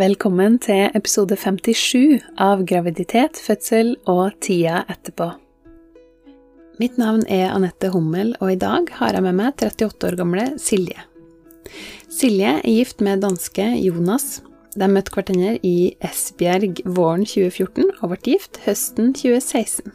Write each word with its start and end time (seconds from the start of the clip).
Velkommen 0.00 0.54
til 0.62 0.86
episode 0.96 1.36
57 1.36 2.22
av 2.40 2.62
Graviditet, 2.64 3.36
fødsel 3.36 3.90
og 4.08 4.30
tida 4.40 4.78
etterpå. 4.88 5.26
Mitt 6.80 6.96
navn 6.96 7.26
er 7.28 7.50
Anette 7.52 7.90
Hummel, 7.92 8.30
og 8.40 8.54
i 8.54 8.56
dag 8.62 8.88
har 8.96 9.18
jeg 9.18 9.26
med 9.26 9.36
meg 9.36 9.58
38 9.58 10.08
år 10.08 10.16
gamle 10.22 10.46
Silje. 10.62 11.04
Silje 12.08 12.54
er 12.62 12.78
gift 12.78 13.04
med 13.04 13.20
danske 13.26 13.66
Jonas. 13.82 14.40
De 14.72 14.88
møtte 14.88 15.12
hverandre 15.12 15.58
i 15.68 15.92
Esbjerg 16.00 16.80
våren 16.86 17.28
2014 17.28 17.92
og 18.00 18.14
ble 18.14 18.22
gift 18.30 18.62
høsten 18.64 19.12
2016. 19.20 19.92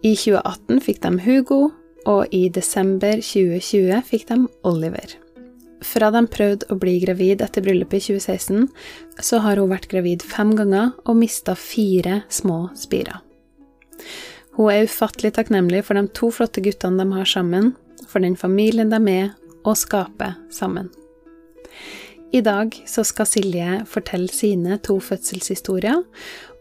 I 0.00 0.16
2018 0.16 0.84
fikk 0.86 1.04
de 1.04 1.16
Hugo, 1.26 1.62
og 2.08 2.32
i 2.32 2.46
desember 2.48 3.20
2020 3.20 4.04
fikk 4.08 4.30
de 4.32 4.44
Oliver. 4.64 5.18
Fra 5.84 6.10
de 6.14 6.24
prøvde 6.26 6.66
å 6.72 6.78
bli 6.80 6.96
gravid 7.02 7.42
etter 7.44 7.62
bryllupet 7.62 8.02
i 8.02 8.16
2016, 8.18 8.68
så 9.22 9.40
har 9.44 9.60
hun 9.60 9.70
vært 9.70 9.90
gravid 9.92 10.24
fem 10.26 10.54
ganger 10.58 10.92
og 11.04 11.18
mista 11.20 11.54
fire 11.58 12.22
små 12.32 12.66
spirer. 12.78 13.20
Hun 14.58 14.72
er 14.72 14.88
ufattelig 14.88 15.36
takknemlig 15.36 15.84
for 15.86 15.94
de 15.94 16.08
to 16.18 16.32
flotte 16.34 16.62
guttene 16.64 16.98
de 16.98 17.14
har 17.14 17.28
sammen, 17.30 17.76
for 18.10 18.24
den 18.24 18.34
familien 18.38 18.90
de 18.90 18.98
er, 19.12 19.28
og 19.66 19.76
skaper 19.78 20.34
sammen. 20.54 20.88
I 22.34 22.40
dag 22.44 22.74
så 22.88 23.04
skal 23.06 23.28
Silje 23.28 23.82
fortelle 23.88 24.28
sine 24.32 24.78
to 24.84 24.98
fødselshistorier, 25.00 26.02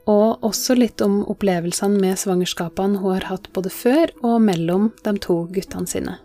og 0.07 0.45
også 0.45 0.77
litt 0.77 1.01
om 1.03 1.19
opplevelsene 1.27 1.99
med 1.99 2.19
svangerskapene 2.21 3.01
hun 3.01 3.17
har 3.17 3.27
hatt 3.33 3.49
både 3.55 3.73
før 3.73 4.13
og 4.21 4.39
mellom 4.45 4.91
de 5.03 5.17
to 5.23 5.41
guttene 5.51 5.89
sine. 5.89 6.15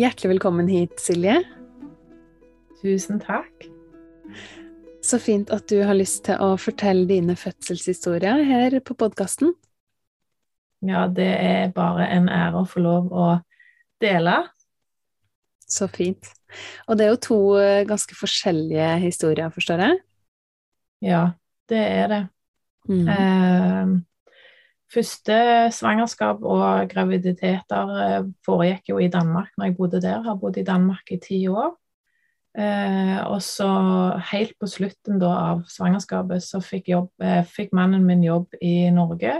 Hjertelig 0.00 0.30
velkommen 0.30 0.68
hit, 0.70 0.94
Silje. 0.96 1.34
Tusen 2.80 3.18
takk. 3.20 3.66
Så 5.04 5.18
fint 5.20 5.50
at 5.52 5.66
du 5.68 5.82
har 5.84 5.98
lyst 5.98 6.22
til 6.24 6.40
å 6.40 6.54
fortelle 6.56 7.04
dine 7.04 7.34
fødselshistorier 7.36 8.40
her 8.48 8.78
på 8.80 8.96
podkasten. 8.96 9.52
Ja, 10.88 11.04
det 11.04 11.28
er 11.28 11.74
bare 11.76 12.06
en 12.14 12.30
ære 12.32 12.62
å 12.62 12.70
få 12.70 12.80
lov 12.80 13.12
å 13.12 13.26
dele. 14.00 14.38
Så 15.68 15.90
fint. 15.92 16.32
Og 16.88 16.96
det 16.96 17.04
er 17.04 17.12
jo 17.12 17.22
to 17.28 17.40
eh, 17.60 17.84
ganske 17.84 18.16
forskjellige 18.16 18.88
historier, 19.04 19.52
forstår 19.52 19.84
jeg? 19.84 20.00
Ja, 21.10 21.24
det 21.68 21.84
er 22.00 22.12
det. 22.14 22.22
Mm. 22.88 23.04
Eh, 23.04 23.92
Første 24.90 25.36
svangerskap 25.70 26.42
og 26.42 26.88
graviditeter 26.90 27.92
eh, 28.04 28.24
foregikk 28.46 28.90
jo 28.90 28.98
i 28.98 29.10
Danmark 29.12 29.52
når 29.56 29.68
jeg 29.68 29.76
bodde 29.76 30.00
der. 30.02 30.24
Har 30.24 30.40
bodd 30.40 30.58
i 30.58 30.66
Danmark 30.66 31.12
i 31.14 31.20
ti 31.22 31.44
år. 31.48 31.76
Eh, 32.58 33.18
og 33.30 33.38
så 33.46 33.68
helt 34.32 34.56
på 34.58 34.66
slutten 34.66 35.20
da, 35.22 35.30
av 35.52 35.62
svangerskapet 35.70 36.42
så 36.42 36.58
fikk, 36.64 36.88
jobb, 36.90 37.10
eh, 37.22 37.44
fikk, 37.46 37.70
mannen 37.76 38.02
min 38.06 38.24
jobb 38.26 38.58
i 38.60 38.90
Norge. 38.90 39.36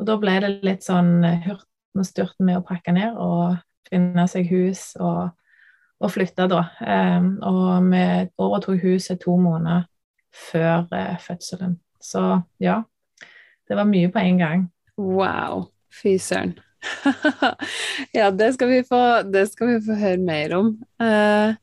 Og 0.00 0.08
da 0.08 0.18
ble 0.18 0.34
det 0.42 0.50
litt 0.66 0.82
sånn 0.86 1.22
eh, 1.22 1.46
hurten 1.46 2.02
og 2.02 2.08
styrten 2.08 2.48
med 2.48 2.58
å 2.58 2.66
pakke 2.66 2.96
ned 2.96 3.14
og 3.22 3.60
finne 3.86 4.26
seg 4.26 4.50
hus 4.50 4.96
og, 4.98 5.30
og 6.02 6.10
flytte, 6.10 6.48
da. 6.50 6.64
Eh, 6.82 7.30
og 7.46 7.86
vi 7.92 8.04
overtok 8.42 8.82
huset 8.82 9.22
to 9.22 9.36
måneder 9.38 9.86
før 10.34 10.90
eh, 10.90 11.14
fødselen. 11.22 11.78
Så 12.02 12.24
ja, 12.58 12.82
det 13.68 13.78
var 13.78 13.88
mye 13.88 14.10
på 14.12 14.22
en 14.22 14.38
gang. 14.40 14.68
Wow. 15.00 15.68
Fy 16.02 16.16
søren. 16.18 16.56
ja, 18.18 18.30
det 18.30 18.54
skal, 18.54 18.72
få, 18.88 19.00
det 19.32 19.46
skal, 19.52 19.72
vi 19.72 19.80
få, 19.86 19.96
høre 19.98 20.20
mer 20.20 20.54
om. 20.58 20.70
Uh, 21.00 21.54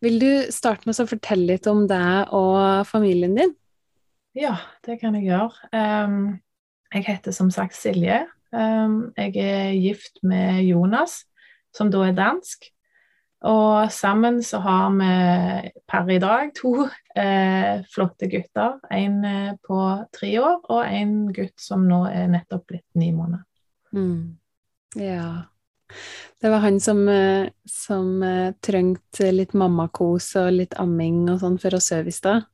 vil 0.00 0.20
du 0.22 0.30
starte 0.54 0.88
med 0.88 1.00
å 1.02 1.08
fortelle 1.10 1.52
litt 1.52 1.68
om 1.70 1.84
deg 1.90 2.32
og 2.36 2.86
familien 2.88 3.36
din? 3.36 3.52
Ja, 4.38 4.56
det 4.86 5.00
kan 5.02 5.16
jeg 5.18 5.28
gjøre. 5.28 5.70
Um, 5.74 6.38
jeg 6.94 7.06
heter 7.10 7.34
som 7.34 7.50
sagt 7.52 7.76
Silje. 7.76 8.22
Um, 8.54 9.10
jeg 9.18 9.36
er 9.42 9.74
gift 9.76 10.22
med 10.26 10.62
Jonas, 10.66 11.24
som 11.76 11.90
da 11.92 12.06
er 12.06 12.16
dansk. 12.16 12.70
Og 13.48 13.92
sammen 13.92 14.42
så 14.44 14.58
har 14.60 14.90
vi 14.98 15.70
per 15.88 16.10
i 16.12 16.18
dag 16.20 16.50
to 16.56 16.74
eh, 17.16 17.80
flotte 17.88 18.28
gutter. 18.28 18.76
En 18.92 19.24
eh, 19.24 19.54
på 19.64 19.78
tre 20.12 20.34
år 20.42 20.58
og 20.68 20.82
en 20.84 21.14
gutt 21.32 21.56
som 21.60 21.86
nå 21.88 22.02
er 22.10 22.28
nettopp 22.28 22.66
blitt 22.68 23.00
ni 23.00 23.08
måneder. 23.16 23.46
Mm. 23.96 24.36
Ja. 25.00 25.48
Det 26.40 26.52
var 26.52 26.58
han 26.66 26.80
som, 26.80 27.08
eh, 27.08 27.48
som 27.64 28.22
eh, 28.22 28.52
trengte 28.60 29.32
litt 29.32 29.56
mammakos 29.56 30.34
og 30.40 30.52
litt 30.58 30.76
amming 30.80 31.24
og 31.32 31.40
sånn 31.40 31.56
for 31.62 31.76
å 31.76 31.80
sove 31.80 32.12
i 32.12 32.14
stad? 32.14 32.44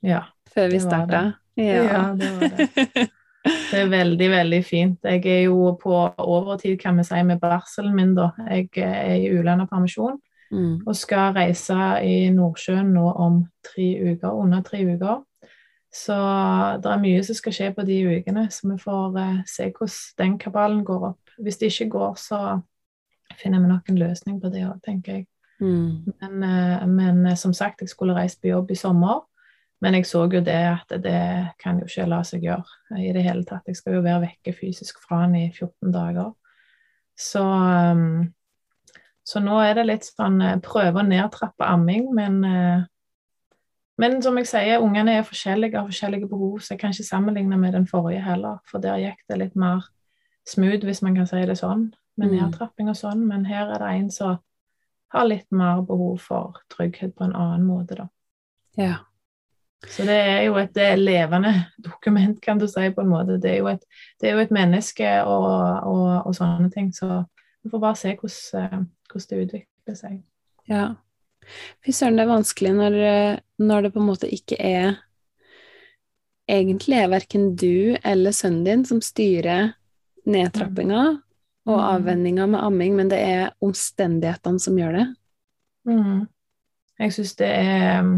Ja. 0.00 0.24
Før 0.50 0.72
vi 0.72 0.80
starta? 0.82 1.22
Ja. 1.60 1.82
ja, 1.84 2.02
det 2.16 2.30
var 2.32 2.56
det. 2.56 3.10
Det 3.40 3.78
er 3.78 3.86
veldig, 3.88 4.26
veldig 4.32 4.58
fint. 4.66 5.06
Jeg 5.06 5.22
er 5.28 5.44
jo 5.46 5.70
på 5.80 5.94
overtid, 6.20 6.74
kan 6.80 6.98
vi 7.00 7.04
si, 7.08 7.20
med 7.24 7.40
barselen 7.40 7.94
min, 7.96 8.10
da. 8.16 8.32
Jeg 8.50 8.68
er 8.84 9.14
i 9.16 9.30
ulønna 9.32 9.64
permisjon. 9.70 10.18
Mm. 10.50 10.82
Og 10.86 10.96
skal 10.98 11.34
reise 11.36 11.76
i 12.02 12.30
Nordsjøen 12.34 12.90
nå 12.94 13.06
om 13.22 13.44
tre 13.66 13.90
uker, 14.10 14.32
under 14.34 14.64
tre 14.66 14.82
uker. 14.86 15.20
Så 15.94 16.16
det 16.82 16.90
er 16.90 17.02
mye 17.02 17.22
som 17.26 17.38
skal 17.38 17.54
skje 17.54 17.68
på 17.74 17.84
de 17.86 17.98
ukene, 18.06 18.46
så 18.50 18.68
vi 18.70 18.78
får 18.78 19.18
eh, 19.18 19.38
se 19.50 19.70
hvordan 19.70 19.96
den 20.22 20.36
kabalen 20.38 20.84
går 20.86 21.08
opp. 21.12 21.32
Hvis 21.42 21.58
det 21.58 21.72
ikke 21.72 21.90
går, 21.96 22.14
så 22.18 22.60
finner 23.40 23.62
vi 23.62 23.70
nok 23.70 23.90
en 23.90 23.98
løsning 23.98 24.38
på 24.42 24.52
det 24.54 24.66
òg, 24.68 24.78
tenker 24.86 25.18
jeg. 25.18 25.26
Mm. 25.60 26.12
Men, 26.20 26.42
eh, 26.46 26.86
men 26.86 27.26
uh, 27.26 27.34
som 27.34 27.52
sagt, 27.52 27.82
jeg 27.82 27.90
skulle 27.90 28.14
reist 28.14 28.40
på 28.40 28.52
jobb 28.52 28.70
i 28.70 28.78
sommer. 28.78 29.26
Men 29.80 29.96
jeg 29.96 30.06
så 30.06 30.26
jo 30.28 30.42
det 30.44 30.60
at 30.60 30.92
det 31.02 31.20
kan 31.62 31.78
jo 31.80 31.86
ikke 31.88 32.08
la 32.08 32.20
seg 32.26 32.44
gjøre 32.44 33.00
i 33.00 33.12
det 33.16 33.22
hele 33.24 33.46
tatt. 33.48 33.64
Jeg 33.66 33.78
skal 33.78 33.96
jo 33.96 34.02
være 34.04 34.26
vekke 34.26 34.52
fysisk 34.52 35.00
fra 35.06 35.22
den 35.24 35.38
i 35.40 35.46
14 35.54 35.92
dager. 35.94 36.34
Så 37.16 37.40
um, 37.40 38.28
så 39.30 39.42
nå 39.42 39.60
er 39.62 39.76
det 39.78 39.86
litt 39.86 40.08
sånn 40.08 40.40
eh, 40.42 40.56
prøve 40.64 41.02
å 41.02 41.06
nedtrappe 41.06 41.68
amming, 41.70 42.08
men 42.16 42.40
eh, 42.46 42.88
men 44.00 44.22
som 44.24 44.38
jeg 44.40 44.48
sier, 44.48 44.80
ungene 44.80 45.18
er 45.18 45.26
forskjellige, 45.28 45.76
har 45.76 45.88
forskjellige 45.90 46.28
behov, 46.30 46.60
så 46.64 46.72
jeg 46.72 46.80
kan 46.80 46.94
ikke 46.94 47.04
sammenligne 47.04 47.58
med 47.60 47.74
den 47.76 47.84
forrige 47.88 48.22
heller. 48.24 48.62
For 48.70 48.80
der 48.80 48.96
gikk 48.96 49.18
det 49.28 49.36
litt 49.42 49.58
mer 49.60 49.82
smooth, 50.48 50.86
hvis 50.88 51.02
man 51.04 51.18
kan 51.18 51.28
si 51.28 51.42
det 51.44 51.58
sånn, 51.60 51.90
med 52.16 52.30
mm. 52.30 52.36
nedtrapping 52.38 52.88
og 52.88 52.96
sånn. 52.96 53.26
Men 53.28 53.44
her 53.50 53.74
er 53.74 53.82
det 53.82 53.90
en 53.98 54.08
som 54.14 54.38
har 55.12 55.28
litt 55.28 55.46
mer 55.52 55.82
behov 55.84 56.16
for 56.24 56.62
trygghet 56.72 57.12
på 57.18 57.26
en 57.26 57.36
annen 57.36 57.66
måte, 57.68 57.98
da. 57.98 58.08
Ja. 58.78 58.94
Så 59.88 60.04
det 60.08 60.16
er 60.16 60.42
jo 60.46 60.56
et 60.60 60.80
levende 61.00 61.52
dokument, 61.88 62.40
kan 62.40 62.60
du 62.60 62.68
si, 62.68 62.86
på 62.94 63.04
en 63.04 63.12
måte. 63.12 63.36
Det 63.42 63.52
er 63.52 63.60
jo 63.60 63.68
et, 63.74 63.84
er 64.22 64.36
jo 64.36 64.46
et 64.46 64.54
menneske 64.54 65.12
og, 65.26 65.50
og, 65.90 66.06
og, 66.24 66.32
sånne 66.36 66.70
ting. 66.72 66.88
Så 66.96 67.24
vi 67.60 67.72
får 67.72 67.84
bare 67.84 68.00
se 68.00 68.16
hvordan, 68.16 68.64
eh, 68.64 68.88
hvordan 69.10 69.30
det 69.30 69.44
utvikler 69.44 69.98
seg. 69.98 70.18
Ja. 70.70 70.84
Fy 71.84 71.94
søren, 71.96 72.18
det 72.18 72.26
er 72.26 72.30
vanskelig 72.30 72.72
når, 72.76 72.96
når, 73.62 73.82
det 73.82 73.92
på 73.94 74.02
en 74.02 74.10
måte 74.10 74.28
ikke 74.30 74.58
er 74.60 74.98
Egentlig 76.50 76.96
er 76.98 77.12
verken 77.12 77.52
du 77.54 77.94
eller 78.02 78.34
sønnen 78.34 78.64
din 78.66 78.80
som 78.82 78.98
styrer 79.04 79.68
nedtrappinga 80.26 81.02
mm. 81.12 81.20
og 81.70 81.78
avvenninga 81.78 82.48
med 82.50 82.64
amming, 82.66 82.96
men 82.98 83.12
det 83.12 83.20
er 83.22 83.52
omstendighetene 83.62 84.58
som 84.58 84.80
gjør 84.80 84.96
det. 84.98 85.04
Mm. 85.86 86.24
Jeg 86.98 87.14
syns 87.14 87.36
det 87.38 87.52
er 87.54 88.10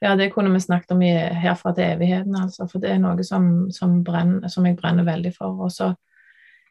Ja, 0.00 0.14
det 0.16 0.30
kunne 0.32 0.52
vi 0.52 0.60
snakket 0.60 0.96
om 0.96 1.04
i, 1.04 1.12
herfra 1.12 1.74
til 1.76 1.92
evigheten, 1.96 2.34
altså. 2.36 2.66
For 2.68 2.80
det 2.80 2.90
er 2.94 2.98
noe 3.04 3.24
som, 3.24 3.66
som, 3.72 4.02
brenner, 4.04 4.48
som 4.52 4.66
jeg 4.68 4.76
brenner 4.76 5.04
veldig 5.04 5.32
for. 5.36 5.60
Og 5.64 5.72
så 5.72 5.92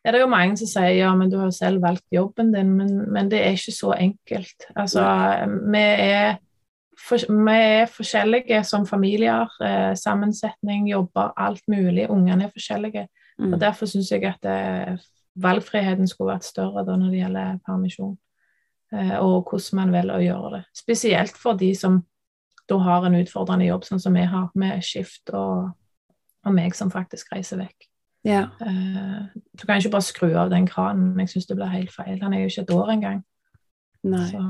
er 0.05 0.13
det 0.13 0.21
jo 0.21 0.29
mange 0.29 0.57
som 0.59 0.69
sier 0.69 0.93
ja, 0.99 1.11
men 1.17 1.31
du 1.31 1.39
har 1.41 1.51
selv 1.55 1.81
valgt 1.81 2.05
jobben 2.13 2.51
din, 2.53 2.75
men, 2.77 2.97
men 3.11 3.29
det 3.31 3.39
er 3.41 3.55
ikke 3.57 3.73
så 3.73 3.95
enkelt. 3.97 4.67
Altså, 4.77 5.03
vi 5.73 5.81
er, 5.81 6.35
for, 7.07 7.25
vi 7.25 7.55
er 7.55 7.89
forskjellige 7.89 8.61
som 8.69 8.85
familier. 8.85 9.49
Eh, 9.65 9.93
sammensetning, 9.97 10.85
jobber, 10.91 11.33
alt 11.37 11.63
mulig. 11.71 12.05
Ungene 12.13 12.45
er 12.45 12.53
forskjellige. 12.53 13.07
Mm. 13.39 13.53
og 13.53 13.59
Derfor 13.59 13.89
syns 13.89 14.11
jeg 14.11 14.23
at 14.29 14.45
det, 14.45 14.59
eh, 14.93 15.07
valgfriheten 15.35 16.07
skulle 16.07 16.35
vært 16.35 16.47
større 16.47 16.85
da 16.87 16.95
når 16.95 17.11
det 17.11 17.23
gjelder 17.23 17.57
permisjon. 17.65 18.13
Eh, 18.93 19.17
og 19.19 19.49
hvordan 19.49 19.81
man 19.81 19.95
velger 19.95 20.19
å 20.19 20.23
gjøre 20.23 20.53
det. 20.57 20.61
Spesielt 20.77 21.41
for 21.41 21.57
de 21.59 21.73
som 21.75 22.03
da 22.69 22.77
har 22.81 23.05
en 23.05 23.17
utfordrende 23.17 23.67
jobb, 23.67 23.83
sånn 23.85 24.01
som 24.01 24.15
vi 24.17 24.23
har, 24.29 24.47
med 24.57 24.85
skift 24.85 25.33
og, 25.33 25.73
og 26.45 26.55
meg 26.55 26.77
som 26.77 26.93
faktisk 26.93 27.33
reiser 27.35 27.61
vekk. 27.61 27.89
Ja. 28.25 28.47
Uh, 28.57 29.27
du 29.53 29.65
kan 29.67 29.77
ikke 29.77 29.93
bare 29.93 30.05
skru 30.05 30.31
av 30.33 30.49
den 30.49 30.65
kranen. 30.67 31.13
Jeg 31.21 31.31
syns 31.35 31.49
det 31.49 31.59
blir 31.59 31.69
helt 31.69 31.93
feil. 31.93 32.17
Han 32.23 32.33
er 32.33 32.43
jo 32.43 32.49
ikke 32.49 32.65
et 32.65 32.73
år 32.73 32.91
engang. 32.95 33.21
Nei. 34.05 34.25
Så. 34.31 34.41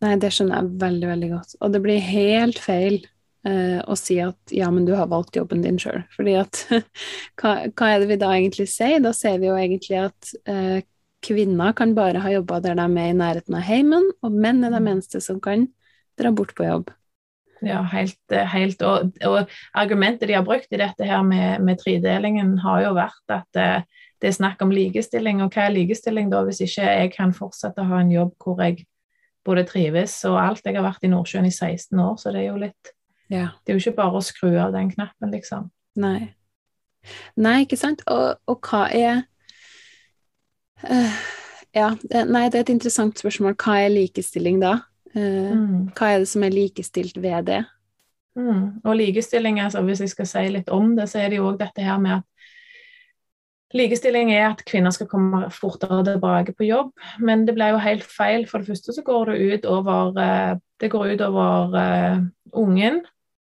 Nei, 0.00 0.12
det 0.20 0.32
skjønner 0.34 0.58
jeg 0.58 0.76
veldig, 0.80 1.08
veldig 1.12 1.30
godt. 1.36 1.56
Og 1.60 1.72
det 1.74 1.82
blir 1.84 2.02
helt 2.02 2.60
feil 2.62 3.00
uh, 3.46 3.80
å 3.84 3.96
si 3.98 4.18
at 4.22 4.54
ja, 4.54 4.70
men 4.72 4.86
du 4.88 4.94
har 4.98 5.10
valgt 5.12 5.38
jobben 5.38 5.62
din 5.64 5.78
sjøl. 5.80 6.02
Fordi 6.16 6.36
at 6.40 6.62
hva, 7.40 7.56
hva, 7.68 7.90
er 7.90 8.02
det 8.02 8.10
vi 8.10 8.20
da 8.20 8.32
egentlig 8.34 8.70
sier? 8.72 8.98
Da 9.04 9.14
sier 9.16 9.38
vi 9.42 9.50
jo 9.50 9.58
egentlig 9.60 10.00
at 10.02 10.32
uh, 10.50 10.78
kvinner 11.24 11.76
kan 11.76 11.92
bare 11.94 12.22
ha 12.24 12.32
jobba 12.32 12.62
der 12.64 12.78
de 12.80 12.86
er 12.88 13.12
i 13.12 13.18
nærheten 13.18 13.58
av 13.58 13.66
heimen, 13.66 14.08
og 14.24 14.34
menn 14.34 14.64
er 14.64 14.74
de 14.74 14.80
eneste 14.82 15.20
som 15.22 15.38
kan 15.42 15.68
dra 16.18 16.32
bort 16.34 16.56
på 16.56 16.66
jobb. 16.66 16.90
Ja, 17.66 17.82
helt. 17.92 18.18
helt 18.52 18.82
og, 18.86 19.10
og, 19.26 19.50
argumentet 19.76 20.30
de 20.30 20.36
har 20.38 20.44
brukt 20.46 20.70
i 20.72 20.80
dette 20.80 21.04
her 21.04 21.22
med, 21.26 21.60
med 21.64 21.80
tredelingen, 21.82 22.56
har 22.64 22.86
jo 22.86 22.94
vært 22.96 23.34
at 23.34 23.48
det, 23.56 23.66
det 24.20 24.30
er 24.30 24.38
snakk 24.38 24.62
om 24.64 24.72
likestilling. 24.72 25.42
Og 25.44 25.52
hva 25.52 25.66
er 25.66 25.74
likestilling 25.74 26.30
da, 26.32 26.44
hvis 26.46 26.62
ikke 26.64 26.86
jeg 26.88 27.12
kan 27.16 27.34
fortsette 27.36 27.82
å 27.82 27.90
ha 27.90 28.00
en 28.00 28.14
jobb 28.14 28.32
hvor 28.40 28.62
jeg 28.64 28.86
både 29.44 29.64
trives 29.68 30.14
og 30.28 30.38
alt. 30.40 30.64
Jeg 30.64 30.76
har 30.76 30.84
vært 30.84 31.04
i 31.06 31.12
Nordsjøen 31.12 31.48
i 31.48 31.52
16 31.52 32.00
år, 32.00 32.16
så 32.20 32.32
det 32.32 32.44
er 32.44 32.50
jo 32.50 32.58
litt 32.60 32.94
ja. 33.30 33.46
Det 33.62 33.70
er 33.70 33.76
jo 33.78 33.84
ikke 33.84 34.00
bare 34.00 34.18
å 34.18 34.26
skru 34.26 34.56
av 34.58 34.72
den 34.74 34.88
knappen, 34.90 35.30
liksom. 35.30 35.68
Nei. 36.02 36.32
Nei, 37.38 37.60
ikke 37.62 37.78
sant. 37.78 38.02
Og, 38.10 38.40
og 38.50 38.66
hva 38.66 38.88
er 38.90 39.20
uh, 40.82 41.20
Ja, 41.70 41.92
nei, 42.10 42.48
det 42.50 42.58
er 42.58 42.64
et 42.64 42.72
interessant 42.74 43.22
spørsmål. 43.22 43.54
Hva 43.54 43.76
er 43.84 43.94
likestilling 43.94 44.58
da? 44.62 44.80
Uh, 45.16 45.52
mm. 45.56 45.76
Hva 45.98 46.14
er 46.14 46.22
det 46.22 46.30
som 46.30 46.46
er 46.46 46.54
likestilt 46.54 47.18
ved 47.20 47.50
det? 47.50 47.60
Mm. 48.38 48.80
Og 48.84 48.96
likestilling, 48.96 49.60
altså, 49.60 49.82
hvis 49.82 50.00
jeg 50.04 50.12
skal 50.12 50.28
si 50.30 50.44
litt 50.54 50.70
om 50.70 50.94
det, 50.96 51.08
så 51.10 51.22
er 51.22 51.32
det 51.32 51.40
jo 51.40 51.48
òg 51.50 51.58
dette 51.60 51.84
her 51.84 51.98
med 52.02 52.20
at 52.20 52.26
Likestilling 53.70 54.32
er 54.34 54.48
at 54.48 54.64
kvinner 54.66 54.90
skal 54.90 55.06
komme 55.06 55.44
fortere 55.54 56.02
tilbake 56.02 56.56
på 56.58 56.66
jobb, 56.66 56.90
men 57.22 57.44
det 57.46 57.54
blir 57.54 57.70
jo 57.70 57.82
helt 57.82 58.02
feil. 58.02 58.42
For 58.50 58.58
det 58.58 58.72
første 58.72 58.94
så 58.96 59.04
går 59.06 59.30
det 59.30 59.36
ut 59.38 59.66
over, 59.70 60.18
eh, 60.18 60.56
det 60.80 60.90
går 60.90 61.12
ut 61.12 61.20
over 61.20 61.76
uh, 61.78 62.18
ungen, 62.52 63.00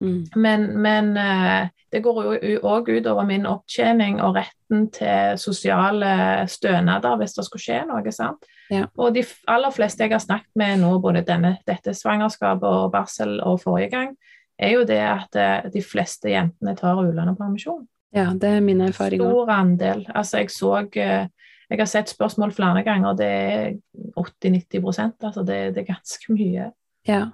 mm. 0.04 0.26
men, 0.36 0.66
men 0.78 1.16
uh, 1.16 1.70
det 1.92 2.04
går 2.04 2.20
jo 2.44 2.60
òg 2.68 2.92
ut 2.92 3.08
over 3.08 3.26
min 3.26 3.48
opptjening 3.48 4.20
og 4.22 4.36
retten 4.36 4.90
til 4.92 5.40
sosiale 5.40 6.48
stønader 6.48 7.16
hvis 7.22 7.38
det 7.38 7.46
skulle 7.48 7.64
skje 7.64 7.84
noe. 7.88 8.12
sant? 8.12 8.44
Ja. 8.70 8.86
Og 9.02 9.14
de 9.16 9.24
aller 9.50 9.74
fleste 9.74 10.06
jeg 10.06 10.14
har 10.14 10.22
snakket 10.22 10.52
med 10.60 10.82
nå, 10.84 10.92
både 11.02 11.24
denne, 11.26 11.56
dette 11.68 11.94
svangerskapet 11.98 12.68
og 12.70 12.92
barsel 12.94 13.40
og 13.42 13.62
forrige 13.64 13.92
gang, 13.94 14.12
er 14.60 14.76
jo 14.76 14.84
det 14.88 15.00
at 15.02 15.40
uh, 15.40 15.70
de 15.72 15.82
fleste 15.84 16.30
jentene 16.30 16.76
tar 16.78 17.00
ulønnet 17.00 17.38
permisjon. 17.40 17.88
Ja, 18.16 18.32
det 18.34 18.50
er 18.58 18.64
min 18.66 18.82
erfaring 18.82 19.22
òg. 19.22 19.32
Stor 19.32 19.52
andel. 19.54 20.06
Altså, 20.18 20.42
jeg 20.42 20.50
så 20.50 20.72
eh, 20.98 21.28
Jeg 21.70 21.78
har 21.78 21.86
sett 21.86 22.10
spørsmål 22.10 22.52
flere 22.52 22.82
ganger, 22.84 23.12
og 23.12 23.18
det 23.20 23.28
er 23.30 23.76
80-90% 24.18 25.22
altså 25.22 25.44
det, 25.46 25.76
det, 25.76 25.84
er 25.84 25.94
ganske 25.94 26.34
mye. 26.34 26.72
Ja. 27.08 27.28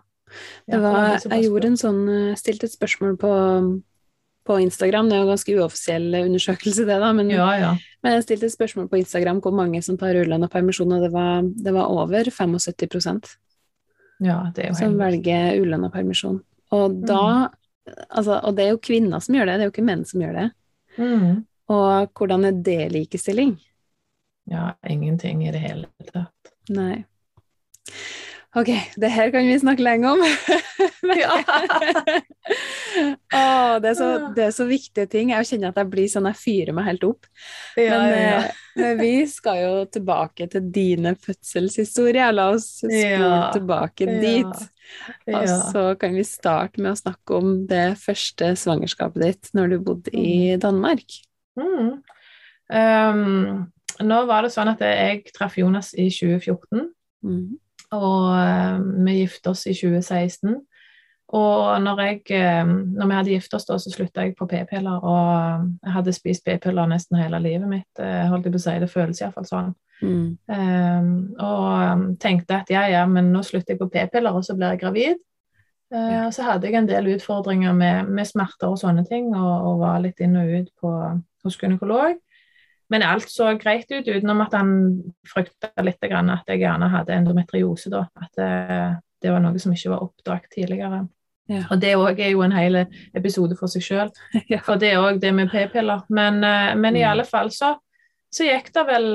Det 0.67 0.81
var, 0.81 1.21
jeg 1.31 1.45
gjorde 1.45 1.69
en 1.71 1.79
sånn 1.79 2.01
eh, 2.09 2.35
Stilte 2.35 2.67
et 2.67 2.73
spørsmål 2.75 3.15
på, 3.21 3.31
på 4.45 4.59
Instagram, 4.61 5.09
det 5.09 5.15
er 5.15 5.21
jo 5.21 5.25
en 5.25 5.33
ganske 5.33 5.55
uoffisiell 5.57 6.07
undersøkelse, 6.21 6.85
det, 6.85 6.99
da, 7.01 7.11
men, 7.17 7.31
ja, 7.33 7.47
ja. 7.57 7.71
men 8.05 8.15
jeg 8.17 8.25
stilte 8.27 8.49
et 8.49 8.53
spørsmål 8.53 8.89
på 8.91 8.99
Instagram 9.01 9.41
hvor 9.41 9.55
mange 9.57 9.81
som 9.85 9.97
tar 9.97 10.17
ulønna 10.19 10.49
permisjon, 10.51 10.93
og 10.93 11.05
det 11.05 11.11
var, 11.13 11.41
det 11.65 11.73
var 11.73 11.89
over 11.89 12.29
75 12.29 13.35
ja, 14.23 14.39
som 14.77 14.97
velger 14.99 15.57
ulønna 15.61 15.89
permisjon. 15.93 16.39
Og 16.75 16.99
da 17.05 17.21
mm. 17.21 17.61
Altså, 17.85 18.39
og 18.41 18.55
det 18.57 18.63
er 18.63 18.71
jo 18.73 18.81
kvinner 18.81 19.21
som 19.21 19.35
gjør 19.37 19.45
det, 19.45 19.57
det 19.59 19.61
er 19.61 19.67
jo 19.67 19.73
ikke 19.75 19.85
menn 19.85 19.99
som 20.09 20.21
gjør 20.23 20.37
det. 20.39 20.45
Mm. 20.97 21.43
Og 21.69 22.17
hvordan 22.17 22.47
er 22.49 22.61
det 22.65 22.79
likestilling? 22.95 23.51
Ja, 24.49 24.71
ingenting 24.89 25.43
i 25.45 25.51
det 25.53 25.61
hele 25.61 25.89
tatt. 26.09 26.53
Nei. 26.73 27.03
Ok, 28.55 28.69
det 28.95 29.09
her 29.11 29.31
kan 29.33 29.43
vi 29.43 29.55
snakke 29.59 29.83
lenge 29.83 30.11
om. 30.13 30.21
oh, 30.23 30.29
det, 33.81 33.89
er 33.89 33.95
så, 33.97 34.07
det, 34.35 34.45
er 34.45 34.53
så, 34.55 34.67
viktige 34.69 35.09
ting. 35.11 35.33
Jeg 35.33 35.49
kjenner 35.49 35.73
at 35.73 35.79
jeg 35.81 35.89
blir 35.91 36.07
sånn, 36.11 36.29
jeg 36.31 36.39
fyrer 36.39 36.77
meg 36.77 36.87
helt 36.87 37.03
opp. 37.03 37.27
Ja, 37.75 37.97
men, 37.99 38.15
ja. 38.15 38.37
Eh, 38.45 38.53
men, 38.79 39.01
vi 39.01 39.11
skal 39.27 39.59
jo 39.59 39.73
tilbake 39.91 40.47
til 40.53 40.69
dine 40.71 41.15
fødselshistorier. 41.19 42.31
La 42.35 42.47
oss 42.53 42.69
spole 42.79 43.01
ja, 43.01 43.51
tilbake 43.55 44.07
dit. 44.23 44.63
Og 45.33 45.51
så 45.73 45.83
kan 45.99 46.15
vi 46.15 46.23
starte 46.27 46.79
med 46.79 46.93
å 46.93 47.01
snakke 47.01 47.35
om 47.41 47.53
det 47.67 47.99
første 47.99 48.53
svangerskapet 48.59 49.25
ditt 49.25 49.51
når 49.57 49.75
du 49.75 49.77
bodde 49.83 50.15
i 50.15 50.55
mm. 50.55 50.63
Danmark. 50.63 51.19
Mm. 51.59 51.91
Um, 52.71 53.67
nå 53.99 54.23
var 54.31 54.47
det 54.47 54.55
sånn 54.55 54.71
at 54.71 54.79
jeg 54.83 55.27
traff 55.35 55.59
Jonas 55.59 55.91
i 55.99 56.07
2014. 56.07 56.87
Mm. 57.25 57.59
Og 57.95 58.31
uh, 58.31 58.79
vi 59.05 59.19
gifta 59.21 59.53
oss 59.53 59.65
i 59.69 59.75
2016. 59.75 60.57
Og 61.35 61.81
når, 61.81 62.01
jeg, 62.05 62.19
uh, 62.37 62.67
når 62.69 63.09
vi 63.09 63.17
hadde 63.19 63.33
gifta 63.33 63.57
oss, 63.57 63.65
da, 63.69 63.79
så 63.81 63.93
slutta 63.93 64.25
jeg 64.25 64.35
på 64.37 64.47
p-piller. 64.49 64.99
Og 65.01 65.31
eh, 65.33 65.65
jeg 65.87 65.95
hadde 65.97 66.13
spist 66.15 66.45
p-piller 66.45 66.91
nesten 66.91 67.19
hele 67.19 67.41
livet 67.43 67.71
mitt. 67.71 68.03
Holdt 68.29 68.47
jeg 68.47 68.55
på 68.55 68.61
å 68.61 68.65
si, 68.67 68.77
Det 68.83 68.91
føles 68.91 69.23
iallfall 69.23 69.49
sånn. 69.49 69.73
Mm. 70.01 70.37
Um, 70.51 71.11
og 71.39 72.17
tenkte 72.19 72.59
at 72.59 72.71
ja, 72.71 72.83
ja, 72.91 73.05
men 73.07 73.31
nå 73.31 73.43
slutter 73.47 73.73
jeg 73.73 73.81
på 73.81 73.89
p-piller, 73.93 74.35
og 74.35 74.45
så 74.45 74.55
blir 74.57 74.75
jeg 74.75 74.83
gravid. 74.83 75.21
Uh, 75.93 76.27
så 76.33 76.47
hadde 76.47 76.67
jeg 76.67 76.79
en 76.79 76.89
del 76.89 77.13
utfordringer 77.13 77.75
med, 77.77 78.09
med 78.11 78.27
smerter 78.27 78.73
og 78.73 78.79
sånne 78.81 79.05
ting, 79.07 79.31
og, 79.35 79.53
og, 79.53 79.79
var 79.83 80.01
litt 80.03 80.19
inn 80.23 80.35
og 80.39 80.51
ut 80.51 80.71
på, 80.81 80.93
hos 81.45 81.59
gynekolog. 81.61 82.17
Men 82.93 83.05
alt 83.05 83.29
så 83.31 83.49
greit 83.57 83.89
ut, 83.89 84.05
utenom 84.05 84.43
at 84.45 84.53
han 84.53 84.71
frykta 85.25 85.71
litt 85.81 86.03
at 86.05 86.49
jeg 86.51 86.61
gjerne 86.61 86.91
hadde 86.93 87.15
endometriose. 87.15 87.89
da, 87.89 88.05
At 88.21 88.31
det, 88.37 88.49
det 89.23 89.33
var 89.33 89.41
noe 89.41 89.61
som 89.61 89.73
ikke 89.73 89.93
var 89.95 90.05
oppdaget 90.05 90.51
tidligere. 90.53 91.05
Ja. 91.49 91.61
Og 91.69 91.81
det 91.81 91.93
òg 91.97 92.19
er 92.25 92.31
jo 92.33 92.41
en 92.41 92.55
hel 92.55 92.79
episode 93.13 93.57
for 93.59 93.71
seg 93.71 93.85
sjøl. 93.85 94.11
Ja. 94.51 94.61
For 94.65 94.81
det 94.81 94.93
er 94.93 95.03
òg 95.03 95.21
det 95.21 95.33
med 95.35 95.51
p-piller. 95.53 96.05
Men, 96.09 96.41
eh, 96.43 96.73
men, 96.77 96.97
i 96.97 97.03
mm. 97.05 97.09
alle 97.11 97.25
fall 97.27 97.51
så, 97.53 97.75
så, 98.33 98.47
gikk 98.47 98.71
det 98.73 98.85
vel 98.89 99.07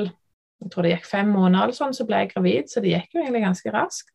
Jeg 0.60 0.70
tror 0.72 0.84
det 0.84 0.94
gikk 0.94 1.06
fem 1.08 1.30
måneder 1.32 1.64
eller 1.64 1.76
sånn, 1.76 1.94
så 1.96 2.04
ble 2.06 2.24
jeg 2.24 2.34
gravid. 2.34 2.70
Så 2.70 2.82
det 2.84 2.94
gikk 2.94 3.14
jo 3.16 3.22
egentlig 3.22 3.46
ganske 3.46 3.74
raskt. 3.74 4.14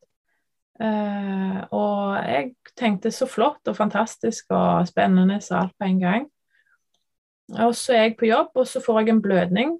Uh, 0.75 1.61
og 1.71 2.17
jeg 2.19 2.49
tenkte 2.75 3.07
så 3.15 3.23
flott 3.31 3.69
og 3.71 3.77
fantastisk 3.77 4.49
og 4.51 4.83
spennende 4.89 5.37
så 5.41 5.61
alt 5.61 5.73
på 5.79 5.87
en 5.87 6.01
gang. 6.01 6.25
Og 7.53 7.75
så 7.77 7.93
er 7.93 8.03
jeg 8.07 8.17
på 8.19 8.29
jobb, 8.29 8.55
og 8.55 8.67
så 8.67 8.81
får 8.81 9.01
jeg 9.01 9.13
en 9.13 9.21
blødning. 9.21 9.75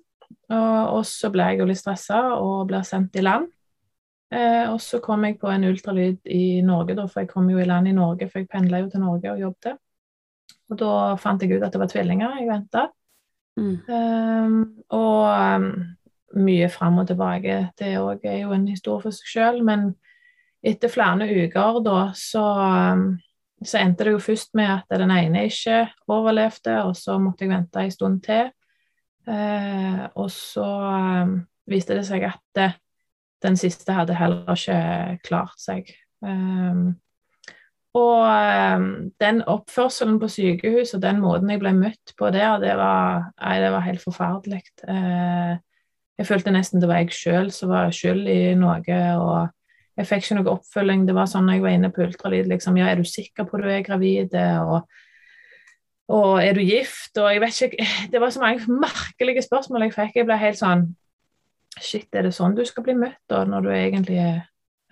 Og, 0.54 1.02
så 1.06 1.32
blir 1.34 1.54
jeg 1.54 1.64
jo 1.64 1.70
litt 1.70 1.82
stressa 1.82 2.20
og 2.38 2.68
blir 2.70 2.86
sendt 2.86 3.18
i 3.18 3.24
land. 3.26 3.48
Eh, 4.34 4.66
og 4.72 4.80
så 4.82 5.00
kom 5.04 5.24
jeg 5.26 5.38
på 5.42 5.50
en 5.50 5.66
ultralyd 5.70 6.30
i 6.34 6.62
Norge, 6.66 6.96
da, 6.98 7.06
for 7.10 7.24
jeg 7.24 7.32
kom 7.32 7.50
jo 7.50 7.62
i 7.62 7.68
land 7.68 7.90
i 7.90 7.96
Norge, 7.96 8.28
for 8.30 8.42
jeg 8.42 8.50
pendla 8.52 8.82
jo 8.82 8.90
til 8.92 9.04
Norge 9.04 9.34
og 9.34 9.42
jobbet. 9.42 9.82
Og 10.70 10.80
da 10.82 10.94
fant 11.22 11.42
jeg 11.42 11.56
ut 11.56 11.66
at 11.66 11.74
det 11.74 11.82
var 11.82 11.92
tvillinger 11.92 12.40
jeg 12.40 12.50
venta. 12.50 12.88
Mm. 13.56 13.76
Um, 13.88 14.56
og 14.94 15.22
um, 15.30 15.68
mye 16.42 16.70
fram 16.74 16.98
og 17.00 17.08
tilbake. 17.08 17.60
Det 17.78 17.94
er 17.94 18.40
jo 18.42 18.56
en 18.56 18.68
historie 18.68 19.06
for 19.06 19.16
seg 19.16 19.30
sjøl. 19.30 19.62
Men 19.68 19.92
etter 20.66 20.92
flere 20.92 21.30
uker 21.30 21.80
da, 21.86 22.00
så 22.18 22.44
um, 22.96 23.08
så 23.64 23.80
endte 23.80 24.08
det 24.08 24.16
jo 24.16 24.24
først 24.24 24.52
med 24.58 24.68
at 24.68 25.00
den 25.00 25.12
ene 25.14 25.46
ikke 25.48 25.86
overlevde, 26.12 26.82
og 26.84 26.96
så 27.00 27.18
måtte 27.22 27.46
jeg 27.46 27.54
vente 27.54 27.82
en 27.82 27.94
stund 27.94 28.22
til. 28.26 28.50
Eh, 29.28 30.04
og 30.16 30.28
så 30.32 30.68
eh, 30.90 31.32
viste 31.72 31.96
det 31.98 32.06
seg 32.08 32.28
at 32.28 32.42
det, 32.58 32.72
den 33.46 33.58
siste 33.58 33.96
hadde 33.96 34.18
heller 34.18 34.54
ikke 34.54 35.20
klart 35.26 35.58
seg. 35.62 35.90
Um, 36.26 36.96
og 37.96 38.24
um, 38.26 38.88
den 39.22 39.42
oppførselen 39.48 40.18
på 40.20 40.28
sykehus 40.32 40.94
og 40.98 41.04
den 41.04 41.22
måten 41.24 41.52
jeg 41.52 41.62
ble 41.62 41.72
møtt 41.78 42.16
på 42.18 42.32
der, 42.34 42.58
det 42.60 42.74
var, 42.80 43.30
nei, 43.40 43.60
det 43.64 43.70
var 43.72 43.86
helt 43.86 44.04
forferdelig. 44.04 44.64
Eh, 44.90 45.54
jeg 46.20 46.28
følte 46.28 46.52
nesten 46.56 46.84
det 46.84 46.90
var 46.92 47.04
jeg 47.04 47.16
sjøl 47.16 47.52
som 47.56 47.72
var 47.72 47.94
skyld 47.96 48.28
i 48.32 48.40
noe. 48.60 49.00
og 49.20 49.54
jeg 49.96 50.08
fikk 50.10 50.26
ikke 50.26 50.38
noe 50.40 50.54
oppfølging. 50.58 51.06
Det 51.08 51.16
var 51.16 51.30
sånn 51.32 51.46
når 51.48 51.58
jeg 51.58 51.64
var 51.64 51.76
inne 51.78 51.92
på 51.96 52.04
ultralyd, 52.04 52.50
liksom 52.52 52.80
Ja, 52.80 52.90
er 52.92 53.00
du 53.00 53.08
sikker 53.08 53.48
på 53.48 53.60
at 53.60 53.64
du 53.64 53.72
er 53.72 53.86
gravid? 53.86 54.36
Og, 54.36 54.90
og 56.16 56.32
er 56.44 56.58
du 56.58 56.64
gift? 56.66 57.16
Og 57.16 57.30
jeg 57.32 57.44
vet 57.44 57.62
ikke 57.68 57.88
Det 58.14 58.22
var 58.24 58.34
så 58.36 58.44
mange 58.44 58.80
merkelige 58.82 59.46
spørsmål 59.46 59.88
jeg 59.88 59.96
fikk. 59.96 60.18
Jeg 60.20 60.30
ble 60.30 60.40
helt 60.42 60.60
sånn 60.62 60.90
Shit, 61.76 62.08
er 62.16 62.24
det 62.24 62.36
sånn 62.36 62.56
du 62.56 62.64
skal 62.68 62.86
bli 62.86 62.94
møtt 62.96 63.20
da, 63.28 63.42
når 63.48 63.66
du 63.66 63.72
egentlig 63.76 64.20
er 64.24 64.44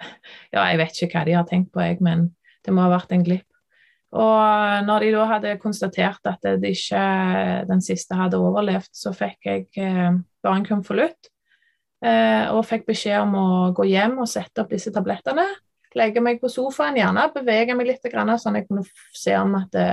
Ja, 0.55 0.65
jeg 0.67 0.79
vet 0.81 1.03
ikke 1.03 1.19
hva 1.19 1.25
de 1.27 1.36
har 1.38 1.48
tenkt 1.48 1.72
på, 1.74 1.83
jeg, 1.83 2.00
men 2.03 2.31
det 2.63 2.75
må 2.75 2.83
ha 2.83 2.91
vært 2.91 3.12
en 3.15 3.24
glipp. 3.24 3.48
Og 4.13 4.86
når 4.86 5.03
de 5.03 5.12
da 5.15 5.24
hadde 5.25 5.53
konstatert 5.62 6.27
at 6.29 6.43
det 6.62 6.69
ikke, 6.75 7.03
den 7.67 7.81
siste 7.83 8.15
hadde 8.15 8.39
overlevd, 8.39 8.91
så 8.93 9.13
fikk 9.15 9.48
jeg 9.48 9.65
eh, 9.81 10.19
bare 10.43 10.60
en 10.60 10.67
konvolutt 10.67 11.32
og 12.03 12.65
fikk 12.67 12.88
beskjed 12.89 13.22
om 13.22 13.38
å 13.39 13.48
gå 13.75 13.86
hjem 13.88 14.17
og 14.19 14.27
sette 14.27 14.63
opp 14.63 14.74
disse 14.74 14.91
tablettene. 14.91 15.45
Legge 15.98 16.24
meg 16.25 16.41
på 16.41 16.50
sofaen, 16.50 16.98
gjerne 16.98 17.27
bevege 17.36 17.75
meg 17.77 17.91
litt, 17.91 18.05
sånn 18.41 18.57
jeg 18.57 18.67
kunne 18.67 18.83
se 19.13 19.36
om 19.38 19.53
at, 19.60 19.69
det, 19.75 19.89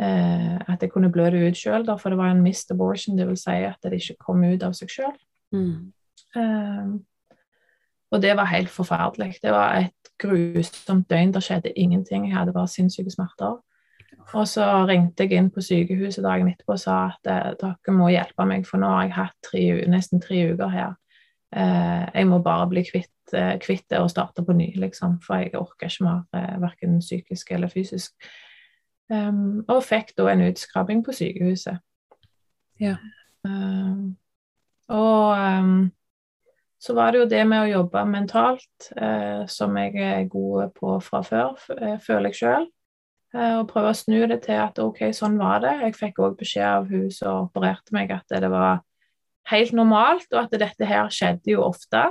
eh, 0.00 0.56
at 0.64 0.80
jeg 0.80 0.92
kunne 0.94 1.12
blø 1.12 1.28
det 1.32 1.42
ut 1.44 1.60
sjøl, 1.60 1.84
for 2.00 2.10
det 2.10 2.20
var 2.20 2.32
en 2.32 2.42
missed 2.42 2.72
abortion, 2.72 3.18
vil 3.18 3.36
si 3.36 3.58
at 3.68 3.78
det 3.84 4.00
ikke 4.00 4.20
kom 4.24 4.44
ut 4.44 4.64
av 4.64 4.76
seg 4.76 4.92
sjøl. 4.92 5.16
Mm. 5.52 5.92
Uh, 6.30 7.00
og 8.10 8.22
det 8.22 8.32
var 8.38 8.48
helt 8.50 8.70
forferdelig. 8.72 9.36
Det 9.42 9.52
var 9.52 9.82
et 9.82 10.12
grusomt 10.20 11.08
døgn. 11.10 11.34
Det 11.34 11.42
skjedde 11.42 11.72
ingenting. 11.78 12.28
Jeg 12.28 12.36
hadde 12.36 12.54
bare 12.54 12.70
sinnssyke 12.70 13.12
smerter. 13.12 13.58
Og 14.34 14.46
så 14.48 14.64
ringte 14.86 15.26
jeg 15.26 15.38
inn 15.38 15.50
på 15.50 15.62
sykehuset 15.62 16.24
dagen 16.24 16.48
etterpå 16.50 16.74
og 16.76 16.82
sa 16.82 16.96
at 17.10 17.58
dere 17.60 17.94
må 17.94 18.10
hjelpe 18.12 18.46
meg, 18.46 18.66
for 18.68 18.82
nå 18.82 18.90
har 18.92 19.06
jeg 19.06 19.16
hatt 19.16 19.36
tre, 19.46 19.62
nesten 19.90 20.22
tre 20.22 20.42
uker 20.52 20.70
her 20.70 20.90
eh, 20.90 20.99
jeg 21.50 22.26
må 22.30 22.38
bare 22.42 22.68
bli 22.70 22.84
kvitt, 22.86 23.32
eh, 23.34 23.56
kvitt, 23.58 23.88
det 23.90 23.98
og 23.98 24.10
starte 24.12 24.44
på 24.46 24.54
ny, 24.54 24.68
liksom, 24.78 25.18
for 25.24 25.42
jeg 25.42 25.54
orker 25.58 25.90
ikke 25.90 26.06
mer, 26.06 26.20
eh, 26.38 26.60
verken 26.62 27.00
psykisk 27.00 27.50
eller 27.52 27.68
fysisk. 27.68 28.12
Um, 29.10 29.64
og 29.68 29.82
fikk 29.82 30.12
da 30.18 30.28
en 30.30 30.44
utskrabbing 30.46 31.02
på 31.02 31.12
sykehuset. 31.12 31.80
Ja. 32.78 32.94
Um, 33.42 34.16
og 34.88 35.34
um, 35.34 35.90
så 36.80 36.94
var 36.94 37.12
det 37.12 37.18
jo 37.20 37.28
det 37.28 37.40
med 37.48 37.60
å 37.60 37.70
jobbe 37.70 38.02
mentalt, 38.08 38.92
eh, 38.96 39.42
som 39.52 39.74
jeg 39.76 39.98
er 40.00 40.28
god 40.32 40.70
på 40.78 40.94
fra 41.04 41.20
før, 41.20 41.58
eh, 41.76 41.98
føler 42.00 42.30
jeg 42.30 42.38
sjøl. 42.38 42.68
Eh, 43.34 43.58
og 43.58 43.68
prøve 43.68 43.90
å 43.92 43.98
snu 43.98 44.26
det 44.26 44.40
til 44.46 44.56
at 44.56 44.80
OK, 44.80 45.02
sånn 45.12 45.36
var 45.38 45.60
det. 45.60 45.74
Jeg 45.84 45.98
fikk 45.98 46.22
òg 46.24 46.38
beskjed 46.40 46.64
av 46.64 46.88
hun 46.88 47.10
som 47.12 47.50
opererte 47.50 47.92
meg, 47.92 48.10
at 48.10 48.24
det 48.32 48.48
var 48.50 48.80
helt 49.48 49.72
normalt, 49.76 50.28
og 50.32 50.44
at 50.44 50.58
dette 50.60 50.86
her 50.86 51.08
skjedde 51.12 51.54
jo 51.54 51.64
ofte. 51.64 52.10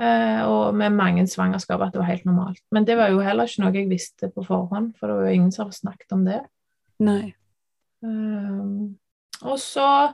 Eh, 0.00 0.40
og 0.48 0.74
med 0.74 0.94
mange 0.96 1.26
svangerskap 1.28 1.82
at 1.84 1.92
det 1.92 2.00
var 2.00 2.08
helt 2.08 2.24
normalt. 2.24 2.62
Men 2.72 2.86
det 2.88 2.96
var 2.96 3.12
jo 3.12 3.20
heller 3.24 3.48
ikke 3.48 3.64
noe 3.64 3.74
jeg 3.76 3.90
visste 3.90 4.30
på 4.32 4.44
forhånd, 4.46 4.94
for 4.96 5.10
det 5.10 5.18
var 5.18 5.28
jo 5.28 5.36
ingen 5.36 5.52
som 5.52 5.66
hadde 5.66 5.80
snakket 5.80 6.16
om 6.16 6.24
det. 6.24 6.40
Nei. 7.04 7.34
Um, 8.00 8.96
og 9.44 9.58
så 9.60 10.12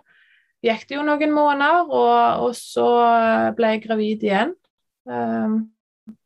gikk 0.64 0.88
det 0.88 0.96
jo 0.96 1.04
noen 1.06 1.34
måneder, 1.34 1.86
og, 1.86 2.46
og 2.48 2.56
så 2.58 2.86
ble 3.54 3.76
jeg 3.76 3.84
gravid 3.84 4.24
igjen 4.26 4.56
um, 5.06 5.60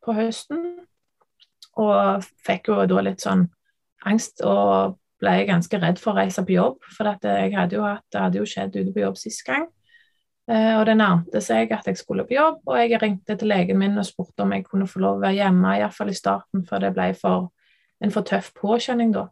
på 0.04 0.16
høsten. 0.16 0.64
Og 1.80 2.24
fikk 2.46 2.72
jo 2.72 2.80
da 2.88 3.04
litt 3.04 3.24
sånn 3.24 3.44
angst 4.08 4.40
og 4.46 4.96
ble 5.20 5.34
ganske 5.48 5.80
redd 5.80 6.00
for 6.00 6.14
å 6.14 6.22
reise 6.22 6.44
på 6.44 6.56
jobb. 6.56 6.80
For 6.96 7.12
jeg 7.12 7.52
hadde 7.56 7.76
jo 7.76 7.84
hatt, 7.84 8.06
det 8.12 8.24
hadde 8.24 8.40
jo 8.40 8.48
skjedd 8.48 8.76
ute 8.78 8.92
på 8.94 9.04
jobb 9.04 9.20
sist 9.20 9.44
gang. 9.44 9.68
Uh, 10.50 10.80
og 10.80 10.86
det 10.88 10.96
nærmte 10.98 11.38
seg 11.44 11.70
at 11.70 11.86
jeg 11.86 11.98
skulle 12.00 12.24
på 12.26 12.34
jobb, 12.34 12.62
og 12.66 12.78
jeg 12.80 12.98
ringte 13.02 13.36
til 13.38 13.52
legen 13.52 13.78
min 13.78 13.98
og 14.00 14.06
spurte 14.08 14.42
om 14.42 14.54
jeg 14.56 14.64
kunne 14.66 14.88
få 14.90 15.02
lov 15.04 15.20
å 15.20 15.22
være 15.22 15.36
hjemme, 15.38 15.76
iallfall 15.78 16.10
i 16.10 16.16
starten, 16.16 16.64
for 16.66 16.82
det 16.82 16.90
ble 16.96 17.12
for, 17.14 17.52
en 18.02 18.14
for 18.14 18.26
tøff 18.26 18.50
påkjenning 18.58 19.12
da. 19.14 19.28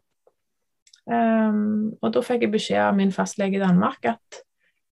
Um, 1.09 1.97
og 1.99 2.13
da 2.13 2.21
fikk 2.23 2.45
jeg 2.45 2.53
beskjed 2.53 2.83
av 2.85 2.95
min 2.95 3.11
fastlege 3.11 3.57
i 3.57 3.63
Danmark 3.63 4.05
at 4.11 4.43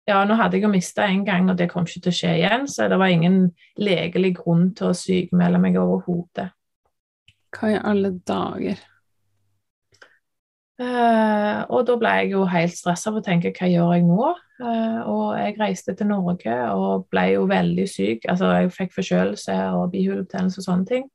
ja, 0.08 0.20
nå 0.28 0.36
hadde 0.36 0.60
jeg 0.60 0.66
jo 0.66 0.72
mista 0.72 1.08
en 1.08 1.24
gang, 1.26 1.48
og 1.52 1.58
det 1.60 1.70
kom 1.72 1.88
ikke 1.88 2.06
til 2.06 2.12
å 2.12 2.18
skje 2.18 2.32
igjen, 2.42 2.66
så 2.68 2.90
det 2.92 3.00
var 3.00 3.12
ingen 3.12 3.38
legelig 3.80 4.34
grunn 4.42 4.70
til 4.76 4.92
å 4.92 4.98
sykmelde 4.98 5.62
meg 5.64 5.80
overhodet. 5.80 6.50
Hva 7.54 7.70
i 7.72 7.78
alle 7.80 8.12
dager? 8.28 8.82
Uh, 10.82 11.64
og 11.70 11.86
da 11.88 11.96
ble 12.02 12.12
jeg 12.20 12.34
jo 12.34 12.44
helt 12.50 12.76
stressa 12.76 13.12
og 13.14 13.22
å 13.22 13.26
tenke 13.26 13.54
hva 13.56 13.70
gjør 13.70 13.94
jeg 13.96 14.06
nå? 14.08 14.34
Uh, 14.62 15.02
og 15.10 15.24
jeg 15.40 15.56
reiste 15.60 15.96
til 15.98 16.08
Norge 16.12 16.56
og 16.78 17.08
ble 17.12 17.24
jo 17.34 17.48
veldig 17.50 17.88
syk. 17.90 18.28
Altså 18.30 18.52
jeg 18.54 18.72
fikk 18.76 18.94
forkjølelse 18.96 19.58
og 19.74 19.90
bihulebetennelse 19.96 20.62
og 20.62 20.68
sånne 20.68 20.90
ting. 20.90 21.10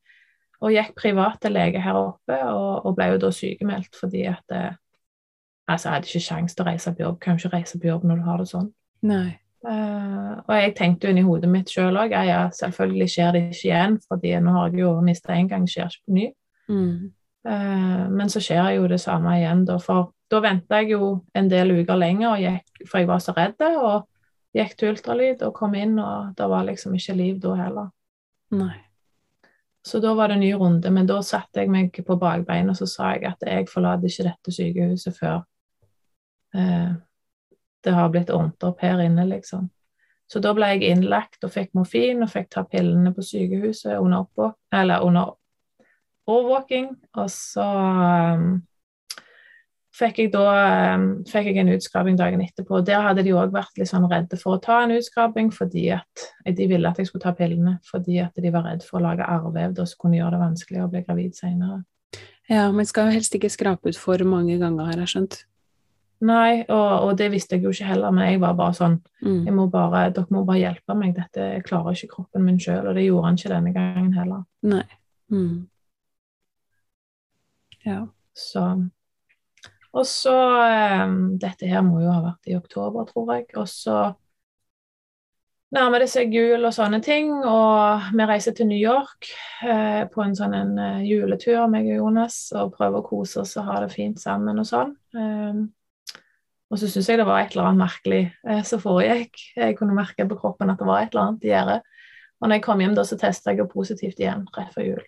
Og 0.59 0.75
gikk 0.75 0.91
privat 0.97 1.39
til 1.41 1.55
lege 1.55 1.79
her 1.81 1.95
oppe 1.95 2.35
og, 2.51 2.85
og 2.85 2.97
ble 2.97 3.13
jo 3.13 3.21
da 3.23 3.31
sykemeldt 3.31 3.95
fordi 3.99 4.27
at 4.29 4.55
uh, 4.55 4.71
Altså, 5.69 5.89
jeg 5.89 5.93
hadde 5.93 6.07
ikke 6.09 6.25
sjanse 6.25 6.55
til 6.57 6.63
å 6.63 6.65
reise 6.65 6.91
på 6.97 7.03
jobb. 7.03 7.17
Kan 7.21 7.35
ikke 7.37 7.51
reise 7.53 7.77
på 7.77 7.85
jobb 7.91 8.05
når 8.09 8.17
du 8.17 8.23
har 8.25 8.39
det 8.41 8.47
sånn. 8.49 8.69
Nei. 9.05 9.37
Uh, 9.59 10.39
og 10.47 10.53
jeg 10.55 10.71
tenkte 10.77 11.05
jo 11.05 11.13
inni 11.13 11.23
hodet 11.27 11.49
mitt 11.51 11.69
sjøl 11.69 11.97
òg 11.99 12.13
ja, 12.15 12.21
ja, 12.23 12.39
selvfølgelig 12.55 13.07
skjer 13.11 13.33
det 13.35 13.41
ikke 13.49 13.65
igjen, 13.67 13.97
fordi 14.07 14.31
nå 14.39 14.53
har 14.55 14.69
jeg 14.71 14.85
jo 14.85 14.93
mista 15.03 15.35
én 15.35 15.49
gang, 15.51 15.65
skjer 15.67 15.91
ikke 15.91 16.05
på 16.07 16.15
ny. 16.15 16.27
Mm. 16.71 16.93
Uh, 17.49 18.05
men 18.15 18.31
så 18.31 18.41
skjer 18.43 18.77
jo 18.77 18.87
det 18.89 19.01
samme 19.03 19.35
igjen, 19.41 19.65
da. 19.67 19.75
For 19.83 20.13
da 20.29 20.41
venta 20.43 20.81
jeg 20.81 20.93
jo 20.93 21.13
en 21.33 21.49
del 21.49 21.73
uker 21.79 21.97
lenger, 21.97 22.37
gikk, 22.41 22.83
for 22.85 23.01
jeg 23.01 23.09
var 23.09 23.23
så 23.23 23.33
redd, 23.37 23.63
og 23.79 24.05
gikk 24.55 24.75
til 24.77 24.93
ultralyd 24.93 25.41
og 25.45 25.55
kom 25.57 25.73
inn, 25.77 25.97
og 26.01 26.35
det 26.37 26.49
var 26.49 26.67
liksom 26.67 26.95
ikke 26.97 27.17
liv 27.17 27.41
da 27.41 27.55
heller. 27.57 27.89
Nei. 28.57 28.75
Så 29.85 30.01
da 30.03 30.13
var 30.13 30.29
det 30.29 30.37
en 30.37 30.43
ny 30.43 30.53
runde, 30.59 30.91
men 30.91 31.07
da 31.07 31.21
satte 31.25 31.63
jeg 31.63 31.71
meg 31.71 31.95
på 32.05 32.17
bakbeina 32.19 32.73
og 32.73 32.77
så 32.77 32.87
sa 32.89 33.13
jeg 33.15 33.29
at 33.29 33.45
jeg 33.47 33.69
forlater 33.71 34.09
ikke 34.09 34.25
dette 34.27 34.53
sykehuset 34.53 35.15
før 35.15 35.37
eh, 36.53 36.97
det 37.83 37.93
har 37.95 38.09
blitt 38.11 38.33
ordnet 38.35 38.65
opp 38.67 38.81
her 38.83 38.99
inne, 39.01 39.23
liksom. 39.29 39.69
Så 40.29 40.41
da 40.43 40.51
ble 40.53 40.67
jeg 40.75 40.91
innlagt 40.91 41.45
og 41.45 41.53
fikk 41.55 41.71
morfin 41.77 42.21
og 42.21 42.29
fikk 42.29 42.51
ta 42.53 42.65
pillene 42.69 43.13
på 43.15 43.23
sykehuset 43.25 43.95
under, 43.97 44.27
oppå, 44.27 44.51
eller 44.75 45.01
under 45.05 45.31
overvåking. 46.29 46.91
Og 47.17 47.31
så 47.33 47.65
um, 47.65 48.59
fikk 49.99 50.21
jeg 50.23 50.31
da 50.33 50.45
um, 50.95 51.05
fikk 51.27 51.51
jeg 51.51 51.59
en 51.61 51.73
utskraping 51.75 52.17
dagen 52.19 52.41
etterpå. 52.43 52.81
Der 52.87 53.03
hadde 53.05 53.25
de 53.25 53.35
òg 53.35 53.53
vært 53.55 53.79
litt 53.79 53.91
sånn 53.91 54.07
redde 54.11 54.39
for 54.39 54.55
å 54.55 54.63
ta 54.63 54.81
en 54.85 54.95
utskraping, 54.95 55.51
fordi 55.55 55.89
at 55.95 56.29
de 56.55 56.67
ville 56.71 56.89
at 56.89 56.99
jeg 57.01 57.09
skulle 57.09 57.25
ta 57.25 57.35
pillene. 57.37 57.77
Fordi 57.89 58.19
at 58.23 58.39
de 58.39 58.53
var 58.53 58.67
redd 58.69 58.85
for 58.87 58.99
å 58.99 59.05
lage 59.09 59.27
arrvev, 59.27 59.77
som 59.83 60.01
kunne 60.01 60.19
gjøre 60.19 60.37
det 60.37 60.43
vanskeligere 60.45 60.87
å 60.87 60.93
bli 60.93 61.03
gravid 61.07 61.37
senere. 61.37 61.83
Ja, 62.49 62.71
men 62.73 62.87
skal 62.89 63.09
jo 63.09 63.19
helst 63.19 63.35
ikke 63.37 63.51
skrape 63.53 63.91
ut 63.91 63.99
for 63.99 64.21
mange 64.25 64.57
ganger, 64.61 64.89
har 64.89 65.03
jeg 65.03 65.13
skjønt. 65.13 65.43
Nei, 66.25 66.65
og, 66.65 66.89
og, 67.05 67.11
det 67.19 67.29
visste 67.31 67.55
jeg 67.55 67.63
jo 67.63 67.71
ikke 67.71 67.87
heller, 67.87 68.11
men 68.11 68.25
jeg 68.27 68.41
var 68.43 68.57
bare 68.59 68.75
sånn 68.75 68.99
Mm. 69.19 69.51
må 69.51 69.65
bare, 69.67 70.13
Dere 70.15 70.31
må 70.31 70.45
bare 70.47 70.61
hjelpe 70.61 70.95
meg, 70.95 71.13
dette 71.15 71.43
jeg 71.43 71.63
klarer 71.67 71.91
ikke 71.91 72.13
kroppen 72.13 72.45
min 72.45 72.59
sjøl. 72.59 72.87
Og 72.87 72.95
det 72.95 73.03
gjorde 73.03 73.25
han 73.25 73.35
ikke 73.35 73.51
denne 73.51 73.73
gangen 73.75 74.13
heller. 74.15 74.45
Nei. 74.63 74.85
Mm. 75.29 75.67
Ja. 77.83 78.07
Så 78.33 78.63
Og 79.97 80.05
så 80.05 80.35
um, 81.03 81.19
Dette 81.41 81.69
her 81.69 81.81
må 81.85 82.03
jo 82.03 82.11
ha 82.13 82.21
vært 82.23 82.49
i 82.51 82.57
oktober, 82.57 83.07
tror 83.09 83.33
jeg. 83.33 83.47
Og 83.57 83.65
så 83.69 83.99
nærmer 85.75 86.03
det 86.03 86.09
seg 86.11 86.33
jul 86.33 86.65
og 86.65 86.73
sånne 86.73 86.99
ting, 87.05 87.31
og 87.45 88.09
vi 88.13 88.27
reiser 88.29 88.55
til 88.57 88.69
New 88.69 88.79
York 88.79 89.29
eh, 89.65 90.05
på 90.09 90.23
en 90.23 90.33
sånn 90.37 90.55
en 90.57 90.71
eh, 90.81 91.03
juletur, 91.05 91.67
meg 91.69 91.89
og 91.91 91.99
Jonas, 91.99 92.39
og 92.57 92.73
prøver 92.77 93.01
å 93.01 93.05
kose 93.05 93.43
oss 93.43 93.53
og 93.61 93.69
ha 93.69 93.83
det 93.83 93.91
fint 93.93 94.21
sammen 94.21 94.61
og 94.61 94.69
sånn. 94.69 94.95
Um, 95.13 95.67
og 96.69 96.81
så 96.81 96.89
syns 96.89 97.09
jeg 97.09 97.21
det 97.21 97.25
var 97.25 97.41
et 97.41 97.53
eller 97.53 97.69
annet 97.69 97.83
merkelig 97.83 98.23
eh, 98.45 98.63
som 98.65 98.81
foregikk. 98.81 99.41
Jeg 99.57 99.77
kunne 99.77 99.97
merke 99.97 100.25
på 100.29 100.37
kroppen 100.41 100.73
at 100.73 100.81
det 100.81 100.89
var 100.89 101.05
et 101.05 101.13
eller 101.13 101.27
annet 101.27 101.45
i 101.45 101.53
gjære. 101.53 101.79
Og 102.39 102.47
når 102.47 102.59
jeg 102.59 102.65
kom 102.65 102.83
hjem, 102.83 102.97
da, 102.97 103.05
så 103.05 103.17
testa 103.19 103.53
jeg 103.53 103.63
jo 103.63 103.71
positivt 103.71 104.21
igjen 104.21 104.45
rett 104.55 104.73
før 104.73 104.91
jul. 104.93 105.07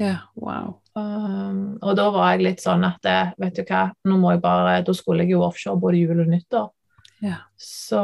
Ja. 0.00 0.16
Wow. 0.34 0.78
Um, 0.96 1.78
og 1.84 1.94
da 1.98 2.08
var 2.10 2.32
jeg 2.32 2.44
litt 2.46 2.62
sånn 2.64 2.82
at 2.88 3.04
eh, 3.06 3.32
vet 3.38 3.60
du 3.60 3.62
hva, 3.68 3.84
nå 4.08 4.16
må 4.18 4.32
jeg 4.34 4.40
bare 4.42 4.80
Da 4.82 4.94
skulle 4.96 5.22
jeg 5.22 5.36
jo 5.36 5.44
offshore 5.46 5.78
både 5.78 6.00
jul 6.00 6.22
og 6.24 6.30
nyttår. 6.32 6.70
Yeah. 7.20 7.42
Så 7.60 8.00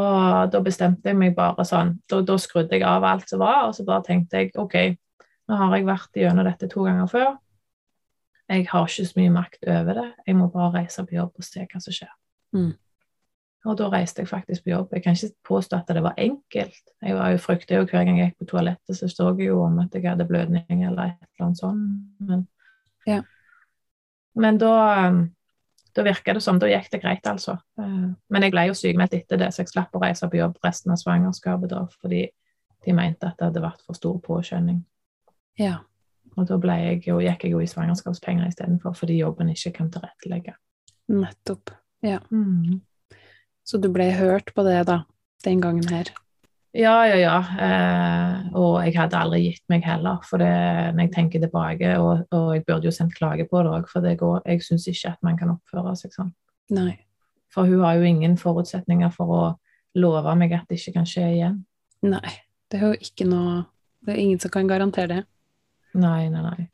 da 0.52 0.60
bestemte 0.60 1.08
jeg 1.08 1.16
meg 1.16 1.32
bare 1.38 1.64
sånn 1.64 1.94
Da, 2.04 2.20
da 2.20 2.36
skrudde 2.36 2.76
jeg 2.76 2.84
av 2.84 3.04
alt 3.08 3.30
som 3.32 3.40
var, 3.40 3.64
og 3.70 3.74
så 3.74 3.86
bare 3.88 4.04
tenkte 4.04 4.42
jeg 4.42 4.52
OK, 4.60 4.76
nå 5.48 5.58
har 5.58 5.72
jeg 5.72 5.88
vært 5.88 6.20
gjennom 6.20 6.46
dette 6.46 6.68
to 6.70 6.84
ganger 6.84 7.08
før. 7.10 7.30
Jeg 8.46 8.68
har 8.70 8.86
ikke 8.86 9.08
så 9.08 9.18
mye 9.18 9.32
makt 9.34 9.64
over 9.66 9.98
det. 9.98 10.08
Jeg 10.28 10.36
må 10.38 10.50
bare 10.52 10.82
reise 10.82 11.02
på 11.06 11.16
jobb 11.16 11.32
og 11.34 11.46
se 11.46 11.64
hva 11.64 11.80
som 11.82 11.96
skjer. 11.96 12.12
Mm. 12.54 12.74
Og 13.66 13.74
da 13.78 13.88
reiste 13.90 14.22
jeg 14.22 14.28
faktisk 14.30 14.64
på 14.64 14.70
jobb. 14.70 14.92
Jeg 14.94 15.02
kan 15.02 15.16
ikke 15.16 15.34
påstå 15.48 15.76
at 15.80 15.88
det 15.90 16.02
var 16.04 16.14
enkelt. 16.22 16.82
Jeg 17.02 17.14
var 17.16 17.32
jo 17.34 17.38
frykta 17.42 17.80
jo 17.80 17.86
hver 17.88 18.04
gang 18.06 18.20
jeg 18.20 18.30
gikk 18.30 18.44
på 18.44 18.50
toalettet, 18.52 18.94
så 18.98 19.08
så 19.10 19.30
jeg 19.38 19.48
jo 19.48 19.62
om 19.64 19.80
at 19.82 19.94
jeg 19.94 20.06
hadde 20.06 20.26
blødning 20.28 20.84
eller 20.86 21.02
et 21.02 21.16
eller 21.34 21.46
annet 21.48 21.58
sånt. 21.58 21.88
Men, 22.20 22.46
Ja. 23.06 23.22
men 24.34 24.58
da, 24.58 25.08
um, 25.08 25.30
da 25.96 26.02
virka 26.02 26.34
det 26.34 26.42
som 26.42 26.58
Da 26.58 26.66
gikk 26.66 26.90
det 26.90 27.02
greit, 27.02 27.26
altså. 27.26 27.58
Eh, 27.78 28.14
Men 28.30 28.42
jeg 28.42 28.52
ble 28.52 28.66
jo 28.68 28.74
sykemeldt 28.74 29.14
etter 29.14 29.36
det, 29.36 29.48
så 29.54 29.62
jeg 29.62 29.68
slapp 29.68 29.92
å 29.94 30.00
reise 30.02 30.28
på 30.28 30.36
jobb 30.36 30.56
resten 30.64 30.92
av 30.92 30.96
svangerskapet 30.98 31.68
da, 31.68 31.86
fordi 32.00 32.28
de 32.84 32.92
mente 32.92 33.26
at 33.26 33.36
det 33.38 33.46
hadde 33.46 33.62
vært 33.62 33.82
for 33.82 33.94
stor 33.94 34.18
påkjønning. 34.20 34.84
Ja. 35.58 35.78
Og 36.36 36.46
da 36.46 36.76
jeg 36.76 37.02
jo, 37.06 37.18
gikk 37.18 37.44
jeg 37.44 37.50
jo 37.52 37.60
i 37.60 37.66
svangerskapspenger 37.66 38.46
istedenfor, 38.46 38.94
fordi 38.94 39.18
jobben 39.18 39.48
ikke 39.48 39.72
kan 39.72 39.90
tilrettelegge. 39.90 40.54
Nettopp. 41.08 41.70
Ja. 42.02 42.18
Mm. 42.30 42.80
Så 43.66 43.80
du 43.82 43.90
ble 43.90 44.12
hørt 44.14 44.52
på 44.54 44.62
det, 44.66 44.78
da, 44.86 45.00
den 45.44 45.60
gangen 45.64 45.88
her? 45.90 46.12
Ja, 46.76 47.06
ja, 47.08 47.16
ja. 47.16 47.36
Eh, 47.66 48.48
og 48.58 48.82
jeg 48.84 48.94
hadde 48.98 49.18
aldri 49.18 49.40
gitt 49.46 49.64
meg 49.72 49.86
heller, 49.86 50.20
for 50.28 50.42
det, 50.42 50.50
når 50.94 51.06
jeg 51.06 51.12
tenker 51.14 51.42
tilbake, 51.42 51.94
og, 51.98 52.26
og 52.36 52.50
jeg 52.54 52.66
burde 52.68 52.90
jo 52.90 52.94
sendt 52.94 53.16
klage 53.16 53.46
på 53.48 53.62
det 53.64 53.72
òg, 53.72 53.88
for 53.90 54.04
det 54.04 54.18
går, 54.20 54.42
jeg 54.44 54.62
syns 54.66 54.86
ikke 54.92 55.14
at 55.14 55.22
man 55.26 55.38
kan 55.40 55.54
oppføre 55.54 55.94
seg 55.98 56.12
sånn. 56.14 56.34
Nei. 56.76 56.92
For 57.54 57.68
hun 57.68 57.80
har 57.86 57.96
jo 57.96 58.06
ingen 58.06 58.36
forutsetninger 58.38 59.10
for 59.14 59.32
å 59.32 59.42
love 59.96 60.34
meg 60.36 60.52
at 60.52 60.68
det 60.68 60.78
ikke 60.78 60.98
kan 60.98 61.08
skje 61.08 61.24
igjen. 61.38 61.62
Nei. 62.04 62.36
Det 62.66 62.80
er 62.80 62.88
jo 62.90 62.96
ikke 62.98 63.24
noe 63.30 63.60
Det 64.02 64.10
er 64.12 64.18
ingen 64.18 64.40
som 64.42 64.50
kan 64.54 64.68
garantere 64.68 65.08
det. 65.10 65.22
Nei, 65.98 66.28
nei, 66.30 66.42
nei. 66.44 66.66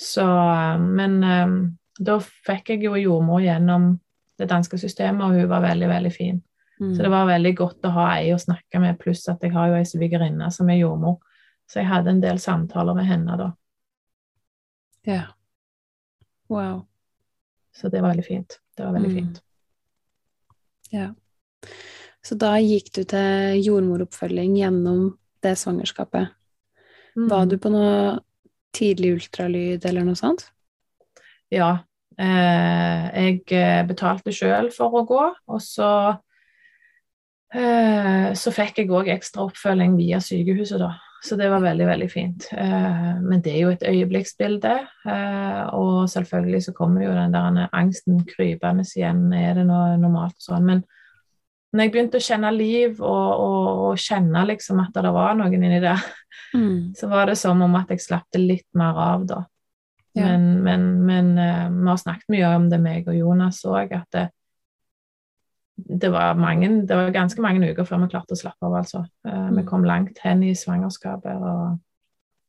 Så, 0.00 0.24
eh, 0.24 0.80
men 0.80 1.20
um, 1.22 1.58
da 2.00 2.16
fikk 2.18 2.72
jeg 2.72 2.86
jo 2.88 2.96
jordmor 2.98 3.44
gjennom 3.44 3.92
det 4.38 4.48
danske 4.50 4.78
systemet, 4.78 5.22
og 5.22 5.38
hun 5.38 5.48
var 5.48 5.62
veldig, 5.62 5.88
veldig 5.88 6.12
fin. 6.12 6.42
Mm. 6.80 6.94
Så 6.96 7.02
det 7.02 7.10
var 7.10 7.26
veldig 7.28 7.52
godt 7.56 7.86
å 7.86 7.92
ha 7.94 8.06
ei 8.16 8.32
å 8.34 8.38
snakke 8.40 8.80
med, 8.82 8.98
pluss 8.98 9.28
at 9.30 9.42
jeg 9.42 9.52
har 9.54 9.68
jo 9.70 9.74
ei 9.78 9.84
svigerinne 9.86 10.50
som 10.52 10.68
er 10.70 10.80
jordmor. 10.80 11.20
Så 11.70 11.80
jeg 11.80 11.88
hadde 11.88 12.10
en 12.10 12.20
del 12.20 12.38
samtaler 12.42 12.94
med 12.98 13.06
henne 13.06 13.36
da. 13.38 13.52
Ja. 15.06 15.22
Wow. 16.48 16.86
Så 17.74 17.88
det 17.88 18.00
var 18.02 18.10
veldig 18.14 18.26
fint. 18.26 18.58
Det 18.76 18.84
var 18.84 18.92
veldig 18.92 19.10
Mm. 19.10 19.16
fint. 19.16 19.40
Ja. 20.90 21.14
Så 22.22 22.34
da 22.38 22.56
gikk 22.58 22.92
du 22.94 23.04
til 23.04 23.60
jordmoroppfølging 23.64 24.56
gjennom 24.56 25.18
det 25.42 25.56
svangerskapet. 25.58 26.30
Mm. 27.16 27.28
Var 27.28 27.46
du 27.46 27.58
på 27.58 27.70
noe 27.70 28.20
tidlig 28.72 29.14
ultralyd 29.14 29.84
eller 29.86 30.04
noe 30.04 30.14
sånt? 30.18 30.50
Ja. 31.50 31.84
Eh, 32.18 33.06
jeg 33.14 33.40
eh, 33.56 33.80
betalte 33.88 34.34
sjøl 34.34 34.70
for 34.74 35.00
å 35.00 35.06
gå, 35.08 35.24
og 35.50 35.62
så 35.62 35.88
eh, 37.54 38.30
så 38.38 38.52
fikk 38.54 38.82
jeg 38.82 38.92
òg 38.94 39.10
ekstra 39.14 39.48
oppfølging 39.48 39.98
via 39.98 40.22
sykehuset, 40.22 40.78
da. 40.82 40.94
Så 41.24 41.38
det 41.40 41.48
var 41.48 41.62
veldig, 41.64 41.86
veldig 41.88 42.10
fint. 42.12 42.50
Eh, 42.52 43.12
men 43.24 43.40
det 43.40 43.54
er 43.54 43.62
jo 43.62 43.70
et 43.72 43.86
øyeblikksbilde, 43.88 44.74
eh, 45.08 45.62
og 45.72 46.04
selvfølgelig 46.12 46.66
så 46.66 46.74
kommer 46.76 47.06
jo 47.06 47.14
den 47.16 47.32
der 47.32 47.70
angsten 47.72 48.20
krypende 48.28 48.84
igjen. 48.84 49.30
Er 49.32 49.56
det 49.56 49.64
noe 49.70 49.94
normalt 49.96 50.36
og 50.36 50.50
sånn? 50.50 50.68
Men 50.68 50.84
når 51.72 51.86
jeg 51.86 51.94
begynte 51.94 52.20
å 52.20 52.26
kjenne 52.28 52.52
liv 52.54 53.00
og, 53.00 53.30
og, 53.40 53.80
og 53.88 54.02
kjenne 54.04 54.44
liksom 54.52 54.84
at 54.84 55.00
det 55.00 55.14
var 55.16 55.34
noen 55.38 55.56
inni 55.56 55.80
der, 55.82 56.04
mm. 56.52 56.92
så 56.98 57.08
var 57.10 57.32
det 57.32 57.38
som 57.40 57.64
om 57.64 57.80
at 57.80 57.90
jeg 57.90 58.04
slapp 58.04 58.28
det 58.36 58.44
litt 58.44 58.68
mer 58.78 59.00
av, 59.08 59.24
da. 59.30 59.40
Ja. 60.14 60.28
Men, 60.28 60.62
men, 60.62 60.82
men 61.06 61.30
uh, 61.38 61.68
vi 61.74 61.88
har 61.88 61.96
snakket 61.98 62.30
mye 62.30 62.50
om 62.54 62.68
det, 62.70 62.78
meg 62.82 63.08
og 63.10 63.16
Jonas 63.18 63.64
òg, 63.66 63.94
at 63.96 64.06
det, 64.14 64.28
det, 65.74 66.10
var 66.14 66.36
mange, 66.38 66.68
det 66.86 66.98
var 66.98 67.10
ganske 67.14 67.42
mange 67.42 67.72
uker 67.72 67.88
før 67.88 68.04
vi 68.04 68.12
klarte 68.12 68.36
å 68.36 68.38
slappe 68.38 68.68
av, 68.68 68.76
altså. 68.78 69.02
Uh, 69.26 69.48
mm. 69.48 69.56
Vi 69.58 69.64
kom 69.66 69.86
langt 69.88 70.20
hen 70.22 70.44
i 70.46 70.52
svangerskapet, 70.58 71.42
og, 71.42 71.80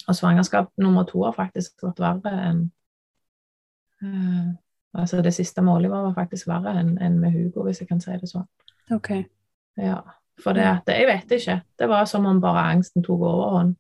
og 0.06 0.20
svangerskap 0.20 0.70
nummer 0.78 1.08
to 1.10 1.24
har 1.26 1.34
faktisk 1.38 1.88
vært 1.88 2.04
verre 2.06 2.36
enn 2.50 2.62
uh, 4.04 4.54
Altså 4.96 5.20
det 5.20 5.34
siste 5.36 5.60
målet 5.60 5.92
var 5.92 6.14
faktisk 6.16 6.48
verre 6.48 6.72
enn 6.80 6.94
en 7.04 7.18
med 7.20 7.34
Hugo, 7.34 7.66
hvis 7.66 7.82
jeg 7.82 7.90
kan 7.90 8.00
si 8.00 8.14
det 8.16 8.30
sånn. 8.30 8.46
Okay. 8.96 9.26
Ja. 9.76 9.98
For 10.40 10.56
det 10.56 10.64
at 10.70 10.88
Jeg 10.88 11.10
vet 11.10 11.34
ikke. 11.36 11.58
Det 11.76 11.90
var 11.92 12.06
som 12.08 12.24
om 12.30 12.40
bare 12.40 12.64
angsten 12.72 13.04
tok 13.04 13.26
overhånd. 13.28 13.74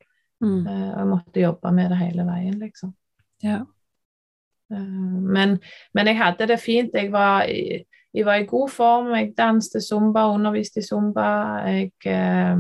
Mm. 0.43 0.67
Og 0.67 0.97
jeg 0.99 1.07
måtte 1.07 1.39
jobbe 1.39 1.71
med 1.71 1.93
det 1.93 2.01
hele 2.01 2.25
veien, 2.27 2.57
liksom. 2.59 2.91
Ja. 3.43 3.61
Uh, 4.73 5.19
men, 5.35 5.59
men, 5.93 6.07
jeg 6.07 6.17
hadde 6.17 6.47
det 6.47 6.59
fint. 6.59 6.93
Jeg 6.93 7.11
var, 7.11 7.45
i, 7.49 7.83
jeg 8.13 8.25
var 8.25 8.41
i 8.41 8.47
god 8.49 8.69
form. 8.69 9.11
Jeg 9.15 9.33
danste 9.37 9.81
zumba, 9.81 10.27
underviste 10.33 10.79
i 10.79 10.87
zumba. 10.87 11.27
Jeg 11.67 11.91
eh, 12.05 12.57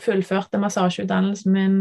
fullførte 0.00 0.58
massasjeutdannelsen 0.58 1.52
min. 1.52 1.78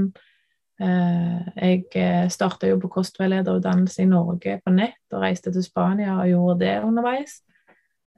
jeg 0.84 2.30
starta 2.34 2.68
jo 2.68 2.80
på 2.82 2.88
kostveilederutdannelse 2.92 4.01
i 4.01 4.08
Norge 4.10 4.58
på 4.65 4.72
nett 4.74 5.13
og 5.13 5.22
reiste 5.22 5.51
til 5.53 5.63
Spania 5.63 6.18
og 6.18 6.27
gjorde 6.27 6.60
det 6.65 6.74
underveis. 6.84 7.38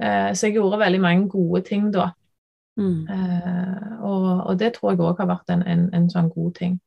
Eh, 0.01 0.33
så 0.33 0.47
jeg 0.47 0.53
gjorde 0.53 0.79
veldig 0.79 1.01
mange 1.01 1.29
gode 1.29 1.61
ting 1.61 1.93
da. 1.93 2.09
Mm. 2.77 3.07
Eh, 3.09 4.03
og, 4.03 4.45
og, 4.45 4.59
det 4.59 4.73
tror 4.73 4.91
jeg 4.91 4.99
òg 4.99 5.21
har 5.21 5.29
vært 5.29 5.53
en, 5.53 5.63
en, 5.63 5.85
en, 5.95 6.09
sånn 6.11 6.29
god 6.33 6.55
ting. 6.59 6.79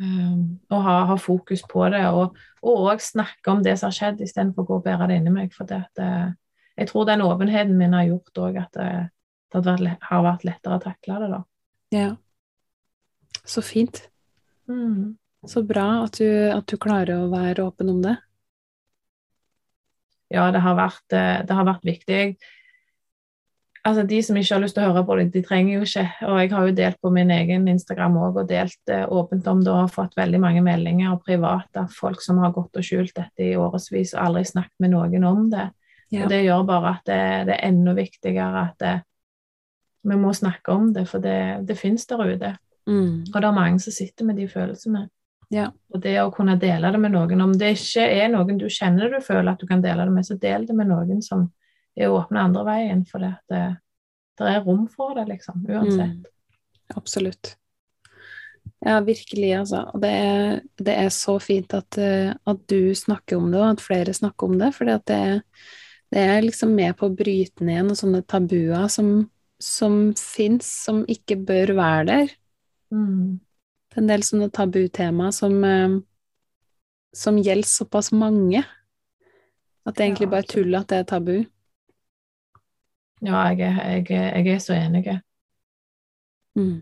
Um, 0.00 0.56
å 0.72 0.78
ha, 0.80 0.94
ha, 1.10 1.16
fokus 1.20 1.60
på 1.68 1.82
det, 1.92 2.00
og 2.08 2.38
òg 2.64 3.02
snakke 3.04 3.52
om 3.52 3.58
det 3.64 3.74
som 3.76 3.90
har 3.90 3.96
skjedd, 3.98 4.22
istedenfor 4.24 4.64
å 4.64 4.68
gå 4.68 4.78
og 4.78 4.86
bære 4.86 5.10
det 5.10 5.18
inni 5.20 5.34
meg. 5.34 5.52
For 5.52 5.68
det, 5.68 5.82
det, 5.98 6.08
jeg 6.80 6.88
tror 6.88 7.08
den 7.08 7.24
åpenheten 7.26 7.76
min 7.76 7.96
har 7.96 8.06
gjort 8.08 8.40
òg 8.46 8.60
at 8.62 8.78
det, 8.78 8.88
det 9.52 9.60
har, 9.60 9.66
vært, 9.68 10.08
har 10.08 10.24
vært 10.24 10.46
lettere 10.48 10.78
å 10.78 10.84
takle 10.86 11.20
det, 11.20 11.30
da. 11.34 11.42
Ja. 11.92 12.08
Så 13.44 13.64
fint. 13.66 14.06
Mm. 14.70 15.18
Så 15.48 15.62
bra 15.68 15.86
at 16.06 16.16
du, 16.20 16.28
at 16.52 16.64
du 16.68 16.80
klarer 16.80 17.20
å 17.20 17.30
være 17.32 17.68
åpen 17.68 17.92
om 17.92 18.00
det 18.04 18.16
ja, 20.30 20.46
det 20.54 20.62
har 20.62 20.78
vært, 20.78 21.06
eh, 21.12 21.42
det 21.46 21.56
har 21.58 21.66
vært 21.66 21.86
viktig. 21.86 22.22
Altså, 23.86 24.02
De 24.04 24.22
som 24.22 24.36
ikke 24.36 24.54
har 24.54 24.60
lyst 24.60 24.76
til 24.76 24.84
å 24.84 24.90
høre 24.90 25.02
på 25.08 25.16
det, 25.16 25.26
de 25.32 25.42
trenger 25.44 25.78
jo 25.78 25.84
ikke. 25.86 26.04
Og 26.28 26.38
jeg 26.42 26.50
har 26.52 26.66
jo 26.66 26.76
delt 26.76 26.98
på 27.00 27.12
min 27.14 27.30
egen 27.32 27.68
Instagram 27.72 28.18
òg, 28.20 28.40
og 28.42 28.48
delt 28.50 28.92
eh, 28.92 29.06
åpent 29.08 29.46
om 29.48 29.62
det, 29.64 29.72
og 29.72 29.84
har 29.86 29.92
fått 29.94 30.18
veldig 30.20 30.40
mange 30.42 30.62
meldinger 30.64 31.14
og 31.14 31.22
private 31.24 31.84
av 31.86 31.94
folk 31.96 32.20
som 32.24 32.42
har 32.44 32.52
gått 32.56 32.76
og 32.76 32.84
skjult 32.84 33.14
dette 33.16 33.46
i 33.46 33.54
årevis 33.56 34.12
og 34.16 34.24
aldri 34.26 34.44
snakket 34.50 34.84
med 34.84 34.92
noen 34.92 35.24
om 35.28 35.46
det. 35.52 35.70
Ja. 36.10 36.24
Og 36.24 36.32
det 36.32 36.42
gjør 36.42 36.66
bare 36.68 36.96
at 36.98 37.06
det, 37.08 37.22
det 37.48 37.56
er 37.56 37.68
enda 37.70 37.94
viktigere 37.96 38.64
at 38.66 38.82
det, 38.82 38.96
vi 40.10 40.16
må 40.16 40.32
snakke 40.36 40.74
om 40.74 40.90
det, 40.92 41.06
for 41.08 41.22
det, 41.24 41.38
det 41.68 41.78
fins 41.78 42.04
der 42.10 42.20
ute. 42.20 42.52
Mm. 42.88 43.30
Og 43.30 43.36
det 43.36 43.46
er 43.46 43.56
mange 43.56 43.80
som 43.80 43.94
sitter 43.94 44.28
med 44.28 44.40
de 44.40 44.48
følelsene. 44.50 45.06
Ja. 45.50 45.70
Og 45.90 46.02
det 46.02 46.14
å 46.22 46.30
kunne 46.34 46.58
dele 46.60 46.92
det 46.92 47.00
med 47.00 47.14
noen, 47.14 47.40
om 47.42 47.56
det 47.58 47.72
ikke 47.78 48.04
er 48.06 48.28
noen 48.32 48.58
du 48.60 48.68
kjenner 48.70 49.10
du 49.10 49.18
føler 49.24 49.54
at 49.54 49.62
du 49.62 49.66
kan 49.70 49.82
dele 49.82 50.04
det 50.06 50.14
med, 50.14 50.26
så 50.26 50.36
del 50.38 50.66
det 50.68 50.76
med 50.76 50.90
noen 50.90 51.24
som 51.24 51.48
er 52.06 52.14
åpne 52.14 52.44
andre 52.48 52.66
veien, 52.68 53.06
for 53.08 53.22
det, 53.24 53.32
det, 53.50 53.62
det 54.40 54.52
er 54.52 54.62
rom 54.66 54.86
for 54.90 55.16
det, 55.18 55.26
liksom, 55.30 55.64
uansett. 55.68 56.20
Mm. 56.20 56.94
Absolutt. 56.98 57.54
Ja, 58.80 59.00
virkelig, 59.04 59.52
altså. 59.58 59.82
Og 59.92 60.00
det 60.02 60.10
er, 60.10 60.62
det 60.80 60.94
er 60.96 61.10
så 61.12 61.36
fint 61.42 61.74
at, 61.76 61.98
eh, 62.00 62.32
at, 62.32 62.62
du 62.70 62.94
snakker 62.96 63.36
om 63.36 63.50
det, 63.52 63.60
og 63.60 63.74
at 63.74 63.84
flere 63.84 64.14
snakker 64.16 64.48
om 64.48 64.56
det, 64.60 64.72
for 64.76 64.88
det, 64.88 65.02
det, 65.10 66.22
er 66.22 66.40
liksom 66.42 66.72
med 66.74 66.96
på 66.98 67.10
å 67.10 67.14
bryte 67.14 67.66
ned 67.66 67.90
noen 67.90 67.98
sånne 67.98 68.22
tabuer 68.28 68.88
som, 68.92 69.28
som 69.60 70.00
fins, 70.16 70.68
som 70.86 71.04
ikke 71.08 71.36
bør 71.44 71.74
være 71.76 72.08
der. 72.08 72.34
Mm. 72.94 73.38
Det 73.90 73.98
er 73.98 74.04
en 74.04 74.10
del 74.10 74.24
sånne 74.24 74.50
tabutema 74.54 75.30
som, 75.34 75.56
eh, 75.66 76.00
som 77.16 77.38
gjelder 77.38 77.68
såpass 77.68 78.12
mange 78.16 78.64
at 79.84 79.96
det 79.96 80.06
egentlig 80.06 80.30
bare 80.30 80.48
tull 80.48 80.76
at 80.78 80.88
det 80.90 81.02
er 81.02 81.08
tabu. 81.08 81.36
Ja, 83.20 83.42
jeg 83.52 83.58
jeg, 83.60 84.06
jeg 84.10 84.54
er 84.54 84.62
så 84.62 84.76
enig. 84.76 85.20
Mm. 86.56 86.80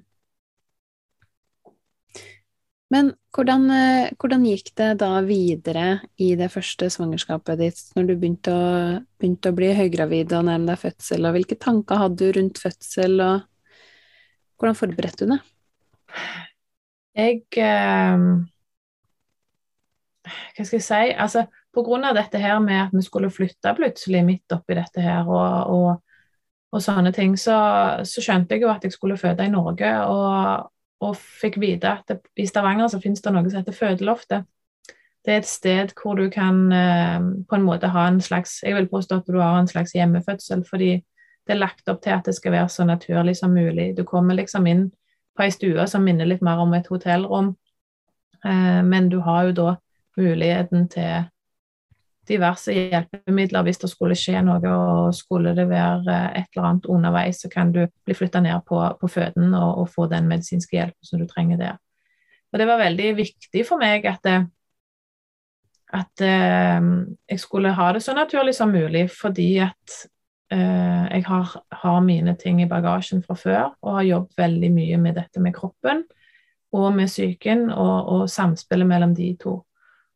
Men 2.88 3.10
hvordan, 3.36 3.66
eh, 3.70 4.10
hvordan, 4.16 4.46
gikk 4.48 4.70
det 4.80 4.94
da 5.02 5.10
videre 5.26 6.00
i 6.16 6.30
det 6.40 6.48
første 6.52 6.88
svangerskapet 6.90 7.60
ditt, 7.60 7.82
når 7.96 8.06
du 8.08 8.14
begynte 8.16 8.54
å, 8.54 8.70
begynte 9.20 9.52
å 9.52 9.56
bli 9.56 9.74
høygravid 9.76 10.32
og 10.38 10.46
nærme 10.48 10.70
deg 10.70 10.80
fødsel, 10.86 11.28
og 11.28 11.36
hvilke 11.36 11.58
tanker 11.60 12.00
hadde 12.00 12.22
du 12.22 12.38
rundt 12.38 12.60
fødsel, 12.62 13.20
og 13.20 13.44
hvordan 14.56 14.78
forberedte 14.78 15.28
du 15.28 15.34
det? 15.34 15.40
Jeg 17.18 17.44
eh, 17.60 18.24
Hva 20.56 20.64
skal 20.64 20.78
jeg 20.78 20.86
si? 20.88 21.04
Altså, 21.12 21.44
på 21.74 21.84
grunn 21.84 22.08
av 22.08 22.16
dette 22.16 22.40
her 22.40 22.56
med 22.64 22.86
at 22.86 22.96
vi 22.96 23.04
skulle 23.04 23.30
flytte 23.32 23.76
plutselig 23.76 24.24
midt 24.24 24.56
oppi 24.56 24.78
dette 24.80 25.04
her, 25.04 25.28
og, 25.28 25.74
og, 25.76 26.07
og 26.72 26.82
sånne 26.84 27.12
ting, 27.16 27.36
så, 27.40 27.56
så, 28.04 28.22
skjønte 28.22 28.54
jeg 28.54 28.66
jo 28.66 28.72
at 28.72 28.84
jeg 28.84 28.92
skulle 28.92 29.16
føde 29.16 29.46
i 29.46 29.52
Norge, 29.52 29.92
og, 30.04 30.68
og 31.00 31.16
fikk 31.16 31.56
vite 31.62 31.94
at 31.94 32.10
det, 32.10 32.20
i 32.36 32.46
Stavanger 32.48 32.90
så 32.92 33.00
finnes 33.00 33.24
det 33.24 33.32
noe 33.32 33.48
som 33.48 33.62
heter 33.62 33.76
Fødeloftet. 33.76 34.48
Det 35.24 35.34
er 35.34 35.40
et 35.42 35.48
sted 35.48 35.92
hvor 35.98 36.16
du 36.16 36.28
kan 36.32 36.60
eh, 36.72 37.24
på 37.48 37.56
en 37.56 37.64
måte 37.66 37.90
ha 37.92 38.06
en 38.08 38.20
slags 38.22 38.62
Jeg 38.62 38.76
vil 38.76 38.86
påstå 38.88 39.18
at 39.18 39.26
du 39.26 39.40
har 39.40 39.58
en 39.58 39.68
slags 39.68 39.92
hjemmefødsel, 39.96 40.62
fordi 40.68 40.92
det 41.48 41.56
er 41.56 41.62
lagt 41.62 41.88
opp 41.88 42.02
til 42.04 42.14
at 42.14 42.28
det 42.28 42.36
skal 42.36 42.52
være 42.52 42.68
så 42.68 42.84
naturlig 42.84 43.36
som 43.36 43.52
mulig. 43.56 43.96
Du 43.96 44.04
kommer 44.04 44.36
liksom 44.36 44.66
inn 44.68 44.90
på 45.36 45.46
ei 45.46 45.52
stue 45.54 45.86
som 45.88 46.04
minner 46.04 46.28
litt 46.28 46.44
mer 46.44 46.60
om 46.60 46.74
et 46.76 46.88
hotellrom. 46.92 47.54
Eh, 48.44 48.80
men 48.84 49.08
du 49.08 49.18
har 49.24 49.48
jo 49.48 49.56
da 49.56 49.74
muligheten 50.18 50.88
til 50.92 51.28
diverse 52.28 52.74
hjelpemidler 52.74 53.64
hvis 53.66 53.80
det 53.82 53.90
skulle 53.92 54.16
skje 54.18 54.42
noe, 54.46 54.60
og 54.72 55.14
skulle 55.16 55.54
det 55.56 55.68
være 55.70 56.18
et 56.38 56.50
eller 56.52 56.68
annet 56.68 56.90
underveis, 56.92 57.42
så 57.42 57.50
kan 57.52 57.72
du 57.74 57.84
bli 58.04 58.16
flytta 58.16 58.42
ned 58.44 58.60
på, 58.68 58.80
på 59.00 59.10
føden 59.12 59.54
og, 59.54 59.82
og, 59.82 59.88
få 59.94 60.06
den 60.10 60.28
medisinske 60.30 60.76
hjelpen 60.76 61.10
som 61.10 61.22
du 61.22 61.26
trenger 61.30 61.60
der. 61.60 61.80
Og 62.52 62.60
det 62.60 62.68
var 62.68 62.80
veldig 62.80 63.10
viktig 63.18 63.64
for 63.68 63.80
meg 63.80 64.06
at, 64.08 64.22
det, 64.24 64.38
at 65.96 66.24
eh, 66.24 66.92
jeg 67.28 67.42
skulle 67.42 67.74
ha 67.76 67.90
det 67.92 68.04
så 68.04 68.14
naturlig 68.16 68.54
som 68.56 68.72
mulig, 68.72 69.08
fordi 69.12 69.50
at 69.64 69.98
Eh, 70.52 71.04
jeg 71.12 71.24
har, 71.26 71.50
har, 71.72 72.00
mine 72.00 72.32
ting 72.40 72.62
i 72.62 72.68
bagasjen 72.68 73.20
fra 73.20 73.34
før 73.36 73.74
og 73.84 73.98
har 73.98 74.06
jobbet 74.06 74.38
veldig 74.40 74.70
mye 74.72 74.96
med 74.96 75.18
dette 75.20 75.42
med 75.44 75.52
kroppen 75.52 76.06
og 76.72 76.86
med 76.96 77.10
psyken 77.10 77.66
og, 77.68 78.08
og 78.08 78.22
samspillet 78.32 78.88
mellom 78.88 79.12
de 79.14 79.34
to. 79.42 79.58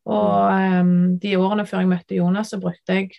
Og 0.09 0.81
um, 0.81 1.19
de 1.19 1.37
årene 1.39 1.65
før 1.67 1.83
jeg 1.83 1.91
møtte 1.93 2.17
Jonas, 2.17 2.51
så 2.51 2.59
brukte 2.59 2.97
jeg 2.97 3.11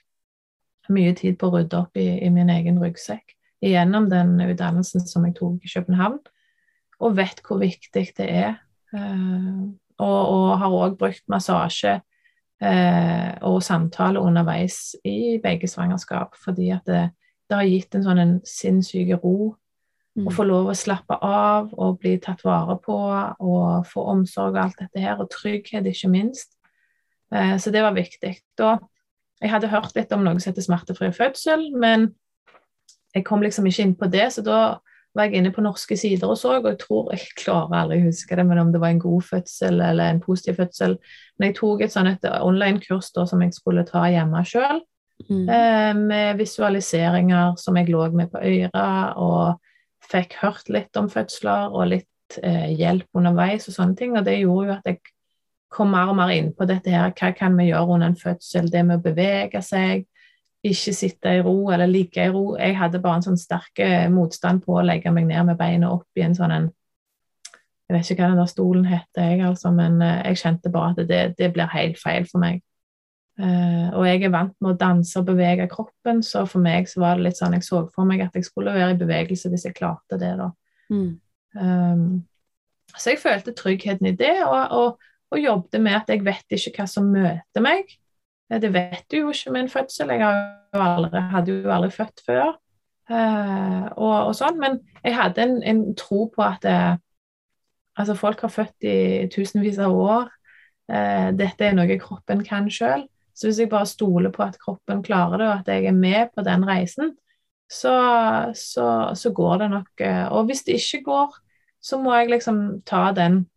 mye 0.92 1.14
tid 1.16 1.38
på 1.40 1.48
å 1.48 1.54
rydde 1.56 1.78
opp 1.80 1.96
i, 1.96 2.08
i 2.20 2.28
min 2.32 2.52
egen 2.52 2.80
ryggsekk 2.82 3.32
gjennom 3.64 4.10
den 4.10 4.36
utdannelsen 4.44 5.06
som 5.08 5.24
jeg 5.24 5.38
tok 5.38 5.64
i 5.64 5.70
København, 5.72 6.18
og 7.00 7.14
vet 7.16 7.40
hvor 7.46 7.62
viktig 7.62 8.10
det 8.18 8.26
er. 8.28 8.58
Uh, 8.92 9.72
og, 9.98 10.20
og, 10.20 10.48
har 10.60 10.74
òg 10.74 10.98
brukt 10.98 11.24
massasje 11.30 11.96
uh, 11.98 13.30
og 13.46 13.62
samtale 13.64 14.20
underveis 14.20 14.94
i 15.06 15.38
begge 15.42 15.70
svangerskap, 15.70 16.36
fordi 16.44 16.68
at 16.74 16.84
det, 16.90 17.04
det 17.48 17.58
har 17.58 17.70
gitt 17.70 17.96
en 17.96 18.04
sånn 18.04 18.22
en 18.22 18.34
sinnssyk 18.48 19.14
ro. 19.22 19.54
Mm. 20.14 20.28
Å 20.28 20.34
få 20.34 20.44
lov 20.46 20.68
å 20.70 20.76
slappe 20.78 21.16
av 21.26 21.72
og 21.72 21.96
bli 22.02 22.18
tatt 22.22 22.44
vare 22.46 22.76
på 22.82 22.94
og 22.94 23.88
få 23.90 24.04
omsorg 24.12 24.54
og 24.54 24.60
alt 24.66 24.84
dette 24.84 25.02
her, 25.02 25.18
og 25.18 25.32
trygghet, 25.32 25.88
ikke 25.90 26.12
minst. 26.12 26.52
Eh, 27.34 27.56
så 27.58 27.72
det 27.74 27.82
var 27.82 27.96
viktig. 27.96 28.36
Da, 28.58 28.76
jeg 29.42 29.52
hadde 29.52 29.72
hørt 29.72 29.96
litt 29.96 30.12
om 30.14 30.24
noe 30.24 30.38
som 30.40 30.52
heter 30.52 30.64
smertefri 30.64 31.10
fødsel, 31.14 31.70
men 31.76 32.12
jeg 33.14 33.26
kom 33.26 33.42
liksom 33.44 33.66
ikke 33.70 33.86
inn 33.86 33.98
på 33.98 34.10
det, 34.10 34.28
så 34.34 34.42
da 34.44 34.60
var 35.14 35.28
jeg 35.28 35.38
inne 35.38 35.52
på 35.54 35.62
norske 35.62 35.96
sider 35.98 36.26
og 36.26 36.38
så, 36.38 36.56
og 36.58 36.64
jeg 36.66 36.80
tror 36.80 37.12
jeg 37.14 37.36
klarer 37.38 37.84
aldri 37.84 38.00
å 38.02 38.08
huske 38.08 38.34
det, 38.34 38.44
men 38.48 38.58
om 38.58 38.72
det 38.74 38.80
var 38.82 38.90
en 38.90 39.02
god 39.02 39.22
fødsel 39.28 39.78
eller 39.78 40.10
en 40.10 40.22
positiv 40.22 40.58
fødsel. 40.58 40.96
Men 41.38 41.50
jeg 41.50 41.58
tok 41.60 41.84
et 41.84 41.94
sånn 41.94 42.10
online-kurs 42.34 43.12
som 43.14 43.44
jeg 43.44 43.54
skulle 43.54 43.86
ta 43.86 44.02
hjemme 44.10 44.42
sjøl, 44.48 44.82
mm. 45.28 45.44
eh, 45.44 45.92
med 46.00 46.42
visualiseringer 46.42 47.54
som 47.62 47.78
jeg 47.78 47.94
lå 47.94 48.08
med 48.16 48.32
på 48.32 48.42
øret, 48.42 49.14
og 49.14 50.10
fikk 50.10 50.34
hørt 50.42 50.68
litt 50.74 50.98
om 50.98 51.06
fødsler 51.12 51.70
og 51.70 51.92
litt 51.94 52.40
eh, 52.42 52.74
hjelp 52.74 53.06
underveis 53.14 53.70
og 53.70 53.78
sånne 53.78 53.98
ting. 54.00 54.18
Og 54.18 54.26
det 54.26 54.40
gjorde 54.40 54.66
jo 54.66 54.76
at 54.80 54.90
jeg 54.90 55.13
kom 55.74 55.90
mer 55.92 56.10
og 56.12 56.18
mer 56.18 56.32
inn 56.34 56.52
på 56.54 56.66
dette 56.70 56.92
her, 56.92 57.12
hva 57.18 57.32
kan 57.36 57.56
vi 57.58 57.68
gjøre 57.70 57.96
under 57.96 58.12
en 58.12 58.18
fødsel, 58.18 58.70
det 58.72 58.84
med 58.86 59.00
å 59.00 59.04
bevege 59.04 59.62
seg 59.64 60.06
ikke 60.64 60.94
sitte 60.96 61.32
i 61.36 61.42
ro 61.44 61.58
eller 61.74 61.90
ligge 61.90 62.24
i 62.24 62.32
ro. 62.32 62.54
Jeg 62.56 62.76
hadde 62.78 63.00
bare 63.04 63.20
en 63.20 63.26
sånn 63.26 63.40
sterk 63.40 63.82
motstand 64.12 64.62
på 64.64 64.78
å 64.78 64.84
legge 64.84 65.12
meg 65.12 65.26
ned 65.28 65.50
med 65.50 65.58
beina 65.60 65.90
opp 65.92 66.08
i 66.16 66.24
en 66.24 66.36
sånn 66.36 66.54
en 66.54 66.72
Jeg 67.84 67.98
vet 67.98 68.10
ikke 68.10 68.22
hva 68.22 68.30
den 68.30 68.38
der 68.40 68.48
stolen 68.48 68.84
heter, 68.88 69.26
jeg, 69.28 69.40
altså, 69.44 69.68
men 69.76 69.98
uh, 70.00 70.22
jeg 70.24 70.38
kjente 70.40 70.70
bare 70.72 70.94
at 70.94 71.02
det, 71.04 71.18
det 71.36 71.50
blir 71.52 71.68
helt 71.68 71.98
feil 72.00 72.24
for 72.24 72.40
meg. 72.40 72.62
Uh, 73.36 73.92
og 73.98 74.06
jeg 74.08 74.22
er 74.24 74.32
vant 74.32 74.54
med 74.64 74.70
å 74.70 74.78
danse 74.80 75.20
og 75.20 75.26
bevege 75.28 75.66
kroppen, 75.68 76.22
så 76.24 76.46
for 76.48 76.64
meg 76.64 76.88
så 76.88 77.02
var 77.02 77.18
det 77.18 77.26
litt 77.26 77.36
sånn 77.36 77.58
Jeg 77.58 77.66
så 77.66 77.82
for 77.92 78.08
meg 78.08 78.22
at 78.24 78.38
jeg 78.38 78.46
skulle 78.48 78.72
være 78.72 78.94
i 78.94 78.98
bevegelse 79.02 79.52
hvis 79.52 79.66
jeg 79.68 79.76
klarte 79.76 80.16
det, 80.16 80.32
da. 80.40 80.48
Mm. 80.88 81.10
Um, 81.60 82.06
så 82.96 83.12
jeg 83.12 83.20
følte 83.20 83.52
tryggheten 83.52 84.08
i 84.08 84.16
det, 84.16 84.38
og, 84.48 84.72
og, 84.72 85.10
og 85.32 85.40
jobbet 85.40 85.80
med 85.82 85.96
at 85.98 86.10
jeg 86.12 86.24
vet 86.24 86.56
ikke 86.56 86.82
hva 86.82 86.86
som 86.90 87.08
møter 87.12 87.64
meg. 87.64 87.88
Det 88.50 88.70
vet 88.74 89.04
du 89.10 89.22
jo 89.22 89.32
ikke 89.32 89.54
med 89.54 89.64
en 89.64 89.72
fødsel. 89.72 90.12
Jeg 90.12 90.20
jo 90.74 90.82
aldri, 90.84 91.22
hadde 91.32 91.54
jo 91.54 91.72
aldri 91.72 91.90
født 91.94 92.22
før. 92.26 92.52
Uh, 93.10 93.84
og, 94.00 94.14
og, 94.28 94.34
sånn, 94.36 94.60
Men 94.60 94.78
jeg 95.04 95.16
hadde 95.16 95.42
en, 95.44 95.58
en 95.62 95.82
tro 95.98 96.24
på 96.32 96.44
at 96.44 96.64
uh, 96.64 96.94
altså 98.00 98.16
folk 98.16 98.40
har 98.46 98.52
født 98.52 98.86
i 98.88 98.96
tusenvis 99.32 99.80
av 99.82 99.96
år. 99.96 100.30
Uh, 100.92 101.32
dette 101.36 101.66
er 101.66 101.76
noe 101.76 101.98
kroppen 102.00 102.44
kan 102.46 102.70
sjøl. 102.72 103.06
Så 103.34 103.48
hvis 103.48 103.58
jeg 103.64 103.72
bare 103.72 103.90
stoler 103.90 104.30
på 104.30 104.44
at 104.44 104.60
kroppen 104.62 105.02
klarer 105.02 105.40
det, 105.40 105.48
og 105.48 105.64
at 105.64 105.70
jeg 105.72 105.88
er 105.90 105.96
med 105.96 106.30
på 106.36 106.44
den 106.46 106.62
reisen, 106.68 107.16
så, 107.66 107.94
så, 108.54 108.86
så 109.18 109.32
går 109.34 109.64
det 109.64 109.70
nok. 109.72 110.02
Og 110.36 110.44
hvis 110.46 110.62
det 110.68 110.76
ikke 110.78 111.00
går, 111.08 111.32
så 111.84 111.98
må 112.00 112.14
jeg 112.14 112.30
liksom 112.32 112.60
ta 112.86 113.08
den 113.16 113.42
eh, 113.42 113.53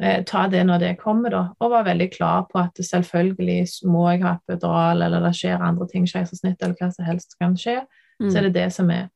ta 0.00 0.46
det 0.48 0.62
når 0.64 0.78
det 0.80 0.90
kommer, 1.00 1.32
da. 1.32 1.40
Og 1.60 1.72
var 1.74 1.84
veldig 1.84 2.06
klar 2.14 2.46
på 2.48 2.60
at 2.62 2.78
selvfølgelig 2.80 3.84
må 3.90 4.06
jeg 4.10 4.22
ha 4.24 4.36
epidural, 4.38 5.02
eller 5.04 5.24
det 5.26 5.34
skjer 5.36 5.60
andre 5.60 5.88
ting, 5.90 6.06
keisersnitt 6.08 6.62
eller 6.62 6.78
hva 6.78 6.88
som 6.94 7.04
helst 7.04 7.36
kan 7.40 7.56
skje. 7.58 7.82
Mm. 8.20 8.30
Så 8.30 8.38
er 8.38 8.48
det 8.48 8.54
det 8.54 8.68
som 8.72 8.90
er. 8.92 9.08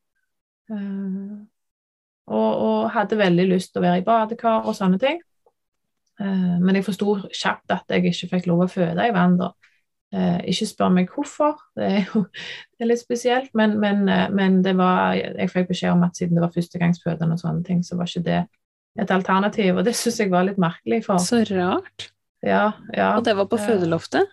Uh, 0.70 1.44
og, 2.27 2.51
og, 2.57 2.90
hadde 2.94 3.20
veldig 3.20 3.44
lyst 3.51 3.73
til 3.73 3.83
å 3.83 3.85
være 3.85 4.01
i 4.01 4.07
badekar 4.07 4.64
og 4.64 4.77
sånne 4.77 5.01
ting. 5.01 5.20
Uh, 6.20 6.57
men 6.62 6.79
jeg 6.79 6.87
forsto 6.87 7.18
kjapt 7.29 7.75
at 7.75 7.90
jeg 7.90 8.09
ikke 8.09 8.31
fikk 8.37 8.49
lov 8.49 8.64
å 8.64 8.70
føde 8.73 9.05
i 9.05 9.14
vann 9.14 9.37
da. 9.40 9.53
Uh, 10.14 10.38
ikke 10.47 10.68
spør 10.70 10.92
meg 10.94 11.11
hvorfor, 11.11 11.59
det 11.75 11.87
er 11.90 12.05
jo 12.07 12.23
det 12.31 12.85
er 12.85 12.90
litt 12.92 13.03
spesielt, 13.03 13.49
men, 13.59 13.75
men, 13.83 14.05
men, 14.37 14.61
det 14.62 14.77
var, 14.79 15.16
jeg 15.16 15.51
fikk 15.51 15.73
beskjed 15.73 15.97
om 15.97 16.05
at 16.07 16.16
siden 16.16 16.38
det 16.38 16.44
var 16.44 16.53
førstegangsfødende 16.55 17.35
og 17.35 17.42
sånne 17.42 17.64
ting, 17.66 17.81
så 17.83 17.99
var 17.99 18.09
ikke 18.09 18.29
det 18.29 18.44
et 19.00 19.11
alternativ, 19.11 19.78
og 19.80 19.87
det 19.87 19.94
syns 19.98 20.20
jeg 20.22 20.30
var 20.33 20.46
litt 20.46 20.61
merkelig. 20.61 21.02
For. 21.09 21.22
Så 21.22 21.42
rart. 21.50 22.11
Ja, 22.44 22.70
ja. 22.94 23.14
Og 23.16 23.24
det 23.26 23.35
var 23.38 23.48
på 23.50 23.59
fødeloftet? 23.59 24.30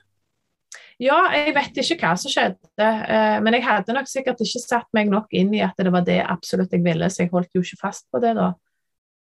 Ja, 1.01 1.17
jeg 1.33 1.55
vet 1.55 1.79
ikke 1.81 1.97
hva 2.03 2.11
som 2.19 2.29
skjedde, 2.29 2.85
eh, 2.85 3.37
men 3.41 3.55
jeg 3.57 3.65
hadde 3.65 3.95
nok 3.95 4.09
sikkert 4.09 4.43
ikke 4.43 4.61
satt 4.61 4.89
meg 4.93 5.09
nok 5.09 5.31
inn 5.33 5.49
i 5.57 5.63
at 5.65 5.79
det 5.81 5.93
var 5.93 6.05
det 6.05 6.19
absolutt 6.21 6.75
jeg 6.75 6.83
ville, 6.85 7.09
så 7.09 7.23
jeg 7.23 7.31
holdt 7.31 7.57
jo 7.57 7.63
ikke 7.65 7.79
fast 7.81 8.05
på 8.13 8.21
det 8.21 8.35
da. 8.37 8.51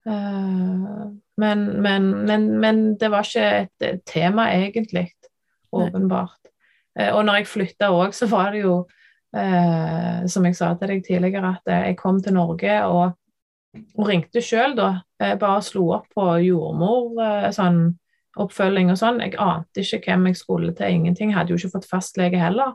Eh, 0.04 1.06
men, 1.40 1.64
men, 1.86 2.10
men, 2.28 2.50
men 2.60 2.82
det 3.00 3.12
var 3.14 3.24
ikke 3.24 3.70
et 3.88 4.04
tema, 4.10 4.50
egentlig, 4.52 5.08
åpenbart. 5.72 6.52
Eh, 7.00 7.14
og 7.14 7.24
når 7.24 7.40
jeg 7.40 7.52
flytta 7.54 7.94
òg, 7.96 8.12
så 8.18 8.28
var 8.32 8.52
det 8.56 8.66
jo, 8.66 8.82
som 9.32 10.44
jeg 10.44 10.56
sa 10.58 10.74
til 10.76 10.90
deg 10.92 11.06
tidligere, 11.06 11.54
at 11.56 11.70
jeg 11.72 11.96
kom 11.96 12.18
til 12.20 12.34
Norge 12.36 12.74
og 12.84 13.14
og 13.72 14.08
ringte 14.10 14.44
sjøl, 14.44 14.76
da. 14.76 14.90
Jeg 15.22 15.40
bare 15.42 15.62
slo 15.66 15.88
opp 15.98 16.08
på 16.16 16.28
jordmor, 16.42 17.12
eh, 17.22 17.50
sånn 17.54 17.82
oppfølging 18.42 18.92
og 18.94 18.98
sånn. 19.00 19.20
Jeg 19.22 19.36
ante 19.42 19.84
ikke 19.84 20.00
hvem 20.08 20.30
jeg 20.30 20.40
skulle 20.40 20.74
til, 20.78 20.96
ingenting. 20.96 21.32
Jeg 21.32 21.38
hadde 21.38 21.54
jo 21.54 21.60
ikke 21.60 21.76
fått 21.76 21.90
fastlege 21.90 22.40
heller. 22.42 22.74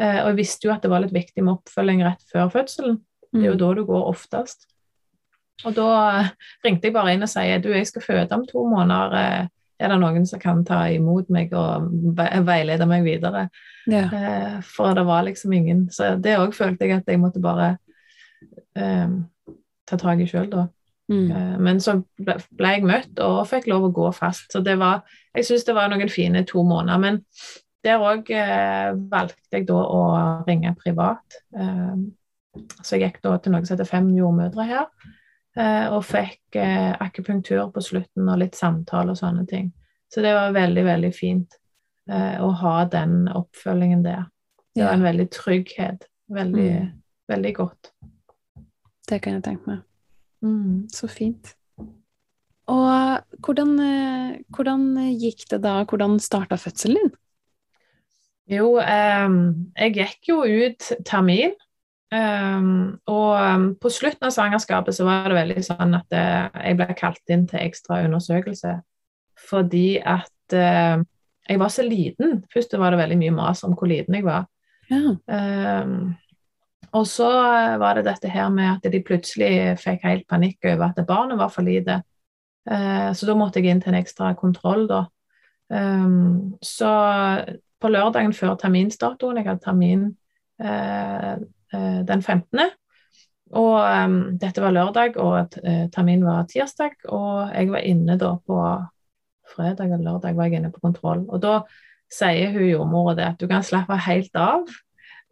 Eh, 0.00 0.22
og 0.22 0.32
jeg 0.32 0.40
visste 0.40 0.68
jo 0.68 0.72
at 0.74 0.82
det 0.82 0.90
var 0.90 1.04
litt 1.04 1.14
viktig 1.14 1.44
med 1.44 1.58
oppfølging 1.58 2.02
rett 2.06 2.24
før 2.32 2.50
fødselen. 2.54 2.98
Det 3.28 3.44
er 3.44 3.50
jo 3.50 3.58
mm. 3.58 3.62
da 3.62 3.70
du 3.76 3.84
går 3.86 4.08
oftest. 4.08 4.66
Og 5.66 5.74
da 5.76 5.88
eh, 6.22 6.32
ringte 6.66 6.88
jeg 6.88 6.96
bare 6.96 7.14
inn 7.14 7.26
og 7.26 7.30
sier 7.30 7.62
du, 7.62 7.70
jeg 7.74 7.90
skal 7.90 8.06
føde 8.06 8.38
om 8.38 8.46
to 8.48 8.64
måneder. 8.70 9.48
Er 9.78 9.92
det 9.92 9.98
noen 10.02 10.26
som 10.26 10.40
kan 10.42 10.64
ta 10.66 10.80
imot 10.90 11.28
meg 11.30 11.52
og 11.54 11.92
veilede 12.16 12.88
meg 12.90 13.04
videre? 13.06 13.44
Ja. 13.86 14.08
For 14.66 14.96
det 14.98 15.04
var 15.06 15.22
liksom 15.28 15.54
ingen. 15.54 15.84
Så 15.94 16.16
det 16.18 16.34
òg 16.40 16.56
følte 16.56 16.88
jeg 16.88 16.98
at 16.98 17.06
jeg 17.06 17.20
måtte 17.22 17.38
bare 17.38 17.76
um, 18.74 19.20
ta 19.86 19.98
tak 20.00 20.18
i 20.24 20.26
sjøl, 20.26 20.48
da. 20.50 20.64
Mm. 21.08 21.30
Eh, 21.30 21.56
men 21.64 21.80
så 21.80 21.96
ble, 22.20 22.36
jeg 22.60 22.84
møtt 22.86 23.20
og 23.24 23.46
fikk 23.48 23.68
lov 23.70 23.88
å 23.88 23.94
gå 23.96 24.10
fast. 24.16 24.50
Så 24.52 24.60
det 24.64 24.76
var 24.80 25.06
Jeg 25.36 25.46
syns 25.46 25.64
det 25.68 25.74
var 25.76 25.90
noen 25.92 26.10
fine 26.10 26.42
to 26.48 26.64
måneder. 26.66 26.98
Men 26.98 27.20
der 27.84 28.02
òg 28.02 28.30
eh, 28.34 28.90
valgte 29.10 29.60
jeg 29.60 29.68
da 29.68 29.78
å 29.78 30.00
ringe 30.48 30.74
privat. 30.80 31.38
Eh, 31.54 31.94
så 32.82 32.96
jeg 32.96 33.06
gikk 33.06 33.22
da 33.22 33.36
til 33.38 33.54
noe 33.54 33.64
som 33.64 33.76
heter 33.76 33.88
Fem 33.88 34.08
jordmødre 34.16 34.66
her, 34.66 34.88
eh, 35.58 35.86
og 35.94 36.02
fikk 36.08 36.58
eh, 36.58 36.90
akupunktur 36.98 37.68
på 37.74 37.84
slutten 37.84 38.28
og 38.28 38.40
litt 38.42 38.58
samtale 38.58 39.14
og 39.14 39.20
sånne 39.20 39.46
ting. 39.46 39.70
Så 40.10 40.24
det 40.24 40.34
var 40.34 40.56
veldig, 40.56 40.84
veldig 40.88 41.12
fint 41.14 41.58
eh, 42.10 42.38
å 42.42 42.50
ha 42.62 42.76
den 42.90 43.28
oppfølgingen 43.30 44.02
der. 44.06 44.26
Det 44.74 44.86
var 44.86 44.96
en 44.96 45.06
veldig 45.06 45.28
trygghet. 45.34 46.08
Veldig, 46.34 46.70
mm. 46.82 46.90
veldig 47.32 47.52
godt. 47.56 47.92
Det 49.08 49.22
kan 49.24 49.38
jeg 49.38 49.44
tenke 49.46 49.70
meg. 49.70 49.87
Mm, 50.44 50.88
så 50.92 51.08
fint. 51.10 51.54
Og 52.68 53.38
hvordan, 53.44 53.70
eh, 53.80 54.34
hvordan, 54.54 54.90
gikk 55.16 55.46
det 55.50 55.62
da? 55.64 55.84
Hvordan 55.88 56.18
starta 56.20 56.58
fødselen 56.60 56.98
din? 57.00 57.14
Jo, 58.58 58.76
eh, 58.80 59.32
jeg 59.76 59.96
gikk 59.96 60.30
jo 60.32 60.42
ut 60.44 60.92
termin. 61.08 61.56
Eh, 62.12 62.68
og 63.06 63.32
um, 63.36 63.64
på 63.76 63.90
slutten 63.92 64.28
av 64.28 64.32
svangerskapet 64.32 64.96
så 64.96 65.04
var 65.04 65.28
det 65.28 65.36
veldig 65.36 65.64
sånn 65.66 65.96
at 65.98 66.14
uh, 66.16 66.60
jeg 66.64 66.78
ble 66.78 66.94
kalt 66.96 67.34
inn 67.34 67.44
til 67.50 67.60
ekstra 67.60 67.98
undersøkelse 68.06 68.78
fordi 69.48 69.98
at 70.02 70.56
eh, 70.56 70.98
jeg 71.48 71.60
var 71.60 71.72
så 71.72 71.84
liten. 71.86 72.42
Først 72.52 72.74
var 72.78 72.92
det 72.92 73.00
veldig 73.00 73.18
mye 73.20 73.34
mas 73.36 73.62
om 73.64 73.76
hvor 73.78 73.88
liten 73.88 74.16
jeg 74.18 74.26
var. 74.26 74.48
Ja. 74.90 75.14
Um, 75.24 76.16
og 76.92 77.04
så 77.08 77.28
eh, 77.28 77.76
var 77.80 77.98
det 77.98 78.06
dette 78.08 78.30
her 78.32 78.48
med 78.52 78.78
at 78.78 78.92
de 78.92 79.02
plutselig 79.04 79.76
fikk 79.82 80.06
helt 80.06 80.26
panikk 80.30 80.64
over 80.70 80.88
at 80.88 81.06
barnet 81.08 81.40
var 81.40 81.52
for 81.52 81.66
lite. 81.66 82.00
Eh, 82.70 83.10
så 83.12 83.28
da 83.28 83.36
måtte 83.38 83.60
jeg 83.60 83.72
inn 83.72 83.82
til 83.84 83.94
en 83.94 84.00
ekstra 84.00 84.32
kontroll, 84.38 84.86
da. 84.90 85.04
Um, 85.68 86.54
så 86.64 86.88
på 87.76 87.88
lørdagen 87.92 88.32
før 88.32 88.54
terminsdatoen, 88.56 89.36
jeg 89.36 89.48
hadde 89.50 89.64
termin 89.66 90.04
eh, 90.64 91.34
den 92.08 92.22
15., 92.22 92.70
og 93.48 93.76
um, 93.80 94.16
dette 94.40 94.60
var 94.60 94.72
lørdag, 94.76 95.14
og 95.20 95.54
termin 95.92 96.24
var 96.24 96.48
tirsdag, 96.48 96.98
og 97.08 97.52
jeg 97.54 97.70
var 97.72 97.84
inne 97.88 98.16
da 98.20 98.34
på 98.44 98.58
fredag 99.54 99.88
eller 99.88 100.04
lørdag 100.04 100.36
var 100.36 100.48
jeg 100.48 100.60
inne 100.60 100.72
på 100.72 100.82
kontroll. 100.84 101.22
Og 101.28 101.40
da 101.40 101.54
sier 102.12 102.52
hun 102.52 102.68
jordmora 102.68 103.14
det 103.16 103.26
at 103.30 103.40
du 103.40 103.48
kan 103.48 103.64
slappe 103.64 103.96
helt 104.08 104.36
av. 104.36 104.68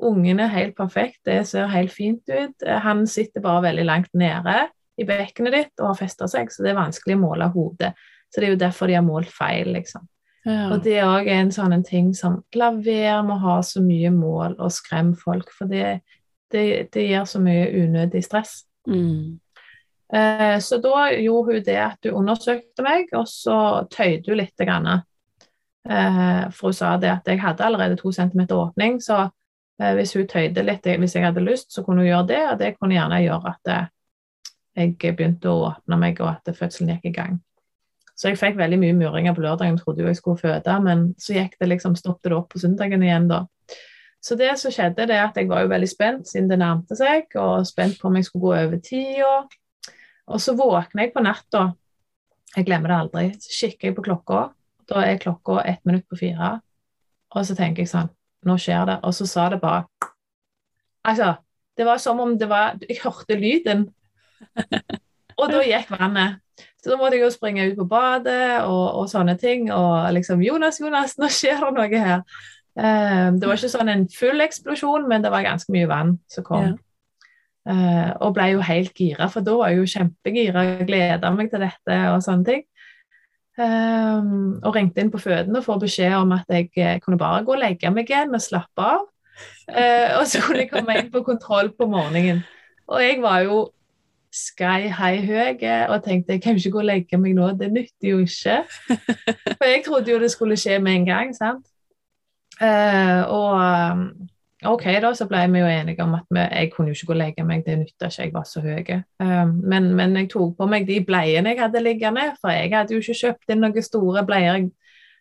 Ungen 0.05 0.41
er 0.45 0.53
helt 0.53 0.75
perfekt, 0.77 1.23
det 1.25 1.39
ser 1.49 1.71
helt 1.73 1.93
fint 1.95 2.29
ut. 2.29 2.67
Han 2.85 3.07
sitter 3.09 3.45
bare 3.45 3.63
veldig 3.71 3.87
langt 3.89 4.13
nede 4.13 4.67
i 5.01 5.07
bekkenet 5.09 5.55
ditt 5.55 5.81
og 5.81 5.93
har 5.93 6.01
festa 6.01 6.29
seg, 6.29 6.51
så 6.53 6.65
det 6.65 6.73
er 6.73 6.79
vanskelig 6.81 7.17
å 7.17 7.23
måle 7.23 7.49
hodet. 7.55 7.95
Så 8.29 8.43
det 8.43 8.49
er 8.49 8.55
jo 8.55 8.61
derfor 8.61 8.91
de 8.91 8.99
har 8.99 9.07
målt 9.07 9.33
feil, 9.33 9.71
liksom. 9.73 10.05
Ja. 10.47 10.69
Og 10.71 10.85
det 10.85 10.99
er 11.01 11.09
òg 11.09 11.27
en 11.33 11.49
sånn 11.51 11.75
en 11.75 11.83
ting 11.87 12.13
som 12.15 12.39
La 12.55 12.69
være 12.71 13.19
med 13.27 13.35
å 13.35 13.43
ha 13.43 13.57
så 13.67 13.81
mye 13.83 14.13
mål 14.15 14.55
og 14.61 14.75
skremme 14.75 15.17
folk, 15.19 15.51
for 15.55 15.71
det, 15.71 16.03
det, 16.55 16.93
det 16.95 17.09
gir 17.09 17.27
så 17.27 17.41
mye 17.43 17.67
unødig 17.75 18.23
stress. 18.25 18.61
Mm. 18.87 19.41
Eh, 20.15 20.59
så 20.63 20.79
da 20.79 21.09
gjorde 21.11 21.57
hun 21.57 21.67
det 21.67 21.79
at 21.83 22.07
hun 22.07 22.21
undersøkte 22.23 22.85
meg, 22.87 23.11
og 23.19 23.27
så 23.31 23.59
tøyde 23.91 24.31
hun 24.31 24.41
litt. 24.43 24.55
Grann. 24.61 24.93
Eh, 25.89 26.47
for 26.55 26.71
hun 26.71 26.79
sa 26.79 26.95
det 27.01 27.11
at 27.11 27.27
jeg 27.27 27.43
hadde 27.43 27.67
allerede 27.67 27.99
to 27.99 28.13
centimeter 28.15 28.69
åpning, 28.69 29.01
så 29.03 29.27
hvis 29.77 30.15
hun 30.17 30.29
tøyde 30.29 30.65
litt, 30.65 30.87
hvis 30.87 31.17
jeg 31.17 31.25
hadde 31.27 31.45
lyst, 31.45 31.73
så 31.73 31.85
kunne 31.85 32.05
hun 32.05 32.09
gjøre 32.11 32.29
det, 32.31 32.43
og 32.51 32.61
det 32.61 32.77
kunne 32.79 32.97
gjerne 32.97 33.23
gjøre 33.25 33.53
at 33.53 33.73
eh, 33.73 33.91
jeg 34.77 35.17
begynte 35.17 35.51
å 35.51 35.67
åpne 35.71 35.99
meg, 36.01 36.23
og 36.25 36.33
at 36.33 36.57
fødselen 36.57 36.95
gikk 36.95 37.11
i 37.11 37.17
gang. 37.17 37.37
Så 38.17 38.31
jeg 38.31 38.41
fikk 38.41 38.57
veldig 38.57 38.79
mye 38.81 38.97
muringer 38.97 39.37
på 39.37 39.45
lørdagen, 39.45 39.77
trodde 39.77 40.01
jo 40.01 40.09
jeg 40.09 40.17
skulle 40.17 40.41
føde, 40.41 40.79
men 40.85 41.11
så 41.21 41.37
gikk 41.37 41.59
det 41.61 41.69
liksom, 41.75 41.97
stoppet 42.01 42.33
det 42.33 42.39
opp 42.39 42.49
på 42.53 42.63
søndagen 42.63 43.05
igjen, 43.05 43.29
da. 43.29 43.45
Så 44.25 44.35
det 44.41 44.55
som 44.59 44.73
skjedde, 44.73 45.05
det 45.07 45.15
er 45.15 45.27
at 45.29 45.37
jeg 45.37 45.51
var 45.51 45.63
jo 45.63 45.71
veldig 45.71 45.89
spent 45.91 46.29
siden 46.29 46.49
det 46.51 46.59
nærmte 46.63 46.97
seg, 46.99 47.29
og 47.39 47.69
spent 47.69 48.01
på 48.01 48.09
om 48.09 48.17
jeg 48.17 48.27
skulle 48.27 48.47
gå 48.47 48.55
over 48.65 48.81
tida. 48.83 49.35
Og 50.33 50.41
så 50.43 50.57
våkner 50.59 51.05
jeg 51.05 51.13
på 51.15 51.23
natta, 51.23 51.69
jeg 52.57 52.67
glemmer 52.67 52.91
det 52.91 53.01
aldri, 53.03 53.27
så 53.45 53.53
kikker 53.61 53.91
jeg 53.91 53.99
på 53.99 54.07
klokka, 54.09 54.47
da 54.89 55.05
er 55.05 55.21
klokka 55.21 55.61
ett 55.69 55.85
minutt 55.85 56.09
på 56.09 56.19
fire, 56.19 56.57
og 57.37 57.45
så 57.45 57.55
tenker 57.59 57.85
jeg 57.85 57.93
sånn 57.93 58.09
Nå 58.47 58.57
skjer 58.63 58.87
det. 58.89 59.01
Og 59.07 59.15
så 59.15 59.27
sa 59.29 59.49
det 59.53 59.61
bare 59.63 59.85
Altså, 61.07 61.35
det 61.79 61.87
var 61.87 62.01
som 62.03 62.21
om 62.21 62.39
det 62.39 62.49
var 62.49 62.79
Jeg 62.89 62.99
hørte 63.05 63.39
lyden. 63.39 63.89
Og 65.41 65.53
da 65.53 65.63
gikk 65.63 65.91
vannet. 65.93 66.41
Så 66.81 66.93
da 66.93 66.97
måtte 66.97 67.19
jeg 67.19 67.27
jo 67.27 67.33
springe 67.35 67.67
ut 67.69 67.77
på 67.77 67.85
badet 67.91 68.63
og, 68.63 68.85
og 69.03 69.09
sånne 69.11 69.35
ting. 69.37 69.69
Og 69.75 70.13
liksom 70.15 70.41
'Jonas, 70.41 70.81
Jonas, 70.81 71.19
nå 71.19 71.29
skjer 71.29 71.61
det 71.61 71.73
noe 71.77 72.03
her'. 72.07 72.23
Uh, 72.77 73.33
det 73.37 73.49
var 73.49 73.59
ikke 73.59 73.73
sånn 73.73 73.91
en 73.93 74.07
full 74.13 74.41
eksplosjon, 74.45 75.09
men 75.09 75.25
det 75.25 75.33
var 75.33 75.45
ganske 75.45 75.73
mye 75.73 75.89
vann 75.91 76.17
som 76.33 76.45
kom. 76.47 76.67
Ja. 76.71 76.75
Uh, 77.67 78.11
og 78.23 78.37
ble 78.37 78.53
jo 78.53 78.63
helt 78.63 78.95
gira, 78.95 79.27
for 79.33 79.45
da 79.45 79.57
var 79.59 79.73
jeg 79.73 79.81
jo 79.81 79.93
kjempegira, 79.97 80.65
gleda 80.87 81.33
meg 81.35 81.51
til 81.51 81.65
dette 81.67 81.97
og 82.13 82.23
sånne 82.25 82.49
ting. 82.49 82.63
Um, 83.57 84.59
og 84.61 84.75
ringte 84.77 85.01
inn 85.01 85.09
på 85.09 85.21
fødende 85.23 85.63
og 85.63 85.65
får 85.65 85.79
beskjed 85.87 86.15
om 86.19 86.35
at 86.37 86.51
jeg 86.53 86.69
eh, 86.77 86.99
kunne 87.01 87.17
bare 87.17 87.41
gå 87.45 87.55
og 87.55 87.63
legge 87.63 87.89
meg 87.89 88.11
igjen 88.11 88.37
og 88.37 88.43
slappe 88.45 88.85
av. 88.85 89.07
Uh, 89.71 90.19
og 90.19 90.27
så 90.29 90.43
kunne 90.45 90.65
jeg 90.65 90.73
komme 90.73 90.99
inn 91.01 91.09
på 91.13 91.23
kontroll 91.25 91.71
på 91.73 91.89
morgenen. 91.89 92.43
Og 92.87 93.01
jeg 93.01 93.23
var 93.25 93.41
jo 93.47 93.63
sky 94.37 94.91
high 94.93 95.25
høy 95.25 95.65
og 95.89 96.03
tenkte 96.05 96.37
jeg 96.37 96.43
kan 96.45 96.61
ikke 96.61 96.75
gå 96.75 96.83
og 96.83 96.89
legge 96.91 97.19
meg 97.19 97.33
nå, 97.39 97.49
det 97.57 97.71
nytter 97.73 98.11
jo 98.11 98.19
ikke. 98.27 98.59
For 99.57 99.65
jeg 99.71 99.83
trodde 99.87 100.13
jo 100.13 100.21
det 100.21 100.31
skulle 100.35 100.59
skje 100.61 100.77
med 100.83 101.01
en 101.01 101.09
gang, 101.09 101.33
sant. 101.37 101.65
Uh, 102.61 103.23
og 103.33 103.57
um, 103.57 104.05
OK, 104.67 104.85
da, 105.03 105.13
så 105.15 105.27
ble 105.31 105.43
vi 105.53 105.61
jo 105.61 105.69
enige 105.71 106.03
om 106.05 106.15
at 106.19 106.27
vi, 106.31 106.41
jeg 106.41 106.71
kunne 106.73 106.91
jo 106.91 106.97
ikke 106.97 107.09
gå 107.11 107.15
og 107.15 107.21
legge 107.21 107.45
meg, 107.47 107.63
det 107.67 107.79
nytta 107.81 108.11
ikke, 108.11 108.23
jeg 108.23 108.35
var 108.35 108.49
så 108.49 108.63
høy. 108.65 108.91
Um, 109.23 109.55
men, 109.63 109.89
men, 109.99 110.17
jeg 110.21 110.31
tok 110.33 110.57
på 110.59 110.69
meg 110.71 110.89
de 110.89 111.01
bleiene 111.07 111.55
jeg 111.55 111.63
hadde 111.63 111.83
liggende, 111.85 112.29
for 112.41 112.55
jeg 112.55 112.73
hadde 112.75 112.97
jo 112.97 113.03
ikke 113.03 113.21
kjøpt 113.21 113.55
inn 113.55 113.65
noen 113.65 113.87
store 113.87 114.25
bleier. 114.27 114.61
Jeg 114.61 114.71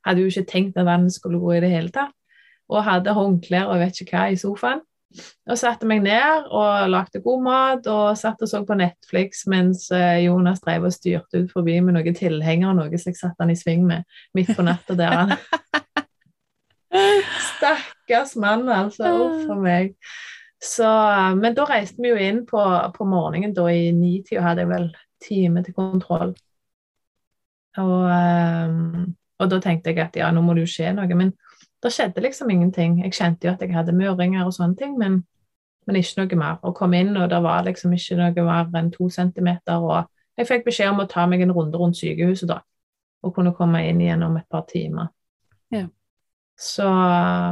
hadde 0.08 0.26
jo 0.26 0.34
ikke 0.34 0.52
tenkt 0.52 0.82
at 0.82 0.88
vannet 0.88 1.16
skulle 1.16 1.42
gå 1.42 1.56
i 1.56 1.64
det 1.64 1.72
hele 1.74 1.94
tatt. 1.94 2.14
Og 2.72 2.86
hadde 2.86 3.14
håndklær 3.14 3.70
og 3.70 3.82
vet 3.84 4.02
ikke 4.02 4.18
hva 4.18 4.28
i 4.34 4.40
sofaen. 4.42 4.82
Og 5.48 5.58
satte 5.60 5.88
meg 5.88 6.02
ned 6.04 6.50
og 6.50 6.90
lagde 6.92 7.22
god 7.24 7.44
mat 7.46 7.86
og 7.88 8.18
satt 8.20 8.42
og 8.44 8.50
så 8.52 8.60
på 8.68 8.76
Netflix 8.76 9.46
mens 9.48 9.86
eh, 9.96 10.26
Jonas 10.26 10.60
drev 10.66 10.90
og 10.90 10.96
styrte 10.96 11.46
ut 11.46 11.54
forbi 11.54 11.78
med 11.80 11.96
noen 11.96 12.18
tilhengere 12.18 12.74
og 12.74 12.82
noe 12.82 13.00
som 13.00 13.14
jeg 13.14 13.22
satte 13.22 13.40
han 13.46 13.54
i 13.54 13.60
sving 13.60 13.86
med 13.88 14.04
midt 14.36 14.52
på 14.58 14.66
natta 14.66 14.98
der. 15.00 15.16
han 15.22 15.38
Stakkars 18.06 18.36
mann, 18.36 18.70
altså. 18.70 19.04
Uff 19.04 19.50
a 19.50 19.56
meg. 19.56 19.96
Så, 20.62 20.88
men 21.42 21.56
da 21.56 21.66
reiste 21.66 22.02
vi 22.02 22.10
jo 22.10 22.18
inn 22.18 22.46
på, 22.46 22.62
på 22.96 23.06
morgenen 23.06 23.54
da 23.54 23.68
i 23.70 23.92
nitida, 23.92 24.42
hadde 24.42 24.64
jeg 24.64 24.70
vel 24.70 24.88
time 25.26 25.64
til 25.64 25.74
kontroll. 25.74 26.36
Og, 27.78 28.06
um, 28.08 29.16
og, 29.40 29.50
da 29.52 29.60
tenkte 29.60 29.92
jeg 29.92 30.00
at 30.00 30.16
ja, 30.16 30.32
nå 30.32 30.42
må 30.42 30.56
det 30.56 30.66
jo 30.66 30.74
skje 30.78 30.94
noe. 30.96 31.18
Men 31.18 31.34
det 31.84 31.92
skjedde 31.94 32.24
liksom 32.24 32.50
ingenting. 32.50 33.02
Jeg 33.04 33.14
kjente 33.14 33.48
jo 33.48 33.54
at 33.54 33.62
jeg 33.62 33.76
hadde 33.76 33.96
møringer 33.96 34.46
og 34.46 34.56
sånne 34.56 34.78
ting, 34.80 34.96
men, 34.98 35.20
men 35.86 36.00
ikke 36.00 36.24
noe 36.24 36.40
mer. 36.40 36.62
Og 36.64 36.78
kom 36.78 36.96
inn, 36.98 37.14
og 37.18 37.30
det 37.30 37.42
var 37.44 37.68
liksom 37.68 37.94
ikke 37.98 38.22
noe 38.22 38.48
mer 38.48 38.80
enn 38.80 38.94
to 38.94 39.10
centimeter. 39.10 39.84
Og 39.84 40.08
jeg 40.40 40.50
fikk 40.50 40.66
beskjed 40.70 40.94
om 40.94 41.04
å 41.04 41.10
ta 41.12 41.28
meg 41.30 41.44
en 41.44 41.54
runde 41.56 41.78
rundt 41.82 42.00
sykehuset 42.00 42.50
da, 42.50 42.62
og 43.26 43.36
kunne 43.36 43.54
komme 43.58 43.84
inn 43.90 44.02
igjen 44.02 44.24
om 44.26 44.40
et 44.40 44.50
par 44.50 44.66
timer. 44.72 45.12
Ja. 45.74 45.86
Så, 46.56 46.88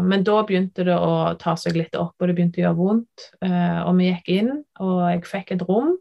men 0.08 0.24
da 0.24 0.38
begynte 0.48 0.86
det 0.88 0.96
å 0.96 1.34
ta 1.40 1.58
seg 1.60 1.76
litt 1.76 1.98
opp, 2.00 2.16
og 2.20 2.30
det 2.30 2.38
begynte 2.38 2.62
å 2.62 2.64
gjøre 2.64 2.80
vondt. 2.80 3.26
Eh, 3.44 3.80
og 3.84 3.98
vi 4.00 4.08
gikk 4.08 4.32
inn, 4.32 4.54
og 4.80 5.02
jeg 5.10 5.26
fikk 5.28 5.56
et 5.58 5.66
rom 5.68 5.92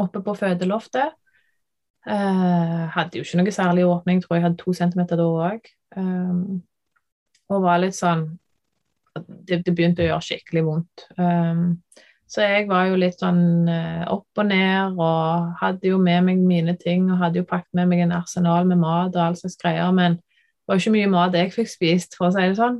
oppe 0.00 0.20
på 0.24 0.34
fødeloftet. 0.36 1.16
Eh, 2.08 2.84
hadde 2.94 3.20
jo 3.20 3.24
ikke 3.24 3.40
noe 3.40 3.54
særlig 3.54 3.88
åpning, 3.88 4.20
tror 4.20 4.36
jeg 4.36 4.46
hadde 4.48 4.60
to 4.60 4.76
centimeter 4.76 5.20
da 5.20 5.30
òg. 5.48 5.72
Eh, 5.96 6.36
og 7.50 7.64
var 7.64 7.80
litt 7.82 7.96
sånn 7.96 8.28
det, 9.18 9.62
det, 9.64 9.72
begynte 9.74 10.04
å 10.04 10.10
gjøre 10.10 10.26
skikkelig 10.26 10.62
vondt. 10.66 11.04
Um, 11.18 11.80
så 12.30 12.44
jeg 12.46 12.68
var 12.70 12.86
jo 12.86 12.98
litt 13.00 13.18
sånn 13.18 13.66
uh, 13.66 14.04
opp 14.14 14.38
og 14.38 14.46
ned 14.46 15.00
og 15.02 15.56
hadde 15.58 15.90
jo 15.90 15.98
med 15.98 16.28
meg 16.28 16.42
mine 16.46 16.76
ting 16.78 17.08
og 17.10 17.18
hadde 17.24 17.40
jo 17.40 17.48
pakket 17.48 17.74
med 17.80 17.90
meg 17.90 18.04
en 18.04 18.14
arsenal 18.20 18.68
med 18.68 18.78
mat 18.78 19.16
og 19.16 19.22
all 19.24 19.38
slags 19.40 19.58
greier, 19.58 19.90
men 19.96 20.20
det 20.70 20.76
var 20.76 20.82
ikke 20.84 20.94
mye 20.94 21.06
mat 21.10 21.34
jeg 21.34 21.50
fikk 21.50 21.66
spist, 21.66 22.12
for 22.14 22.28
å 22.28 22.34
si 22.36 22.44
det 22.46 22.54
sånn. 22.54 22.76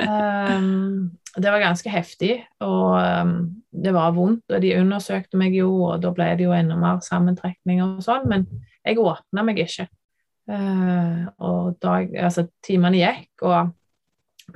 Um, 0.00 1.10
det 1.44 1.50
var 1.52 1.60
ganske 1.60 1.90
heftig, 1.92 2.38
og 2.64 2.94
um, 2.96 3.34
det 3.68 3.92
var 3.92 4.14
vondt. 4.16 4.46
Og 4.48 4.62
de 4.64 4.70
undersøkte 4.78 5.36
meg 5.36 5.58
jo, 5.58 5.68
og 5.90 5.98
da 6.00 6.08
ble 6.16 6.30
det 6.38 6.46
jo 6.46 6.54
enda 6.56 6.78
mer 6.80 7.02
sammentrekninger 7.04 7.84
og 7.84 8.06
sånn, 8.06 8.24
men 8.32 8.46
jeg 8.80 8.96
åpna 9.04 9.44
meg 9.44 9.60
ikke. 9.60 9.90
Uh, 10.48 11.28
og 11.44 11.76
dag, 11.84 12.16
altså, 12.16 12.46
timene 12.64 13.02
gikk, 13.02 13.44
og 13.44 13.76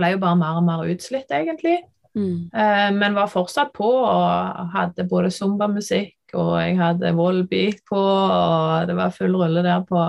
ble 0.00 0.14
jo 0.14 0.22
bare 0.24 0.40
mer 0.40 0.62
og 0.62 0.64
mer 0.64 0.88
utslitt, 0.88 1.28
egentlig. 1.28 1.82
Mm. 2.16 2.48
Uh, 2.56 2.88
men 2.96 3.20
var 3.20 3.28
fortsatt 3.28 3.76
på 3.76 3.92
og 4.00 4.72
hadde 4.72 5.04
både 5.12 5.28
zumbamusikk, 5.28 6.16
og 6.32 6.56
jeg 6.62 6.80
hadde 6.80 7.12
Volbeat 7.20 7.84
på, 7.84 8.00
og 8.00 8.88
det 8.88 8.96
var 8.96 9.12
full 9.12 9.36
rulle 9.36 9.60
der 9.60 9.84
på 9.84 10.08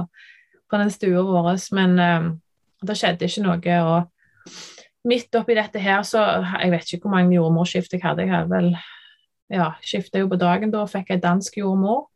på 0.69 0.81
den 0.81 0.91
stua 0.93 1.23
vår, 1.25 1.53
men 1.77 1.95
uh, 1.99 2.27
det 2.87 2.97
skjedde 2.99 3.29
ikke 3.29 3.45
noe. 3.45 3.79
og 3.83 5.07
midt 5.07 5.35
oppi 5.39 5.55
dette 5.55 5.79
her, 5.79 6.03
så 6.03 6.43
Jeg 6.61 6.71
vet 6.71 6.93
ikke 6.93 7.07
hvor 7.07 7.15
mange 7.15 7.35
jordmorskift 7.35 7.93
jeg 7.93 8.03
hadde. 8.03 8.25
Jeg 8.25 8.33
hadde 8.33 8.51
vel 8.51 8.69
ja, 9.49 9.71
skifta 9.81 10.19
jo 10.19 10.27
på 10.27 10.39
dagen 10.39 10.71
da 10.71 10.83
og 10.83 10.91
fikk 10.91 11.13
ei 11.15 11.23
dansk 11.23 11.57
jordmor. 11.61 12.07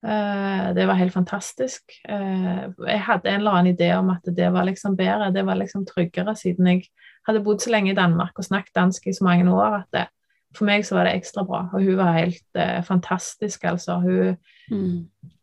Uh, 0.00 0.72
det 0.72 0.86
var 0.88 0.96
helt 0.96 1.12
fantastisk. 1.12 1.82
Uh, 2.08 2.72
jeg 2.88 3.02
hadde 3.04 3.28
en 3.28 3.42
eller 3.42 3.58
annen 3.58 3.74
idé 3.74 3.90
om 3.98 4.08
at 4.14 4.24
det 4.24 4.48
var 4.52 4.64
liksom 4.64 4.96
bedre, 4.96 5.32
det 5.34 5.44
var 5.46 5.60
liksom 5.60 5.84
tryggere, 5.88 6.32
siden 6.36 6.66
jeg 6.72 6.86
hadde 7.28 7.44
bodd 7.44 7.60
så 7.60 7.74
lenge 7.74 7.92
i 7.92 7.98
Danmark 7.98 8.38
og 8.38 8.46
snakket 8.46 8.74
dansk 8.78 9.06
i 9.06 9.12
så 9.12 9.26
mange 9.26 9.52
år 9.52 9.82
at 9.82 9.90
det, 9.92 10.06
for 10.56 10.66
meg 10.66 10.84
så 10.86 10.96
var 10.96 11.06
det 11.06 11.16
ekstra 11.18 11.44
bra. 11.46 11.64
Og 11.72 11.84
hun 11.84 11.98
var 11.98 12.16
helt 12.18 12.58
eh, 12.58 12.80
fantastisk, 12.86 13.64
altså. 13.64 13.98
Hun, 14.02 14.36
mm. 14.70 14.96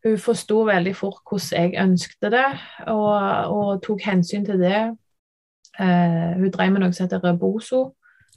hun 0.05 0.17
forsto 0.21 0.63
veldig 0.67 0.95
fort 0.95 1.21
hvordan 1.29 1.63
jeg 1.63 1.83
ønskte 1.83 2.31
det, 2.33 2.47
og, 2.91 3.13
og 3.53 3.83
tok 3.85 4.03
hensyn 4.07 4.45
til 4.47 4.59
det. 4.61 4.81
Eh, 5.79 6.33
hun 6.35 6.51
drev 6.51 6.73
med 6.73 6.83
noe 6.83 6.95
som 6.95 7.07
heter 7.07 7.23
reboso, 7.23 7.81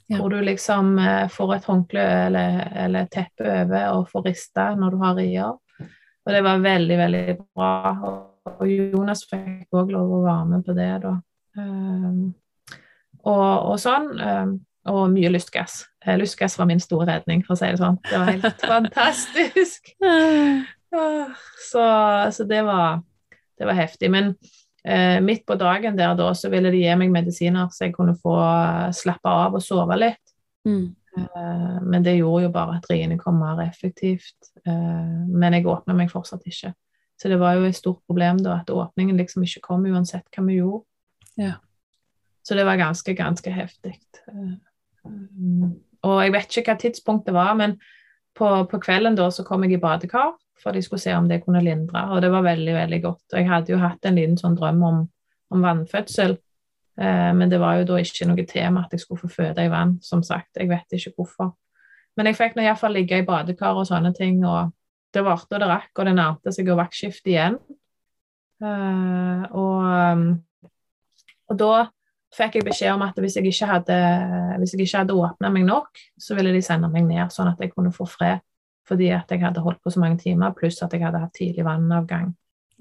ja. 0.07 0.19
hvor 0.19 0.31
du 0.31 0.39
liksom 0.45 0.95
eh, 1.01 1.27
får 1.31 1.55
et 1.57 1.69
håndkle 1.71 2.07
eller, 2.29 2.63
eller 2.85 3.11
teppe 3.11 3.47
over 3.65 3.87
og 3.97 4.09
får 4.11 4.27
rista 4.29 4.71
når 4.79 4.95
du 4.95 5.03
har 5.03 5.19
rier. 5.19 5.57
Og 6.21 6.35
det 6.35 6.43
var 6.45 6.63
veldig, 6.63 6.97
veldig 6.97 7.37
bra. 7.41 7.75
Og, 8.07 8.19
og 8.55 8.67
Jonas 8.69 9.25
fikk 9.27 9.73
òg 9.75 9.91
lov 9.91 10.19
å 10.21 10.23
være 10.23 10.49
med 10.53 10.65
på 10.65 10.75
det, 10.77 10.91
da. 11.03 11.15
og, 13.27 13.33
og 13.33 13.73
sånn 13.81 14.13
og 14.89 15.11
mye 15.13 15.29
lystgass. 15.29 15.83
Eh, 16.05 16.17
lystgass 16.17 16.57
var 16.59 16.69
min 16.69 16.81
store 16.81 17.07
redning, 17.11 17.43
for 17.45 17.55
å 17.55 17.59
si 17.59 17.69
det 17.69 17.81
sånn. 17.81 17.99
Det 18.07 18.17
var 18.17 18.31
helt 18.31 18.65
fantastisk. 18.73 19.91
Så, 20.91 21.83
så 22.35 22.47
det, 22.49 22.63
var, 22.67 23.01
det, 23.57 23.67
var, 23.67 23.77
heftig. 23.77 24.09
Men 24.11 24.33
eh, 24.83 25.19
midt 25.23 25.45
på 25.47 25.57
dagen 25.59 25.99
der 25.99 26.15
da, 26.17 26.31
så 26.35 26.49
ville 26.51 26.73
de 26.73 26.81
gi 26.81 26.95
meg 26.99 27.13
medisiner 27.13 27.69
så 27.71 27.85
jeg 27.87 27.95
kunne 27.95 28.17
få 28.19 28.35
eh, 28.41 28.89
slappe 28.95 29.37
av 29.45 29.59
og 29.59 29.63
sove 29.63 29.99
litt. 29.99 30.35
Mm. 30.67 30.89
Eh, 31.17 31.77
men 31.81 32.03
det 32.03 32.17
gjorde 32.17 32.47
jo 32.47 32.53
bare 32.53 32.79
at 32.79 32.87
riene 32.91 33.19
kom 33.21 33.39
mer 33.41 33.61
effektivt. 33.67 34.53
Eh, 34.65 35.17
men 35.29 35.57
jeg 35.57 35.69
åpna 35.69 35.95
meg 35.97 36.11
fortsatt 36.13 36.47
ikke. 36.49 36.73
Så 37.21 37.29
det 37.29 37.37
var 37.37 37.53
jo 37.53 37.67
et 37.69 37.77
stort 37.77 38.01
problem 38.09 38.39
da, 38.41 38.63
at 38.63 38.73
åpningen 38.73 39.19
liksom 39.19 39.45
ikke 39.45 39.61
kom 39.67 39.85
uansett 39.85 40.25
hva 40.33 40.43
vi 40.47 40.57
gjorde. 40.57 40.87
Ja. 41.37 41.59
Så 42.41 42.57
det 42.57 42.65
var 42.65 42.79
ganske, 42.81 43.13
ganske 43.13 43.53
heftig. 43.53 43.93
Og 45.07 46.21
jeg 46.23 46.33
vet 46.33 46.57
ikke 46.57 46.73
hva 46.73 46.77
tidspunkt 46.81 47.27
det 47.27 47.35
var, 47.35 47.53
men 47.57 47.75
på, 48.37 48.47
på, 48.71 48.79
kvelden 48.81 49.17
da 49.17 49.27
så 49.33 49.43
kom 49.47 49.65
jeg 49.65 49.75
i 49.75 49.81
badekar 49.81 50.31
for 50.61 50.75
de 50.75 50.81
skulle 50.85 51.01
se 51.01 51.13
om 51.17 51.27
det 51.29 51.41
kunne 51.41 51.63
lindre, 51.65 52.03
og 52.13 52.21
det 52.21 52.29
var 52.31 52.45
veldig, 52.45 52.73
veldig 52.75 53.01
godt. 53.01 53.23
Og 53.33 53.39
jeg 53.39 53.49
hadde 53.49 53.73
jo 53.73 53.79
hatt 53.81 54.05
en 54.05 54.17
liten 54.19 54.37
sånn 54.37 54.57
drøm 54.59 54.83
om, 54.85 54.99
om 55.53 55.65
vannfødsel, 55.65 56.35
eh, 57.01 57.31
men 57.37 57.49
det 57.49 57.59
var 57.61 57.79
jo 57.79 57.87
da 57.89 57.97
ikke 58.01 58.27
noe 58.29 58.45
tema 58.49 58.85
at 58.85 58.93
jeg 58.93 59.03
skulle 59.03 59.23
få 59.23 59.31
føde 59.39 59.65
i 59.65 59.71
vann, 59.71 59.95
som 60.05 60.21
sagt. 60.25 60.51
Jeg 60.59 60.69
vet 60.69 60.97
ikke 60.97 61.15
hvorfor. 61.17 61.55
Men 62.17 62.29
jeg 62.29 62.37
fikk 62.37 62.57
nå 62.57 62.65
iallfall 62.65 62.93
ligge 62.93 63.21
i 63.21 63.25
badekar 63.25 63.79
og 63.79 63.87
sånne 63.89 64.13
ting, 64.13 64.43
og 64.45 64.69
det 65.11 65.25
varte 65.25 65.57
og 65.57 65.63
det 65.63 65.71
rakk, 65.71 65.91
og 65.97 66.07
det 66.07 66.15
nærmte 66.19 66.53
seg 66.53 66.69
å 66.69 66.77
vaktskifte 66.79 67.33
igjen. 67.33 67.57
Eh, 68.61 69.45
og, 69.57 70.69
og 71.49 71.57
da 71.57 71.73
fikk 72.35 72.57
jeg 72.57 72.65
beskjed 72.67 72.95
om 72.95 73.03
at 73.05 73.17
hvis 73.19 73.35
jeg 73.37 73.49
ikke 73.49 73.67
hadde, 73.67 73.99
hvis 74.61 74.73
jeg 74.75 74.85
ikke 74.85 75.03
hadde 75.03 75.17
åpna 75.19 75.51
meg 75.51 75.67
nok, 75.67 76.01
så 76.19 76.37
ville 76.37 76.53
de 76.55 76.63
sende 76.63 76.89
meg 76.91 77.05
ned, 77.07 77.31
sånn 77.33 77.51
at 77.51 77.59
jeg 77.61 77.73
kunne 77.75 77.91
få 77.95 78.07
fred. 78.09 78.43
Fordi 78.87 79.11
at 79.13 79.29
jeg 79.31 79.43
hadde 79.43 79.63
holdt 79.63 79.81
på 79.83 79.93
så 79.93 80.01
mange 80.01 80.19
timer, 80.19 80.55
pluss 80.57 80.81
at 80.83 80.93
jeg 80.95 81.03
hadde 81.03 81.21
hatt 81.21 81.33
tidlig 81.37 81.65
vannavgang. 81.67 82.31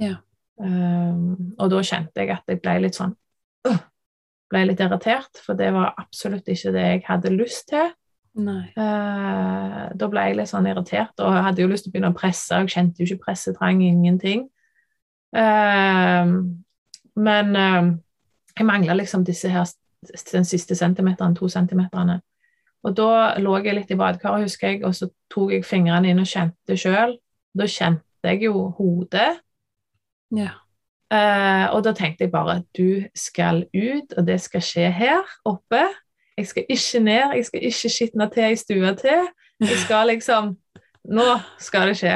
Ja. 0.01 0.17
Um, 0.61 1.55
og 1.59 1.71
da 1.73 1.81
kjente 1.87 2.21
jeg 2.21 2.35
at 2.35 2.51
jeg 2.51 2.61
ble 2.61 2.75
litt 2.85 2.99
sånn 2.99 3.15
uh, 3.69 3.79
ble 4.51 4.67
litt 4.67 4.83
irritert, 4.83 5.41
for 5.45 5.57
det 5.57 5.71
var 5.73 5.95
absolutt 6.01 6.49
ikke 6.53 6.73
det 6.75 6.85
jeg 6.87 7.03
hadde 7.07 7.33
lyst 7.33 7.71
til. 7.71 7.93
Uh, 8.41 9.87
da 9.97 10.09
ble 10.11 10.27
jeg 10.29 10.39
litt 10.39 10.51
sånn 10.51 10.69
irritert, 10.71 11.15
og 11.19 11.37
jeg 11.37 11.47
hadde 11.47 11.65
jo 11.65 11.71
lyst 11.71 11.87
til 11.87 11.93
å 11.93 11.95
begynne 11.95 12.13
å 12.13 12.19
presse, 12.19 12.59
jeg 12.59 12.75
kjente 12.75 13.03
jo 13.03 13.09
ikke 13.09 13.27
pressetrang, 13.29 13.83
ingenting. 13.87 14.47
Uh, 15.37 16.39
men 17.21 18.01
jeg 18.61 18.68
mangla 18.68 18.96
liksom 18.99 19.25
disse 19.25 19.49
her, 19.49 19.68
den 20.33 20.44
siste 20.49 20.77
centimeteren, 20.77 21.35
to 21.37 21.49
centimeterne. 21.49 22.20
Og 22.85 22.96
da 22.96 23.37
lå 23.40 23.59
jeg 23.61 23.77
litt 23.77 23.92
i 23.92 23.99
badekaret, 23.99 24.46
husker 24.49 24.73
jeg, 24.73 24.83
og 24.88 24.94
så 24.96 25.11
tok 25.33 25.53
jeg 25.57 25.66
fingrene 25.68 26.12
inn 26.12 26.23
og 26.23 26.29
kjente 26.29 26.77
sjøl. 26.81 27.16
Da 27.57 27.68
kjente 27.68 28.33
jeg 28.33 28.44
jo 28.46 28.68
hodet. 28.79 29.40
Ja. 30.37 30.55
Eh, 31.11 31.66
og 31.75 31.83
da 31.85 31.92
tenkte 31.96 32.27
jeg 32.27 32.33
bare 32.33 32.61
du 32.77 33.03
skal 33.16 33.64
ut, 33.75 34.14
og 34.16 34.27
det 34.29 34.38
skal 34.44 34.64
skje 34.64 34.88
her 34.94 35.25
oppe. 35.49 35.83
Jeg 36.38 36.49
skal 36.49 36.68
ikke 36.73 37.05
ned, 37.05 37.37
jeg 37.37 37.49
skal 37.49 37.64
ikke 37.68 37.92
skitne 37.96 38.29
til 38.33 38.53
i 38.55 38.61
stua 38.61 38.94
til. 39.01 39.31
Jeg 39.61 39.85
skal 39.87 40.12
liksom 40.14 40.57
Nå 41.11 41.25
skal 41.57 41.88
det 41.88 41.94
skje. 41.96 42.14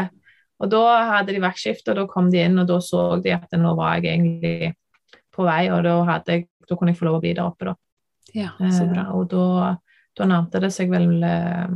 Og 0.60 0.68
da 0.68 0.80
hadde 1.08 1.32
de 1.32 1.40
vaktskifte, 1.40 1.94
og 1.94 1.96
da 1.96 2.02
kom 2.04 2.26
de 2.30 2.42
inn, 2.44 2.58
og 2.60 2.66
da 2.68 2.76
så 2.84 3.14
de 3.24 3.32
at 3.32 3.56
nå 3.56 3.70
var 3.78 3.96
jeg 3.96 4.12
egentlig 4.12 4.74
på 5.34 5.46
vei, 5.46 5.62
og 5.74 5.82
da, 5.86 6.18
jeg, 6.28 6.46
da 6.68 6.78
kunne 6.78 6.94
jeg 6.94 7.00
få 7.00 7.08
lov 7.08 7.18
å 7.18 7.24
bli 7.24 7.34
der 7.34 7.46
oppe, 7.46 7.72
da. 7.72 7.76
Ja, 8.34 8.50
så 8.58 8.86
bra. 8.90 9.06
Eh, 9.06 9.14
og 9.14 9.28
da, 9.30 9.74
da 10.18 10.28
nærmte 10.30 10.62
det 10.62 10.72
seg 10.74 10.90
vel 10.90 11.22
eh, 11.22 11.74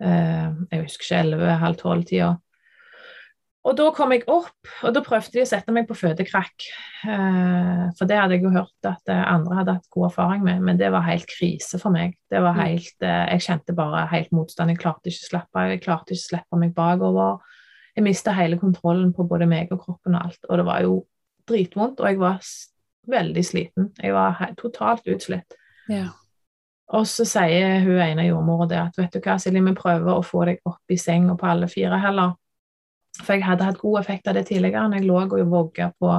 Jeg 0.00 0.82
husker 0.82 1.04
ikke, 1.04 1.22
elleve-halv 1.22 1.80
tolv-tida. 1.80 2.34
Og 3.66 3.74
da 3.74 3.88
kom 3.94 4.12
jeg 4.14 4.22
opp, 4.30 4.68
og 4.86 4.92
da 4.94 5.02
prøvde 5.02 5.32
de 5.34 5.42
å 5.42 5.48
sette 5.48 5.72
meg 5.74 5.88
på 5.88 5.96
fødekrakk. 5.98 6.66
Eh, 7.10 7.82
for 7.98 8.06
det 8.06 8.18
hadde 8.20 8.36
jeg 8.36 8.44
jo 8.46 8.52
hørt 8.54 8.86
at 8.86 9.10
eh, 9.10 9.22
andre 9.26 9.58
hadde 9.58 9.74
hatt 9.80 9.88
god 9.96 10.06
erfaring 10.12 10.44
med, 10.46 10.62
men 10.68 10.78
det 10.78 10.92
var 10.94 11.02
helt 11.08 11.26
krise 11.30 11.80
for 11.82 11.94
meg. 11.94 12.14
Det 12.30 12.38
var 12.44 12.54
mm. 12.54 12.60
helt, 12.62 12.94
eh, 13.02 13.24
Jeg 13.34 13.46
kjente 13.48 13.74
bare 13.74 14.04
helt 14.12 14.30
motstand. 14.36 14.70
Jeg 14.70 14.82
klarte 14.84 15.10
ikke 15.10 15.24
å 15.24 15.30
slappe 15.32 15.66
jeg 15.72 15.82
klarte 15.82 16.14
ikke 16.14 16.22
å 16.22 16.28
slippe 16.28 16.60
meg 16.62 16.76
bakover. 16.78 17.42
Jeg 17.96 18.06
mista 18.06 18.36
hele 18.36 18.60
kontrollen 18.60 19.10
på 19.16 19.26
både 19.26 19.50
meg 19.50 19.74
og 19.74 19.82
kroppen 19.82 20.14
og 20.14 20.28
alt, 20.28 20.42
og 20.46 20.60
det 20.60 20.68
var 20.68 20.86
jo 20.86 21.00
dritvondt. 21.48 22.00
Og 22.00 22.10
jeg 22.10 22.20
var 22.20 22.38
veldig 23.10 23.44
sliten. 23.44 23.90
Jeg 24.02 24.14
var 24.14 24.40
totalt 24.60 25.06
utslitt. 25.10 25.58
Ja. 25.90 26.08
Og 26.94 27.06
så 27.10 27.26
sier 27.26 27.80
hun 27.82 27.98
ene 28.02 28.28
jordmora 28.28 28.68
det 28.70 28.78
at 28.78 28.98
vet 28.98 29.16
du 29.16 29.20
hva, 29.22 29.38
Silje, 29.42 29.62
vi 29.64 29.74
prøver 29.74 30.12
å 30.12 30.24
få 30.26 30.44
deg 30.46 30.62
opp 30.68 30.94
i 30.94 30.98
seng 31.00 31.30
og 31.32 31.40
på 31.40 31.48
alle 31.50 31.68
fire 31.70 31.98
heller. 32.02 32.36
For 33.16 33.34
jeg 33.34 33.46
hadde 33.46 33.66
hatt 33.66 33.80
god 33.80 34.00
effekt 34.02 34.28
av 34.28 34.36
det 34.36 34.46
tidligere 34.50 34.86
når 34.86 35.00
jeg 35.00 35.08
lå 35.08 35.20
og 35.24 35.36
vogga 35.50 35.90
på, 35.98 36.14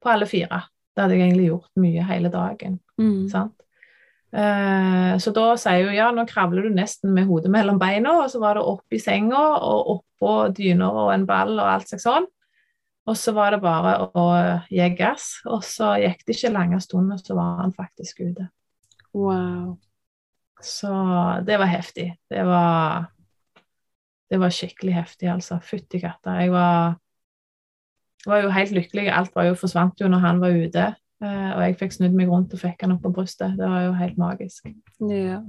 på, 0.00 0.10
alle 0.12 0.28
fire. 0.30 0.62
Det 0.94 1.04
hadde 1.04 1.18
jeg 1.18 1.26
egentlig 1.26 1.48
gjort 1.50 1.82
mye 1.82 2.04
hele 2.08 2.32
dagen. 2.32 2.78
Mm. 3.00 3.28
sant? 3.32 3.54
Eh, 4.28 5.12
så 5.20 5.32
da 5.32 5.44
sier 5.60 5.88
hun 5.88 5.96
ja, 5.96 6.08
nå 6.12 6.24
kravler 6.28 6.66
du 6.68 6.72
nesten 6.74 7.14
med 7.16 7.28
hodet 7.28 7.52
mellom 7.52 7.78
beina, 7.80 8.18
og 8.22 8.32
så 8.32 8.40
var 8.42 8.58
det 8.58 8.64
opp 8.70 8.96
i 8.96 9.00
senga 9.02 9.40
og 9.56 9.92
oppå 9.98 10.34
dyner 10.56 11.04
og 11.04 11.12
en 11.14 11.28
ball 11.28 11.54
og 11.56 11.68
alt 11.68 11.92
slags 11.92 12.06
sånn. 12.08 12.28
Og 13.08 13.16
så 13.16 13.32
var 13.32 13.54
det 13.54 13.62
bare 13.64 13.94
å 14.12 14.24
gi 14.68 14.88
gass, 14.98 15.38
og 15.48 15.62
så 15.64 15.94
gikk 16.02 16.26
det 16.26 16.36
ikke 16.36 16.52
lange 16.52 16.80
stunden, 16.84 17.20
så 17.20 17.36
var 17.38 17.62
han 17.62 17.72
faktisk 17.76 18.20
ute. 18.20 18.50
Wow. 19.16 19.78
Så 20.60 20.90
det 21.46 21.56
var 21.60 21.70
heftig. 21.70 22.10
Det 22.28 22.42
var 22.44 23.06
det 24.28 24.40
var 24.40 24.52
skikkelig 24.52 24.96
heftig, 24.96 25.28
altså. 25.32 25.58
Fytti 25.64 26.00
katta. 26.02 26.36
Jeg 26.42 26.52
var, 26.52 26.98
var, 28.26 28.42
jo 28.44 28.50
helt 28.52 28.74
lykkelig. 28.76 29.06
Alt 29.12 29.32
var 29.36 29.48
jo 29.48 29.56
forsvant 29.58 30.00
jo 30.00 30.10
når 30.12 30.24
han 30.24 30.42
var 30.42 30.58
ute. 30.58 30.84
Eh, 31.24 31.48
og 31.54 31.62
jeg 31.64 31.78
fikk 31.80 31.96
snudd 31.96 32.16
meg 32.16 32.28
rundt 32.30 32.52
og 32.54 32.60
fikk 32.60 32.84
han 32.84 32.94
opp 32.96 33.06
på 33.06 33.14
brystet. 33.16 33.56
Det 33.58 33.70
var 33.70 33.86
jo 33.86 33.96
helt 33.96 34.20
magisk. 34.20 34.68
Ja. 35.08 35.40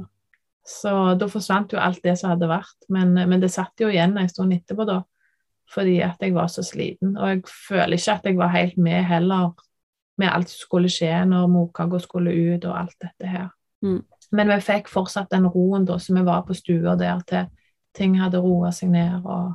Så 0.69 0.93
da 1.19 1.28
forsvant 1.32 1.74
jo 1.76 1.82
alt 1.82 2.00
det 2.06 2.15
som 2.22 2.32
hadde 2.32 2.50
vært. 2.50 2.78
Men, 2.93 3.13
men 3.19 3.43
det 3.43 3.52
satt 3.52 3.84
jo 3.84 3.91
igjen 3.91 4.15
en 4.17 4.32
stund 4.32 4.56
etterpå, 4.56 4.88
da. 4.88 5.02
Fordi 5.70 6.00
at 6.02 6.22
jeg 6.24 6.34
var 6.34 6.50
så 6.50 6.64
sliten. 6.66 7.16
Og 7.18 7.30
jeg 7.30 7.44
føler 7.68 7.98
ikke 7.98 8.16
at 8.18 8.26
jeg 8.26 8.38
var 8.40 8.54
helt 8.56 8.78
med 8.78 9.04
heller 9.06 9.52
med 10.20 10.32
alt 10.34 10.50
som 10.52 10.66
skulle 10.66 10.92
skje 10.92 11.14
når 11.30 11.48
morkaka 11.52 12.00
skulle 12.04 12.34
ut 12.34 12.66
og 12.68 12.76
alt 12.76 12.96
dette 13.00 13.30
her. 13.30 13.52
Mm. 13.86 14.02
Men 14.36 14.52
vi 14.52 14.60
fikk 14.62 14.90
fortsatt 14.92 15.32
den 15.32 15.48
roen 15.50 15.86
da 15.88 15.96
som 16.02 16.18
vi 16.20 16.26
var 16.28 16.44
på 16.48 16.58
stua 16.58 16.98
der 17.00 17.22
til 17.30 17.48
ting 17.96 18.18
hadde 18.20 18.42
roa 18.44 18.72
seg 18.76 18.92
ned 18.94 19.24
og, 19.24 19.54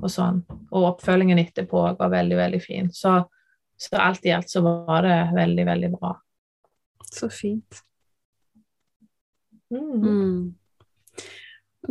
og, 0.00 0.08
sånn. 0.12 0.42
Og 0.70 0.88
oppfølgingen 0.94 1.40
etterpå 1.40 1.84
var 1.98 2.12
veldig, 2.12 2.36
veldig 2.40 2.60
fin. 2.62 2.90
Så, 2.92 3.14
så, 3.78 3.94
alt 4.00 4.26
i 4.26 4.34
alt 4.36 4.50
så 4.50 4.62
var 4.64 5.06
det 5.06 5.18
veldig, 5.36 5.66
veldig 5.70 5.92
bra. 5.94 6.14
Så 7.10 7.30
fint. 7.32 7.82
Mm. 9.70 10.04
Mm. 10.04 10.40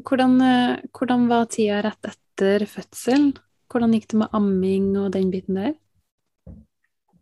Hvordan, 0.04 0.42
eh, 0.44 0.80
hvordan, 0.94 1.28
var 1.32 1.48
tida 1.52 1.82
rett 1.88 2.12
etter 2.12 2.68
fødsel? 2.70 3.32
Hvordan 3.70 3.94
gikk 3.94 4.10
det 4.12 4.24
med 4.24 4.34
amming 4.34 4.90
og 4.98 5.14
den 5.14 5.30
biten 5.34 5.60
der? 5.60 5.76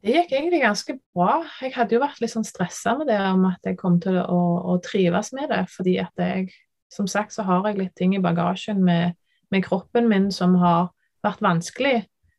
Det 0.03 0.13
gikk 0.13 0.31
egentlig 0.31 0.61
ganske 0.61 0.93
bra. 1.15 1.41
Jeg 1.59 1.73
hadde 1.75 1.97
jo 1.97 2.03
vært 2.03 2.21
litt 2.23 2.31
sånn 2.31 2.47
stressa 2.47 2.93
med 2.99 3.09
det 3.09 3.17
om 3.19 3.43
at 3.49 3.65
jeg 3.67 3.79
kom 3.79 3.97
til 3.99 4.19
å, 4.21 4.41
å 4.71 4.77
trives 4.83 5.33
med 5.35 5.49
det, 5.51 5.65
fordi 5.73 5.97
at 5.99 6.21
jeg 6.21 6.51
som 6.93 7.07
sagt 7.11 7.35
så 7.35 7.43
har 7.43 7.65
jeg 7.67 7.81
litt 7.81 7.95
ting 7.99 8.15
i 8.15 8.21
bagasjen 8.23 8.79
med, 8.83 9.17
med 9.51 9.65
kroppen 9.65 10.07
min 10.07 10.29
som 10.31 10.55
har 10.61 10.93
vært 11.25 11.43
vanskelig. 11.43 11.97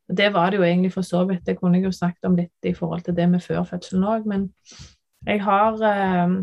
Det 0.08 0.30
var 0.32 0.50
det 0.50 0.60
jo 0.60 0.64
egentlig 0.64 0.92
for 0.94 1.04
så 1.04 1.24
vidt. 1.28 1.44
Det 1.44 1.58
kunne 1.58 1.76
jeg 1.76 1.90
jo 1.90 1.92
snakket 1.92 2.30
om 2.30 2.38
litt 2.38 2.68
i 2.68 2.72
forhold 2.74 3.04
til 3.04 3.16
det 3.16 3.28
med 3.28 3.44
før 3.44 3.66
fødselen 3.68 4.06
òg. 4.08 4.28
Men 4.30 4.48
jeg 5.26 5.42
har 5.44 5.82
eh, 5.84 6.36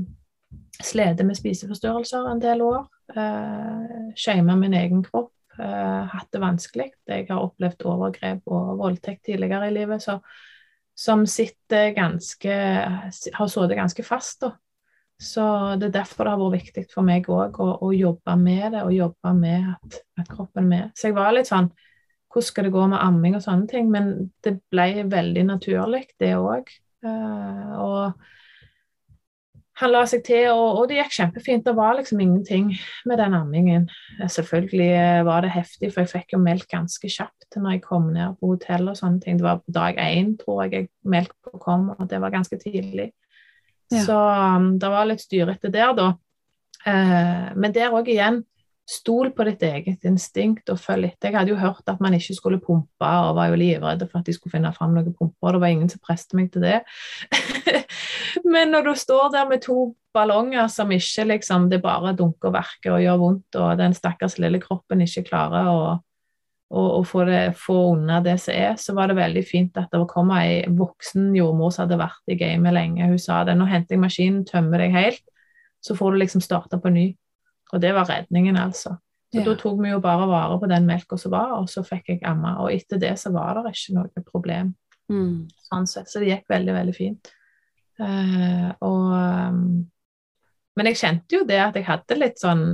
slitt 0.85 1.23
med 1.25 1.39
spiseforstyrrelser 1.39 2.29
en 2.29 2.43
del 2.43 2.61
år. 2.61 2.83
Eh, 3.15 4.11
Shama 4.19 4.59
min 4.59 4.77
egen 4.77 5.01
kropp. 5.07 5.31
Eh, 5.59 6.03
hatt 6.11 6.31
det 6.33 6.41
vanskelig. 6.43 6.89
Jeg 7.07 7.27
har 7.29 7.43
opplevd 7.43 7.85
overgrep 7.87 8.51
og 8.51 8.75
voldtekt 8.81 9.25
tidligere 9.29 9.69
i 9.69 9.75
livet 9.75 10.03
så, 10.03 10.19
som 10.95 11.25
sitter 11.27 11.93
ganske 11.95 12.53
Har 13.35 13.47
sittet 13.51 13.77
ganske 13.79 14.03
fast. 14.03 14.41
da. 14.41 14.51
Så 15.21 15.41
det 15.79 15.89
er 15.89 16.01
derfor 16.01 16.25
det 16.25 16.31
har 16.33 16.41
vært 16.41 16.57
viktig 16.59 16.85
for 16.91 17.07
meg 17.07 17.29
òg 17.31 17.59
å, 17.63 17.69
å, 17.87 17.91
jobbe 17.95 18.35
med 18.35 18.73
det, 18.75 18.81
og 18.83 18.91
jobbe 18.91 19.31
med 19.37 19.69
at, 19.71 19.99
at, 20.19 20.27
kroppen 20.27 20.65
er 20.65 20.67
med. 20.67 20.89
Så 20.95 21.07
jeg 21.07 21.15
var 21.15 21.35
litt 21.35 21.51
sånn 21.51 21.71
Hvordan 22.35 22.47
skal 22.49 22.65
det 22.67 22.71
gå 22.75 22.81
med 22.91 22.99
amming 22.99 23.35
og 23.37 23.43
sånne 23.45 23.67
ting? 23.71 23.85
Men 23.87 24.09
det 24.43 24.57
ble 24.67 25.05
veldig 25.07 25.43
naturlig, 25.47 26.01
det 26.19 26.33
òg. 26.35 26.67
Uh, 27.05 27.07
eh, 27.07 27.69
og 27.79 28.25
han 29.75 29.91
la 29.91 30.05
seg 30.07 30.23
til, 30.23 30.45
og, 30.53 30.79
og, 30.79 30.85
det 30.87 31.01
gikk 31.01 31.15
kjempefint. 31.17 31.65
Det 31.65 31.75
var 31.75 31.97
liksom 31.97 32.21
ingenting 32.23 32.69
med 33.09 33.19
den 33.19 33.35
ammingen. 33.35 33.89
Selvfølgelig 34.23 35.25
var 35.27 35.43
det 35.43 35.51
heftig, 35.51 35.91
for 35.91 36.05
jeg 36.05 36.13
fikk 36.13 36.35
jo 36.37 36.39
melk 36.43 36.69
ganske 36.71 37.11
kjapt 37.11 37.59
når 37.59 37.77
jeg 37.77 37.83
kom 37.83 38.07
ned 38.15 38.37
på 38.39 38.53
hotell 38.53 38.87
og 38.91 38.97
sånne 38.99 39.19
ting. 39.23 39.39
Det 39.39 39.47
var 39.47 39.59
på 39.63 39.75
dag 39.75 39.99
én, 39.99 40.33
tror 40.39 40.63
jeg, 40.63 40.73
jeg 40.75 40.89
melk 41.11 41.35
kom, 41.63 41.89
og 41.97 42.07
det 42.11 42.21
var 42.23 42.33
ganske 42.33 42.59
tidlig. 42.61 43.09
Ja. 43.91 44.01
Så 44.07 44.15
um, 44.17 44.71
det 44.81 44.89
var 44.91 45.09
litt 45.09 45.23
styrete 45.23 45.71
der, 45.73 45.91
da. 45.97 46.07
Eh, 46.85 47.51
men 47.57 47.73
der 47.75 47.93
òg 47.95 48.09
igjen, 48.13 48.43
stol 48.85 49.31
på 49.33 49.45
ditt 49.47 49.63
eget 49.65 50.05
instinkt 50.05 50.69
og 50.69 50.77
følg 50.81 51.09
etter. 51.09 51.31
Jeg 51.31 51.39
hadde 51.39 51.53
jo 51.55 51.59
hørt 51.59 51.89
at 51.89 52.01
man 52.03 52.13
ikke 52.13 52.35
skulle 52.37 52.61
pumpe, 52.61 53.09
og 53.09 53.35
var 53.37 53.49
jo 53.49 53.59
livredd 53.59 54.05
for 54.05 54.21
at 54.21 54.29
de 54.29 54.35
skulle 54.35 54.53
finne 54.53 54.71
fram 54.75 54.93
noen 54.93 55.15
pumper, 55.17 55.55
det 55.55 55.61
var 55.63 55.73
ingen 55.73 55.89
som 55.89 56.01
presset 56.05 56.35
meg 56.37 56.51
til 56.53 56.65
det. 56.65 56.81
men 58.53 58.73
når 58.73 58.89
du 58.89 58.93
står 59.01 59.31
der 59.33 59.49
med 59.49 59.65
to 59.65 59.95
ballonger 60.15 60.69
som 60.71 60.91
ikke 60.95 61.25
liksom 61.27 61.65
Det 61.69 61.81
bare 61.83 62.13
dunker 62.15 62.51
og 62.51 62.55
verker 62.55 62.95
og 62.95 63.01
gjør 63.03 63.21
vondt, 63.23 63.57
og 63.59 63.79
den 63.81 63.97
stakkars 63.97 64.37
lille 64.39 64.61
kroppen 64.63 65.01
ikke 65.03 65.25
klarer 65.31 65.71
å 65.71 65.79
å, 66.73 66.81
å 66.99 67.01
få, 67.05 67.25
det, 67.29 67.41
få 67.59 67.75
unna 67.93 68.19
det 68.25 68.37
som 68.41 68.55
er, 68.55 68.73
så 68.81 68.95
var 68.97 69.09
det 69.09 69.19
veldig 69.19 69.43
fint 69.47 69.77
at 69.79 69.91
det 69.93 70.01
kom 70.11 70.31
ei 70.35 70.63
voksen 70.75 71.29
jordmor 71.37 71.73
som 71.73 71.85
hadde 71.85 71.99
vært 72.01 72.33
i 72.33 72.37
gamet 72.39 72.75
lenge. 72.75 73.05
Hun 73.11 73.21
sa 73.21 73.43
det. 73.45 73.55
'Nå 73.55 73.67
henter 73.69 73.95
jeg 73.95 74.01
maskinen, 74.01 74.45
tømmer 74.49 74.81
deg 74.81 74.95
helt, 74.95 75.23
så 75.83 75.95
får 75.97 76.15
du 76.15 76.23
liksom 76.23 76.41
starte 76.41 76.81
på 76.81 76.89
ny'. 76.89 77.13
Og 77.73 77.81
det 77.81 77.93
var 77.95 78.09
redningen, 78.09 78.57
altså. 78.61 78.95
Så 79.33 79.41
ja. 79.41 79.45
da 79.47 79.55
tok 79.59 79.79
vi 79.81 79.89
jo 79.91 80.01
bare 80.03 80.27
vare 80.29 80.59
på 80.61 80.69
den 80.71 80.85
melka 80.87 81.17
som 81.19 81.33
var, 81.33 81.55
og 81.57 81.69
så 81.71 81.83
fikk 81.83 82.13
jeg 82.13 82.21
amma. 82.27 82.57
Og 82.63 82.71
etter 82.71 83.01
det 83.01 83.15
så 83.19 83.33
var 83.35 83.57
det 83.59 83.73
ikke 83.73 83.97
noe 83.97 84.25
problem. 84.27 84.75
Mm. 85.11 85.47
Sånn 85.65 85.89
sett. 85.89 86.11
Så 86.11 86.21
det 86.21 86.29
gikk 86.29 86.47
veldig, 86.51 86.75
veldig 86.77 86.95
fint. 86.95 87.33
Uh, 87.99 88.69
og 88.83 89.11
um, 89.15 89.67
men 90.75 90.89
jeg 90.91 90.99
kjente 90.99 91.37
jo 91.37 91.45
det 91.47 91.59
at 91.63 91.77
jeg 91.79 91.87
hadde 91.87 92.17
litt 92.19 92.41
sånn 92.41 92.65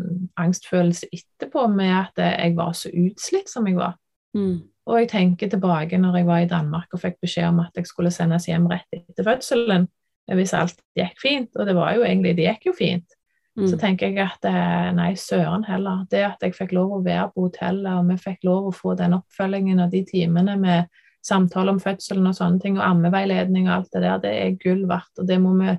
angstfølelse 0.42 1.12
etterpå 1.14 1.68
med 1.70 1.94
at 1.94 2.22
jeg 2.24 2.56
var 2.58 2.74
så 2.78 2.90
utslitt 2.90 3.52
som 3.52 3.68
jeg 3.70 3.78
var. 3.78 3.94
Mm. 4.34 4.64
Og 4.90 4.98
jeg 4.98 5.12
tenker 5.12 5.52
tilbake 5.52 6.00
når 6.02 6.18
jeg 6.18 6.30
var 6.30 6.42
i 6.42 6.50
Danmark 6.50 6.96
og 6.96 7.04
fikk 7.04 7.20
beskjed 7.22 7.52
om 7.52 7.62
at 7.62 7.78
jeg 7.78 7.90
skulle 7.90 8.14
sendes 8.14 8.48
hjem 8.50 8.66
rett 8.72 8.98
etter 8.98 9.28
fødselen 9.28 9.86
hvis 10.32 10.54
alt 10.56 10.78
gikk 10.96 11.18
fint, 11.20 11.50
og 11.60 11.68
det 11.68 11.74
var 11.76 11.98
jo 11.98 12.06
egentlig 12.06 12.38
Det 12.38 12.46
gikk 12.46 12.70
jo 12.70 12.74
fint. 12.78 13.18
Mm. 13.62 13.68
Så 13.70 13.78
tenker 13.78 14.10
jeg 14.10 14.26
at 14.26 14.46
eh, 14.50 14.90
nei, 14.98 15.12
søren 15.20 15.64
heller. 15.68 16.06
Det 16.10 16.24
at 16.26 16.42
jeg 16.42 16.56
fikk 16.58 16.74
lov 16.74 16.96
å 16.98 17.04
være 17.06 17.28
på 17.36 17.46
hotellet, 17.46 17.92
og 17.94 18.10
vi 18.10 18.18
fikk 18.18 18.48
lov 18.48 18.72
å 18.72 18.74
få 18.74 18.96
den 18.98 19.14
oppfølgingen 19.20 19.84
og 19.84 19.94
de 19.94 20.02
timene 20.08 20.58
med 20.58 20.90
samtale 21.22 21.76
om 21.76 21.80
fødselen 21.82 22.26
og 22.26 22.34
sånne 22.34 22.64
ting, 22.64 22.80
og 22.80 22.88
ammeveiledning 22.88 23.70
og 23.70 23.76
alt 23.76 23.94
det 23.94 24.02
der, 24.08 24.22
det 24.24 24.34
er 24.40 24.58
gull 24.64 24.88
verdt, 24.90 25.14
og 25.22 25.30
det 25.30 25.38
må 25.44 25.54
vi 25.60 25.76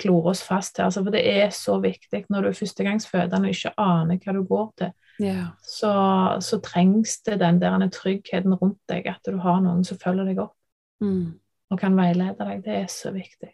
klore 0.00 0.32
oss 0.32 0.40
fast 0.46 0.76
til. 0.76 0.86
Altså, 0.88 1.02
for 1.04 1.12
det 1.12 1.22
er 1.28 1.52
så 1.52 1.76
viktig 1.82 2.24
når 2.32 2.46
du 2.46 2.50
er 2.50 2.58
førstegangsfødende 2.58 3.50
og 3.50 3.56
ikke 3.56 3.74
aner 3.84 4.20
hva 4.22 4.36
du 4.36 4.42
går 4.48 4.68
til. 4.80 4.94
Yeah. 5.20 5.50
Så, 5.68 5.92
så, 6.40 6.58
trengs 6.64 7.18
det 7.26 7.42
den 7.42 7.60
der 7.60 7.88
tryggheten 7.92 8.56
rundt 8.56 8.80
deg, 8.88 9.06
at 9.12 9.20
du 9.28 9.36
har 9.44 9.60
noen 9.60 9.84
som 9.84 10.00
følger 10.00 10.32
deg 10.32 10.40
opp 10.40 10.56
mm. 11.04 11.26
og 11.68 11.82
kan 11.82 11.98
veilede 11.98 12.40
deg. 12.40 12.64
Det 12.64 12.78
er 12.80 12.88
så 12.90 13.12
viktig. 13.12 13.52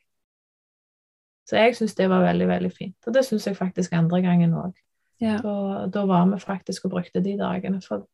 Så 1.48 1.56
jeg 1.56 1.76
syns 1.78 1.96
det 1.96 2.10
var 2.12 2.26
veldig, 2.26 2.48
veldig 2.50 2.70
fint. 2.74 2.96
Og 3.08 3.14
det 3.16 3.24
syns 3.24 3.46
jeg 3.48 3.56
faktisk 3.56 3.94
andre 3.96 4.20
gangen 4.24 4.52
òg. 4.58 4.74
Ja. 5.22 5.38
Da, 5.42 5.86
da, 5.90 6.04
var 6.06 6.26
vi 6.28 6.38
faktisk 6.42 6.86
og 6.86 6.98
brukte 6.98 7.22
de 7.24 7.38
dagene. 7.40 7.80
For, 7.82 8.04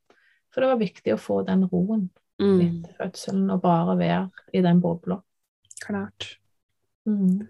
for 0.55 0.63
det 0.63 0.71
var 0.71 0.81
viktig 0.81 1.15
å 1.17 1.21
få 1.21 1.41
den 1.49 1.67
roen 1.69 2.07
mm. 2.41 2.61
etter 2.63 2.95
fødselen, 3.01 3.49
og 3.51 3.63
bare 3.65 3.97
være 3.99 4.45
i 4.55 4.63
den 4.65 4.81
bobla. 4.85 5.19
Klart. 5.83 6.37
Mm. 7.11 7.43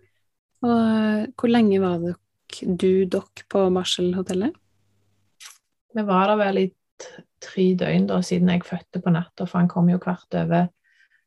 Og 0.64 0.72
eh, 0.72 1.26
hvor 1.36 1.52
lenge 1.52 1.82
var 1.82 2.00
dere, 2.02 2.16
du, 2.64 3.04
dere, 3.04 3.44
på 3.52 3.66
barselhotellet? 3.76 4.56
Vi 5.94 6.06
var 6.08 6.32
der 6.32 6.40
vel 6.40 6.62
i 6.64 6.70
tre 7.44 7.68
døgn 7.78 8.08
da, 8.08 8.22
siden 8.24 8.48
jeg 8.50 8.64
fødte 8.66 9.04
på 9.04 9.12
natta, 9.12 9.44
for 9.44 9.60
han 9.60 9.70
kom 9.70 9.92
jo 9.92 10.00
hvert 10.00 10.40
over 10.40 10.72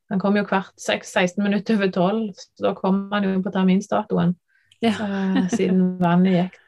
han 0.07 0.21
kom 0.23 0.37
jo 0.39 0.45
hvert 0.47 0.71
16 0.79 1.43
minutter 1.43 1.75
over 1.75 1.89
12, 1.91 2.27
så 2.39 2.63
da 2.63 2.73
kom 2.77 3.09
han 3.11 3.25
jo 3.27 3.41
på 3.43 3.51
terminsdatoen. 3.51 4.37
Ja. 4.83 4.93
eh, 4.93 5.47
siden 5.53 5.97
vannet 6.01 6.35
gikk, 6.35 6.59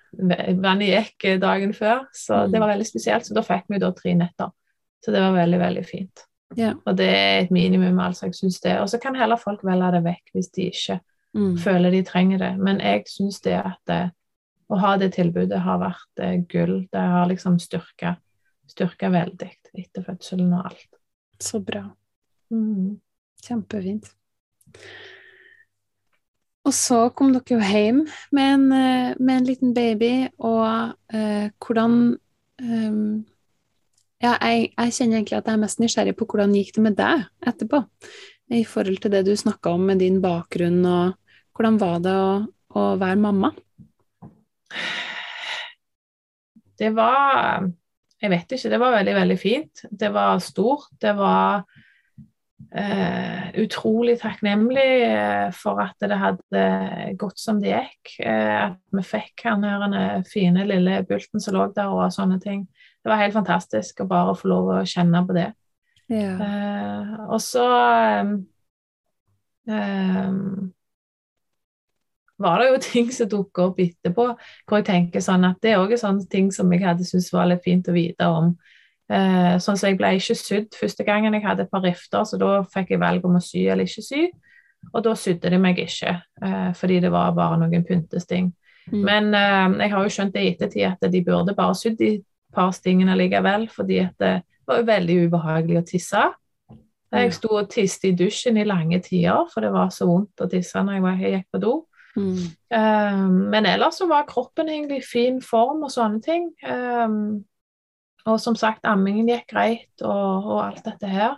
vannet 0.63 0.89
gikk, 0.89 1.27
dagen 1.41 1.75
før. 1.77 2.07
Så 2.15 2.45
mm. 2.45 2.53
det 2.53 2.63
var 2.63 2.73
veldig 2.73 2.87
spesielt. 2.87 3.27
Så 3.27 3.37
da 3.37 3.45
fikk 3.45 3.69
vi 3.69 3.81
da 3.81 3.91
tre 3.95 4.15
netter. 4.17 4.51
Så 5.05 5.13
det 5.15 5.21
var 5.23 5.37
veldig, 5.37 5.59
veldig 5.61 5.85
fint. 5.87 6.25
Ja. 6.57 6.73
Og 6.85 6.97
det 6.97 7.07
er 7.07 7.43
et 7.43 7.51
minimum, 7.53 7.99
altså. 8.01 8.27
Jeg 8.27 8.39
syns 8.39 8.59
det. 8.63 8.79
Og 8.81 8.89
så 8.89 8.99
kan 9.01 9.17
heller 9.17 9.39
folk 9.39 9.61
velge 9.65 9.91
det 9.95 10.03
vekk 10.07 10.33
hvis 10.35 10.49
de 10.55 10.69
ikke 10.71 10.99
mm. 11.37 11.57
føler 11.61 11.93
de 11.93 12.03
trenger 12.07 12.41
det. 12.41 12.53
Men 12.59 12.81
jeg 12.83 13.05
syns 13.11 13.41
det 13.45 13.57
at 13.59 13.79
det, 13.89 14.01
å 14.69 14.79
ha 14.81 14.95
det 15.01 15.13
tilbudet 15.17 15.61
har 15.65 15.81
vært 15.81 16.23
eh, 16.25 16.39
gull. 16.49 16.81
Det 16.91 17.05
har 17.13 17.29
liksom 17.29 17.59
styrka, 17.61 18.15
styrka 18.69 19.11
veldig 19.13 19.51
etter 19.79 20.05
fødselen 20.05 20.51
og 20.57 20.71
alt. 20.71 20.89
Så 21.39 21.61
bra. 21.63 21.85
Mm. 22.51 22.97
Kjempefint. 23.45 24.09
Og 26.67 26.75
så 26.75 27.05
kom 27.15 27.31
dere 27.33 27.55
jo 27.55 27.59
hjem 27.63 28.03
med 28.35 28.53
en, 28.53 28.65
eh, 28.75 29.11
med 29.19 29.37
en 29.37 29.47
liten 29.47 29.73
baby, 29.73 30.27
og 30.37 30.95
uh, 31.13 31.45
hvordan 31.63 31.93
um, 32.61 33.25
Ja, 34.19 34.33
jeg, 34.43 34.73
jeg, 34.75 34.91
kjenner 34.91 35.15
egentlig 35.15 35.37
at 35.37 35.45
jeg 35.47 35.55
er 35.55 35.61
mest 35.61 35.79
nysgjerrig 35.79 36.13
på 36.19 36.25
hvordan 36.27 36.51
gikk 36.51 36.73
det 36.75 36.81
med 36.83 36.97
deg 36.97 37.21
etterpå, 37.47 37.79
i 38.51 38.65
forhold 38.67 38.99
til 38.99 39.13
det 39.13 39.21
du 39.23 39.31
snakka 39.39 39.71
om 39.77 39.85
med 39.87 40.01
din 40.03 40.17
bakgrunn, 40.19 40.81
og 40.83 41.13
hvordan 41.55 41.77
var 41.79 42.01
det 42.03 42.15
å, 42.19 42.33
å 42.75 42.83
være 42.99 43.21
mamma? 43.23 43.53
Det 46.79 46.91
var 46.95 47.69
Jeg 48.19 48.31
vet 48.33 48.51
ikke. 48.51 48.69
Det 48.73 48.79
var 48.81 48.97
veldig, 48.97 49.13
veldig 49.15 49.37
fint. 49.39 49.81
Det 49.87 50.09
var 50.11 50.41
stort. 50.43 50.89
Det 50.99 51.13
var 51.15 51.63
Uh, 52.69 53.49
utrolig 53.63 54.19
takknemlig 54.21 55.01
uh, 55.09 55.47
for 55.57 55.79
at 55.81 55.95
det 56.05 56.17
hadde 56.21 56.65
gått 57.17 57.41
som 57.41 57.57
det 57.61 57.71
gikk. 57.71 58.11
Uh, 58.21 58.67
at 58.67 58.75
vi 58.93 59.05
fikk 59.09 59.41
han 59.47 59.65
her 59.65 59.81
den 59.87 60.27
fine 60.29 60.67
lille 60.69 60.99
bulten 61.09 61.41
som 61.41 61.57
lå 61.57 61.65
der, 61.73 61.89
og 61.89 62.13
sånne 62.13 62.37
ting. 62.43 62.67
Det 63.01 63.09
var 63.09 63.23
helt 63.23 63.33
fantastisk 63.33 64.03
å 64.03 64.09
bare 64.09 64.37
få 64.37 64.51
lov 64.51 64.69
å 64.75 64.83
kjenne 64.85 65.23
på 65.25 65.37
det. 65.37 65.49
Ja. 66.09 66.49
og 67.29 67.37
så 67.37 67.61
var 72.41 72.57
det 72.57 72.69
jo 72.71 72.79
ting 72.87 73.11
som 73.13 73.29
dukka 73.29 73.67
opp 73.69 73.81
etterpå, 73.83 74.25
hvor 74.65 74.81
jeg 74.81 74.87
tenker 74.87 75.21
sånn 75.21 75.45
at 75.45 75.59
det 75.61 75.75
er 75.75 75.83
òg 75.83 75.93
sånne 76.01 76.25
ting 76.31 76.49
som 76.55 76.73
jeg 76.73 76.85
hadde 76.85 77.05
syntes 77.05 77.29
var 77.33 77.49
litt 77.51 77.65
fint 77.65 77.89
å 77.89 77.93
vite 77.93 78.29
om. 78.29 78.55
Eh, 79.09 79.55
sånn 79.57 79.77
så 79.79 79.89
Jeg 79.89 79.97
ble 79.97 80.13
ikke 80.19 80.37
sydd 80.37 80.77
første 80.77 81.05
gangen. 81.07 81.33
Jeg 81.33 81.45
hadde 81.45 81.65
et 81.65 81.71
par 81.71 81.83
rifter, 81.85 82.25
så 82.25 82.37
da 82.37 82.61
fikk 82.69 82.93
jeg 82.93 83.01
valg 83.01 83.25
om 83.25 83.39
å 83.39 83.43
sy 83.43 83.65
eller 83.65 83.89
ikke 83.89 84.05
sy. 84.05 84.27
Og 84.93 85.03
da 85.03 85.15
sydde 85.17 85.51
de 85.51 85.59
meg 85.59 85.79
ikke, 85.81 86.13
eh, 86.41 86.71
fordi 86.77 86.99
det 87.03 87.11
var 87.11 87.33
bare 87.35 87.57
noen 87.59 87.85
pyntesting. 87.85 88.53
Mm. 88.91 89.01
Men 89.03 89.33
eh, 89.33 89.85
jeg 89.85 89.93
har 89.93 90.05
jo 90.05 90.13
skjønt 90.13 90.33
det 90.33 90.43
i 90.43 90.51
ettertid 90.53 90.85
at 90.87 91.11
de 91.11 91.23
burde 91.25 91.55
bare 91.57 91.75
sydd 91.77 91.97
de 91.99 92.13
par 92.53 92.71
stingene 92.73 93.17
likevel, 93.17 93.67
fordi 93.69 94.05
det 94.17 94.33
var 94.69 94.79
jo 94.79 94.87
veldig 94.87 95.17
ubehagelig 95.27 95.81
å 95.81 95.87
tisse. 95.89 96.23
Jeg 97.09 97.33
sto 97.33 97.55
og 97.57 97.69
tiste 97.73 98.11
i 98.11 98.15
dusjen 98.17 98.57
i 98.61 98.67
lange 98.69 98.99
tider, 99.01 99.47
for 99.49 99.65
det 99.65 99.71
var 99.73 99.89
så 99.93 100.05
vondt 100.05 100.43
å 100.43 100.49
tisse 100.49 100.81
når 100.81 100.97
jeg, 100.97 101.03
var, 101.05 101.21
jeg 101.23 101.35
gikk 101.35 101.47
på 101.55 101.61
do. 101.63 101.71
Mm. 102.19 102.41
Um, 102.73 103.37
men 103.53 103.65
ellers 103.69 103.97
så 104.01 104.07
var 104.09 104.27
kroppen 104.29 104.69
egentlig 104.69 105.01
i 105.01 105.07
fin 105.07 105.39
form 105.41 105.85
og 105.87 105.93
sånne 105.93 106.21
ting. 106.25 106.49
Um, 106.65 107.45
og 108.27 108.39
som 108.41 108.55
sagt, 108.59 108.87
ammingen 108.87 109.29
gikk 109.29 109.47
greit 109.53 110.03
og, 110.03 110.49
og 110.49 110.65
alt 110.65 110.83
dette 110.85 111.07
her. 111.07 111.37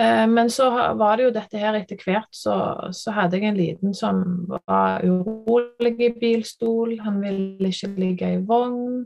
Eh, 0.00 0.26
men 0.26 0.50
så 0.50 0.70
var 0.98 1.16
det 1.16 1.28
jo 1.28 1.34
dette 1.34 1.60
her 1.60 1.76
etter 1.78 2.00
hvert, 2.02 2.30
så, 2.34 2.54
så, 2.90 3.12
hadde 3.14 3.38
jeg 3.38 3.52
en 3.52 3.58
liten 3.58 3.94
som 3.94 4.24
var 4.66 5.04
urolig 5.06 5.94
i 6.02 6.10
bilstol. 6.18 6.96
Han 7.04 7.20
ville 7.22 7.70
ikke 7.70 7.92
ligge 8.00 8.32
i 8.34 8.40
vogn. 8.42 9.04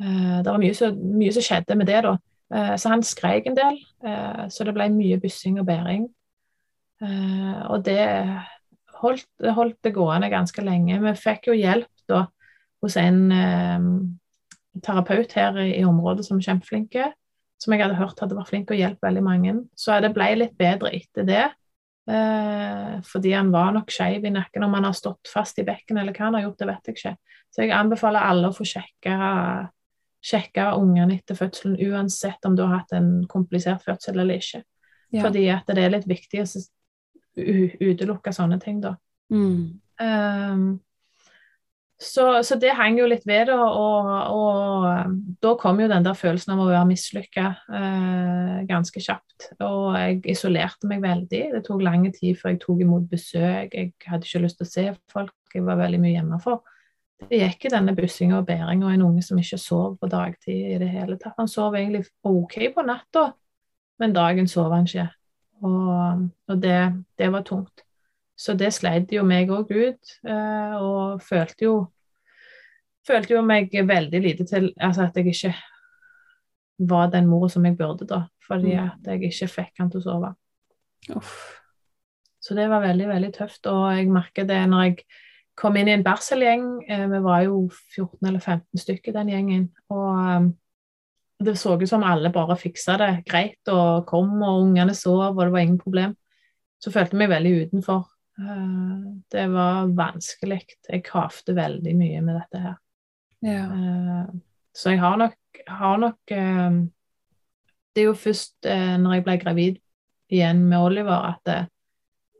Eh, 0.00 0.38
det 0.40 0.48
var 0.48 0.62
mye 0.62 0.76
som, 0.76 0.96
mye 0.96 1.34
som 1.36 1.44
skjedde 1.44 1.76
med 1.76 1.90
det, 1.92 2.00
da. 2.08 2.14
Eh, 2.54 2.72
så 2.80 2.94
han 2.94 3.04
skreik 3.04 3.50
en 3.50 3.58
del. 3.58 3.84
Så 4.50 4.64
det 4.64 4.72
ble 4.74 4.88
mye 4.94 5.20
byssing 5.20 5.60
og 5.60 5.66
bæring. 5.68 6.08
Og 7.00 7.84
det 7.84 8.00
holdt, 9.00 9.28
holdt, 9.56 9.76
det 9.84 9.92
gående 9.96 10.28
ganske 10.32 10.64
lenge. 10.64 10.98
Vi 11.00 11.12
fikk 11.16 11.48
jo 11.48 11.56
hjelp 11.56 12.02
da 12.08 12.24
hos 12.80 12.96
en 13.00 13.20
terapeut 14.84 15.32
her 15.36 15.56
i, 15.58 15.70
i 15.80 15.86
området 15.86 16.26
som 16.26 16.38
er 16.38 16.46
kjempeflinke, 16.46 17.08
som 17.60 17.74
jeg 17.74 17.82
hadde 17.82 17.98
hørt 17.98 18.20
hadde 18.22 18.36
vært 18.38 18.52
flink 18.52 18.70
og 18.70 18.76
å 18.76 18.80
hjelpe 18.80 19.06
veldig 19.08 19.24
mange. 19.24 19.56
Så 19.76 19.98
det 20.00 20.12
ble 20.16 20.30
litt 20.38 20.54
bedre 20.58 20.92
etter 20.96 21.26
det. 21.28 21.46
Eh, 22.10 22.94
fordi 23.06 23.34
han 23.36 23.52
var 23.52 23.74
nok 23.76 23.92
skeiv 23.92 24.24
i 24.24 24.32
nakken. 24.32 24.64
Om 24.64 24.78
han 24.78 24.88
har 24.88 24.96
stått 24.96 25.30
fast 25.30 25.60
i 25.60 25.66
bekken 25.66 26.00
eller 26.00 26.16
hva 26.16 26.28
han 26.28 26.38
har 26.38 26.48
gjort, 26.48 26.58
det 26.62 26.70
vet 26.70 26.90
jeg 26.90 26.98
ikke. 26.98 27.14
Så 27.50 27.64
jeg 27.64 27.74
anbefaler 27.76 28.30
alle 28.30 28.50
å 28.50 28.56
få 28.56 28.66
sjekke, 28.68 29.14
sjekke 30.24 30.66
ungene 30.78 31.18
etter 31.18 31.38
fødselen, 31.38 31.78
uansett 31.90 32.46
om 32.46 32.56
du 32.56 32.64
har 32.64 32.80
hatt 32.80 32.94
en 32.96 33.12
komplisert 33.30 33.84
fødsel 33.84 34.22
eller 34.22 34.40
ikke. 34.40 34.62
Ja. 35.10 35.24
Fordi 35.26 35.46
at 35.52 35.70
det 35.70 35.84
er 35.84 35.94
litt 35.96 36.06
viktig 36.08 36.44
å 36.44 36.48
utelukke 37.40 38.32
sånne 38.34 38.60
ting, 38.62 38.78
da. 38.82 38.94
Mm. 39.34 39.80
Um, 40.00 40.64
så, 42.02 42.42
så, 42.42 42.56
det 42.56 42.72
henger 42.78 43.02
jo 43.02 43.08
litt 43.10 43.26
ved 43.28 43.50
og, 43.52 43.66
og, 44.32 44.84
um, 44.88 45.16
da 45.42 45.50
kom 45.60 45.82
jo 45.82 45.88
den 45.90 46.06
der 46.06 46.16
følelsen 46.16 46.54
av 46.54 46.62
å 46.62 46.68
være 46.70 46.86
mislykka 46.88 47.44
eh, 47.76 48.54
ganske 48.68 49.02
kjapt. 49.04 49.50
Og 49.66 49.98
jeg 49.98 50.16
isolerte 50.32 50.88
meg 50.88 51.02
veldig. 51.04 51.42
Det 51.52 51.60
tok 51.66 51.84
lang 51.84 52.06
tid 52.16 52.38
før 52.40 52.54
jeg 52.54 52.60
tok 52.62 52.80
imot 52.86 53.04
besøk. 53.10 53.76
Jeg 53.76 53.92
hadde 54.06 54.24
ikke 54.24 54.42
lyst 54.46 54.60
til 54.62 54.68
å 54.68 54.70
se 54.70 54.86
folk, 55.12 55.36
jeg 55.52 55.66
var 55.66 55.80
veldig 55.82 56.00
mye 56.00 56.14
hjemme 56.14 56.40
for. 56.40 56.64
Det 57.20 57.42
gikk 57.42 57.68
i 57.68 57.74
denne 57.74 57.92
bussinga 57.96 58.38
og 58.38 58.48
bæringa, 58.48 58.86
og 58.88 58.96
en 58.96 59.06
unge 59.10 59.26
som 59.26 59.40
ikke 59.40 59.60
sov 59.60 59.98
på 60.00 60.08
dagtid 60.08 60.72
i 60.72 60.80
det 60.80 60.88
hele 60.94 61.20
tatt. 61.20 61.36
Han 61.36 61.52
sov 61.52 61.76
egentlig 61.76 62.06
OK 62.24 62.56
på 62.72 62.86
natta, 62.88 63.26
men 64.00 64.16
dagen 64.16 64.48
sov 64.48 64.72
han 64.72 64.88
ikke. 64.88 65.10
Og, 65.68 66.24
og 66.48 66.64
det, 66.64 66.80
det 67.20 67.28
var 67.36 67.44
tungt. 67.44 67.84
Så 68.40 68.54
det 68.56 68.72
sleit 68.72 69.12
jo 69.12 69.24
meg 69.28 69.50
òg 69.52 69.68
ut, 69.68 70.12
eh, 70.24 70.76
og 70.80 71.24
følte 71.24 71.66
jo 71.68 71.80
Følte 73.00 73.32
jo 73.32 73.40
meg 73.40 73.72
veldig 73.72 74.18
lite 74.20 74.44
til 74.44 74.66
Altså 74.76 75.06
at 75.06 75.14
jeg 75.16 75.32
ikke 75.32 75.54
var 76.90 77.08
den 77.12 77.26
mora 77.28 77.48
som 77.48 77.64
jeg 77.64 77.76
burde, 77.76 78.06
da. 78.08 78.22
Fordi 78.46 78.74
mm. 78.76 78.84
at 78.84 79.08
jeg 79.08 79.30
ikke 79.30 79.48
fikk 79.48 79.80
han 79.80 79.90
til 79.92 80.00
å 80.00 80.04
sove. 80.04 80.30
Uff. 81.16 81.32
Så 82.40 82.56
det 82.56 82.68
var 82.70 82.80
veldig, 82.84 83.08
veldig 83.08 83.32
tøft. 83.36 83.66
Og 83.68 83.82
jeg 83.92 84.08
merker 84.12 84.46
det 84.48 84.60
når 84.68 84.86
jeg 84.86 84.96
kom 85.60 85.76
inn 85.76 85.90
i 85.90 85.94
en 85.96 86.04
barselgjeng. 86.04 86.64
Eh, 86.88 87.04
vi 87.12 87.20
var 87.24 87.44
jo 87.44 87.66
14 87.96 88.30
eller 88.30 88.40
15 88.40 88.84
stykker, 88.84 89.16
den 89.16 89.32
gjengen. 89.34 89.66
Og 89.92 90.08
um, 90.16 90.48
det 91.40 91.58
så 91.60 91.76
ut 91.76 91.88
som 91.88 92.04
alle 92.06 92.32
bare 92.32 92.56
fiksa 92.60 92.96
det 93.00 93.10
greit 93.28 93.72
og 93.72 94.06
kom, 94.08 94.32
og 94.40 94.64
ungene 94.64 94.96
sov, 94.96 95.36
og 95.36 95.44
det 95.44 95.52
var 95.52 95.64
ingen 95.64 95.80
problem. 95.80 96.16
Så 96.80 96.92
følte 96.92 97.16
jeg 97.16 97.22
meg 97.22 97.32
veldig 97.34 97.54
utenfor. 97.66 98.08
Eh, 98.40 99.12
det 99.28 99.46
var 99.48 99.90
vanskelig. 99.96 100.62
Jeg 100.88 101.04
kravde 101.04 101.56
veldig 101.56 101.92
mye 101.96 102.22
med 102.24 102.38
dette 102.40 102.62
her. 102.62 102.78
Ja. 103.44 103.66
Eh, 103.66 104.32
så 104.76 104.94
jeg 104.94 105.02
har 105.02 105.18
nok, 105.20 105.60
har 105.66 105.98
nok 105.98 106.30
eh, 106.30 106.80
Det 107.90 108.02
er 108.02 108.06
jo 108.06 108.14
først 108.14 108.66
når 109.02 109.14
jeg 109.16 109.22
ble 109.26 109.34
gravid 109.42 109.78
igjen 110.30 110.60
med 110.70 110.78
Oliver, 110.78 111.24
at, 111.32 111.40
det, 111.44 111.56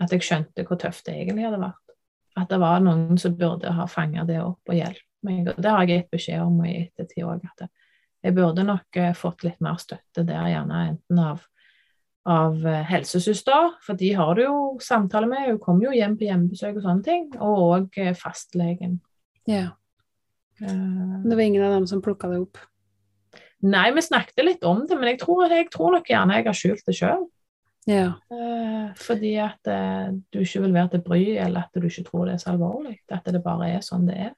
at 0.00 0.12
jeg 0.14 0.22
skjønte 0.22 0.62
hvor 0.64 0.78
tøft 0.78 1.08
det 1.08 1.16
egentlig 1.16 1.48
hadde 1.48 1.58
vært. 1.58 1.94
At 2.38 2.52
det 2.52 2.60
var 2.62 2.78
noen 2.84 3.18
som 3.18 3.34
burde 3.36 3.72
ha 3.74 3.86
fanga 3.90 4.22
det 4.28 4.38
opp 4.44 4.70
og 4.70 4.78
hjulpet 4.78 5.26
meg. 5.26 5.50
Og 5.50 5.58
det 5.58 5.72
har 5.74 5.82
jeg 5.82 5.90
gitt 5.90 6.14
beskjed 6.14 6.44
om 6.44 6.60
i 6.62 6.76
ettertid 6.84 7.26
òg, 7.26 7.42
at 7.50 7.66
jeg 8.22 8.36
burde 8.36 8.62
nok 8.68 9.00
fått 9.18 9.42
litt 9.48 9.58
mer 9.64 9.80
støtte 9.82 10.22
der, 10.22 10.46
gjerne 10.52 10.84
enten 10.92 11.24
av 11.24 11.42
av 12.28 12.66
eh, 12.66 12.82
helsesøster, 12.90 13.76
for 13.84 13.98
de 13.98 14.12
har 14.16 14.34
du 14.36 14.42
jo 14.44 14.56
samtale 14.84 15.28
med. 15.30 15.46
Hun 15.48 15.60
kommer 15.62 15.88
jo 15.88 15.96
hjem 15.96 16.16
på 16.20 16.26
hjemmebesøk 16.28 16.76
og 16.76 16.84
sånne 16.84 17.06
ting. 17.06 17.28
Og 17.38 17.62
òg 17.66 18.00
eh, 18.00 18.16
fastlegen. 18.16 18.98
Ja. 19.48 19.70
Uh, 20.60 21.22
det 21.24 21.36
var 21.36 21.46
ingen 21.46 21.64
av 21.64 21.78
dem 21.78 21.86
som 21.88 22.02
plukka 22.04 22.28
det 22.28 22.42
opp? 22.42 22.60
Nei, 23.64 23.86
vi 23.96 24.02
snakket 24.04 24.44
litt 24.44 24.64
om 24.68 24.82
det, 24.88 24.96
men 24.96 25.12
jeg 25.12 25.20
tror, 25.22 25.46
jeg 25.48 25.68
tror 25.72 25.94
nok 25.96 26.08
gjerne 26.08 26.36
jeg 26.36 26.46
har 26.48 26.56
skjult 26.56 26.84
det 26.86 26.96
sjøl. 26.96 27.24
Ja. 27.88 28.10
Fordi 29.00 29.30
at 29.40 29.68
du 30.32 30.38
ikke 30.40 30.62
vil 30.64 30.74
være 30.76 30.90
til 30.94 31.02
bry, 31.04 31.22
eller 31.40 31.64
at 31.64 31.76
du 31.76 31.88
ikke 31.88 32.04
tror 32.06 32.28
det 32.28 32.36
er 32.36 32.42
så 32.42 32.52
alvorlig. 32.52 32.98
At 33.12 33.28
det 33.32 33.40
bare 33.44 33.70
er 33.72 33.84
sånn 33.84 34.06
det 34.08 34.16
er. 34.28 34.32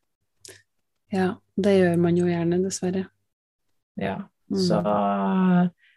Ja, 1.13 1.29
det 1.59 1.75
gjør 1.77 1.99
man 2.03 2.19
jo 2.19 2.27
gjerne, 2.31 2.59
dessverre. 2.65 3.05
Ja, 4.01 4.17
mm. 4.51 4.59
så 4.63 4.81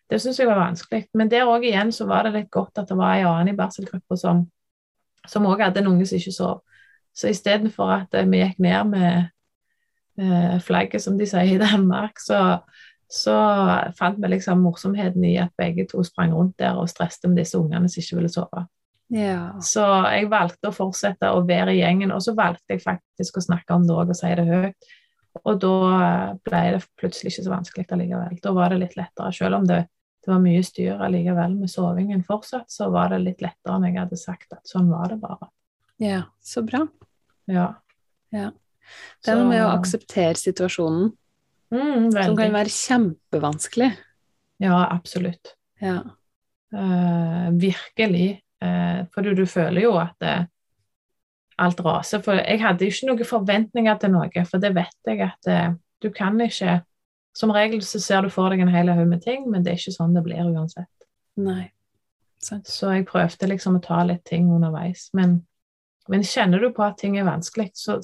det 0.10 0.20
syns 0.22 0.40
jeg 0.40 0.50
var 0.50 0.60
vanskelig. 0.62 1.08
Men 1.18 1.30
der 1.32 1.50
òg 1.50 1.66
igjen 1.66 1.92
så 1.96 2.08
var 2.10 2.28
det 2.28 2.36
litt 2.36 2.52
godt 2.54 2.82
at 2.82 2.90
det 2.92 2.98
var 2.98 3.18
en 3.18 3.30
annen 3.32 3.54
i 3.54 3.58
barselgruppa 3.58 4.18
som 4.20 5.48
òg 5.50 5.64
hadde 5.66 5.82
en 5.82 5.94
unge 5.94 6.06
som 6.10 6.20
ikke 6.20 6.36
sov. 6.36 6.60
Så 7.16 7.32
istedenfor 7.32 7.94
at 7.96 8.18
eh, 8.18 8.28
vi 8.30 8.44
gikk 8.44 8.60
ned 8.62 8.92
med 8.92 9.08
eh, 10.20 10.58
flagget, 10.62 11.02
som 11.02 11.18
de 11.18 11.28
sier 11.30 11.56
i 11.56 11.62
Danmark, 11.62 12.20
så, 12.22 12.60
så 13.10 13.36
fant 13.98 14.20
vi 14.22 14.34
liksom 14.36 14.62
morsomheten 14.66 15.24
i 15.26 15.38
at 15.42 15.56
begge 15.58 15.88
to 15.92 16.04
sprang 16.04 16.36
rundt 16.36 16.60
der 16.60 16.78
og 16.78 16.92
stresste 16.92 17.32
med 17.32 17.40
disse 17.42 17.58
ungene 17.58 17.90
som 17.90 18.04
ikke 18.04 18.20
ville 18.20 18.34
sove. 18.34 18.66
Ja. 19.14 19.54
Så 19.62 19.86
jeg 20.10 20.30
valgte 20.32 20.72
å 20.72 20.76
fortsette 20.76 21.32
å 21.32 21.44
være 21.48 21.76
i 21.76 21.82
gjengen, 21.82 22.12
og 22.12 22.24
så 22.26 22.36
valgte 22.38 22.76
jeg 22.76 22.84
faktisk 22.84 23.38
å 23.38 23.46
snakke 23.48 23.78
om 23.78 23.86
det 23.88 23.96
òg 23.96 24.12
og 24.12 24.18
si 24.18 24.32
det 24.38 24.48
høyt. 24.50 24.94
Og 25.44 25.60
da 25.62 25.76
ble 26.48 26.62
det 26.76 26.86
plutselig 27.00 27.34
ikke 27.34 27.44
så 27.46 27.52
vanskelig 27.52 27.86
allikevel. 27.92 28.40
Da 28.44 28.54
var 28.56 28.72
det 28.72 28.82
litt 28.82 28.96
lettere, 28.98 29.34
selv 29.36 29.60
om 29.60 29.68
det, 29.68 29.84
det 30.26 30.32
var 30.34 30.42
mye 30.42 30.64
styr 30.66 31.02
allikevel 31.06 31.54
med 31.60 31.70
sovingen 31.70 32.24
fortsatt, 32.26 32.72
så 32.72 32.90
var 32.94 33.12
det 33.14 33.22
litt 33.22 33.44
lettere 33.46 33.78
enn 33.78 33.86
jeg 33.86 34.00
hadde 34.00 34.18
sagt 34.18 34.56
at 34.56 34.66
sånn 34.66 34.90
var 34.90 35.12
det 35.14 35.20
bare. 35.22 35.52
Ja, 36.02 36.24
så 36.44 36.64
bra. 36.66 36.82
Ja. 37.46 37.68
ja. 38.34 38.50
Det 39.22 39.32
er 39.32 39.38
noe 39.40 39.52
med 39.52 39.62
å 39.64 39.70
akseptere 39.76 40.34
situasjonen, 40.40 41.12
mm, 41.74 42.10
som 42.16 42.36
kan 42.40 42.58
være 42.58 42.74
kjempevanskelig. 42.74 43.92
Ja, 44.64 44.80
absolutt. 44.90 45.54
Ja. 45.84 46.02
Uh, 46.74 47.52
virkelig. 47.54 48.42
Uh, 48.64 49.06
for 49.14 49.22
du, 49.22 49.36
du, 49.38 49.46
føler 49.46 49.86
jo 49.86 49.94
at 50.02 50.18
det, 50.24 50.36
alt 51.62 51.80
raser. 51.86 52.24
For 52.26 52.42
jeg 52.42 52.64
hadde 52.64 52.90
ikke 52.90 53.12
noen 53.12 53.30
forventninger 53.30 54.02
til 54.02 54.16
noe, 54.16 54.46
for 54.50 54.64
det 54.64 54.74
vet 54.76 55.12
jeg 55.12 55.22
at 55.28 55.40
det, 55.48 55.60
eh, 55.62 55.76
du 56.04 56.10
kan 56.14 56.42
ikke 56.44 56.82
Som 57.36 57.52
regel 57.52 57.82
så 57.84 58.00
ser 58.00 58.24
du 58.24 58.32
for 58.32 58.54
deg 58.54 58.64
en 58.64 58.72
hel 58.72 58.90
haug 58.96 59.08
med 59.10 59.24
ting, 59.26 59.50
men 59.52 59.64
det 59.64 59.74
er 59.74 59.82
ikke 59.82 59.96
sånn 59.98 60.14
det 60.16 60.24
blir 60.24 60.46
uansett. 60.48 60.92
Nei. 61.36 61.72
Så 62.40 62.92
jeg 62.94 63.08
prøvde 63.10 63.50
liksom 63.50 63.80
å 63.80 63.84
ta 63.84 64.04
litt 64.06 64.24
ting 64.28 64.48
underveis. 64.54 65.10
Men, 65.18 65.40
men 66.12 66.24
kjenner 66.24 66.62
du 66.62 66.70
på 66.76 66.86
at 66.86 67.00
ting 67.02 67.18
er 67.20 67.28
vanskelig, 67.28 67.72
så 67.76 67.98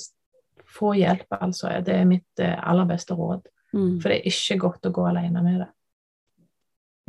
få 0.72 0.96
hjelp, 0.98 1.28
altså. 1.38 1.70
Det 1.86 1.96
er 1.96 2.10
mitt 2.10 2.42
eh, 2.44 2.58
aller 2.58 2.90
beste 2.90 3.16
råd. 3.16 3.48
Mm. 3.72 4.02
For 4.02 4.10
det 4.10 4.18
er 4.18 4.28
ikke 4.34 4.60
godt 4.66 4.90
å 4.90 4.94
gå 4.96 5.06
alene 5.08 5.44
med 5.46 5.62
det 5.64 5.70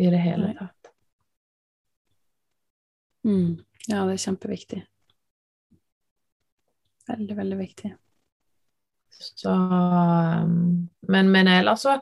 i 0.02 0.10
det 0.10 0.20
hele 0.22 0.52
tatt. 0.58 0.92
Mm. 3.26 3.58
Ja, 3.88 4.04
det 4.06 4.14
er 4.14 4.22
kjempeviktig. 4.22 4.80
Veldig, 7.10 7.36
veldig 7.36 7.58
viktig. 7.58 7.92
Så 9.12 9.52
um, 9.52 10.88
Men, 11.08 11.30
men 11.30 11.50
ellers 11.50 11.84
så, 11.84 11.98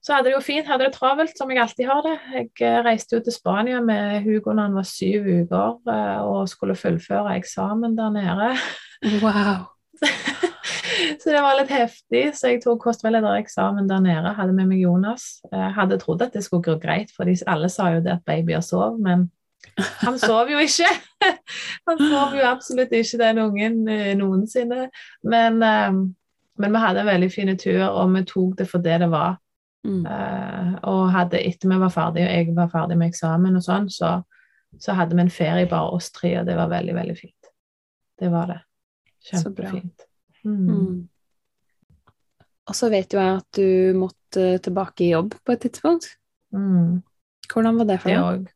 så 0.00 0.14
hadde 0.14 0.30
det 0.30 0.36
jo 0.38 0.44
fint. 0.44 0.68
Hadde 0.68 0.86
det 0.88 0.94
travelt, 0.96 1.36
som 1.36 1.50
jeg 1.52 1.60
alltid 1.60 1.88
har 1.90 2.00
det. 2.06 2.14
Jeg 2.32 2.48
eh, 2.64 2.78
reiste 2.86 3.18
jo 3.18 3.24
til 3.24 3.34
Spania 3.34 3.82
med 3.84 4.22
Hugo 4.24 4.54
når 4.54 4.70
han 4.70 4.78
var 4.78 4.86
syv 4.88 5.26
uker 5.28 5.74
eh, 5.92 6.22
og 6.24 6.48
skulle 6.48 6.76
fullføre 6.78 7.36
eksamen 7.36 7.98
der 7.98 8.14
nede. 8.14 8.54
Wow. 9.20 9.66
så 11.20 11.34
det 11.34 11.42
var 11.44 11.58
litt 11.58 11.72
heftig. 11.74 12.22
Så 12.36 12.54
jeg 12.54 12.62
tok 12.64 12.80
kostveiledereksamen 12.86 13.90
der 13.90 14.00
nede. 14.04 14.32
Hadde 14.38 14.56
med 14.56 14.70
meg 14.70 14.80
Jonas. 14.80 15.42
Jeg 15.52 15.74
hadde 15.76 16.00
trodd 16.00 16.24
at 16.24 16.32
det 16.32 16.46
skulle 16.46 16.64
gå 16.64 16.78
greit, 16.80 17.12
for 17.16 17.28
alle 17.28 17.68
sa 17.68 17.90
jo 17.92 18.00
det 18.04 18.16
at 18.16 18.24
babyer 18.24 18.64
sov, 18.64 18.96
men 19.00 19.28
han 20.00 20.16
sov 20.18 20.48
jo 20.48 20.56
ikke. 20.64 20.88
Han 21.88 21.98
sov 22.00 22.32
jo 22.32 22.44
absolutt 22.48 22.94
ikke, 22.96 23.18
den 23.20 23.38
ungen, 23.42 23.82
eh, 23.92 24.14
noensinne. 24.16 24.86
Men, 25.20 25.60
men, 25.60 26.72
vi 26.72 26.80
hadde 26.80 27.02
en 27.04 27.10
veldig 27.10 27.28
fin 27.32 27.52
tur, 27.60 27.82
og 27.84 28.14
vi 28.14 28.24
tok 28.24 28.56
det 28.58 28.68
for 28.70 28.80
det 28.80 28.96
det 29.04 29.10
var. 29.12 29.36
Mm. 29.86 30.02
Uh, 30.04 30.74
og 30.90 31.04
hadde, 31.14 31.40
etter 31.40 31.70
vi 31.70 31.78
var 31.80 31.92
ferdige, 31.94 32.28
og 32.28 32.36
jeg 32.36 32.56
var 32.56 32.72
ferdig 32.72 32.98
med 33.00 33.12
eksamen 33.12 33.56
og 33.56 33.64
sånn, 33.64 33.88
så, 33.92 34.12
så 34.76 34.96
hadde 34.98 35.16
vi 35.16 35.24
en 35.24 35.32
ferie 35.32 35.68
bare 35.70 35.96
oss 35.96 36.10
tre, 36.14 36.34
og 36.40 36.48
det 36.48 36.58
var 36.58 36.72
veldig, 36.72 36.96
veldig 36.98 37.16
fint. 37.18 37.52
Det 38.20 38.28
var 38.32 38.52
det. 38.52 38.60
Kjempefint. 39.30 40.06
Mm. 40.44 40.68
Mm. 40.68 40.94
Og 42.70 42.76
så 42.76 42.88
vet 42.92 43.12
jo 43.12 43.20
jeg 43.20 43.40
at 43.40 43.58
du 43.58 43.98
måtte 43.98 44.46
tilbake 44.62 45.04
i 45.06 45.12
jobb 45.14 45.34
på 45.44 45.56
et 45.56 45.64
tidspunkt. 45.64 46.12
Mm. 46.54 47.00
Hvordan 47.50 47.80
var 47.80 47.88
det 47.88 48.00
for 48.02 48.14
deg? 48.14 48.50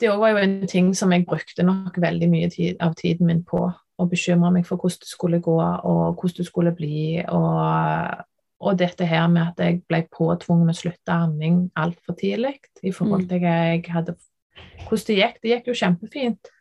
det 0.00 0.12
var 0.12 0.34
jo 0.34 0.36
en 0.36 0.66
ting 0.68 0.94
som 0.96 1.12
jeg 1.12 1.26
brukte 1.28 1.64
nok 1.64 1.96
veldig 2.00 2.28
mye 2.28 2.48
tid, 2.52 2.76
av 2.80 2.94
tiden 2.98 3.30
min 3.30 3.42
på. 3.44 3.64
Å 3.96 4.04
bekymre 4.04 4.50
meg 4.52 4.66
for 4.68 4.76
hvordan 4.76 5.00
det 5.00 5.08
skulle 5.08 5.40
gå, 5.40 5.56
og 5.56 6.18
hvordan 6.20 6.36
det 6.36 6.46
skulle 6.46 6.72
bli. 6.76 7.22
Og, 7.32 8.24
og 8.60 8.78
dette 8.80 9.04
her 9.04 9.26
med 9.28 9.42
at 9.50 9.60
jeg 9.60 9.82
ble 9.88 10.02
påtvunget 10.12 10.72
å 10.72 10.78
slutte 10.78 11.12
amming 11.12 11.66
altfor 11.76 12.16
tidlig 12.16 12.56
i 12.82 12.92
forhold 12.94 13.26
mm. 13.26 13.30
til 13.32 13.44
jeg 13.44 13.82
hadde 13.92 14.16
hvordan 14.86 15.08
det 15.08 15.16
gikk. 15.18 15.40
Det 15.42 15.50
gikk 15.50 15.66
jo 15.70 15.76
kjempefint. 15.76 16.52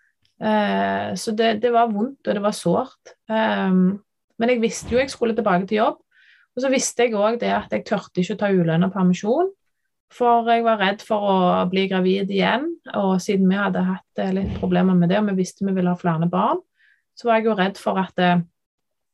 Eh, 0.43 1.11
så 1.15 1.31
det, 1.31 1.59
det, 1.63 1.71
var 1.71 1.91
vondt, 1.93 2.25
og 2.25 2.35
det 2.35 2.43
var 2.43 2.55
sårt. 2.55 3.15
Eh, 3.31 3.77
men 4.35 4.51
jeg 4.51 4.63
visste 4.63 4.91
jo 4.91 4.99
jeg 4.99 5.13
skulle 5.13 5.35
tilbake 5.37 5.69
til 5.69 5.83
jobb. 5.83 6.01
Og 6.55 6.63
så 6.63 6.71
visste 6.71 7.05
jeg 7.05 7.15
òg 7.19 7.39
det 7.41 7.51
at 7.51 7.71
jeg 7.75 7.85
tørte 7.87 8.21
ikke 8.21 8.37
å 8.37 8.41
ta 8.43 8.51
ulønna 8.51 8.89
permisjon. 8.91 9.51
For 10.15 10.47
jeg 10.47 10.63
var 10.63 10.79
redd 10.79 11.01
for 11.03 11.27
å 11.27 11.37
bli 11.67 11.87
gravid 11.91 12.29
igjen, 12.31 12.69
og 12.95 13.17
siden 13.23 13.49
vi 13.49 13.57
hadde 13.59 13.83
hatt 13.87 14.21
eh, 14.21 14.33
litt 14.35 14.59
problemer 14.61 14.95
med 14.97 15.11
det, 15.11 15.19
og 15.19 15.31
vi 15.31 15.41
visste 15.41 15.65
vi 15.67 15.75
ville 15.75 15.91
ha 15.91 15.99
flere 15.99 16.29
barn, 16.31 16.61
så 17.15 17.29
var 17.29 17.39
jeg 17.39 17.49
jo 17.49 17.55
redd 17.57 17.79
for 17.81 17.99
at 17.99 18.21
eh, 18.23 18.43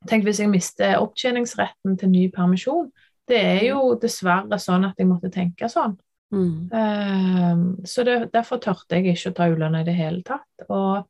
Tenk 0.09 0.25
hvis 0.25 0.41
jeg 0.41 0.49
mister 0.49 0.97
opptjeningsretten 1.01 1.97
til 1.99 2.09
ny 2.09 2.27
permisjon. 2.33 2.89
Det 3.29 3.37
er 3.37 3.65
jo 3.69 3.93
dessverre 4.01 4.57
sånn 4.59 4.87
at 4.87 4.97
jeg 4.99 5.09
måtte 5.09 5.31
tenke 5.33 5.69
sånn. 5.71 5.93
Mm. 6.31 6.71
Uh, 6.71 7.85
så 7.87 8.05
det, 8.07 8.17
derfor 8.33 8.61
tørte 8.63 8.97
jeg 8.97 9.13
ikke 9.13 9.33
å 9.33 9.37
ta 9.37 9.49
ulønna 9.51 9.83
i 9.83 9.87
det 9.87 9.95
hele 9.97 10.23
tatt. 10.25 10.65
Og 10.69 11.05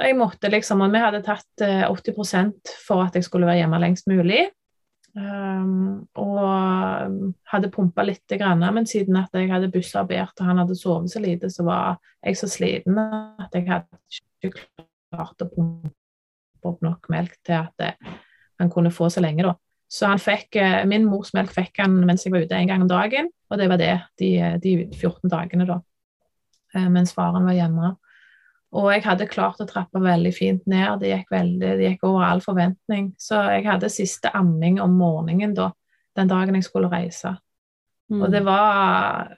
jeg 0.00 0.16
måtte 0.16 0.50
liksom, 0.52 0.84
og 0.84 0.94
vi 0.94 1.02
hadde 1.02 1.24
tatt 1.26 1.64
80% 1.64 2.74
for 2.86 3.04
at 3.04 3.18
jeg 3.18 3.26
skulle 3.26 3.48
være 3.48 3.64
hjemme 3.64 3.82
lengst 3.82 4.08
mulig. 4.10 4.46
Um, 5.18 6.06
og 6.22 7.32
hadde 7.50 7.70
pumpa 7.74 8.04
litt, 8.06 8.22
grann, 8.38 8.62
men 8.62 8.86
siden 8.86 9.18
at 9.18 9.34
jeg 9.34 9.50
hadde 9.50 9.72
bussarbeidet 9.74 10.38
og 10.38 10.46
han 10.46 10.60
hadde 10.62 10.76
sovet 10.78 11.10
så 11.10 11.22
lite, 11.22 11.50
så 11.50 11.66
var 11.66 11.98
jeg 12.22 12.38
så 12.38 12.46
sliten 12.50 13.00
at 13.00 13.56
jeg 13.58 13.66
hadde 13.66 13.98
ikke 14.46 14.54
klart 15.10 15.42
å 15.42 15.48
pumpe 15.50 15.90
opp 16.68 16.82
nok 16.84 17.08
melk 17.12 17.36
til 17.46 17.60
at 17.62 17.72
det, 17.80 17.94
eh, 18.00 18.18
han 18.60 18.70
kunne 18.70 18.92
få 18.92 19.08
så 19.08 19.22
lenge, 19.24 19.46
da. 19.46 19.54
Så 19.90 20.06
han 20.06 20.20
fikk, 20.22 20.56
eh, 20.56 20.84
min 20.86 21.06
mors 21.08 21.32
melk 21.34 21.50
fikk 21.54 21.80
han 21.82 21.96
mens 22.06 22.24
jeg 22.24 22.32
var 22.34 22.44
ute 22.44 22.54
en 22.54 22.68
gang 22.68 22.82
om 22.84 22.90
dagen, 22.90 23.30
og 23.50 23.58
det 23.58 23.68
var 23.70 23.80
det 23.80 23.94
de, 24.20 24.30
de 24.62 24.74
14 24.92 25.30
dagene, 25.32 25.66
da. 25.66 25.80
Eh, 26.74 26.88
mens 26.88 27.14
faren 27.16 27.48
var 27.48 27.56
hjemme. 27.56 27.96
Og 28.70 28.92
jeg 28.92 29.02
hadde 29.02 29.26
klart 29.26 29.58
å 29.58 29.66
trappe 29.66 29.98
veldig 29.98 30.30
fint 30.34 30.66
ned. 30.70 31.00
Det 31.02 31.10
gikk, 31.10 31.30
veldig, 31.32 31.70
det 31.80 31.88
gikk 31.88 32.04
over 32.06 32.22
all 32.28 32.42
forventning. 32.44 33.10
Så 33.18 33.40
jeg 33.50 33.66
hadde 33.66 33.90
siste 33.90 34.30
amming 34.36 34.78
om 34.82 34.94
morgenen 34.94 35.56
da, 35.56 35.72
den 36.14 36.30
dagen 36.30 36.54
jeg 36.54 36.68
skulle 36.68 36.90
reise. 36.92 37.34
Mm. 38.10 38.20
Og 38.22 38.30
det 38.30 38.44
var 38.46 39.34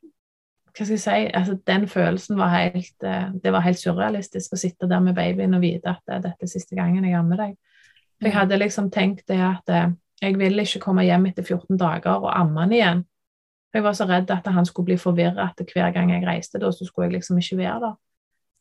Hva 0.73 0.87
skal 0.87 0.95
jeg 0.97 1.03
si 1.03 1.25
altså, 1.37 1.59
Den 1.69 1.83
følelsen 1.89 2.39
var 2.39 2.49
helt 2.55 3.05
eh, 3.05 3.27
Det 3.45 3.53
var 3.53 3.65
helt 3.67 3.81
surrealistisk 3.81 4.55
å 4.55 4.61
sitte 4.61 4.89
der 4.89 5.03
med 5.05 5.17
babyen 5.19 5.55
og 5.55 5.65
vite 5.65 5.93
at 5.93 6.01
det, 6.09 6.23
dette 6.25 6.49
er 6.49 6.53
siste 6.53 6.79
gangen 6.79 7.05
jeg 7.05 7.19
ammer 7.19 7.41
deg. 7.43 7.57
For 8.19 8.31
jeg 8.31 8.39
hadde 8.39 8.61
liksom 8.61 8.91
tenkt 8.95 9.27
det 9.29 9.41
at 9.43 9.73
eh, 9.73 9.91
jeg 10.23 10.39
ville 10.39 10.63
ikke 10.63 10.85
komme 10.85 11.05
hjem 11.05 11.27
etter 11.33 11.45
14 11.45 11.81
dager 11.81 12.23
og 12.23 12.31
amme 12.31 12.63
han 12.63 12.73
igjen. 12.73 13.03
For 13.73 13.81
jeg 13.81 13.87
var 13.89 13.99
så 13.99 14.07
redd 14.07 14.31
at 14.31 14.49
han 14.55 14.69
skulle 14.69 14.93
bli 14.93 14.99
forvirra 15.01 15.49
at 15.51 15.61
hver 15.75 15.93
gang 15.95 16.13
jeg 16.13 16.25
reiste 16.27 16.61
da, 16.63 16.71
så 16.71 16.87
skulle 16.87 17.09
jeg 17.09 17.19
liksom 17.19 17.41
ikke 17.43 17.59
være 17.59 17.79
der. 17.87 17.95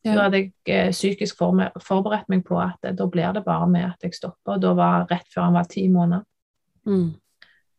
Ja. 0.02 0.14
Da 0.16 0.22
hadde 0.24 0.38
jeg 0.40 0.52
eh, 0.66 0.90
psykisk 0.90 1.38
forberedt 1.38 2.30
meg 2.32 2.42
på 2.48 2.58
at 2.58 2.82
eh, 2.82 2.94
da 2.98 3.06
blir 3.06 3.36
det 3.36 3.44
bare 3.46 3.68
med 3.70 3.86
at 3.86 4.02
jeg 4.02 4.16
stopper. 4.18 4.56
Og 4.56 4.62
da 4.64 4.72
var 4.74 5.06
rett 5.10 5.28
før 5.30 5.46
han 5.46 5.58
var 5.60 5.68
ti 5.70 5.86
måneder. 5.88 6.24
Mm. 6.90 7.12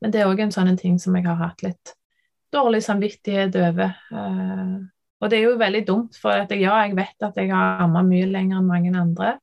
Men 0.02 0.14
det 0.14 0.22
er 0.22 0.32
òg 0.32 0.40
en 0.46 0.56
sånn 0.56 0.78
ting 0.80 0.96
som 1.00 1.16
jeg 1.20 1.28
har 1.28 1.42
hatt 1.42 1.66
litt 1.66 1.94
dårlig 2.54 2.84
samvittighet 2.86 3.56
over. 3.60 3.96
Eh, 4.12 4.76
og 5.24 5.32
det 5.32 5.40
er 5.40 5.48
jo 5.48 5.60
veldig 5.60 5.84
dumt, 5.88 6.20
for 6.20 6.36
at 6.36 6.52
jeg, 6.52 6.66
ja, 6.66 6.76
jeg 6.84 6.98
vet 6.98 7.26
at 7.26 7.40
jeg 7.40 7.52
har 7.54 7.84
amma 7.86 8.04
mye 8.06 8.28
lenger 8.28 8.60
enn 8.60 8.68
mange 8.70 8.92
andre. 9.00 9.38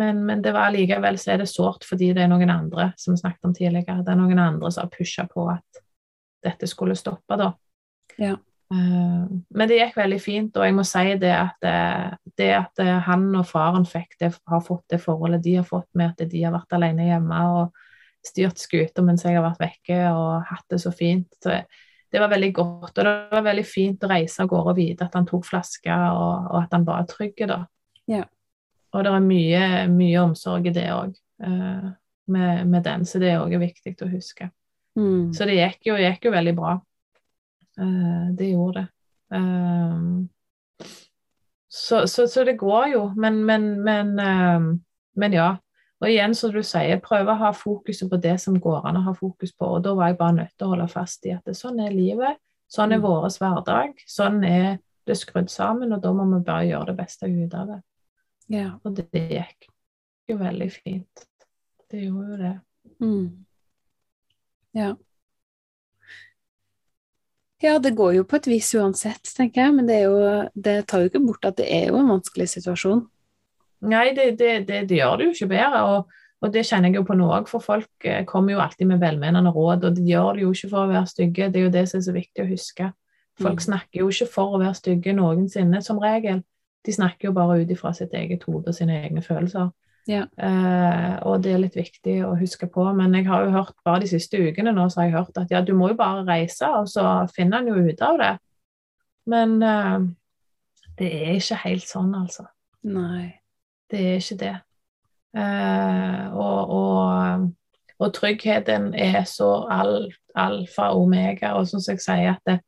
Men, 0.00 0.24
men 0.26 0.40
det 0.42 0.54
var 0.56 0.72
likevel 0.74 1.20
så 1.22 1.34
er 1.34 1.44
det 1.44 1.52
sårt 1.52 1.84
fordi 1.86 2.08
det 2.16 2.24
er 2.24 2.30
noen 2.32 2.50
andre 2.50 2.88
som 2.98 3.14
vi 3.14 3.20
snakket 3.20 3.46
om 3.46 3.52
tidligere. 3.54 4.00
Det 4.02 4.10
er 4.10 4.18
noen 4.18 4.40
andre 4.42 4.72
som 4.74 4.88
har 4.88 4.90
pusha 4.90 5.26
på 5.30 5.44
at 5.52 5.84
dette 6.44 6.66
skulle 6.68 6.96
stoppe, 6.98 7.38
da. 7.38 7.52
Ja. 8.18 8.34
Uh, 8.74 9.28
men 9.54 9.68
det 9.70 9.78
gikk 9.78 9.94
veldig 10.00 10.18
fint, 10.24 10.56
og 10.56 10.66
jeg 10.66 10.74
må 10.74 10.82
si 10.88 11.14
det 11.20 11.30
at, 11.36 11.68
det 12.40 12.50
at 12.56 12.82
han 13.06 13.28
og 13.36 13.46
faren 13.46 13.86
fikk 13.86 14.16
det, 14.24 14.32
har 14.50 14.64
fått 14.64 14.88
det 14.90 14.98
forholdet 15.04 15.44
de 15.44 15.58
har 15.60 15.68
fått 15.68 15.90
med 15.94 16.10
at 16.10 16.32
de 16.32 16.42
har 16.42 16.56
vært 16.56 16.74
alene 16.74 17.06
hjemme 17.12 17.46
og 17.54 17.84
styrt 18.24 18.60
skuta 18.60 19.04
mens 19.04 19.24
jeg 19.24 19.36
har 19.36 19.44
vært 19.44 19.62
vekke 19.62 19.98
og 20.16 20.48
hatt 20.48 20.66
det 20.72 20.80
så 20.82 20.92
fint. 20.94 21.28
Så 21.44 21.60
det 22.14 22.20
var 22.22 22.30
veldig 22.30 22.52
godt. 22.54 22.92
Og 22.92 23.04
det 23.04 23.12
var 23.32 23.42
veldig 23.42 23.64
fint 23.66 24.04
å 24.06 24.08
reise 24.12 24.44
av 24.44 24.48
gårde 24.52 24.70
og 24.70 24.76
vite 24.78 25.06
at 25.08 25.16
han 25.18 25.26
tok 25.26 25.48
flaska, 25.48 25.96
og, 26.14 26.44
og, 26.52 26.58
at 26.60 26.76
han 26.76 26.86
var 26.86 27.08
trygg. 27.10 27.40
da. 27.50 27.56
Ja. 28.06 28.22
Og 28.94 29.02
det 29.02 29.10
er 29.10 29.24
mye, 29.24 29.62
mye 29.90 30.20
omsorg 30.22 30.68
i 30.70 30.74
det 30.76 30.84
òg, 30.94 31.16
uh, 31.42 31.88
med, 32.30 32.68
med, 32.70 32.84
den, 32.86 33.02
så 33.02 33.18
det 33.18 33.32
er 33.32 33.42
også 33.42 33.58
viktig 33.64 33.96
å 34.06 34.12
huske. 34.12 34.46
Mm. 34.94 35.32
Så 35.34 35.48
det 35.50 35.58
gikk 35.58 35.90
jo, 35.90 35.96
gikk 35.98 36.28
jo 36.28 36.34
veldig 36.36 36.54
bra. 36.54 36.76
Uh, 37.82 38.30
det 38.38 38.52
gjorde 38.52 38.84
det. 38.84 38.86
Um, 39.34 40.28
så, 41.66 42.04
så, 42.06 42.28
så, 42.30 42.44
det 42.46 42.54
går 42.60 42.92
jo, 42.92 43.04
men, 43.18 43.42
men, 43.48 43.72
men, 43.82 44.14
um, 44.22 44.70
men 45.18 45.34
ja. 45.34 45.48
Og 46.04 46.10
igjen, 46.10 46.34
som 46.36 46.52
du 46.52 46.60
sier, 46.60 46.98
prøve 47.00 47.32
å 47.32 47.40
ha 47.40 47.50
fokuset 47.56 48.10
på 48.10 48.18
det 48.20 48.34
som 48.42 48.58
går 48.60 48.84
an 48.90 48.98
å 49.00 49.04
ha 49.06 49.14
fokus 49.16 49.54
på. 49.56 49.70
Og 49.78 49.84
da 49.86 49.94
var 49.96 50.10
jeg 50.10 50.18
bare 50.18 50.36
nødt 50.42 50.52
til 50.52 50.66
å 50.66 50.74
holde 50.74 50.88
fast 50.92 51.24
i 51.24 51.32
at 51.32 51.48
det, 51.48 51.54
sånn 51.56 51.80
er 51.80 51.94
livet, 51.96 52.36
sånn 52.68 52.92
er 52.92 53.00
mm. 53.00 53.06
vår 53.06 53.28
hverdag, 53.38 54.02
sånn 54.04 54.42
er 54.44 54.66
det 55.08 55.16
skrudd 55.16 55.48
sammen, 55.52 55.96
og 55.96 56.02
da 56.04 56.12
må 56.12 56.26
vi 56.28 56.42
bare 56.44 56.68
gjøre 56.68 56.90
det 56.92 56.96
beste 56.98 57.30
ut 57.32 57.56
av 57.56 57.72
det. 57.72 57.80
Ja. 58.52 58.68
Og 58.84 58.98
det, 58.98 59.06
det 59.16 59.24
gikk 59.30 59.70
jo 60.28 60.36
veldig 60.44 60.68
fint. 60.76 61.26
Det 61.88 62.04
gjorde 62.04 62.34
jo 62.34 62.38
det. 62.42 62.54
Mm. 63.00 63.26
Ja. 64.76 64.92
Ja, 67.64 67.78
det 67.80 67.94
går 67.96 68.18
jo 68.18 68.28
på 68.28 68.36
et 68.36 68.46
vis 68.50 68.74
uansett, 68.76 69.24
tenker 69.38 69.64
jeg, 69.64 69.74
men 69.78 69.88
det, 69.88 70.02
jo, 70.04 70.16
det, 70.52 70.82
tar 70.90 71.00
jo 71.00 71.08
ikke 71.08 71.24
bort 71.24 71.46
at 71.48 71.56
det 71.62 71.70
er 71.72 71.86
jo 71.88 72.00
en 72.02 72.12
vanskelig 72.12 72.50
situasjon. 72.58 73.06
Nei, 73.84 74.08
det, 74.16 74.34
det, 74.40 74.52
det 74.68 74.98
gjør 74.98 75.18
det 75.18 75.28
jo 75.28 75.34
ikke 75.34 75.50
bedre, 75.52 75.82
og, 75.90 76.18
og, 76.40 76.50
det 76.54 76.64
kjenner 76.66 76.90
jeg 76.90 77.00
jo 77.00 77.06
på 77.08 77.16
nå 77.18 77.28
òg, 77.36 77.48
for 77.50 77.64
folk 77.64 78.08
eh, 78.08 78.24
kommer 78.28 78.54
jo 78.54 78.62
alltid 78.64 78.90
med 78.90 79.02
velmenende 79.02 79.52
råd, 79.54 79.88
og 79.88 79.96
de 79.96 80.04
gjør 80.08 80.38
det 80.38 80.44
jo 80.46 80.52
ikke 80.56 80.70
for 80.72 80.84
å 80.84 80.92
være 80.92 81.10
stygge, 81.10 81.50
det 81.52 81.60
er 81.60 81.66
jo 81.68 81.74
det 81.74 81.86
som 81.90 82.00
er 82.00 82.06
så 82.08 82.16
viktig 82.16 82.44
å 82.44 82.50
huske. 82.50 82.90
Folk 83.40 83.60
mm. 83.60 83.66
snakker 83.68 84.02
jo 84.02 84.10
ikke 84.12 84.30
for 84.30 84.54
å 84.54 84.60
være 84.62 84.76
stygge 84.78 85.14
noensinne, 85.16 85.80
som 85.82 86.02
regel. 86.02 86.42
De 86.84 86.92
snakker 86.94 87.30
jo 87.30 87.36
bare 87.36 87.62
ut 87.62 87.72
ifra 87.72 87.94
sitt 87.96 88.12
eget 88.14 88.44
hode 88.46 88.70
og 88.70 88.76
sine 88.76 89.00
egne 89.02 89.24
følelser. 89.24 89.72
Ja. 90.06 90.26
Uh, 90.36 91.14
og 91.30 91.44
det 91.44 91.54
er 91.54 91.62
litt 91.62 91.78
viktig 91.78 92.18
å 92.26 92.34
huske 92.38 92.68
på. 92.70 92.84
Men 92.96 93.14
jeg 93.16 93.26
har 93.28 93.46
jo 93.46 93.54
hørt 93.54 93.76
bare 93.86 94.02
de 94.04 94.10
siste 94.12 94.38
ukene 94.38 94.74
nå, 94.76 94.86
så 94.92 95.00
har 95.00 95.08
jeg 95.08 95.16
hørt 95.16 95.40
at 95.40 95.54
ja, 95.54 95.62
du 95.64 95.72
må 95.76 95.90
jo 95.92 95.98
bare 95.98 96.26
reise, 96.28 96.68
og 96.68 96.90
så 96.92 97.24
finner 97.34 97.62
en 97.62 97.72
jo 97.72 97.86
ut 97.88 98.04
av 98.04 98.20
det. 98.20 98.34
Men 99.32 99.56
uh, 99.64 100.04
det 101.00 101.08
er 101.08 101.38
ikke 101.38 101.62
helt 101.64 101.88
sånn, 101.88 102.12
altså. 102.18 102.46
Nei. 102.84 103.32
Det 103.90 104.00
er 104.00 104.20
ikke 104.20 104.38
det. 104.40 104.54
Eh, 105.36 106.34
og, 106.34 106.70
og, 106.70 107.50
og, 107.98 108.12
tryggheten 108.14 108.92
er 108.94 109.24
så 109.26 109.66
al, 109.70 110.12
alfa 110.34 110.92
og 110.94 111.02
omega, 111.02 111.52
og 111.58 111.68
som 111.68 111.82
jeg 111.88 112.02
sier 112.02 112.36
at 112.36 112.46
det, 112.46 112.60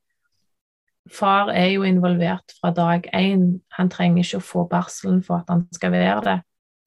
Far 1.07 1.53
er 1.55 1.69
jo 1.71 1.85
involvert 1.87 2.53
fra 2.61 2.73
dag 2.75 3.05
én. 3.15 3.61
Han 3.79 3.91
trenger 3.91 4.25
ikke 4.25 4.41
å 4.41 4.43
få 4.43 4.65
barselen 4.67 5.21
for 5.23 5.39
at 5.39 5.53
han 5.53 5.61
skal 5.71 5.93
være 5.95 6.23
det. 6.25 6.41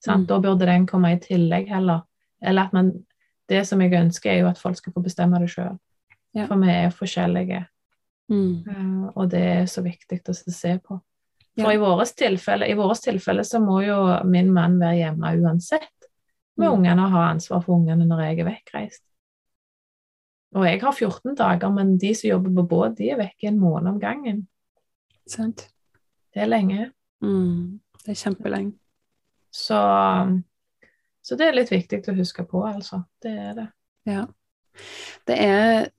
Mm. 0.08 0.26
Da 0.28 0.40
burde 0.44 0.68
den 0.68 0.88
komme 0.88 1.14
i 1.14 1.20
tillegg 1.24 1.70
heller. 1.72 2.02
Eller 2.42 2.68
at 2.68 2.74
man 2.74 2.92
Det 3.50 3.68
som 3.68 3.82
jeg 3.82 3.94
ønsker, 3.98 4.32
er 4.32 4.38
jo 4.40 4.48
at 4.48 4.58
folk 4.58 4.76
skal 4.78 4.94
få 4.94 5.02
bestemme 5.02 5.40
det 5.40 5.48
sjøl. 5.50 5.80
Ja. 6.36 6.46
For 6.46 6.56
vi 6.62 6.70
er 6.70 6.90
forskjellige. 6.94 7.64
Mm. 8.30 8.68
Uh, 8.68 9.08
og 9.16 9.32
det 9.32 9.42
er 9.42 9.66
så 9.66 9.82
viktig 9.82 10.20
å 10.30 10.34
se 10.36 10.76
på. 10.86 11.00
For 11.60 11.76
i 11.76 11.82
vårt 11.82 12.16
tilfelle, 12.18 12.68
tilfelle, 13.04 13.44
så 13.44 13.60
må 13.64 13.82
jo 13.84 14.00
min 14.26 14.52
mann 14.54 14.80
være 14.80 15.02
hjemme 15.04 15.34
uansett 15.42 16.10
med 16.60 16.68
mm. 16.68 16.74
ungene 16.74 17.06
og 17.06 17.14
ha 17.16 17.26
ansvar 17.34 17.64
for 17.66 17.80
ungene 17.80 18.08
når 18.08 18.24
jeg 18.26 18.40
er 18.40 18.50
vekkreist. 18.50 19.04
Og 20.58 20.66
jeg 20.66 20.82
har 20.82 20.96
14 20.96 21.36
dager, 21.38 21.70
men 21.74 21.98
de 22.02 22.14
som 22.18 22.30
jobber 22.30 22.56
på 22.58 22.68
båt, 22.72 22.98
de 22.98 23.12
er 23.14 23.20
vekke 23.20 23.52
en 23.52 23.60
måned 23.62 23.92
om 23.92 24.00
gangen. 24.02 24.48
Sant. 25.30 25.68
Det 26.34 26.42
er 26.42 26.50
lenge. 26.50 26.90
Mm. 27.22 27.80
Det 28.02 28.16
er 28.16 28.18
kjempelenge. 28.24 28.74
Så, 29.54 29.78
så 31.22 31.38
det 31.38 31.48
er 31.48 31.58
litt 31.58 31.72
viktig 31.72 32.02
å 32.10 32.18
huske 32.18 32.46
på, 32.50 32.64
altså. 32.66 33.04
Det 33.22 33.34
er 33.34 33.54
det. 33.58 33.68
Ja. 34.10 34.26
Det 35.28 35.36
er 35.36 35.90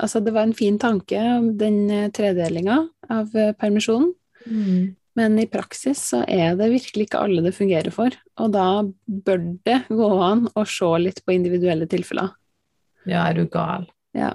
Altså, 0.00 0.20
det 0.20 0.34
var 0.34 0.46
en 0.46 0.56
fin 0.56 0.78
tanke, 0.78 1.20
den 1.60 1.90
eh, 1.90 2.10
tredelinga 2.14 2.80
av 3.10 3.34
eh, 3.36 3.52
permisjonen. 3.58 4.14
Mm. 4.46 4.94
Men 5.14 5.36
i 5.38 5.46
praksis 5.46 6.00
så 6.10 6.24
er 6.26 6.56
det 6.58 6.72
virkelig 6.72 7.06
ikke 7.06 7.20
alle 7.22 7.44
det 7.44 7.54
fungerer 7.54 7.94
for. 7.94 8.14
Og 8.42 8.50
da 8.54 8.66
bør 9.06 9.44
det 9.66 9.78
gå 9.88 10.08
an 10.26 10.48
å 10.58 10.64
se 10.66 10.90
litt 10.98 11.22
på 11.22 11.36
individuelle 11.36 11.86
tilfeller. 11.90 12.32
Ja, 13.06 13.28
er 13.28 13.38
du 13.38 13.46
gal. 13.50 13.86
Ja. 14.16 14.32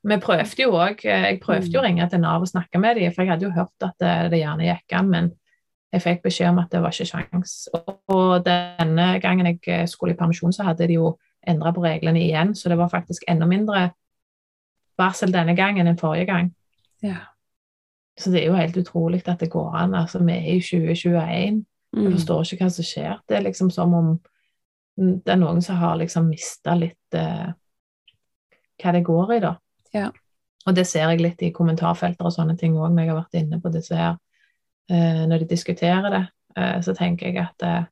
Vi 0.00 0.16
prøvde 0.16 0.62
jo 0.62 0.72
òg 0.80 1.02
eh, 1.04 1.26
Jeg 1.28 1.40
prøvde 1.42 1.68
jo 1.68 1.80
å 1.80 1.82
mm. 1.82 1.86
ringe 1.86 2.06
til 2.08 2.22
Nav 2.22 2.44
og 2.44 2.48
snakke 2.48 2.80
med 2.80 2.96
dem, 2.96 3.12
for 3.12 3.24
jeg 3.24 3.34
hadde 3.34 3.46
jo 3.46 3.54
hørt 3.56 3.84
at 3.84 3.96
det, 4.00 4.14
det 4.32 4.40
gjerne 4.40 4.68
gikk 4.68 4.96
an, 4.96 5.10
men 5.12 5.32
jeg 5.90 6.04
fikk 6.04 6.22
beskjed 6.24 6.52
om 6.52 6.60
at 6.62 6.70
det 6.72 6.80
var 6.84 6.94
ikke 6.94 7.08
sjans. 7.08 7.54
Og 8.14 8.44
denne 8.46 9.08
gangen 9.22 9.48
jeg 9.50 9.88
skulle 9.90 10.14
i 10.14 10.18
permisjon, 10.18 10.54
så 10.54 10.68
hadde 10.68 10.86
de 10.88 11.00
jo 11.00 11.16
endra 11.48 11.72
på 11.74 11.82
reglene 11.82 12.20
igjen, 12.22 12.54
så 12.54 12.70
det 12.70 12.78
var 12.78 12.92
faktisk 12.92 13.24
enda 13.28 13.48
mindre 13.48 13.90
varsel 15.00 15.32
denne 15.34 15.56
gangen 15.58 15.88
enn 15.88 15.98
forrige 15.98 16.28
gang. 16.30 16.52
Ja. 17.04 17.24
Så 18.20 18.32
det 18.32 18.42
er 18.42 18.50
jo 18.50 18.58
helt 18.58 18.76
utrolig 18.76 19.22
at 19.24 19.40
det 19.40 19.50
går 19.52 19.74
an. 19.80 19.96
Altså, 19.96 20.20
vi 20.24 20.36
er 20.36 20.48
i 20.52 20.60
2021. 20.60 21.60
Mm. 21.96 22.04
Jeg 22.04 22.12
forstår 22.18 22.44
ikke 22.44 22.66
hva 22.66 22.70
som 22.74 22.86
skjer. 22.86 23.16
Det 23.28 23.36
er 23.38 23.46
liksom 23.46 23.70
som 23.74 23.96
om 23.96 24.12
det 25.00 25.32
er 25.32 25.38
noen 25.40 25.62
som 25.64 25.78
har 25.80 25.96
liksom 25.96 26.26
mista 26.28 26.74
litt 26.76 27.16
eh, 27.16 27.52
hva 28.82 28.92
det 28.92 29.04
går 29.06 29.32
i, 29.36 29.38
da. 29.40 29.54
Ja. 29.96 30.10
Og 30.68 30.76
det 30.76 30.84
ser 30.86 31.08
jeg 31.08 31.22
litt 31.24 31.40
i 31.42 31.54
kommentarfelter 31.56 32.28
og 32.28 32.34
sånne 32.34 32.58
ting 32.60 32.76
òg, 32.76 32.90
når 32.92 33.06
jeg 33.06 33.10
har 33.10 33.20
vært 33.22 33.38
inne 33.40 33.60
på 33.62 33.72
disse 33.72 33.96
her 33.96 34.18
Eh, 34.90 35.26
når 35.28 35.38
de 35.38 35.52
diskuterer 35.52 36.10
det, 36.10 36.24
eh, 36.56 36.80
så 36.82 36.94
tenker 36.98 37.28
jeg 37.30 37.38
at 37.44 37.62
eh, 37.62 37.84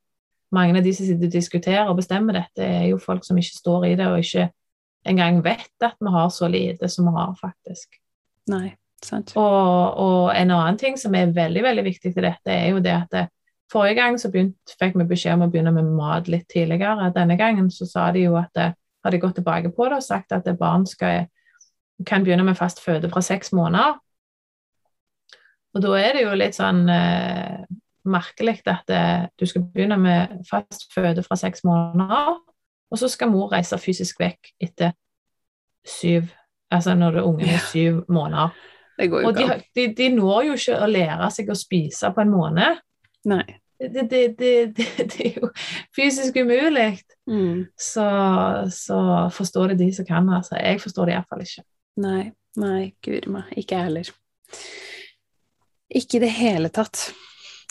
mange 0.50 0.80
av 0.80 0.84
de 0.84 0.92
som 0.94 1.06
sitter 1.06 1.28
og 1.28 1.32
diskuterer 1.32 1.90
og 1.90 1.98
bestemmer 2.00 2.40
dette, 2.40 2.64
er 2.64 2.88
jo 2.90 2.98
folk 2.98 3.26
som 3.26 3.38
ikke 3.38 3.54
står 3.54 3.86
i 3.86 3.94
det, 4.00 4.08
og 4.10 4.18
ikke 4.18 4.48
engang 5.06 5.38
vet 5.44 5.86
at 5.86 5.94
vi 6.00 6.10
har 6.10 6.28
så 6.34 6.48
lite 6.50 6.88
som 6.90 7.06
vi 7.06 7.14
har, 7.14 7.36
faktisk. 7.38 8.00
Nei. 8.50 8.72
Og, 9.38 9.98
og 10.02 10.22
en 10.34 10.50
annen 10.50 10.78
ting 10.80 10.96
som 10.98 11.14
er 11.14 11.34
veldig, 11.34 11.62
veldig 11.62 11.84
viktig 11.86 12.14
til 12.14 12.24
dette, 12.26 12.50
er 12.52 12.72
jo 12.72 12.82
det 12.82 12.94
at 12.96 13.12
det, 13.14 13.26
forrige 13.72 13.98
gang 13.98 14.18
så 14.20 14.30
begynt, 14.32 14.74
fikk 14.80 14.96
vi 14.96 15.06
beskjed 15.08 15.36
om 15.36 15.46
å 15.46 15.50
begynne 15.52 15.72
med 15.76 15.90
mat 15.92 16.28
litt 16.30 16.48
tidligere. 16.48 17.10
Denne 17.14 17.36
gangen 17.36 17.70
så 17.72 17.86
sa 17.88 18.08
de 18.14 18.24
jo 18.24 18.36
at 18.40 18.50
det, 18.56 18.72
har 19.04 19.14
de 19.14 19.20
gått 19.22 19.36
tilbake 19.38 19.70
på 19.76 19.86
det 19.88 20.00
og 20.00 20.04
sagt 20.04 20.32
at 20.34 20.48
barn 20.58 20.86
skal, 20.88 21.28
kan 22.06 22.24
begynne 22.26 22.46
med 22.46 22.58
fast 22.58 22.80
føde 22.82 23.10
fra 23.12 23.22
seks 23.24 23.52
måneder. 23.56 23.98
Og 25.76 25.84
da 25.84 25.92
er 26.00 26.16
det 26.16 26.24
jo 26.24 26.34
litt 26.34 26.56
sånn 26.56 26.88
eh, 26.90 27.60
merkelig 28.08 28.56
at 28.66 28.88
det, 28.88 29.02
du 29.38 29.46
skal 29.46 29.68
begynne 29.68 30.00
med 30.00 30.40
fast 30.48 30.88
føde 30.94 31.22
fra 31.22 31.38
seks 31.38 31.62
måneder, 31.68 32.40
og 32.88 32.98
så 32.98 33.10
skal 33.12 33.30
mor 33.30 33.52
reise 33.52 33.78
fysisk 33.80 34.20
vekk 34.24 34.54
etter 34.64 34.96
syv 35.86 36.32
Altså 36.68 36.92
når 36.92 37.14
det 37.16 37.22
ungen 37.24 37.48
er 37.48 37.62
syv 37.72 38.02
måneder. 38.12 38.50
Det 38.98 39.06
går 39.12 39.22
jo 39.22 39.30
og 39.30 39.38
de, 39.38 39.46
de, 39.78 39.86
de, 39.94 40.10
når 40.16 40.48
jo 40.48 40.58
ikke 40.58 40.76
å 40.82 40.90
lære 40.90 41.30
seg 41.34 41.50
å 41.52 41.56
spise 41.58 42.10
på 42.14 42.24
en 42.24 42.32
måned. 42.34 42.80
Nei. 43.30 43.44
Det, 43.78 44.08
det, 44.10 44.22
det, 44.38 44.52
det 44.74 45.20
er 45.22 45.36
jo 45.38 45.52
fysisk 45.94 46.40
umulig. 46.42 46.88
Mm. 47.30 47.68
Så, 47.78 48.08
så 48.74 48.98
forstår 49.34 49.72
det 49.72 49.84
de 49.84 49.92
som 49.94 50.08
kan. 50.08 50.26
Altså. 50.34 50.58
Jeg 50.58 50.82
forstår 50.82 51.10
det 51.10 51.14
iallfall 51.14 51.44
ikke. 51.46 51.64
Nei, 52.02 52.24
nei, 52.58 52.82
guri 53.04 53.30
meg. 53.38 53.54
Ikke 53.54 53.78
jeg 53.78 53.88
heller. 53.88 54.12
Ikke 56.02 56.18
i 56.18 56.22
det 56.26 56.34
hele 56.34 56.72
tatt. 56.74 57.08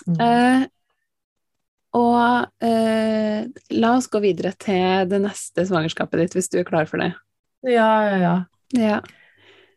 Mm. 0.08 0.18
Eh, 0.24 0.66
og 1.98 2.64
eh, 2.64 3.48
la 3.76 3.94
oss 3.98 4.10
gå 4.12 4.22
videre 4.24 4.54
til 4.60 5.08
det 5.12 5.20
neste 5.24 5.66
svangerskapet 5.68 6.24
ditt, 6.24 6.38
hvis 6.38 6.52
du 6.54 6.60
er 6.62 6.68
klar 6.68 6.88
for 6.90 7.04
det. 7.04 7.12
Ja, 7.68 7.92
ja, 8.08 8.18
ja. 8.22 8.36
ja. 8.78 9.00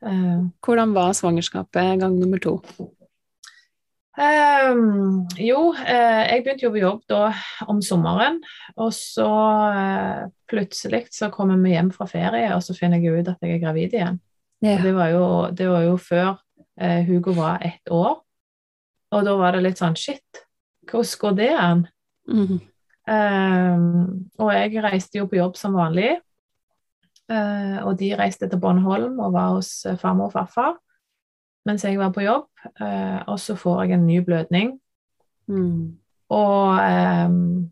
Uh, 0.00 0.48
Hvordan 0.64 0.94
var 0.96 1.12
svangerskapet 1.12 2.00
gang 2.00 2.16
nummer 2.18 2.40
to? 2.40 2.60
Um, 4.20 5.26
jo, 5.38 5.70
uh, 5.76 6.22
jeg 6.26 6.42
begynte 6.44 6.66
jo 6.66 6.72
på 6.74 6.80
jobb 6.80 7.02
da 7.08 7.20
om 7.68 7.82
sommeren. 7.84 8.40
Og 8.76 8.94
så 8.96 9.28
uh, 9.28 10.24
plutselig 10.50 11.06
så 11.14 11.30
kommer 11.32 11.60
vi 11.60 11.74
hjem 11.76 11.92
fra 11.94 12.08
ferie, 12.10 12.48
og 12.56 12.64
så 12.64 12.76
finner 12.76 13.00
jeg 13.00 13.20
ut 13.20 13.32
at 13.32 13.44
jeg 13.44 13.58
er 13.58 13.62
gravid 13.64 13.96
igjen. 13.96 14.20
Yeah. 14.64 14.82
Det, 14.84 14.94
var 14.96 15.12
jo, 15.12 15.26
det, 15.56 15.68
var 15.68 15.86
jo, 15.86 15.96
før 15.96 16.34
Hugo 17.06 17.32
var 17.36 17.62
ett 17.64 17.88
år. 17.92 18.18
Og 19.10 19.24
da 19.24 19.36
var 19.36 19.56
det 19.56 19.64
litt 19.64 19.80
sånn 19.80 19.96
Shit, 19.98 20.44
hvordan 20.88 21.16
går 21.20 21.38
det 21.38 21.48
an? 21.56 21.86
Mm. 22.28 22.60
Um, 23.10 24.28
og 24.38 24.52
jeg 24.54 24.84
reiste 24.84 25.18
jo 25.18 25.26
på 25.28 25.40
jobb 25.40 25.56
som 25.58 25.74
vanlig. 25.76 26.18
Uh, 27.30 27.78
og 27.86 27.94
de 28.00 28.10
reiste 28.18 28.48
til 28.50 28.58
Bornholm 28.58 29.20
og 29.22 29.34
var 29.36 29.52
hos 29.54 29.70
uh, 29.86 29.94
farmor 29.98 30.30
og 30.30 30.34
farfar. 30.34 30.78
mens 31.68 31.84
jeg 31.84 31.98
var 32.00 32.10
på 32.10 32.24
jobb, 32.24 32.46
eh, 32.80 33.20
og 33.28 33.36
så 33.38 33.54
får 33.54 33.82
jeg 33.82 33.92
en 33.92 34.06
ny 34.06 34.16
blødning. 34.24 34.70
Mm. 35.46 35.98
Og 36.32 36.80
um, 37.28 37.70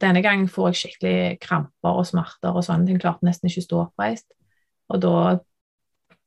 denne 0.00 0.22
gangen 0.22 0.48
får 0.48 0.68
jeg 0.70 0.78
skikkelig 0.80 1.40
kramper 1.42 1.98
og 1.98 2.06
smerter 2.06 2.54
og 2.54 2.64
sånne 2.64 2.86
ting. 2.86 3.00
Klarte 3.02 3.26
nesten 3.26 3.50
ikke 3.50 3.64
å 3.64 3.66
stå 3.66 3.80
oppreist. 3.82 4.28
Og 4.90 5.02
da 5.02 5.16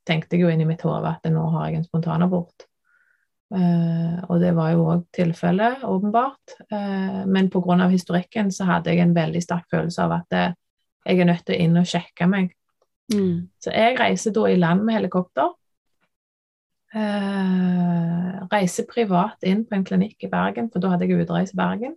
tenkte 0.08 0.36
jeg 0.36 0.44
jo 0.44 0.52
inn 0.52 0.62
i 0.64 0.68
mitt 0.68 0.84
hode 0.84 1.10
at 1.10 1.32
nå 1.32 1.46
har 1.56 1.70
jeg 1.70 1.80
en 1.80 1.88
spontanabort. 1.88 2.68
Uh, 3.54 4.18
og 4.34 4.40
det 4.42 4.52
var 4.58 4.72
jo 4.74 4.88
òg 4.90 5.06
tilfellet, 5.14 5.84
åpenbart. 5.86 6.58
Uh, 6.74 7.24
men 7.30 7.52
pga. 7.54 7.88
historikken 7.88 8.52
så 8.52 8.66
hadde 8.66 8.92
jeg 8.92 9.04
en 9.04 9.16
veldig 9.16 9.42
sterk 9.44 9.68
følelse 9.72 10.02
av 10.02 10.16
at 10.18 10.38
uh, 10.40 10.56
jeg 11.06 11.20
er 11.20 11.30
nødt 11.30 11.46
til 11.46 11.56
å 11.56 11.66
inn 11.66 11.80
og 11.80 11.90
sjekke 11.90 12.28
meg. 12.30 12.54
Mm. 13.14 13.50
Så 13.62 13.74
jeg 13.74 14.00
reiser 14.00 14.34
da 14.36 14.48
i 14.50 14.60
land 14.60 14.86
med 14.88 14.98
helikopter. 14.98 15.52
Uh, 16.94 18.44
reiser 18.52 18.86
privat 18.86 19.42
inn 19.50 19.64
på 19.66 19.76
en 19.76 19.86
klinikk 19.86 20.28
i 20.28 20.32
Bergen, 20.32 20.70
for 20.70 20.84
da 20.84 20.94
hadde 20.94 21.08
jeg 21.10 21.26
utreist 21.26 21.58
Bergen. 21.58 21.96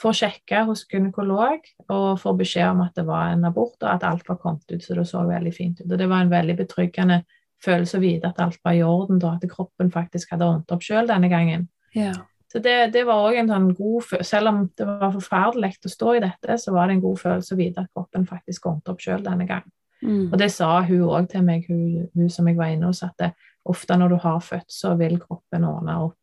Får 0.00 0.16
sjekke 0.16 0.64
hos 0.66 0.86
gynekolog 0.88 1.66
og 1.92 2.06
får 2.22 2.38
beskjed 2.38 2.72
om 2.72 2.80
at 2.86 2.96
det 2.96 3.04
var 3.06 3.34
en 3.34 3.44
abort, 3.46 3.76
og 3.82 3.90
at 3.90 4.06
alt 4.08 4.26
var 4.28 4.40
kommet 4.40 4.72
ut, 4.72 4.82
så 4.82 4.96
det 4.96 5.06
så 5.08 5.22
veldig 5.28 5.52
fint 5.54 5.82
ut. 5.82 5.90
Og 5.90 5.98
det 6.00 6.08
var 6.08 6.24
en 6.24 6.32
veldig 6.32 6.56
betryggende 6.62 7.20
følelse 7.60 7.98
å 7.98 8.02
vite 8.02 8.30
at 8.30 8.40
alt 8.40 8.58
var 8.64 8.76
i 8.76 8.82
orden, 8.84 9.20
da, 9.20 9.36
at 9.36 9.52
kroppen 9.52 9.92
faktisk 9.92 10.32
hadde 10.32 10.48
ordnet 10.48 10.74
opp 10.74 10.84
sjøl 10.84 11.10
denne 11.10 11.28
gangen. 11.32 11.68
Ja. 11.94 12.14
Så 12.50 12.58
det, 12.58 12.76
det 12.94 13.04
var 13.06 13.22
òg 13.28 13.36
en 13.38 13.50
sånn 13.50 13.68
god 13.78 14.06
følelse 14.08 14.26
Selv 14.26 14.50
om 14.50 14.62
det 14.74 14.86
var 14.88 15.12
forferdelig 15.14 15.76
å 15.86 15.92
stå 15.92 16.14
i 16.16 16.22
dette, 16.24 16.56
så 16.58 16.74
var 16.74 16.88
det 16.88 16.96
en 16.96 17.04
god 17.04 17.20
følelse 17.20 17.54
å 17.54 17.60
vite 17.60 17.84
at 17.84 17.92
kroppen 17.94 18.26
faktisk 18.26 18.66
ordnet 18.66 18.90
opp 18.90 19.04
sjøl 19.04 19.22
denne 19.22 19.46
gangen. 19.46 19.70
Mm. 20.00 20.30
Og 20.32 20.36
det 20.40 20.48
sa 20.54 20.70
hun 20.86 21.06
òg 21.06 21.28
til 21.30 21.44
meg, 21.46 21.66
hun, 21.68 22.08
hun, 22.16 22.30
som 22.32 22.48
jeg 22.48 22.58
var 22.58 22.72
inne 22.72 22.88
hos, 22.90 23.02
at 23.06 23.14
det, 23.20 23.34
ofte 23.68 23.96
når 24.00 24.14
du 24.14 24.20
har 24.22 24.40
født, 24.42 24.70
så 24.72 24.94
vil 24.98 25.18
kroppen 25.20 25.66
ordne 25.68 25.98
opp 26.08 26.16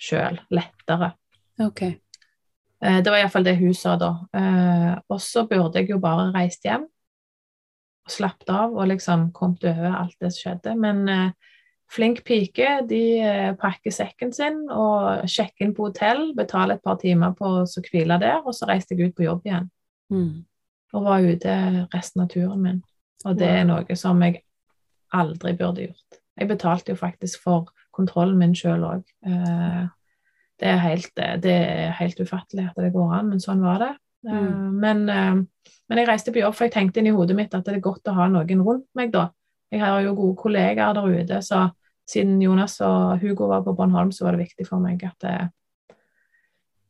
sjøl, 0.00 0.40
lettere. 0.52 1.12
Ok. 1.62 1.84
Eh, 1.86 2.98
det 3.00 3.10
var 3.10 3.22
iallfall 3.22 3.46
det 3.46 3.56
hun 3.60 3.74
sa 3.78 3.94
da. 4.00 4.10
Eh, 4.34 4.92
og 5.08 5.22
så 5.22 5.46
burde 5.48 5.80
jeg 5.80 5.94
jo 5.94 6.00
bare 6.02 6.32
reist 6.34 6.66
hjem 6.66 6.84
og 8.04 8.12
slappet 8.12 8.50
av 8.52 8.74
og 8.74 8.90
liksom 8.90 9.30
kommet 9.36 9.64
over 9.70 9.94
alt 10.02 10.16
det 10.20 10.34
som 10.34 10.40
skjedde. 10.42 10.74
Men 10.80 11.04
eh, 11.08 11.53
flink 11.94 12.24
pike, 12.26 12.70
de 12.88 13.02
eh, 13.22 13.52
pakker 13.60 13.94
sekken 13.94 14.32
sin 14.34 14.64
og 14.72 15.28
sjekker 15.30 15.66
inn 15.66 15.74
på 15.76 15.88
hotell, 15.88 16.32
betaler 16.36 16.78
et 16.78 16.84
par 16.84 16.98
timer 17.02 17.36
på 17.38 17.52
å 17.60 17.84
hvile 17.86 18.18
der, 18.22 18.42
og 18.42 18.56
så 18.56 18.68
reiste 18.70 18.96
jeg 18.96 19.10
ut 19.10 19.16
på 19.18 19.26
jobb 19.28 19.46
igjen. 19.46 19.70
Mm. 20.12 20.44
Og 20.94 21.06
var 21.06 21.26
ute 21.26 21.54
resten 21.94 22.24
av 22.24 22.30
turen 22.32 22.60
min. 22.62 22.82
Og 23.24 23.38
det 23.38 23.50
er 23.50 23.66
noe 23.68 23.98
som 23.98 24.20
jeg 24.22 24.42
aldri 25.14 25.54
burde 25.58 25.86
gjort. 25.86 26.20
Jeg 26.34 26.50
betalte 26.50 26.92
jo 26.92 26.98
faktisk 26.98 27.44
for 27.46 27.70
kontrollen 27.94 28.38
min 28.40 28.56
sjøl 28.58 28.82
òg. 28.88 29.04
Eh, 29.26 29.84
det, 30.60 30.70
er 30.70 30.82
helt, 30.82 31.12
det 31.14 31.54
er 31.54 31.94
helt 32.00 32.18
ufattelig 32.20 32.68
at 32.70 32.80
det 32.82 32.92
går 32.94 33.14
an, 33.20 33.30
men 33.32 33.42
sånn 33.42 33.62
var 33.64 33.82
det. 33.82 33.92
Eh, 33.94 34.00
Mm. 34.34 34.80
Men, 34.80 35.08
eh, 35.08 35.70
men 35.88 35.98
jeg 36.00 36.08
reiste 36.08 36.32
på 36.32 36.40
jobb, 36.40 36.54
for 36.56 36.64
jeg 36.64 36.72
tenkte 36.72 37.00
inn 37.00 37.10
i 37.10 37.12
hodet 37.12 37.36
mitt 37.36 37.54
at 37.54 37.66
det 37.66 37.74
er 37.76 37.80
godt 37.84 38.08
å 38.08 38.14
ha 38.16 38.28
noen 38.32 38.62
rundt 38.64 38.86
meg 38.96 39.12
da. 39.12 39.28
Jeg 39.70 39.82
har 39.82 40.00
jo 40.00 40.14
gode 40.14 40.36
kollegaer 40.40 40.94
der 40.96 41.10
ute, 41.18 41.40
så 41.44 41.66
siden 42.08 42.40
Jonas 42.42 42.78
og 42.84 43.20
Hugo 43.22 43.48
var 43.50 43.64
på 43.64 43.74
Bornholm, 43.76 44.12
så 44.12 44.26
var 44.26 44.36
det 44.36 44.44
viktig 44.44 44.66
for 44.68 44.82
meg 44.82 45.02
at, 45.06 45.16
det, 45.24 45.96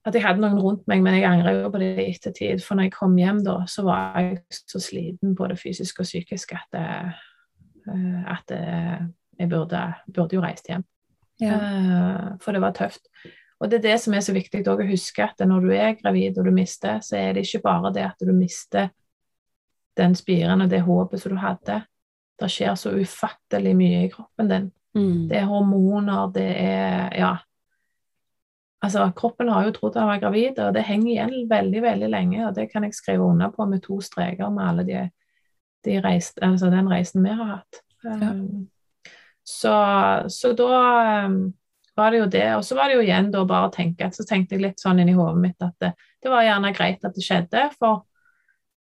at 0.04 0.16
jeg 0.16 0.24
hadde 0.24 0.42
noen 0.42 0.58
rundt 0.62 0.88
meg, 0.90 1.04
men 1.04 1.18
jeg 1.18 1.28
angrer 1.28 1.60
jo 1.60 1.70
på 1.70 1.82
det 1.82 1.92
i 2.02 2.08
ettertid. 2.10 2.64
For 2.64 2.78
når 2.78 2.88
jeg 2.88 2.96
kom 2.96 3.14
hjem 3.18 3.44
da, 3.46 3.60
så 3.70 3.86
var 3.86 4.18
jeg 4.20 4.42
så 4.50 4.82
sliten 4.82 5.36
både 5.38 5.58
fysisk 5.60 6.02
og 6.02 6.08
psykisk 6.08 6.56
at, 6.58 6.66
det, 6.74 6.88
at 8.34 8.50
det, 8.50 8.64
jeg 9.38 9.52
burde, 9.52 9.86
burde 10.10 10.38
jo 10.38 10.42
reist 10.44 10.68
hjem. 10.70 10.84
Ja. 11.42 11.54
Eh, 11.54 12.28
For 12.42 12.54
det 12.54 12.62
var 12.62 12.74
tøft. 12.76 13.08
Og 13.62 13.70
det 13.70 13.78
er 13.78 13.86
det 13.86 13.96
som 14.02 14.14
er 14.14 14.22
så 14.24 14.34
viktig 14.34 14.64
å 14.68 14.76
huske, 14.82 15.24
at 15.24 15.40
når 15.46 15.64
du 15.64 15.72
er 15.72 15.96
gravid 15.96 16.38
og 16.38 16.48
du 16.48 16.52
mister, 16.54 16.98
så 17.02 17.16
er 17.16 17.34
det 17.34 17.46
ikke 17.46 17.62
bare 17.64 17.92
det 17.94 18.04
at 18.10 18.20
du 18.20 18.32
mister 18.34 18.90
den 19.96 20.16
spiren 20.18 20.64
og 20.64 20.70
det 20.72 20.82
håpet 20.84 21.22
som 21.22 21.32
du 21.32 21.38
hadde. 21.40 21.78
Det 22.40 22.50
skjer 22.50 22.74
så 22.78 22.92
ufattelig 22.98 23.76
mye 23.78 24.02
i 24.04 24.10
kroppen 24.12 24.50
din. 24.50 24.66
Mm. 24.94 25.26
Det 25.30 25.40
er 25.40 25.50
hormoner, 25.50 26.30
det 26.34 26.50
er 26.60 27.10
Ja. 27.18 27.34
Altså, 28.84 29.06
kroppen 29.16 29.48
har 29.48 29.64
jo 29.64 29.72
trodd 29.72 29.94
han 29.96 30.10
var 30.10 30.20
gravid, 30.20 30.58
og 30.60 30.74
det 30.76 30.82
henger 30.84 31.08
igjen 31.08 31.48
veldig, 31.48 31.82
veldig 31.82 32.08
lenge, 32.12 32.40
og 32.44 32.54
det 32.54 32.66
kan 32.68 32.84
jeg 32.84 32.92
skrive 32.92 33.24
under 33.24 33.48
på 33.48 33.64
med 33.64 33.80
to 33.82 33.96
streker 34.04 34.50
med 34.52 34.66
alle 34.68 34.84
de, 34.84 34.98
de 35.88 35.94
reist, 36.04 36.36
altså 36.42 36.68
den 36.68 36.90
reisen 36.92 37.24
vi 37.24 37.32
har 37.32 37.48
hatt. 37.54 37.80
Ja. 38.04 38.30
Um, 38.30 38.66
så, 39.44 39.72
så 40.28 40.52
da 40.52 41.24
um, 41.24 41.54
var 41.96 42.10
det 42.10 42.18
jo 42.18 42.26
det. 42.26 42.48
Og 42.56 42.64
så 42.64 42.76
var 42.76 42.88
det 42.88 42.98
jo 42.98 43.04
igjen 43.04 43.30
da 43.32 43.44
bare 43.48 43.68
å 43.68 43.74
tenke 43.74 44.10
Så 44.12 44.26
tenkte 44.28 44.56
jeg 44.56 44.64
litt 44.64 44.82
sånn 44.82 45.00
inni 45.00 45.14
hodet 45.16 45.40
mitt 45.40 45.64
at 45.64 45.74
det, 45.80 45.94
det 46.22 46.32
var 46.32 46.46
gjerne 46.46 46.72
greit 46.76 47.04
at 47.04 47.16
det 47.16 47.24
skjedde, 47.24 47.68
for 47.78 48.04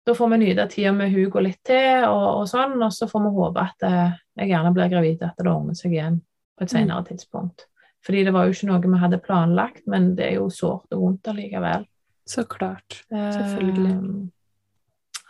da 0.04 0.14
får 0.14 0.28
vi 0.34 0.38
nyte 0.42 0.66
tida 0.68 0.92
med 0.92 1.12
Hugo 1.14 1.40
litt 1.40 1.62
til, 1.64 2.04
og, 2.08 2.26
og 2.42 2.48
sånn, 2.50 2.76
og 2.82 2.92
så 2.92 3.08
får 3.08 3.22
vi 3.24 3.32
håpe 3.38 3.62
at 3.64 3.86
eh, 3.88 4.16
jeg 4.42 4.50
gjerne 4.52 4.72
blir 4.76 4.90
gravid, 4.92 5.22
at 5.24 5.38
det 5.40 5.48
ordner 5.48 5.78
seg 5.78 5.96
igjen 5.96 6.18
på 6.54 6.66
et 6.66 6.74
senere 6.74 7.06
tidspunkt. 7.08 7.66
Fordi 8.04 8.24
det 8.26 8.34
var 8.36 8.44
jo 8.44 8.52
ikke 8.52 8.68
noe 8.68 8.82
vi 8.84 9.00
hadde 9.00 9.22
planlagt, 9.24 9.86
men 9.88 10.12
det 10.18 10.26
er 10.28 10.34
jo 10.36 10.50
sårt 10.52 10.92
og 10.92 11.00
vondt 11.06 11.30
allikevel. 11.32 11.86
Så 12.28 12.44
klart. 12.48 13.00
Selvfølgelig. 13.10 13.94
Eh, 13.96 14.30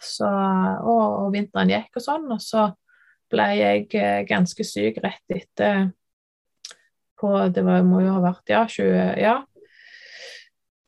Så, 0.05 0.29
og, 0.29 1.05
og 1.25 1.31
vinteren 1.33 1.71
gikk 1.73 1.97
og 1.97 2.03
sånn, 2.05 2.27
og 2.35 2.43
så 2.43 2.67
ble 3.33 3.47
jeg 3.57 3.87
eh, 3.97 4.25
ganske 4.29 4.67
syk 4.67 4.99
rett 5.01 5.33
etter 5.33 5.87
på 7.21 7.31
Det 7.55 7.63
var, 7.65 7.81
må 7.87 8.03
jo 8.03 8.19
ha 8.19 8.21
vært, 8.21 8.51
ja, 8.51 8.67
20 8.69 9.23
Ja. 9.23 9.39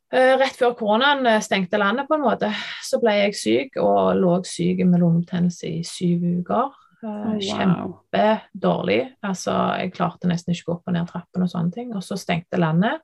Eh, 0.07 0.33
Rett 0.39 0.55
før 0.55 0.75
koronaen 0.79 1.25
eh, 1.27 1.41
stengte 1.43 1.79
landet, 1.81 2.07
på 2.07 2.15
en 2.15 2.23
måte, 2.23 2.51
så 2.83 2.99
ble 3.01 3.17
jeg 3.17 3.35
syk 3.35 3.79
og 3.81 4.15
lå 4.15 4.37
syk 4.47 4.85
med 4.85 5.01
lungebetennelse 5.03 5.67
i 5.67 5.81
syv 5.87 6.23
uker. 6.39 6.75
Oh, 7.03 7.33
wow. 7.35 7.41
Kjempedårlig. 7.43 9.01
Altså, 9.27 9.55
jeg 9.81 9.91
klarte 9.97 10.29
nesten 10.31 10.55
ikke 10.55 10.65
å 10.65 10.69
gå 10.71 10.77
opp 10.77 10.89
og 10.89 10.95
ned 10.95 11.11
trappen 11.11 11.43
og 11.45 11.51
sånne 11.51 11.75
ting. 11.75 11.91
Og 11.93 12.05
så 12.05 12.17
stengte 12.19 12.61
landet, 12.61 13.03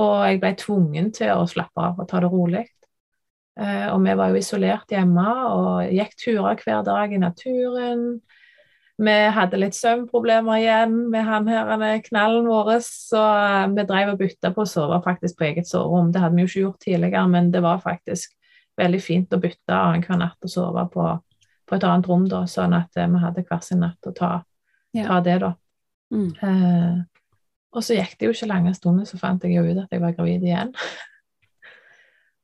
og 0.00 0.18
jeg 0.28 0.42
ble 0.42 0.52
tvungen 0.60 1.10
til 1.16 1.32
å 1.34 1.48
slappe 1.50 1.88
av 1.88 1.98
og 2.00 2.06
ta 2.08 2.20
det 2.22 2.30
rolig. 2.32 2.62
Og 3.60 3.98
vi 4.00 4.12
var 4.16 4.30
jo 4.30 4.38
isolert 4.38 4.92
hjemme 4.94 5.24
og 5.50 5.90
gikk 5.92 6.14
turer 6.22 6.62
hver 6.62 6.84
dag 6.86 7.12
i 7.12 7.18
naturen. 7.20 8.04
Vi 9.00 9.12
hadde 9.32 9.56
litt 9.56 9.76
søvnproblemer 9.78 10.58
igjen 10.60 10.96
med 11.12 11.24
han 11.24 11.46
her, 11.48 11.70
er 11.80 12.02
knallen 12.04 12.44
vår, 12.50 12.74
så 12.84 13.22
eh, 13.22 13.70
vi 13.72 13.84
drev 13.88 14.12
og 14.12 14.18
bytta 14.20 14.50
på 14.52 14.66
å 14.66 14.68
sove 14.68 14.98
faktisk 15.06 15.38
på 15.38 15.46
eget 15.48 15.70
soverom. 15.70 16.10
Det 16.12 16.20
hadde 16.20 16.36
vi 16.36 16.44
jo 16.44 16.50
ikke 16.50 16.64
gjort 16.66 16.84
tidligere, 16.84 17.22
men 17.32 17.48
det 17.54 17.62
var 17.64 17.80
faktisk 17.80 18.34
veldig 18.80 19.00
fint 19.00 19.32
å 19.32 19.40
bytte 19.40 19.76
annenhver 19.76 20.20
natt 20.20 20.44
og 20.44 20.52
sove 20.52 20.84
på, 20.92 21.06
på 21.68 21.76
et 21.78 21.86
annet 21.88 22.10
rom, 22.10 22.26
da, 22.28 22.42
sånn 22.50 22.76
at 22.76 23.00
eh, 23.00 23.08
vi 23.08 23.22
hadde 23.24 23.44
hver 23.48 23.62
sin 23.64 23.80
natt 23.86 24.10
å 24.10 24.12
ta, 24.16 24.32
Ja. 24.96 25.06
ta 25.06 25.20
det, 25.24 25.38
da. 25.46 25.54
Mm. 26.12 26.28
Eh, 26.42 27.00
og 27.70 27.86
så 27.86 27.96
gikk 27.96 28.16
det 28.18 28.28
jo 28.28 28.34
ikke 28.34 28.50
lange 28.50 28.74
stunden, 28.76 29.06
så 29.08 29.16
fant 29.20 29.44
jeg 29.46 29.54
jo 29.54 29.64
ut 29.64 29.80
at 29.84 29.92
jeg 29.94 30.02
var 30.02 30.16
gravid 30.16 30.44
igjen. 30.44 30.74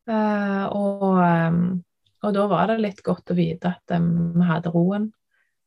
Eh, 0.06 0.64
og, 0.70 1.16
eh, 1.18 1.60
og 2.22 2.34
da 2.36 2.44
var 2.46 2.68
det 2.70 2.76
litt 2.78 3.00
godt 3.02 3.32
å 3.34 3.34
vite 3.34 3.72
at 3.74 3.96
vi 3.98 4.46
hadde 4.46 4.70
roen. 4.70 5.08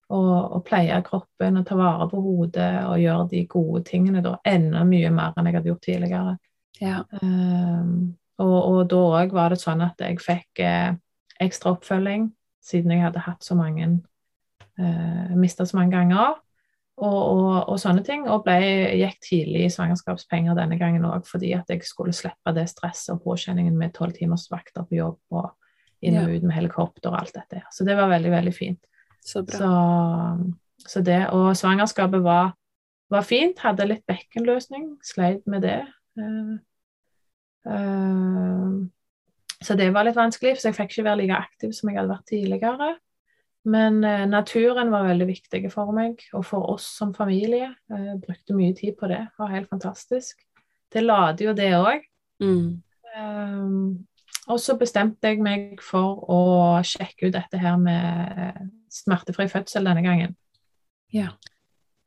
Og, 0.09 0.29
og 0.57 0.63
pleie 0.65 0.95
kroppen 1.05 1.59
og 1.59 1.65
ta 1.69 1.75
vare 1.77 2.07
på 2.09 2.17
hodet 2.23 2.69
og 2.81 2.97
gjøre 2.97 3.27
de 3.29 3.43
gode 3.45 3.83
tingene 3.85 4.23
da 4.25 4.39
enda 4.47 4.81
mye 4.87 5.11
mer 5.13 5.35
enn 5.37 5.49
jeg 5.49 5.57
hadde 5.59 5.69
gjort 5.69 5.83
tidligere. 5.85 6.31
Ja. 6.81 7.03
Um, 7.21 8.15
og, 8.41 8.57
og 8.57 8.79
da 8.89 9.03
òg 9.19 9.35
var 9.35 9.53
det 9.53 9.59
sånn 9.61 9.83
at 9.85 10.01
jeg 10.01 10.17
fikk 10.23 10.61
eh, 10.63 10.95
ekstra 11.43 11.75
oppfølging, 11.75 12.29
siden 12.63 12.95
jeg 12.95 13.03
hadde 13.03 13.23
hatt 13.25 13.43
så 13.45 13.57
mange 13.59 13.85
eh, 14.79 15.35
Mista 15.37 15.67
så 15.67 15.77
mange 15.77 15.93
ganger. 15.97 16.39
Og, 16.99 17.15
og, 17.15 17.69
og 17.71 17.77
sånne 17.79 18.03
ting. 18.03 18.25
Og 18.27 18.43
ble, 18.43 18.57
gikk 18.99 19.21
tidlig 19.23 19.67
i 19.67 19.71
svangerskapspenger 19.71 20.57
denne 20.57 20.75
gangen 20.79 21.05
òg, 21.07 21.23
fordi 21.27 21.53
at 21.55 21.69
jeg 21.71 21.85
skulle 21.87 22.15
slippe 22.15 22.51
det 22.55 22.65
stresset 22.71 23.13
og 23.13 23.23
påkjenningen 23.23 23.77
med 23.79 23.93
tolv 23.95 24.17
timers 24.17 24.49
vakter 24.51 24.83
på 24.87 24.99
jobb 24.99 25.39
og 25.39 25.53
inn 26.03 26.17
og 26.19 26.31
ut 26.31 26.43
med 26.47 26.55
helikopter 26.55 27.11
og 27.11 27.21
alt 27.21 27.35
dette. 27.35 27.63
Så 27.75 27.87
det 27.87 27.95
var 27.99 28.11
veldig, 28.11 28.33
veldig 28.33 28.55
fint. 28.55 28.81
Så. 29.21 29.43
Så, 29.51 29.69
så 30.87 31.01
det, 31.05 31.19
og 31.35 31.51
svangerskapet 31.57 32.23
var, 32.23 32.53
var 33.11 33.25
fint. 33.27 33.59
Hadde 33.63 33.87
litt 33.89 34.05
bekkenløsning, 34.09 34.95
sleit 35.05 35.45
med 35.49 35.65
det. 35.67 35.81
Uh, 36.19 36.55
uh, 37.69 38.79
så 39.59 39.75
det 39.75 39.89
var 39.93 40.07
litt 40.07 40.17
vanskelig, 40.17 40.55
for 40.57 40.69
jeg 40.69 40.79
fikk 40.79 40.95
ikke 40.95 41.07
være 41.09 41.21
like 41.23 41.37
aktiv 41.37 41.75
som 41.75 41.91
jeg 41.91 41.99
hadde 41.99 42.13
vært 42.13 42.29
tidligere. 42.31 42.91
Men 43.69 44.01
uh, 44.05 44.25
naturen 44.29 44.91
var 44.93 45.09
veldig 45.09 45.29
viktig 45.29 45.65
for 45.73 45.93
meg, 45.95 46.23
og 46.33 46.45
for 46.47 46.71
oss 46.73 46.87
som 46.99 47.13
familie. 47.15 47.73
Jeg 47.91 48.21
brukte 48.23 48.57
mye 48.57 48.77
tid 48.77 48.95
på 48.99 49.11
det. 49.11 49.25
Det 49.27 49.43
var 49.43 49.57
helt 49.57 49.71
fantastisk. 49.71 50.39
Det 50.89 51.03
lader 51.05 51.49
jo, 51.49 51.57
det 51.57 51.73
òg. 51.77 52.05
Mm. 52.41 52.79
Um, 53.19 54.07
og 54.49 54.57
så 54.61 54.75
bestemte 54.79 55.29
jeg 55.29 55.43
meg 55.45 55.81
for 55.85 56.23
å 56.31 56.41
sjekke 56.85 57.29
ut 57.29 57.35
dette 57.35 57.59
her 57.61 57.77
med 57.77 58.69
smertefri 58.93 59.45
fødsel 59.51 59.85
denne 59.85 60.03
gangen. 60.05 60.35
Ja. 61.13 61.35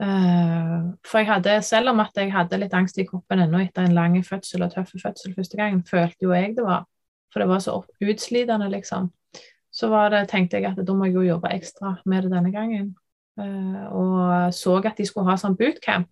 Uh, 0.03 0.95
for 1.07 1.21
jeg 1.21 1.29
hadde, 1.29 1.61
selv 1.63 1.93
om 1.93 2.01
at 2.03 2.17
jeg 2.19 2.33
hadde 2.35 2.59
litt 2.59 2.75
angst 2.75 2.99
i 2.99 3.07
kroppen 3.07 3.45
ennå 3.45 3.61
etter 3.63 3.87
en 3.87 3.95
lang 3.95 4.17
fødsel 4.27 4.65
og 4.67 4.73
tøff 4.75 4.91
fødsel 4.99 5.37
første 5.37 5.61
gangen, 5.61 5.85
følte 5.87 6.27
jo 6.27 6.33
jeg 6.35 6.57
det 6.57 6.67
var. 6.67 6.89
For 7.33 7.41
det 7.41 7.49
var 7.49 7.63
så 7.63 7.77
utslitende, 8.03 8.69
liksom. 8.73 9.13
Så 9.73 9.89
det, 10.13 10.27
tenkte 10.29 10.59
jeg 10.59 10.73
at 10.73 10.83
da 10.85 10.97
må 10.97 11.07
jeg 11.09 11.17
jo 11.17 11.29
jobbe 11.31 11.55
ekstra 11.55 11.95
med 12.05 12.27
det 12.27 12.35
denne 12.35 12.51
gangen. 12.53 12.91
Uh, 13.39 13.87
og 13.95 14.55
så 14.55 14.77
at 14.83 14.99
de 14.99 15.07
skulle 15.07 15.31
ha 15.31 15.39
sånn 15.41 15.57
bootcamp 15.57 16.11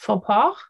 for 0.00 0.22
par. 0.24 0.62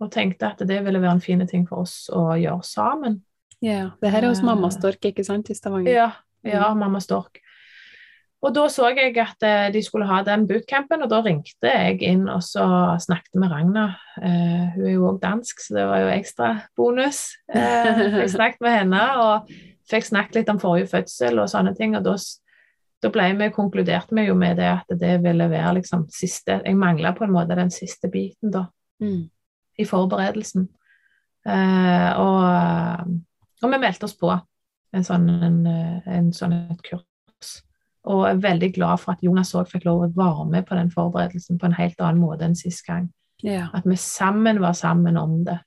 Og 0.00 0.10
tenkte 0.10 0.48
at 0.48 0.64
det 0.66 0.80
ville 0.86 1.00
være 1.04 1.18
en 1.20 1.22
fin 1.22 1.44
ting 1.46 1.68
for 1.68 1.84
oss 1.84 2.08
å 2.08 2.32
gjøre 2.40 2.64
sammen. 2.66 3.20
Ja, 3.64 3.88
Det 4.00 4.12
her 4.12 4.22
er 4.22 4.28
hos 4.28 4.42
Mamma 4.44 4.68
eh, 4.68 4.76
Stork, 4.76 5.00
ikke 5.08 5.24
sant? 5.24 5.48
I 5.48 5.56
Stavanger. 5.56 5.92
Ja, 5.92 6.10
ja 6.44 6.68
mm. 6.72 6.84
Mamma 6.84 7.00
Stork. 7.00 7.40
Og 8.44 8.52
da 8.52 8.66
så 8.68 8.90
jeg 8.92 9.14
at 9.22 9.44
eh, 9.46 9.70
de 9.72 9.80
skulle 9.82 10.06
ha 10.08 10.20
den 10.26 10.44
bootcampen, 10.48 11.02
og 11.04 11.08
da 11.08 11.22
ringte 11.24 11.70
jeg 11.70 12.02
inn 12.04 12.26
og 12.28 12.42
så 12.44 12.66
snakket 13.00 13.38
med 13.40 13.52
Ragna. 13.54 13.86
Uh, 14.18 14.74
hun 14.74 14.84
er 14.84 14.92
jo 14.92 15.06
òg 15.08 15.20
dansk, 15.22 15.62
så 15.64 15.78
det 15.78 15.86
var 15.88 16.02
jo 16.04 16.10
ekstra 16.12 16.50
bonus. 16.76 17.26
Uh, 17.54 18.20
jeg 18.20 18.34
snakket 18.34 18.60
med 18.64 18.76
henne 18.82 19.02
og 19.22 19.52
fikk 19.88 20.10
snakket 20.10 20.42
litt 20.42 20.52
om 20.52 20.60
forrige 20.60 20.90
fødsel 20.92 21.40
og 21.40 21.48
sånne 21.48 21.72
ting. 21.78 21.96
og 21.96 22.04
da, 22.04 22.18
da 23.04 23.10
ble 23.14 23.30
vi, 23.40 23.50
konkluderte 23.54 24.16
vi 24.16 24.26
jo 24.28 24.36
med 24.36 24.60
det 24.60 24.70
at 24.74 24.92
det 25.00 25.18
ville 25.24 25.48
være 25.48 25.78
liksom 25.78 26.06
siste 26.12 26.60
Jeg 26.64 26.76
mangla 26.76 27.14
på 27.16 27.24
en 27.24 27.32
måte 27.32 27.56
den 27.56 27.72
siste 27.72 28.12
biten, 28.12 28.52
da, 28.52 28.66
mm. 29.00 29.22
i 29.80 29.88
forberedelsen. 29.88 30.68
Uh, 31.48 32.10
og, 32.20 32.44
og, 33.64 33.72
vi 33.72 33.80
meldte 33.82 34.08
oss 34.08 34.16
på 34.20 34.30
en 34.94 35.06
sånn, 35.06 35.26
en, 35.42 35.60
en 35.66 36.30
sånn 36.36 36.54
et 36.70 36.84
kurs 36.86 37.08
og 38.04 38.26
er 38.28 38.40
veldig 38.42 38.72
glad 38.74 39.00
for 39.00 39.14
at 39.14 39.22
Jonas 39.24 39.54
òg 39.56 39.70
fikk 39.70 39.86
lov 39.88 40.02
å 40.04 40.10
være 40.16 40.44
med 40.50 40.66
på 40.68 40.76
den 40.76 40.90
forberedelsen 40.92 41.60
på 41.60 41.68
en 41.68 41.76
helt 41.78 42.00
annen 42.04 42.20
måte 42.20 42.44
enn 42.44 42.56
sist 42.58 42.84
gang. 42.86 43.08
Ja. 43.44 43.70
At 43.76 43.88
vi 43.88 43.96
sammen 44.00 44.60
var 44.60 44.76
sammen 44.76 45.16
om 45.20 45.40
det. 45.46 45.58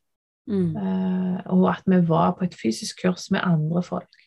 Mm. 0.47 0.75
Uh, 0.77 1.39
og 1.55 1.65
at 1.73 1.89
vi 1.89 1.99
var 2.07 2.37
på 2.37 2.45
et 2.45 2.55
fysisk 2.55 3.01
kurs 3.03 3.27
med 3.33 3.43
andre 3.43 3.81
folk. 3.83 4.21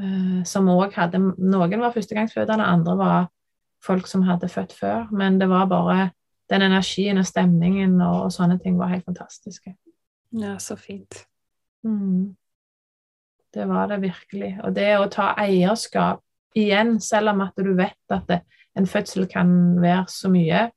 Uh, 0.00 0.40
som 0.48 0.70
òg 0.70 0.94
hadde 0.96 1.18
Noen 1.20 1.82
var 1.82 1.92
førstegangsfødende, 1.96 2.64
andre 2.64 2.96
var 2.96 3.28
folk 3.84 4.06
som 4.06 4.22
hadde 4.28 4.48
født 4.48 4.72
før. 4.78 5.10
Men 5.10 5.40
det 5.40 5.50
var 5.50 5.66
bare 5.70 6.10
den 6.50 6.62
energien 6.62 7.18
og 7.18 7.26
stemningen 7.26 7.98
og, 8.00 8.26
og 8.28 8.34
sånne 8.34 8.58
ting 8.62 8.78
var 8.78 8.94
helt 8.94 9.06
fantastiske. 9.06 9.74
Ja, 10.30 10.56
så 10.62 10.78
fint. 10.78 11.24
Mm. 11.82 12.36
Det 13.54 13.66
var 13.68 13.88
det 13.90 14.00
virkelig. 14.02 14.52
Og 14.64 14.74
det 14.74 14.90
å 14.98 15.08
ta 15.10 15.32
eierskap 15.40 16.22
igjen, 16.58 16.98
selv 17.02 17.32
om 17.34 17.42
at 17.44 17.58
du 17.58 17.72
vet 17.78 18.14
at 18.14 18.28
det, 18.30 18.42
en 18.78 18.86
fødsel 18.86 19.26
kan 19.30 19.50
være 19.82 20.06
så 20.10 20.30
mye, 20.30 20.68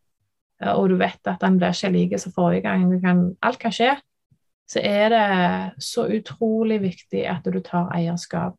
eh, 0.62 0.74
og 0.74 0.90
du 0.90 0.98
vet 0.98 1.30
at 1.30 1.42
den 1.42 1.60
blir 1.62 1.76
ikke 1.76 1.94
like 1.94 2.20
som 2.22 2.34
forrige 2.34 2.66
gang, 2.66 2.88
kan, 3.04 3.24
alt 3.46 3.62
kan 3.62 3.74
skje, 3.74 3.94
så 4.70 4.82
er 4.82 5.10
det 5.14 5.84
så 5.84 6.08
utrolig 6.10 6.80
viktig 6.82 7.26
at 7.30 7.46
du 7.46 7.60
tar 7.62 7.92
eierskap. 7.94 8.58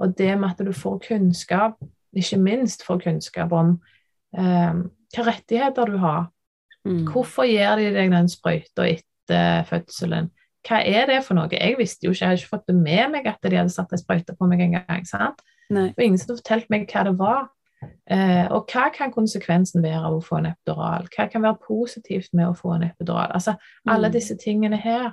Og 0.00 0.14
det 0.18 0.32
med 0.38 0.50
at 0.50 0.64
du 0.64 0.72
får 0.72 1.02
kunnskap, 1.08 1.76
ikke 2.16 2.38
minst 2.40 2.84
får 2.86 3.02
kunnskap 3.04 3.52
om 3.52 3.76
eh, 4.36 4.78
hva 5.12 5.26
rettigheter 5.28 5.92
du 5.92 5.98
har. 6.02 6.30
Mm. 6.88 7.04
Hvorfor 7.12 7.46
gir 7.46 7.76
de 7.78 7.90
deg 7.94 8.10
den 8.12 8.30
sprøyta 8.30 8.88
etter 8.88 9.66
fødselen? 9.68 10.32
Hva 10.68 10.78
er 10.86 11.08
det 11.10 11.22
for 11.26 11.38
noe? 11.38 11.50
Jeg 11.50 11.74
visste 11.78 12.06
jo 12.06 12.12
ikke, 12.12 12.22
jeg 12.22 12.30
hadde 12.30 12.42
ikke 12.42 12.52
fått 12.52 12.68
det 12.70 12.76
med 12.78 13.10
meg 13.16 13.26
at 13.26 13.42
de 13.42 13.58
hadde 13.58 13.74
satt 13.74 13.92
en 13.92 14.00
sprøyte 14.00 14.36
på 14.38 14.46
meg 14.50 14.62
engang. 14.62 15.02
Og 15.72 16.02
ingen 16.02 16.20
som 16.20 16.36
fortalte 16.36 16.70
meg 16.70 16.86
hva 16.90 17.04
det 17.08 17.16
var. 17.18 17.42
Eh, 18.06 18.46
og 18.54 18.70
hva 18.70 18.88
kan 18.94 19.10
konsekvensen 19.10 19.82
være 19.82 20.04
av 20.06 20.16
å 20.16 20.22
få 20.22 20.38
en 20.38 20.52
epidural? 20.52 21.08
Hva 21.10 21.26
kan 21.32 21.42
være 21.42 21.58
positivt 21.66 22.30
med 22.36 22.50
å 22.50 22.54
få 22.54 22.76
en 22.76 22.86
epidural? 22.86 23.32
Altså 23.34 23.56
alle 23.88 24.10
mm. 24.10 24.14
disse 24.14 24.36
tingene 24.38 24.78
her 24.78 25.10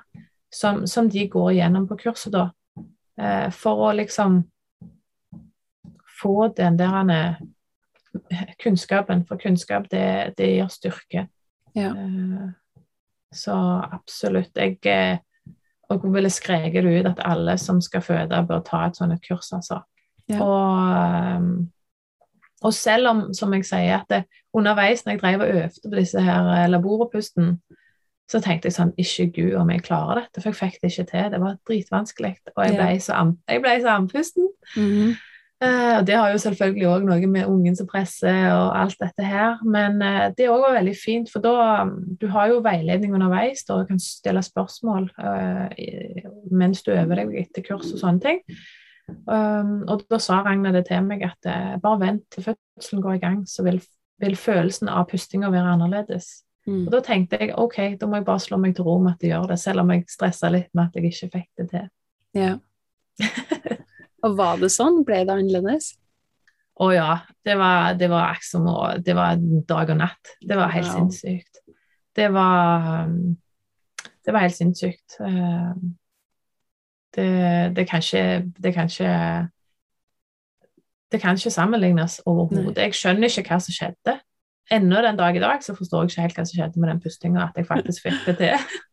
som, 0.53 0.85
som, 0.89 1.09
de 1.09 1.25
går 1.29 1.51
igjennom 1.55 1.87
på 1.89 1.97
kurset, 2.03 2.33
da. 2.35 2.49
Eh, 3.21 3.47
for 3.53 3.87
å 3.87 3.93
liksom 3.97 4.43
få 6.19 6.49
den 6.57 6.77
der 6.77 7.13
eh, 7.15 7.41
kunnskapen. 8.61 9.25
For 9.25 9.41
kunnskap, 9.41 9.89
det, 9.91 10.35
det 10.37 10.53
gir 10.53 10.69
styrke. 10.73 11.25
Ja. 11.77 11.93
Eh, 11.95 12.49
så 13.33 13.57
absolutt. 13.91 14.57
Jeg 14.57 14.79
eh, 14.85 15.17
og 15.89 16.05
ville 16.13 16.29
skreket 16.29 16.85
ut 16.85 17.07
at 17.09 17.21
alle 17.25 17.57
som 17.57 17.81
skal 17.81 18.01
føde, 18.05 18.45
bør 18.47 18.61
ta 18.65 18.85
et 18.87 18.97
sånt 18.97 19.25
kurs, 19.25 19.51
altså. 19.55 19.81
Ja. 20.29 20.43
Og, 20.45 21.37
um, 21.41 21.71
og, 22.61 22.73
selv 22.73 23.07
om, 23.09 23.21
som 23.33 23.53
jeg 23.53 23.65
sier, 23.65 24.03
at 24.03 24.09
det, 24.09 24.23
underveis 24.53 25.05
når 25.05 25.15
jeg 25.15 25.21
drev 25.21 25.41
og 25.41 25.49
øvde 25.49 25.89
på 25.89 25.95
disse 25.95 26.21
her 26.21 26.49
eh, 26.53 27.53
så 28.29 28.39
tenkte 28.41 28.69
jeg 28.69 28.75
sånn 28.75 28.91
Ikke 29.01 29.25
gud 29.33 29.55
om 29.57 29.71
jeg 29.73 29.83
klarer 29.87 30.21
dette, 30.21 30.41
for 30.41 30.51
jeg 30.51 30.59
fikk 30.59 30.81
det 30.83 30.91
ikke 30.91 31.07
til. 31.11 31.31
Det 31.33 31.39
var 31.41 31.55
dritvanskelig. 31.65 32.35
Og 32.55 32.65
jeg 32.65 32.75
ble 32.77 32.89
så, 33.01 33.23
jeg 33.49 33.63
ble 33.63 33.73
så 33.81 33.95
andpusten. 33.95 34.49
Mm 34.75 34.91
-hmm. 34.91 35.15
Uh, 35.63 35.99
og 35.99 36.07
det 36.07 36.15
har 36.15 36.31
jo 36.31 36.41
selvfølgelig 36.41 36.87
òg 36.89 37.05
noe 37.07 37.29
med 37.31 37.47
ungen 37.51 37.75
som 37.77 37.87
presser 37.89 38.49
og 38.53 38.73
alt 38.79 38.99
dette 39.01 39.25
her. 39.25 39.61
Men 39.67 40.01
uh, 40.03 40.29
det 40.35 40.49
òg 40.51 40.63
var 40.63 40.77
veldig 40.79 40.95
fint, 40.97 41.31
for 41.31 41.43
da 41.43 41.83
um, 41.83 41.95
Du 42.19 42.27
har 42.33 42.51
jo 42.51 42.63
veiledning 42.65 43.15
underveis, 43.15 43.65
da 43.67 43.79
du 43.79 43.87
kan 43.89 44.01
stille 44.03 44.43
spørsmål 44.45 45.09
uh, 45.19 45.67
mens 46.51 46.83
du 46.85 46.93
øver 46.95 47.23
deg 47.23 47.39
etter 47.43 47.65
kurs 47.65 47.91
og 47.93 48.01
sånne 48.01 48.23
ting. 48.25 48.43
Um, 49.25 49.87
og 49.89 50.05
da 50.09 50.19
sa 50.21 50.43
Ragna 50.45 50.73
det 50.75 50.85
til 50.89 51.01
meg 51.05 51.23
at 51.25 51.49
bare 51.81 52.01
vent 52.03 52.27
til 52.33 52.51
fødselen 52.51 53.01
går 53.03 53.17
i 53.17 53.23
gang, 53.23 53.41
så 53.49 53.65
vil, 53.65 53.81
vil 54.21 54.37
følelsen 54.37 54.91
av 54.91 55.07
pustinga 55.09 55.49
være 55.53 55.75
annerledes. 55.75 56.29
Mm. 56.69 56.85
Og 56.85 56.93
da 56.93 56.99
tenkte 57.03 57.39
jeg 57.41 57.55
ok, 57.57 57.77
da 57.97 58.07
må 58.07 58.19
jeg 58.19 58.27
bare 58.27 58.43
slå 58.43 58.59
meg 58.61 58.75
til 58.77 58.85
ro 58.85 58.99
med 59.01 59.15
at 59.15 59.23
jeg 59.25 59.33
gjør 59.33 59.49
det, 59.49 59.59
selv 59.59 59.83
om 59.83 59.93
jeg 59.95 60.05
stressa 60.11 60.51
litt 60.53 60.69
med 60.77 60.89
at 60.89 60.99
jeg 60.99 61.09
ikke 61.09 61.31
fikk 61.37 61.49
det 61.57 61.69
til. 61.73 61.87
Ja. 62.37 62.57
og 64.25 64.37
var 64.37 64.59
det 64.61 64.71
sånn? 64.73 65.01
Ble 65.07 65.23
det 65.27 65.35
annerledes? 65.35 65.93
Å 66.79 66.87
oh, 66.87 66.93
ja. 66.95 67.19
Det 67.43 67.55
var, 67.59 67.95
det 67.99 68.07
var 68.11 68.39
som 68.45 68.67
å 68.71 68.77
Det 69.03 69.15
var 69.15 69.39
dag 69.39 69.91
og 69.91 69.99
natt. 69.99 70.35
Det 70.39 70.57
var 70.59 70.71
helt 70.71 70.87
wow. 70.87 70.97
sinnssykt. 71.01 71.61
Det 72.15 72.29
var 72.31 73.05
um, 73.07 73.37
Det 74.25 74.35
var 74.35 74.45
helt 74.45 74.55
sinnssykt. 74.55 75.19
Uh, 75.19 75.73
det, 77.15 77.29
det, 77.75 77.87
kan 77.89 78.03
ikke, 78.03 78.51
det 78.63 78.73
kan 78.73 78.87
ikke 78.91 79.13
Det 81.11 81.21
kan 81.21 81.35
ikke 81.35 81.51
sammenlignes 81.51 82.21
overhodet. 82.25 82.77
Jeg 82.77 82.95
skjønner 82.95 83.31
ikke 83.31 83.49
hva 83.49 83.59
som 83.65 83.75
skjedde. 83.75 84.19
Ennå 84.69 85.01
den 85.01 85.17
dag 85.17 85.35
i 85.35 85.41
dag 85.41 85.63
så 85.65 85.73
forstår 85.73 86.05
jeg 86.05 86.11
ikke 86.11 86.27
helt 86.27 86.37
hva 86.37 86.45
som 86.45 86.59
skjedde 86.59 86.79
med 86.79 86.91
den 86.91 87.01
pustinga, 87.01 87.47
at 87.47 87.57
jeg 87.57 87.65
faktisk 87.65 88.05
fikk 88.05 88.21
det 88.27 88.37
til. 88.43 88.69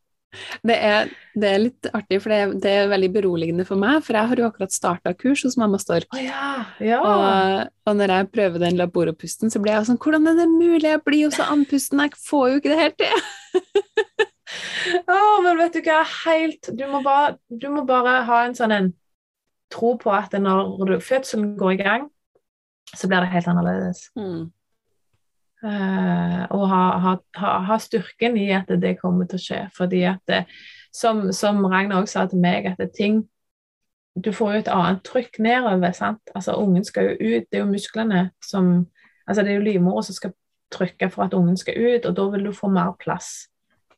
Det 0.66 0.76
er, 0.89 1.11
det 1.34 1.49
er, 1.51 1.62
litt 1.62 1.89
artig, 1.93 2.20
for 2.22 2.32
det 2.32 2.39
er, 2.39 2.55
det 2.62 2.72
er, 2.72 2.91
veldig 2.91 3.11
beroligende 3.14 3.66
for 3.68 3.80
meg. 3.80 4.01
For 4.07 4.18
jeg 4.18 4.30
har 4.30 4.43
jo 4.43 4.49
akkurat 4.49 4.74
starta 4.74 5.14
kurs 5.18 5.45
hos 5.47 5.59
Mamma 5.61 5.80
Stork. 5.82 6.09
Oh, 6.14 6.22
ja, 6.22 6.51
ja. 6.82 7.01
Og, 7.01 7.72
og, 7.87 7.97
når 7.99 8.14
jeg 8.14 8.30
prøver 8.34 8.64
den 8.64 8.80
laboropusten, 8.80 9.53
så 9.53 9.62
blir 9.62 9.76
jeg 9.76 9.89
sånn 9.91 10.01
Hvordan 10.03 10.30
er 10.32 10.41
det 10.41 10.49
mulig? 10.53 10.89
Jeg 10.89 11.03
blir 11.07 11.26
jo 11.26 11.32
så 11.34 11.49
andpusten, 11.55 12.03
jeg 12.05 12.20
får 12.26 12.49
jo 12.51 12.61
ikke 12.61 12.72
det 12.72 12.82
helt 12.82 12.99
til. 13.03 13.24
oh, 15.14 15.39
men 15.45 15.59
vet 15.61 15.78
du 15.78 15.82
hva, 15.87 16.03
helt 16.26 16.70
Du 16.76 16.84
må 16.91 17.01
bare, 17.05 17.37
du 17.49 17.68
må 17.72 17.87
bare 17.89 18.20
ha 18.28 18.45
en 18.47 18.57
sånn 18.59 18.74
en 18.74 18.93
tro 19.72 19.97
på 19.99 20.12
at 20.14 20.34
når 20.39 20.76
du, 20.87 20.99
fødselen 21.03 21.57
går 21.59 21.74
i 21.74 21.80
gang, 21.80 22.05
så 22.95 23.09
blir 23.11 23.24
det 23.24 23.32
helt 23.32 23.49
annerledes. 23.51 24.05
Mm. 24.14 24.53
Uh, 25.64 26.42
og 26.52 26.66
ha, 26.68 26.82
ha, 27.00 27.52
ha, 27.64 27.76
styrken 27.80 28.36
i 28.36 28.50
at 28.54 28.68
det 28.82 28.98
kommer 29.00 29.26
til 29.26 29.38
å 29.40 29.44
skje. 29.44 29.61
Fordi 29.76 30.02
at 30.09 30.20
det, 30.28 30.42
som, 30.94 31.30
som 31.32 31.64
Ragnar 31.64 32.02
også 32.02 32.20
sa 32.20 32.26
til 32.30 32.42
meg, 32.42 32.68
at 32.72 32.82
det, 32.82 32.92
ting 32.96 33.24
Du 34.16 34.30
får 34.32 34.52
jo 34.52 34.59
et 34.62 34.68
annet 34.72 35.02
trykk 35.04 35.38
nedover. 35.44 35.92
sant? 35.92 36.30
Altså 36.34 36.54
Ungen 36.57 36.84
skal 36.84 37.04
jo 37.04 37.16
ut. 37.20 37.44
Det 37.50 37.59
er 37.59 37.64
jo 37.64 37.72
musklene 37.72 38.30
som 38.40 38.86
Altså 39.28 39.42
det 39.42 39.50
er 39.50 39.57
jo 39.59 39.66
livmora 39.66 40.02
som 40.07 40.14
skal 40.14 40.32
trykke 40.70 41.11
for 41.11 41.26
at 41.26 41.34
ungen 41.34 41.57
skal 41.59 41.74
ut, 41.74 42.07
og 42.07 42.16
da 42.16 42.28
vil 42.30 42.44
du 42.46 42.52
få 42.54 42.68
mer 42.70 42.92
plass 43.00 43.48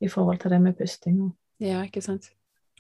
i 0.01 0.09
forhold 0.09 0.39
til 0.39 0.51
det 0.51 0.61
med 0.63 0.77
pusting. 0.79 1.21
Ja, 1.61 1.83
ikke 1.83 2.01
sant. 2.01 2.31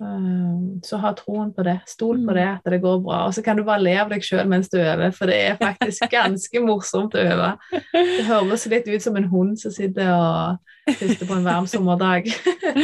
Um, 0.01 0.79
så 0.85 0.99
ha 1.03 1.11
troen 1.19 1.51
på 1.55 1.65
det. 1.67 1.79
Stol 1.91 2.21
på 2.21 2.31
mm. 2.31 2.37
det, 2.37 2.47
at 2.53 2.71
det 2.71 2.81
går 2.83 3.01
bra. 3.03 3.25
Og 3.27 3.35
så 3.35 3.43
kan 3.43 3.59
du 3.59 3.65
bare 3.67 3.83
le 3.83 3.95
av 3.99 4.13
deg 4.13 4.23
sjøl 4.25 4.47
mens 4.51 4.71
du 4.71 4.79
øver, 4.79 5.11
for 5.17 5.31
det 5.31 5.39
er 5.49 5.59
faktisk 5.61 6.07
ganske 6.13 6.63
morsomt 6.63 7.17
å 7.19 7.25
øve. 7.25 7.51
Det 7.93 8.27
høres 8.29 8.67
litt 8.71 8.87
ut 8.91 9.05
som 9.05 9.19
en 9.19 9.31
hund 9.33 9.57
som 9.61 9.75
sitter 9.75 10.13
og 10.15 10.93
puster 10.93 11.27
på 11.27 11.39
en 11.39 11.49
varm 11.49 11.67
sommerdag. 11.71 12.31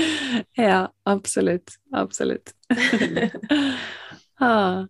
ja, 0.67 0.87
absolutt. 1.09 1.77
Absolutt. 1.95 2.55
ah. 4.43 4.85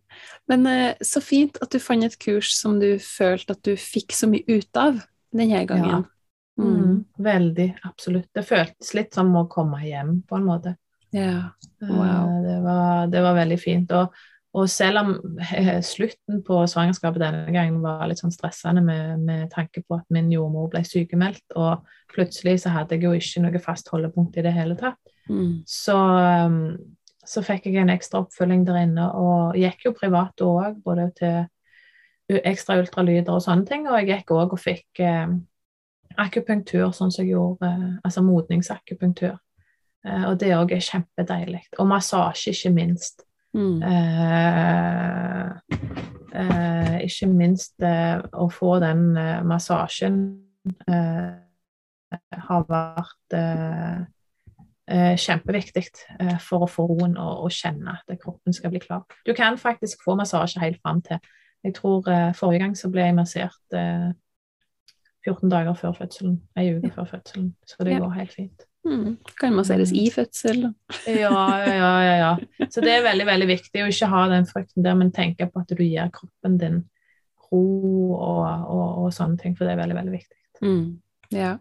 Men 0.48 0.66
eh, 0.68 0.94
så 1.04 1.20
fint 1.24 1.60
at 1.64 1.72
du 1.72 1.80
fant 1.80 2.04
et 2.04 2.18
kurs 2.20 2.54
som 2.56 2.78
du 2.80 2.94
følte 3.00 3.56
at 3.56 3.64
du 3.64 3.76
fikk 3.80 4.16
så 4.16 4.28
mye 4.30 4.44
ut 4.48 4.80
av 4.80 5.00
denne 5.34 5.64
gangen. 5.68 6.04
Ja. 6.04 6.64
Mm. 6.64 6.72
mm. 6.72 6.98
Veldig. 7.24 7.68
Absolutt. 7.82 8.30
Det 8.32 8.46
føltes 8.46 8.94
litt 8.96 9.14
som 9.16 9.32
å 9.36 9.46
komme 9.50 9.82
hjem, 9.84 10.20
på 10.28 10.38
en 10.38 10.48
måte. 10.48 10.76
Ja. 11.14 11.54
Eh, 11.82 11.90
wow. 11.90 12.42
Det 12.44 12.60
var, 12.64 13.06
det 13.12 13.22
var 13.22 13.36
veldig 13.38 13.58
fint. 13.60 13.92
Og, 13.94 14.14
og 14.54 14.70
selv 14.70 15.00
om 15.02 15.12
eh, 15.42 15.78
slutten 15.82 16.42
på 16.46 16.58
svangerskapet 16.70 17.22
denne 17.22 17.54
gangen 17.54 17.80
var 17.84 18.04
litt 18.10 18.22
sånn 18.22 18.34
stressende 18.34 18.82
med, 18.84 19.22
med 19.22 19.46
tanke 19.54 19.84
på 19.86 19.98
at 20.00 20.06
min 20.14 20.32
jordmor 20.34 20.68
ble 20.72 20.82
sykemeldt, 20.86 21.46
og 21.54 21.86
plutselig 22.14 22.60
så 22.64 22.74
hadde 22.74 22.98
jeg 22.98 23.06
jo 23.06 23.14
ikke 23.18 23.46
noe 23.46 23.62
fast 23.62 23.90
holdepunkt 23.94 24.38
i 24.38 24.46
det 24.46 24.54
hele 24.54 24.76
tatt, 24.78 25.00
mm. 25.30 25.64
så, 25.66 25.96
um, 26.46 26.60
så 27.26 27.42
fikk 27.46 27.66
jeg 27.70 27.82
en 27.82 27.94
ekstra 27.94 28.22
oppfølging 28.22 28.62
der 28.68 28.82
inne, 28.84 29.08
og 29.14 29.58
gikk 29.58 29.88
jo 29.88 29.96
privat 29.98 30.44
òg, 30.44 30.78
både 30.86 31.08
til 31.18 32.40
ekstra 32.44 32.78
ultralyder 32.80 33.34
og 33.34 33.42
sånne 33.44 33.66
ting, 33.68 33.88
og 33.88 33.98
jeg 34.00 34.10
gikk 34.12 34.32
òg 34.34 34.54
og 34.54 34.60
fikk 34.60 35.02
eh, 35.04 35.34
akupunktur, 36.20 36.92
sånn 36.94 37.12
som 37.12 37.24
jeg 37.24 37.34
gjorde, 37.34 37.68
eh, 37.68 37.90
altså 38.06 38.22
modningsakupunktur. 38.24 39.34
Eh, 40.04 40.24
og 40.28 40.38
det 40.40 40.52
òg 40.56 40.74
er 40.76 40.84
kjempedeilig. 40.84 41.62
Og 41.78 41.88
massasje, 41.88 42.52
ikke 42.52 42.72
minst. 42.74 43.24
Mm. 43.54 43.82
Eh, 43.82 45.50
eh, 46.40 46.96
ikke 47.06 47.28
minst 47.30 47.82
eh, 47.82 48.18
å 48.34 48.48
få 48.50 48.78
den 48.82 49.12
eh, 49.16 49.44
massasjen 49.46 50.18
eh, 50.90 51.30
har 52.48 52.66
vært 52.68 53.38
eh, 53.38 54.02
kjempeviktig 55.16 55.86
for 56.44 56.66
å 56.66 56.68
få 56.68 56.84
roen 56.90 57.14
og, 57.16 57.46
og, 57.46 57.54
kjenne 57.54 57.94
at 57.94 58.18
kroppen 58.20 58.52
skal 58.52 58.74
bli 58.74 58.82
klar. 58.82 59.06
Du 59.24 59.32
kan 59.34 59.56
faktisk 59.56 60.02
få 60.04 60.18
massasje 60.18 60.60
helt 60.60 60.82
fram 60.82 61.00
til 61.06 61.22
Jeg 61.64 61.74
tror 61.78 62.04
forrige 62.36 62.60
gang 62.60 62.74
så 62.76 62.90
ble 62.92 63.06
jeg 63.06 63.14
massert 63.16 63.72
14 65.24 65.48
dager 65.48 65.72
før 65.80 65.96
fødselen, 65.96 66.36
ei 66.60 66.74
uke 66.76 66.90
før 66.92 67.08
fødselen, 67.14 67.54
så 67.64 67.86
det 67.88 67.94
ja. 67.94 68.02
går 68.04 68.12
helt 68.18 68.34
fint. 68.36 68.66
Mm. 68.84 69.16
Kan 69.40 69.54
masseres 69.56 69.92
i 69.96 70.06
fødsel. 70.12 70.66
ja, 71.08 71.44
ja, 71.64 71.92
ja, 72.04 72.16
ja. 72.20 72.68
Så 72.68 72.84
det 72.84 72.92
er 72.92 73.06
veldig 73.06 73.26
veldig 73.28 73.48
viktig 73.48 73.84
å 73.84 73.90
ikke 73.92 74.10
ha 74.12 74.24
den 74.32 74.48
frykten 74.48 74.84
der, 74.86 74.98
men 74.98 75.12
tenke 75.14 75.48
på 75.50 75.62
at 75.62 75.72
du 75.72 75.84
gir 75.84 76.10
kroppen 76.14 76.58
din 76.60 76.82
ro 77.48 77.62
og, 78.16 78.42
og, 78.44 78.88
og 79.04 79.14
sånne 79.14 79.40
ting, 79.40 79.54
for 79.56 79.66
det 79.66 79.76
er 79.76 79.80
veldig, 79.84 79.96
veldig 80.00 80.16
viktig. 80.16 80.40
Mm. 80.64 80.84
Ja. 81.34 81.54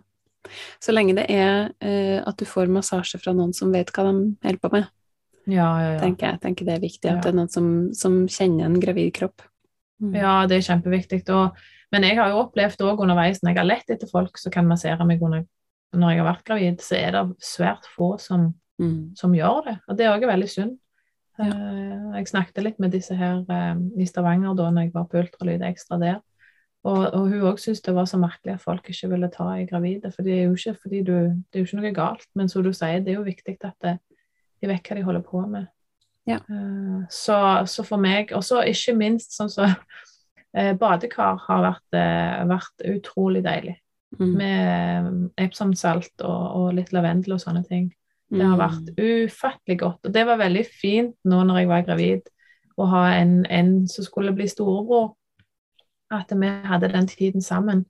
Så 0.84 0.92
lenge 0.92 1.16
det 1.16 1.30
er 1.32 1.70
uh, 1.72 2.20
at 2.28 2.36
du 2.40 2.44
får 2.50 2.72
massasje 2.72 3.22
fra 3.22 3.32
noen 3.36 3.56
som 3.56 3.72
vet 3.72 3.94
hva 3.96 4.10
de 4.10 4.18
holder 4.44 4.60
på 4.60 4.74
med, 4.74 4.90
ja, 5.46 5.68
ja, 5.82 5.88
ja. 5.96 6.00
Tenker 6.00 6.30
jeg 6.30 6.40
tenker 6.44 6.68
det 6.68 6.76
er 6.78 6.84
viktig 6.84 7.10
at 7.12 7.24
det 7.26 7.34
er 7.34 7.36
noen 7.36 7.52
som, 7.52 7.66
som 7.98 8.22
kjenner 8.32 8.70
en 8.70 8.80
gravid 8.80 9.12
kropp. 9.18 9.44
Mm. 10.04 10.14
Ja, 10.16 10.36
det 10.48 10.60
er 10.60 10.68
kjempeviktig. 10.70 11.24
Og, 11.36 11.58
men 11.92 12.08
jeg 12.08 12.18
har 12.20 12.32
jo 12.32 12.44
opplevd 12.46 12.84
òg 12.88 13.04
underveis 13.04 13.42
når 13.44 13.52
jeg 13.52 13.60
har 13.60 13.68
lett 13.68 13.94
etter 13.96 14.12
folk 14.12 14.40
som 14.40 14.54
kan 14.56 14.68
massere 14.70 15.08
meg 15.08 15.24
under 15.24 15.44
når 15.94 16.14
jeg 16.14 16.22
har 16.22 16.30
vært 16.30 16.46
gravid, 16.48 16.80
så 16.84 16.98
er 17.00 17.16
det 17.16 17.24
svært 17.44 17.88
få 17.94 18.16
som, 18.22 18.48
mm. 18.82 19.14
som 19.20 19.36
gjør 19.36 19.68
det. 19.68 19.76
Og 19.88 19.98
det 20.00 20.08
er 20.08 20.16
òg 20.16 20.26
veldig 20.30 20.50
synd. 20.50 20.78
Ja. 21.42 21.50
Uh, 21.50 22.14
jeg 22.14 22.30
snakket 22.30 22.62
litt 22.62 22.80
med 22.82 22.94
disse 22.94 23.16
her 23.18 23.42
uh, 23.48 23.74
i 23.98 24.06
Stavanger 24.06 24.54
da 24.58 24.70
når 24.70 24.88
jeg 24.88 24.94
var 24.94 25.10
på 25.10 25.24
ultralyd 25.24 25.66
ekstra 25.66 25.98
der. 26.02 26.22
Og, 26.84 27.00
og 27.16 27.30
hun 27.32 27.46
òg 27.48 27.62
syntes 27.64 27.82
det 27.86 27.94
var 27.96 28.08
så 28.10 28.20
merkelig 28.20 28.58
at 28.58 28.64
folk 28.64 28.90
ikke 28.92 29.10
ville 29.14 29.30
ta 29.32 29.48
i 29.56 29.68
gravide. 29.70 30.12
For 30.14 30.26
det 30.26 30.36
er 30.36 30.42
jo 30.46 30.58
ikke 30.58 30.76
fordi 30.82 31.04
du, 31.08 31.14
det 31.16 31.60
er 31.60 31.64
jo 31.64 31.70
ikke 31.70 31.80
noe 31.80 31.94
galt, 31.96 32.28
men 32.38 32.52
som 32.52 32.66
du 32.66 32.74
sier, 32.76 33.00
det 33.02 33.14
er 33.14 33.22
jo 33.22 33.28
viktig 33.28 33.56
at 33.64 33.78
det, 33.86 33.94
de 34.62 34.70
vet 34.70 34.90
hva 34.90 34.98
de 35.00 35.06
holder 35.08 35.24
på 35.26 35.46
med. 35.48 35.70
Ja. 36.28 36.42
Uh, 36.48 37.06
så, 37.12 37.38
så, 37.68 37.84
for 37.84 38.00
meg 38.00 38.30
Og 38.32 38.46
så 38.48 38.62
ikke 38.64 38.94
minst 38.96 39.34
sånn 39.36 39.50
så 39.52 39.68
badekar 40.54 41.40
har 41.48 41.64
vært, 41.66 41.96
vært 42.46 42.84
utrolig 42.86 43.42
deilig. 43.42 43.74
Mm. 44.20 44.34
Med 44.38 45.42
Epsom-salt 45.42 46.22
og, 46.22 46.42
og, 46.58 46.68
litt 46.78 46.92
lavendel 46.94 47.36
og 47.36 47.42
sånne 47.42 47.64
ting. 47.66 47.88
Det 48.34 48.46
har 48.46 48.58
vært 48.58 48.94
mm. 48.94 49.00
ufattelig 49.00 49.78
godt. 49.80 50.08
Og 50.08 50.14
det 50.14 50.24
var 50.26 50.42
veldig 50.42 50.64
fint 50.66 51.16
nå 51.30 51.42
når 51.46 51.62
jeg 51.62 51.70
var 51.70 51.84
gravid, 51.88 52.30
å 52.74 52.88
ha 52.90 53.04
en, 53.20 53.44
en 53.46 53.74
som 53.90 54.06
skulle 54.06 54.34
bli 54.34 54.48
storebror. 54.50 55.12
At 56.14 56.34
vi 56.34 56.50
hadde 56.70 56.92
den 56.94 57.10
tiden 57.10 57.46
sammen. 57.46 57.86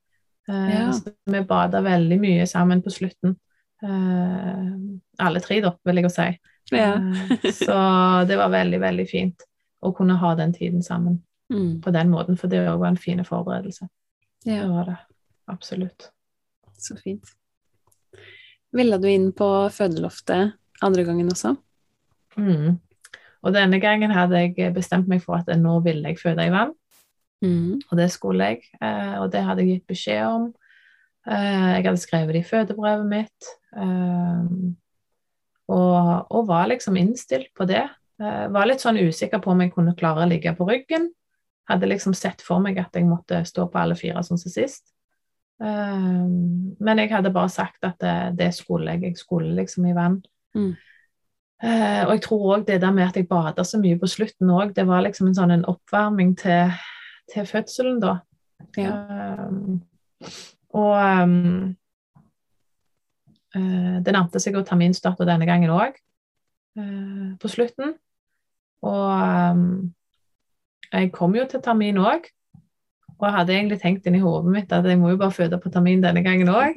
Uh, 0.49 0.67
ja. 0.71 0.87
vi 1.31 1.41
bada 1.47 1.79
veldig 1.83 2.17
mye 2.19 2.47
sammen 2.47 2.83
på 2.83 2.91
slutten. 2.91 3.37
Uh, 3.83 4.75
alle 5.23 5.39
tre, 5.43 5.61
da, 5.63 5.73
vil 5.87 6.01
jeg 6.01 6.07
jo 6.07 6.11
si. 6.11 6.27
Ja. 6.75 6.91
uh, 6.99 7.47
så 7.63 7.77
det 8.27 8.39
var 8.39 8.51
veldig, 8.51 8.79
veldig 8.83 9.07
fint 9.07 9.47
å 9.83 9.91
kunne 9.95 10.19
ha 10.19 10.33
den 10.39 10.53
tiden 10.55 10.83
sammen 10.83 11.21
mm. 11.51 11.81
på 11.83 11.91
den 11.95 12.11
måten, 12.11 12.39
for 12.39 12.51
det 12.51 12.63
var 12.67 12.87
en 12.87 12.99
fin 12.99 13.23
forberedelse. 13.27 13.87
Ja. 14.43 14.63
Det 14.63 14.69
var 14.71 14.91
det. 14.91 14.99
Absolutt. 15.51 16.11
Så 16.77 16.97
fint. 16.99 17.35
Ville 18.73 18.97
du 18.97 19.07
inn 19.09 19.29
på 19.35 19.47
fødeloftet 19.73 20.55
andre 20.83 21.05
gangen 21.07 21.29
også? 21.31 21.55
Mm. 22.39 22.79
Og 23.43 23.53
denne 23.53 23.79
gangen 23.83 24.13
hadde 24.15 24.39
jeg 24.39 24.73
bestemt 24.75 25.09
meg 25.11 25.21
for 25.23 25.37
at 25.37 25.51
nå 25.59 25.77
ville 25.85 26.09
jeg 26.09 26.21
føde 26.21 26.47
i 26.47 26.53
vann. 26.53 26.73
Mm. 27.43 27.81
Og 27.91 27.97
det 27.99 28.09
skulle 28.11 28.53
jeg, 28.53 28.69
eh, 28.81 29.17
og 29.19 29.31
det 29.31 29.43
hadde 29.43 29.65
jeg 29.65 29.77
gitt 29.77 29.87
beskjed 29.91 30.23
om. 30.25 30.45
Eh, 31.27 31.67
jeg 31.75 31.83
hadde 31.85 31.99
skrevet 31.99 32.35
det 32.35 32.43
i 32.43 32.47
fødebrevet 32.47 33.09
mitt, 33.09 33.49
eh, 33.75 34.47
og, 35.67 35.99
og, 36.29 36.47
var 36.47 36.67
liksom 36.71 36.97
innstilt 36.99 37.51
på 37.55 37.67
det. 37.67 37.83
Var 38.23 38.67
litt 38.67 38.83
sånn 38.83 38.99
usikker 39.01 39.41
på 39.41 39.51
om 39.51 39.61
jeg 39.63 39.71
kunne 39.73 39.95
klare 39.99 40.23
å 40.23 40.29
ligge 40.29 40.51
på 40.55 40.67
ryggen. 40.67 41.09
Hadde 41.67 41.89
liksom 41.89 42.13
sett 42.15 42.43
for 42.45 42.61
meg 42.63 42.77
at 42.79 42.95
jeg 42.95 43.07
måtte 43.07 43.41
stå 43.47 43.65
på 43.71 43.79
alle 43.79 43.97
fire 43.99 44.21
sånn 44.23 44.39
som 44.39 44.51
sist. 44.53 44.92
Um, 45.59 46.75
men 46.79 46.99
jeg 46.99 47.11
hadde 47.13 47.31
bare 47.33 47.49
sagt 47.49 47.85
at 47.85 47.99
det, 48.01 48.37
det, 48.39 48.49
skulle 48.53 48.91
jeg. 48.91 49.03
Jeg 49.03 49.17
skulle 49.17 49.55
liksom 49.55 49.85
i 49.85 49.95
vann. 49.95 50.21
Mm. 50.55 50.73
Uh, 51.63 52.01
og 52.07 52.11
jeg 52.11 52.21
tror 52.25 52.57
òg 52.57 52.65
det 52.67 52.81
der 52.81 52.91
med 52.91 53.07
at 53.07 53.15
jeg 53.15 53.27
bada 53.29 53.63
så 53.63 53.79
mye 53.79 53.99
på 53.99 54.09
slutten 54.11 54.49
òg, 54.51 54.73
det 54.75 54.83
var 54.87 55.05
liksom 55.05 55.29
en 55.29 55.37
sånn 55.37 55.53
en 55.55 55.65
oppvarming 55.69 56.33
til, 56.41 56.73
til 57.31 57.47
fødselen, 57.47 58.01
da. 58.03 58.17
Ja. 58.77 58.91
Um, 59.47 59.79
og 60.73 61.23
um, 61.23 61.75
uh, 63.55 63.97
det 64.03 64.15
nærmte 64.15 64.41
seg 64.43 64.57
jo 64.57 64.65
terminstart 64.67 65.23
denne 65.23 65.47
gangen 65.47 65.71
òg, 65.71 65.95
uh, 66.79 66.83
eh, 66.83 67.29
på 67.39 67.51
slutten. 67.51 67.95
Og 68.83 69.83
jeg 70.91 71.11
kom 71.15 71.35
jo 71.37 71.45
til 71.47 71.61
termin 71.63 72.01
òg. 72.03 72.27
Og 73.23 73.29
jeg 73.29 73.37
hadde 73.37 73.55
egentlig 73.55 73.79
tenkt 73.79 74.07
inn 74.09 74.17
i 74.19 74.23
hodet 74.23 74.51
mitt 74.51 74.73
at 74.75 74.83
jeg 74.83 74.99
må 74.99 75.13
jo 75.13 75.19
bare 75.21 75.31
føde 75.31 75.59
på 75.63 75.71
termin 75.71 76.03
denne 76.03 76.23
gangen 76.25 76.51
òg. 76.51 76.75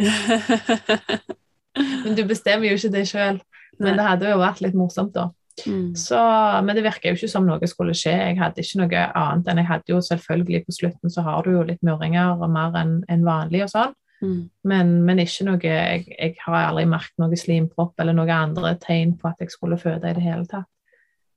men 2.05 2.15
du 2.15 2.23
bestemmer 2.29 2.71
jo 2.71 2.79
ikke 2.79 2.93
det 2.95 3.03
sjøl. 3.11 3.41
Men 3.83 3.99
det 3.99 4.07
hadde 4.07 4.31
jo 4.31 4.39
vært 4.41 4.63
litt 4.63 4.79
morsomt, 4.79 5.13
da. 5.17 5.27
Mm. 5.67 5.97
Så, 5.99 6.19
men 6.63 6.77
det 6.77 6.85
virka 6.85 7.11
jo 7.11 7.17
ikke 7.17 7.31
som 7.33 7.47
noe 7.49 7.69
skulle 7.69 7.97
skje. 7.99 8.15
Jeg 8.15 8.39
hadde 8.39 8.63
ikke 8.63 8.83
noe 8.83 9.05
annet 9.19 9.51
enn 9.51 9.61
jeg 9.63 9.71
hadde 9.73 9.95
jo 9.95 10.01
selvfølgelig 10.05 10.63
på 10.67 10.77
slutten 10.79 11.13
så 11.13 11.25
har 11.27 11.43
du 11.43 11.55
jo 11.57 11.67
litt 11.67 11.83
murringer 11.87 12.37
og 12.37 12.53
mer 12.53 12.77
enn 12.79 12.99
en 13.13 13.27
vanlig 13.27 13.65
og 13.67 13.73
sånn. 13.73 13.95
Mm. 14.23 14.41
Men, 14.71 14.93
men, 15.05 15.21
ikke 15.21 15.45
noe 15.49 15.61
jeg, 15.61 16.07
jeg 16.15 16.37
har 16.47 16.71
aldri 16.71 16.87
merket 16.89 17.19
noe 17.21 17.37
slimpropp 17.37 17.99
eller 18.01 18.17
noe 18.17 18.33
andre 18.33 18.77
tegn 18.81 19.17
på 19.21 19.29
at 19.29 19.43
jeg 19.43 19.53
skulle 19.53 19.81
føde 19.81 20.09
i 20.09 20.17
det 20.17 20.25
hele 20.25 20.47
tatt. 20.49 20.69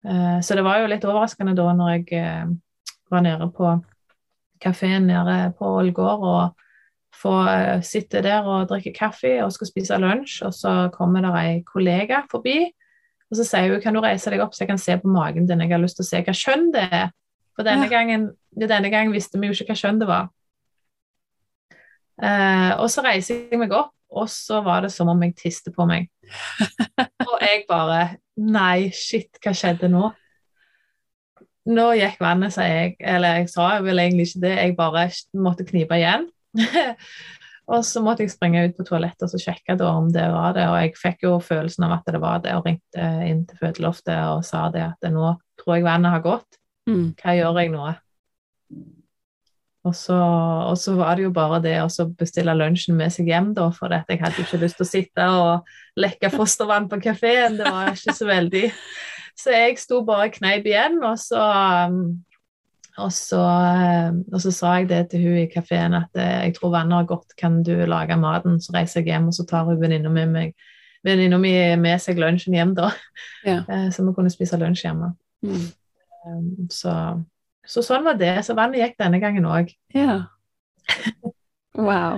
Uh, 0.06 0.40
så 0.46 0.56
det 0.56 0.64
var 0.64 0.80
jo 0.80 0.88
litt 0.88 1.04
overraskende 1.04 1.58
da 1.58 1.74
når 1.76 1.98
jeg 1.98 2.22
uh, 2.24 2.54
var 3.12 3.26
nede 3.26 3.50
på 3.56 3.74
kafeen 4.64 5.08
nede 5.10 5.38
på 5.60 5.70
Ålgård 5.80 6.26
og 6.30 6.66
få 7.20 7.36
uh, 7.44 7.80
sitte 7.84 8.22
der 8.24 8.48
og 8.48 8.70
drikke 8.70 8.94
kaffe 8.96 9.38
og 9.44 9.54
skal 9.56 9.70
spise 9.70 9.98
lunsj, 10.00 10.42
og 10.48 10.54
så 10.56 10.74
kommer 10.94 11.26
det 11.26 11.34
ei 11.40 11.56
kollega 11.68 12.24
forbi, 12.32 12.58
og 13.30 13.38
så 13.38 13.46
sier 13.46 13.74
hun 13.74 13.82
kan 13.84 13.96
du 13.96 14.02
reise 14.04 14.32
deg 14.32 14.42
opp 14.44 14.56
så 14.56 14.64
jeg 14.64 14.72
kan 14.72 14.82
se 14.82 14.98
på 15.02 15.12
magen 15.12 15.48
din, 15.50 15.62
jeg 15.62 15.74
har 15.74 15.82
lyst 15.82 16.00
til 16.00 16.08
å 16.08 16.10
se 16.10 16.22
hva 16.26 16.36
kjønn 16.36 16.70
det 16.76 16.86
er. 16.88 17.10
For 17.58 17.68
denne, 17.68 17.90
ja. 17.90 17.92
gangen, 17.92 18.30
denne 18.56 18.90
gangen 18.92 19.12
visste 19.12 19.40
vi 19.40 19.50
jo 19.50 19.56
ikke 19.58 19.74
hva 19.74 19.82
kjønn 19.82 20.00
det 20.00 20.08
var. 20.08 20.30
Eh, 22.20 22.72
og 22.80 22.88
så 22.92 23.04
reiser 23.04 23.50
jeg 23.52 23.60
meg 23.60 23.74
opp, 23.76 23.92
og 24.10 24.30
så 24.32 24.62
var 24.66 24.86
det 24.86 24.92
som 24.94 25.12
om 25.12 25.22
jeg 25.24 25.36
tiste 25.38 25.74
på 25.76 25.86
meg. 25.90 26.10
og 27.30 27.38
jeg 27.44 27.66
bare 27.70 28.18
Nei, 28.40 28.88
shit, 28.96 29.36
hva 29.44 29.52
skjedde 29.52 29.90
nå? 29.92 30.14
Nå 31.70 31.90
gikk 32.00 32.22
vannet, 32.22 32.54
sa 32.56 32.66
jeg. 32.66 32.96
Eller 33.00 33.42
jeg 33.42 33.52
sa 33.52 33.72
vel 33.86 34.02
egentlig 34.02 34.30
ikke 34.30 34.44
det, 34.46 34.56
jeg 34.58 34.78
bare 34.78 35.08
måtte 35.38 35.68
knipe 35.68 36.00
igjen. 36.00 36.26
og 37.74 37.84
så 37.86 38.02
måtte 38.02 38.26
jeg 38.26 38.34
springe 38.34 38.64
ut 38.66 38.78
på 38.78 38.88
toalettet 38.88 39.28
og 39.28 39.34
så 39.34 39.42
sjekke 39.44 39.78
da 39.78 39.92
om 40.00 40.10
det 40.14 40.26
var 40.34 40.56
det. 40.58 40.66
Og 40.72 40.80
jeg 40.82 40.96
fikk 40.98 41.28
jo 41.28 41.36
følelsen 41.44 41.86
av 41.88 42.00
at 42.00 42.10
det 42.10 42.22
var 42.24 42.42
det, 42.46 42.56
og 42.58 42.66
ringte 42.66 43.10
inn 43.28 43.46
til 43.50 43.62
fødeloftet 43.62 44.18
og 44.34 44.46
sa 44.48 44.68
det 44.74 44.86
at 44.88 45.12
nå 45.14 45.36
tror 45.62 45.78
jeg 45.78 45.86
vannet 45.86 46.16
har 46.18 46.26
gått. 46.26 46.62
Mm. 46.90 47.12
Hva 47.20 47.38
gjør 47.38 47.62
jeg 47.62 47.74
nå? 47.76 47.92
Og 49.88 49.94
så, 49.96 50.16
og 50.16 50.76
så, 50.76 50.92
var 51.00 51.16
det 51.16 51.24
jo 51.24 51.30
bare 51.32 51.62
det 51.64 51.78
å 51.80 52.08
bestille 52.20 52.52
lunsjen 52.58 52.98
med 53.00 53.14
seg 53.16 53.30
hjem, 53.32 53.54
da, 53.56 53.70
for 53.72 53.94
jeg 53.96 54.20
hadde 54.20 54.36
jo 54.36 54.44
ikke 54.44 54.60
lyst 54.66 54.76
til 54.76 54.86
å 54.86 54.90
sitte 54.90 55.28
og 55.40 56.02
lekke 56.04 56.34
fostervann 56.34 56.90
på 56.92 57.00
kafeen. 57.06 57.56
Det 57.62 57.72
var 57.72 57.94
ikke 57.94 58.18
så 58.18 58.28
veldig 58.28 58.66
så 59.40 59.54
jeg 59.56 59.78
sto 59.80 60.02
bare 60.08 60.32
kneip 60.34 60.68
igjen, 60.68 60.98
og 61.06 61.16
så, 61.22 61.40
um, 61.88 62.02
og 63.00 63.12
så, 63.16 63.40
um, 63.40 64.20
og 64.34 64.42
så 64.44 64.52
sa 64.56 64.74
jeg 64.80 64.90
det 64.90 65.04
til 65.14 65.24
hun 65.24 65.38
i 65.40 65.48
kafeen 65.52 65.96
at 65.96 66.20
eh, 66.20 66.50
jeg 66.50 66.58
tror 66.58 66.74
vannet 66.74 66.98
har 66.98 67.08
gått, 67.08 67.36
kan 67.40 67.62
du 67.64 67.72
lage 67.88 68.18
maten? 68.20 68.60
Så 68.60 68.76
reiser 68.76 69.00
jeg 69.00 69.14
hjem, 69.14 69.30
og 69.32 69.38
så 69.38 69.46
tar 69.48 69.68
hun 69.70 69.80
venninna 69.80 70.12
mi 70.12 70.26
med, 70.28 70.54
med, 71.08 71.80
med 71.80 72.04
seg 72.04 72.20
lunsjen 72.20 72.58
hjem, 72.58 72.76
da. 72.76 72.92
Ja. 73.48 73.62
Eh, 73.64 73.88
så 73.96 74.04
vi 74.04 74.16
kunne 74.18 74.34
spise 74.34 74.60
lunsj 74.60 74.84
hjemme. 74.90 75.14
Mm. 75.46 75.68
Um, 76.28 76.50
så, 76.74 76.92
så, 77.68 77.84
sånn 77.86 78.06
var 78.08 78.18
det. 78.20 78.34
Så 78.46 78.56
vannet 78.58 78.82
gikk 78.82 78.98
denne 79.02 79.22
gangen 79.24 79.50
òg. 79.50 79.74
Ja. 79.96 80.24
Wow. 81.80 82.18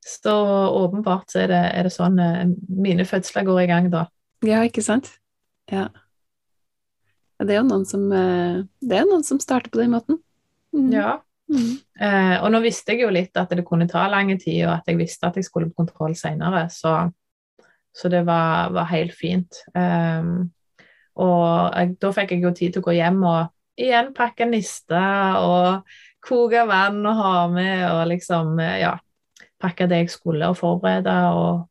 Så 0.00 0.32
åpenbart 0.72 1.32
så 1.32 1.42
er 1.42 1.50
det, 1.50 1.60
er 1.74 1.84
det 1.84 1.92
sånn 1.92 2.16
eh, 2.22 2.46
mine 2.68 3.04
fødsler 3.04 3.44
går 3.44 3.58
i 3.60 3.66
gang 3.68 3.90
da. 3.92 4.06
Ja, 4.46 4.62
ikke 4.64 4.80
sant? 4.84 5.10
Ja. 5.68 5.90
Det 7.42 7.50
er 7.50 7.60
jo 7.60 7.66
noen 7.66 7.84
som, 7.88 8.06
eh, 8.14 8.62
det 8.80 8.98
er 9.00 9.08
noen 9.08 9.24
som 9.26 9.40
starter 9.42 9.72
på 9.74 9.82
den 9.82 9.92
måten. 9.92 10.20
Mm. 10.72 10.90
Ja. 10.94 11.18
Mm. 11.52 11.76
Eh, 12.00 12.36
og 12.40 12.50
nå 12.54 12.60
visste 12.64 12.94
jeg 12.94 13.04
jo 13.04 13.12
litt 13.12 13.36
at 13.36 13.52
det 13.52 13.66
kunne 13.68 13.88
ta 13.90 14.06
lang 14.12 14.32
tid, 14.38 14.64
og 14.66 14.78
at 14.78 14.88
jeg 14.88 15.00
visste 15.00 15.28
at 15.28 15.36
jeg 15.40 15.48
skulle 15.48 15.70
på 15.72 15.82
kontroll 15.84 16.16
senere, 16.18 16.66
så, 16.72 16.96
så 17.94 18.10
det 18.12 18.24
var, 18.28 18.72
var, 18.76 18.88
helt 18.92 19.12
fint. 19.16 19.60
Um, 19.74 20.50
og 21.20 21.76
jeg, 21.76 21.94
da 22.02 22.10
fikk 22.14 22.34
jeg 22.34 22.42
jo 22.42 22.54
tid 22.56 22.74
til 22.74 22.82
å 22.82 22.88
gå 22.88 22.96
hjem 22.96 23.22
og 23.28 23.80
igjen 23.80 24.12
pakke 24.14 24.46
nister 24.48 25.38
og 25.42 25.94
koke 26.24 26.62
vann 26.66 27.02
og 27.06 27.18
ha 27.20 27.34
med, 27.52 27.82
og 27.90 28.06
liksom, 28.10 28.58
eh, 28.62 28.78
ja 28.82 28.94
pakke 29.64 29.88
det 29.88 30.02
jeg 30.02 30.12
skulle, 30.12 30.50
og 30.50 30.58
forberede 30.58 31.14
og 31.32 31.64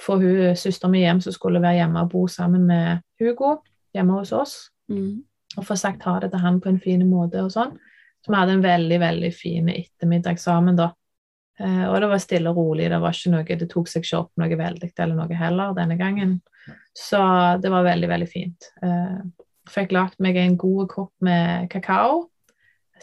få 0.00 0.18
hun 0.22 0.56
søsteren 0.58 0.94
min 0.94 1.04
hjem 1.04 1.22
som 1.24 1.34
skulle 1.34 1.62
være 1.62 1.82
hjemme 1.82 2.04
og 2.04 2.10
bo 2.14 2.26
sammen 2.30 2.66
med 2.66 3.04
Hugo 3.20 3.58
hjemme 3.94 4.18
hos 4.18 4.32
oss. 4.32 4.54
Mm. 4.90 5.22
Og 5.58 5.66
få 5.66 5.76
sagt 5.78 6.02
ha 6.08 6.18
det 6.20 6.32
til 6.32 6.42
han 6.42 6.60
på 6.60 6.72
en 6.72 6.80
fin 6.82 7.04
måte 7.08 7.44
og 7.44 7.52
sånn. 7.54 7.76
Så 8.24 8.32
vi 8.32 8.38
hadde 8.38 8.56
en 8.56 8.64
veldig, 8.64 8.98
veldig 9.00 9.30
fin 9.36 9.68
ettermiddag 9.70 10.40
sammen 10.40 10.78
da. 10.78 10.90
Eh, 11.60 11.84
og 11.86 12.00
det 12.02 12.10
var 12.10 12.22
stille 12.22 12.50
og 12.50 12.58
rolig, 12.58 12.90
det 12.90 13.00
var 13.02 13.14
ikke 13.14 13.32
noe, 13.34 13.58
det 13.62 13.70
tok 13.70 13.90
seg 13.90 14.04
ikke 14.04 14.20
opp 14.24 14.42
noe 14.42 14.58
veldig 14.58 14.90
eller 14.96 15.16
noe 15.18 15.38
heller 15.38 15.74
denne 15.76 15.98
gangen. 16.00 16.36
Så 16.94 17.20
det 17.62 17.72
var 17.72 17.86
veldig, 17.86 18.10
veldig 18.10 18.30
fint. 18.30 18.70
Eh, 18.82 19.18
fikk 19.70 19.94
lagt 19.96 20.20
meg 20.22 20.38
en 20.40 20.58
god 20.60 20.88
kopp 20.92 21.12
med 21.24 21.70
kakao 21.72 22.26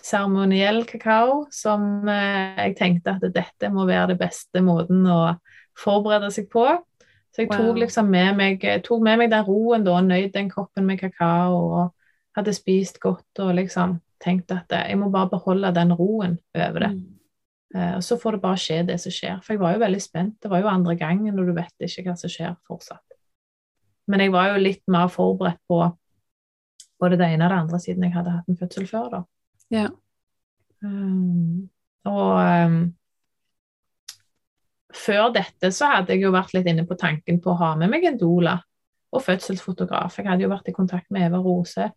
seremoniell 0.02 0.84
kakao 0.90 1.46
som 1.54 2.08
eh, 2.10 2.58
jeg 2.58 2.78
tenkte 2.80 3.16
at 3.16 3.26
dette 3.34 3.70
må 3.74 3.86
være 3.90 4.14
det 4.14 4.22
beste 4.22 4.64
måten 4.66 5.06
å 5.10 5.36
forberede 5.78 6.32
seg 6.34 6.50
på. 6.52 6.66
Så 7.32 7.46
jeg 7.46 7.52
tok 7.54 7.78
liksom 7.80 8.10
med 8.12 8.36
meg, 8.36 8.64
tok 8.84 9.04
med 9.06 9.22
meg 9.22 9.32
den 9.32 9.46
roen 9.48 9.86
da, 9.86 10.02
nøyd 10.04 10.34
den 10.34 10.50
koppen 10.52 10.88
med 10.90 11.00
kakao 11.00 11.60
og 11.62 11.84
hadde 12.36 12.56
spist 12.56 13.00
godt 13.04 13.40
og 13.44 13.54
liksom 13.56 14.00
tenkt 14.22 14.52
at 14.54 14.72
jeg 14.76 15.00
må 15.00 15.08
bare 15.14 15.32
beholde 15.32 15.72
den 15.76 15.94
roen 15.96 16.36
over 16.58 16.84
det. 16.84 16.92
Mm. 16.98 17.21
Uh, 17.72 17.96
og 17.98 18.04
så 18.04 18.18
får 18.20 18.36
det 18.36 18.44
bare 18.44 18.60
skje 18.60 18.82
det 18.90 18.98
som 19.00 19.14
skjer. 19.16 19.40
For 19.46 19.56
jeg 19.56 19.64
var 19.64 19.76
jo 19.76 19.84
veldig 19.86 20.04
spent. 20.04 20.38
Det 20.44 20.52
var 20.52 20.64
jo 20.64 20.72
andre 20.72 20.98
gangen, 21.00 21.40
og 21.40 21.48
du 21.48 21.56
vet 21.56 21.88
ikke 21.88 22.10
hva 22.10 22.18
som 22.20 22.32
skjer 22.32 22.56
fortsatt. 22.68 23.06
Men 24.12 24.26
jeg 24.26 24.34
var 24.34 24.52
jo 24.52 24.64
litt 24.64 24.84
mer 24.92 25.12
forberedt 25.12 25.62
på 25.70 25.84
både 27.02 27.18
det 27.18 27.30
ene 27.34 27.48
og 27.48 27.54
det 27.54 27.60
andre 27.64 27.80
siden 27.82 28.06
jeg 28.06 28.16
hadde 28.16 28.34
hatt 28.36 28.50
en 28.52 28.60
fødsel 28.60 28.88
før, 28.90 29.08
da. 29.14 29.22
Ja. 29.72 29.86
Um, 30.82 31.70
og 32.10 32.34
um, 32.42 32.82
før 34.92 35.32
dette 35.34 35.72
så 35.74 35.90
hadde 35.96 36.16
jeg 36.16 36.26
jo 36.26 36.34
vært 36.34 36.54
litt 36.56 36.68
inne 36.70 36.86
på 36.90 36.98
tanken 37.00 37.40
på 37.42 37.54
å 37.54 37.60
ha 37.62 37.72
med 37.80 37.92
meg 37.94 38.06
en 38.10 38.20
doula 38.20 38.58
og 39.12 39.24
fødselsfotograf. 39.26 40.18
Jeg 40.20 40.30
hadde 40.30 40.46
jo 40.46 40.52
vært 40.52 40.70
i 40.72 40.76
kontakt 40.76 41.10
med 41.12 41.30
Eva 41.30 41.42
Rose 41.44 41.90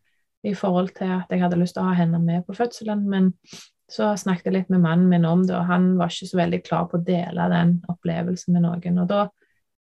i 0.44 0.54
forhold 0.56 0.92
til 0.96 1.12
at 1.16 1.30
jeg 1.32 1.42
hadde 1.42 1.58
lyst 1.60 1.76
til 1.76 1.84
å 1.84 1.88
ha 1.88 1.96
henne 1.98 2.20
med 2.20 2.44
på 2.46 2.56
fødselen, 2.56 3.04
men 3.08 3.30
så 3.90 4.14
snakket 4.16 4.48
jeg 4.48 4.54
litt 4.54 4.70
med 4.72 4.82
mannen 4.84 5.08
min 5.10 5.26
om 5.28 5.42
det, 5.46 5.54
og 5.56 5.68
han 5.68 5.92
var 5.98 6.12
ikke 6.12 6.28
så 6.30 6.38
veldig 6.40 6.60
klar 6.64 6.86
på 6.88 6.98
å 6.98 7.04
dele 7.04 7.48
den 7.52 7.74
opplevelsen 7.92 8.56
med 8.56 8.64
noen. 8.64 9.00
Og 9.02 9.10
da 9.10 9.26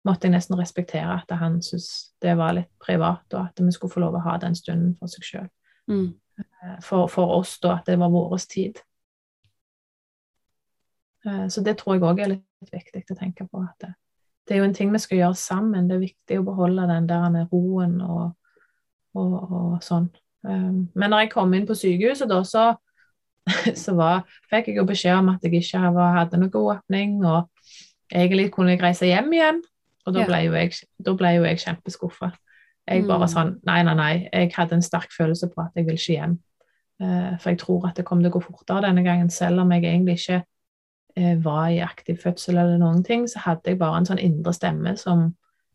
måtte 0.04 0.28
jeg 0.28 0.36
nesten 0.36 0.60
respektere 0.60 1.16
at 1.16 1.32
han 1.40 1.62
syntes 1.64 2.14
det 2.22 2.36
var 2.40 2.56
litt 2.58 2.72
privat, 2.84 3.24
og 3.32 3.40
at 3.46 3.64
vi 3.64 3.72
skulle 3.72 3.94
få 3.94 4.04
lov 4.04 4.20
å 4.20 4.26
ha 4.26 4.36
den 4.42 4.58
stunden 4.60 4.98
for 5.00 5.12
seg 5.12 5.28
sjøl. 5.28 5.48
Mm. 5.92 6.10
Eh, 6.40 6.76
for, 6.84 7.08
for, 7.12 7.32
oss 7.40 7.56
da, 7.64 7.78
at 7.80 7.88
det 7.88 7.98
var 8.02 8.12
vår 8.12 8.38
tid. 8.52 8.82
Eh, 11.26 11.48
så 11.48 11.64
det 11.64 11.78
tror 11.80 11.96
jeg 11.96 12.08
òg 12.08 12.24
er 12.24 12.34
litt 12.36 12.74
viktig 12.74 13.06
å 13.16 13.20
tenke 13.20 13.48
på. 13.48 13.64
at 13.64 13.88
det, 13.88 13.94
det, 14.48 14.56
er 14.56 14.64
jo 14.64 14.68
en 14.68 14.76
ting 14.76 14.92
vi 14.92 15.02
skal 15.04 15.22
gjøre 15.22 15.40
sammen. 15.40 15.88
Det 15.88 15.98
er 15.98 16.08
viktig 16.10 16.40
å 16.42 16.48
beholde 16.52 16.90
den 16.92 17.08
der 17.08 17.46
roen 17.52 18.02
og, 18.04 18.34
og, 19.16 19.38
og 19.48 19.78
sånn. 19.86 20.12
Eh, 20.44 20.72
men 20.92 21.08
når 21.08 21.26
jeg 21.26 21.36
kom 21.38 21.56
inn 21.56 21.70
på 21.70 21.80
sykehuset 21.80 22.32
da, 22.32 22.44
så, 22.48 22.74
så 23.84 23.96
var, 23.98 24.24
fikk 24.52 24.72
jeg 24.72 24.80
jo 24.80 24.88
beskjed 24.88 25.20
om 25.20 25.34
at 25.34 25.44
jeg 25.44 25.60
ikke 25.60 25.82
hadde 26.16 26.40
noe 26.40 26.64
åpning, 26.76 27.20
og 27.28 27.50
egentlig 28.14 28.50
kunne 28.54 28.76
jeg 28.76 28.84
reise 28.84 29.10
hjem 29.10 29.34
igjen. 29.36 29.62
Og 30.04 30.16
da 30.16 30.26
ble 30.28 30.40
jo 30.46 30.56
jeg, 30.58 30.80
da 31.00 31.14
ble 31.16 31.36
jo 31.38 31.46
jeg 31.48 31.62
kjempeskuffa. 31.64 32.34
Jeg 32.84 33.06
bare 33.08 33.28
mm. 33.28 33.32
sånn 33.32 33.54
Nei, 33.68 33.78
nei, 33.88 33.94
nei. 33.96 34.14
Jeg 34.28 34.50
hadde 34.58 34.76
en 34.78 34.84
sterk 34.84 35.14
følelse 35.16 35.48
på 35.54 35.64
at 35.64 35.78
jeg 35.80 35.88
vil 35.88 36.00
ikke 36.00 36.18
hjem. 36.18 36.34
Uh, 37.02 37.36
for 37.42 37.52
jeg 37.52 37.62
tror 37.64 37.88
at 37.90 38.00
det 38.00 38.06
kom 38.08 38.20
til 38.22 38.30
å 38.30 38.34
gå 38.36 38.42
fortere 38.44 38.84
denne 38.86 39.04
gangen, 39.06 39.32
selv 39.34 39.64
om 39.64 39.72
jeg 39.74 39.86
egentlig 39.88 40.18
ikke 40.20 40.42
uh, 40.44 41.38
var 41.44 41.70
i 41.72 41.80
aktiv 41.84 42.20
fødsel 42.22 42.60
eller 42.60 42.82
noen 42.82 43.02
ting, 43.08 43.26
så 43.32 43.42
hadde 43.48 43.72
jeg 43.72 43.80
bare 43.80 44.02
en 44.02 44.10
sånn 44.12 44.22
indre 44.22 44.54
stemme 44.56 44.94
som 45.00 45.32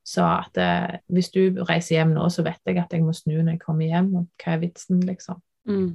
sa 0.09 0.29
at 0.45 0.61
uh, 0.61 1.01
hvis 1.13 1.33
du 1.35 1.59
reiser 1.69 1.99
hjem 1.99 2.15
nå, 2.17 2.29
så 2.33 2.45
vet 2.47 2.61
jeg 2.69 2.81
at 2.81 2.93
jeg 2.95 3.05
må 3.05 3.17
snu 3.17 3.35
når 3.39 3.57
jeg 3.57 3.65
kommer 3.65 3.89
hjem, 3.89 4.13
og 4.21 4.29
hva 4.41 4.55
er 4.55 4.63
vitsen, 4.63 5.03
liksom. 5.09 5.41
Mm. 5.69 5.91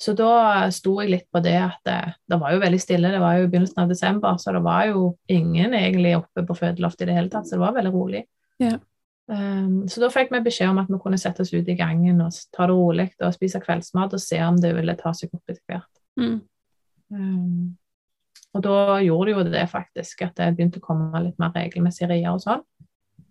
Så 0.00 0.14
da 0.16 0.68
sto 0.72 0.94
jeg 1.02 1.12
litt 1.12 1.26
på 1.28 1.42
det 1.44 1.58
at 1.60 1.80
det, 1.84 1.98
det, 2.24 2.38
var 2.40 2.54
jo 2.54 2.62
veldig 2.62 2.78
stille, 2.80 3.10
det 3.12 3.20
var 3.20 3.36
jo 3.36 3.48
begynnelsen 3.52 3.82
av 3.82 3.90
desember, 3.90 4.38
så 4.40 4.54
det 4.56 4.62
var 4.64 4.86
jo 4.88 5.02
ingen 5.28 5.74
egentlig 5.76 6.14
oppe 6.16 6.44
på 6.48 6.56
fødeloftet 6.56 7.04
i 7.04 7.10
det 7.10 7.16
hele 7.18 7.32
tatt, 7.32 7.48
så 7.48 7.58
det 7.58 7.64
var 7.66 7.76
veldig 7.76 7.92
rolig. 7.92 8.22
Ja. 8.62 8.78
Um, 9.30 9.84
så 9.92 10.00
da 10.02 10.08
fikk 10.10 10.32
vi 10.32 10.40
beskjed 10.42 10.72
om 10.72 10.80
at 10.80 10.88
vi 10.90 10.98
kunne 11.04 11.20
sette 11.20 11.44
oss 11.44 11.52
ut 11.52 11.68
i 11.68 11.76
gangen 11.78 12.18
og 12.24 12.32
ta 12.56 12.64
det 12.66 12.74
rolig 12.74 13.06
og 13.20 13.36
spise 13.36 13.60
kveldsmat 13.62 14.16
og 14.16 14.22
se 14.24 14.40
om 14.42 14.56
det 14.58 14.72
ville 14.74 14.96
ta 14.98 15.12
seg 15.14 15.36
opp 15.36 15.52
etter 15.52 15.62
hvert. 15.68 16.00
Mm. 16.18 16.40
Um, 17.12 17.62
og 18.56 18.64
da 18.64 18.76
gjorde 19.04 19.28
det 19.28 19.36
jo 19.36 19.48
det 19.52 19.68
faktisk, 19.70 20.24
at 20.26 20.34
det 20.40 20.54
begynte 20.56 20.80
å 20.80 20.88
komme 20.88 21.26
litt 21.28 21.38
mer 21.38 21.52
regelmessige 21.54 22.08
rier 22.10 22.32
og 22.32 22.40
sånn. 22.42 22.64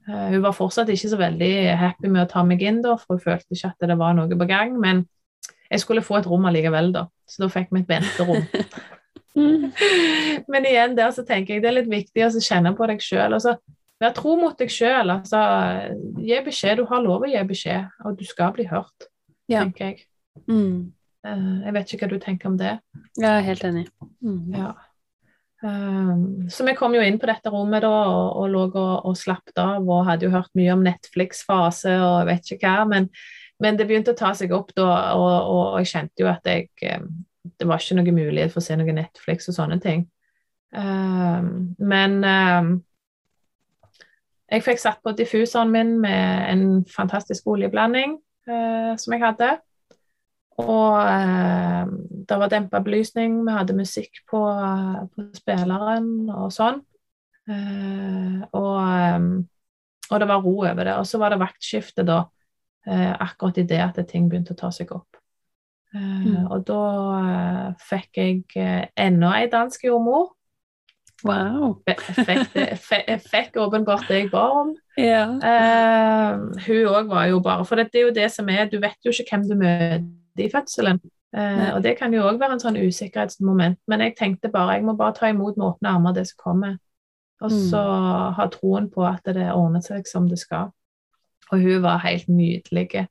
Uh, 0.06 0.30
hun 0.36 0.44
var 0.46 0.54
fortsatt 0.56 0.94
ikke 0.94 1.12
så 1.12 1.20
veldig 1.20 1.54
happy 1.82 2.14
med 2.14 2.28
å 2.28 2.32
ta 2.32 2.46
meg 2.46 2.62
inn, 2.62 2.84
da, 2.86 2.94
for 3.02 3.18
hun 3.18 3.26
følte 3.26 3.58
ikke 3.58 3.74
at 3.74 3.90
det 3.90 3.98
var 4.00 4.14
noe 4.16 4.38
på 4.38 4.48
gang. 4.54 4.78
Men 4.80 5.08
jeg 5.70 5.84
skulle 5.84 6.06
få 6.06 6.20
et 6.20 6.30
rom 6.30 6.48
allikevel, 6.50 6.92
da. 6.96 7.06
Så 7.30 7.44
da 7.44 7.50
fikk 7.54 7.74
vi 7.76 7.84
et 7.84 7.92
venterom. 7.92 8.46
men 10.52 10.68
igjen 10.68 10.96
der 10.98 11.14
så 11.16 11.24
tenker 11.28 11.56
jeg 11.56 11.64
det 11.64 11.70
er 11.70 11.78
litt 11.78 11.92
viktig 11.92 12.26
å 12.26 12.42
kjenne 12.42 12.74
på 12.78 12.88
deg 12.90 13.04
sjøl. 13.06 13.38
Vær 14.00 14.16
tro 14.16 14.36
mot 14.40 14.58
deg 14.58 14.72
sjøl. 14.74 15.14
Altså, 15.14 15.40
gi 16.24 16.40
beskjed. 16.46 16.80
Du 16.80 16.90
har 16.90 17.04
lov 17.06 17.28
å 17.28 17.30
gi 17.30 17.42
beskjed, 17.48 17.90
og 18.06 18.20
du 18.20 18.26
skal 18.28 18.54
bli 18.56 18.66
hørt, 18.70 19.10
ja. 19.52 19.62
tenker 19.62 19.92
jeg. 19.92 20.06
Mm. 20.48 20.92
Uh, 21.28 21.58
jeg 21.66 21.76
vet 21.76 21.94
ikke 21.94 22.06
hva 22.06 22.14
du 22.14 22.22
tenker 22.24 22.50
om 22.50 22.60
det. 22.60 22.78
Jeg 23.20 23.30
er 23.30 23.46
helt 23.46 23.66
enig. 23.68 23.90
Mm. 24.24 24.56
Ja. 24.56 24.72
Um, 25.60 26.48
så 26.48 26.64
vi 26.64 26.72
kom 26.80 26.94
jo 26.96 27.02
inn 27.04 27.18
på 27.20 27.28
dette 27.28 27.52
rommet 27.52 27.84
da, 27.84 27.92
og, 27.92 28.38
og 28.40 28.46
lå 28.54 28.62
og, 28.70 28.94
og 29.10 29.18
slappet 29.20 29.60
av 29.60 29.84
og 29.84 30.06
hadde 30.08 30.26
jo 30.26 30.32
hørt 30.32 30.54
mye 30.56 30.72
om 30.72 30.86
Netflix-fase 30.86 31.98
og 32.00 32.14
jeg 32.22 32.30
vet 32.30 32.52
ikke 32.56 32.72
hva. 32.72 32.86
Men, 32.88 33.10
men, 33.60 33.78
det 33.78 33.88
begynte 33.90 34.14
å 34.16 34.20
ta 34.20 34.34
seg 34.38 34.54
opp 34.56 34.72
da, 34.78 34.88
og, 35.20 35.34
og 35.52 35.80
jeg 35.82 35.92
kjente 35.92 36.24
jo 36.24 36.30
at 36.32 36.46
jeg 36.48 36.70
Det 37.60 37.68
var 37.68 37.82
ikke 37.82 37.98
noe 37.98 38.14
mulighet 38.16 38.54
for 38.54 38.62
å 38.62 38.66
se 38.66 38.78
noe 38.80 38.96
Netflix 38.96 39.50
og 39.52 39.56
sånne 39.58 39.80
ting. 39.84 40.06
Um, 40.72 41.76
men 41.82 42.20
um, 42.24 42.70
jeg 44.50 44.66
fikk 44.66 44.82
satt 44.82 45.02
på 45.06 45.14
diffuseren 45.18 45.72
min 45.74 45.96
med 46.02 46.46
en 46.52 46.64
fantastisk 46.90 47.48
oljeblanding 47.50 48.18
uh, 48.50 48.94
som 48.98 49.16
jeg 49.16 49.24
hadde. 49.24 49.50
Og 50.60 50.96
uh, 51.00 51.90
det 52.30 52.40
var 52.42 52.52
dempa 52.52 52.82
belysning, 52.84 53.42
vi 53.46 53.56
hadde 53.56 53.78
musikk 53.78 54.22
på, 54.30 54.42
på 55.14 55.28
spilleren 55.38 56.30
og 56.34 56.50
sånn. 56.54 56.82
Uh, 57.50 58.42
og, 58.54 58.76
um, 59.18 59.30
og, 60.10 60.20
det 60.22 60.28
var 60.30 60.44
ro 60.44 60.56
over 60.66 60.84
det. 60.84 60.98
Og 60.98 61.08
så 61.08 61.22
var 61.22 61.34
det 61.34 61.42
vaktskifte 61.42 62.06
da, 62.06 62.24
eh, 62.88 63.14
akkurat 63.20 63.58
i 63.58 63.68
det 63.68 63.82
at 63.84 64.00
ting 64.08 64.30
begynte 64.30 64.56
å 64.56 64.60
ta 64.60 64.72
seg 64.76 64.92
opp. 64.96 65.20
Eh, 65.96 66.00
mm. 66.00 66.50
Og 66.50 66.66
da 66.68 66.84
fikk 67.90 68.22
jeg 68.22 68.90
enda 68.98 69.34
ei 69.40 69.50
dansk 69.52 69.90
jordmor 69.90 70.36
Wow. 71.24 71.82
Fikk, 72.16 72.46
fikk 73.32 73.58
åpenbart 73.60 74.08
det 74.08 74.22
jeg 74.22 74.30
ba 74.32 74.46
om. 74.62 74.72
Ja. 74.98 75.26
Uh, 75.28 76.46
hun 76.64 76.88
òg 76.88 77.10
var 77.12 77.26
jo 77.28 77.42
bare 77.44 77.66
For 77.68 77.80
det, 77.80 77.90
er 77.94 78.08
jo 78.08 78.16
det 78.16 78.30
som 78.32 78.50
er 78.50 78.70
Du 78.72 78.80
vet 78.80 78.98
jo 79.06 79.12
ikke 79.12 79.36
hvem 79.36 79.48
du 79.50 79.56
møter 79.60 80.46
i 80.46 80.50
fødselen. 80.52 81.02
Uh, 81.36 81.76
og 81.76 81.84
det 81.84 81.98
kan 82.00 82.14
jo 82.14 82.24
òg 82.26 82.40
være 82.40 82.58
en 82.58 82.64
sånn 82.64 82.80
usikkerhetsmoment. 82.80 83.82
Men 83.88 84.06
jeg 84.06 84.16
tenkte 84.20 84.52
bare 84.54 84.80
jeg 84.80 84.88
må 84.88 84.96
bare 85.00 85.18
ta 85.18 85.32
imot 85.32 85.60
med 85.60 85.74
åpne 85.74 85.92
armer 85.92 86.16
det 86.16 86.28
som 86.32 86.44
kommer. 86.44 86.78
Og 87.40 87.52
så 87.52 87.80
mm. 87.80 88.34
ha 88.36 88.48
troen 88.52 88.90
på 88.92 89.06
at 89.08 89.28
det 89.36 89.52
ordner 89.54 89.84
seg 89.84 90.08
som 90.08 90.28
det 90.28 90.40
skal. 90.42 90.74
Og 91.50 91.64
hun 91.64 91.82
var 91.82 92.04
helt 92.04 92.28
nydelig. 92.30 93.08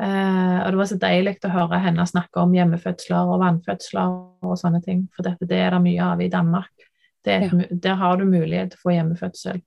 Uh, 0.00 0.62
og 0.64 0.72
det 0.72 0.78
var 0.78 0.88
så 0.88 0.96
deilig 1.00 1.34
å 1.44 1.52
høre 1.52 1.80
henne 1.82 2.06
snakke 2.08 2.40
om 2.40 2.54
hjemmefødsler 2.56 3.32
og 3.34 3.42
vannfødsler 3.42 4.12
og 4.48 4.54
sånne 4.56 4.80
ting. 4.84 5.02
For 5.12 5.26
dette, 5.26 5.48
det 5.48 5.58
er 5.60 5.74
det 5.74 5.82
mye 5.84 6.06
av 6.06 6.22
i 6.24 6.30
Danmark. 6.32 6.86
Et, 7.28 7.44
ja. 7.44 7.66
Der 7.84 7.98
har 8.00 8.16
du 8.16 8.24
mulighet 8.24 8.72
til 8.72 8.80
å 8.80 8.84
få 8.86 8.94
hjemmefødsel 8.94 9.58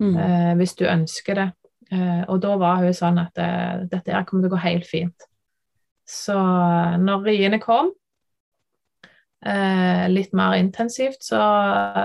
mm. 0.00 0.14
uh, 0.16 0.52
hvis 0.60 0.72
du 0.80 0.86
ønsker 0.88 1.40
det. 1.40 1.48
Uh, 1.92 2.22
og 2.32 2.40
da 2.40 2.54
var 2.60 2.80
hun 2.80 2.96
sånn 2.96 3.20
at 3.20 3.36
dette 3.36 4.14
her 4.14 4.24
kommer 4.24 4.46
til 4.46 4.52
å 4.52 4.54
gå 4.54 4.62
helt 4.64 4.88
fint. 4.88 5.28
Så 6.08 6.36
når 7.00 7.28
riene 7.28 7.60
kom, 7.62 7.92
litt 10.12 10.34
mer 10.36 10.54
intensivt, 10.58 11.22
så 11.24 11.38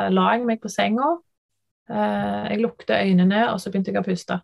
la 0.09 0.27
jeg 0.33 0.45
meg 0.47 0.61
på 0.63 0.71
senga. 0.71 1.09
Jeg 1.89 2.61
lukket 2.63 2.93
øynene, 2.95 3.43
og 3.51 3.59
så 3.61 3.69
begynte 3.69 3.91
jeg 3.91 3.99
å 4.01 4.05
puste. 4.05 4.39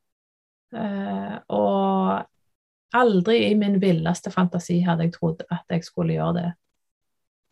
Eh, 0.74 1.38
og 1.54 2.98
aldri 2.98 3.40
i 3.50 3.56
min 3.58 3.80
villeste 3.82 4.32
fantasi 4.34 4.80
hadde 4.86 5.08
jeg 5.08 5.16
trodd 5.16 5.46
at 5.52 5.66
jeg 5.70 5.86
skulle 5.86 6.18
gjøre 6.18 6.36
det. 6.40 6.50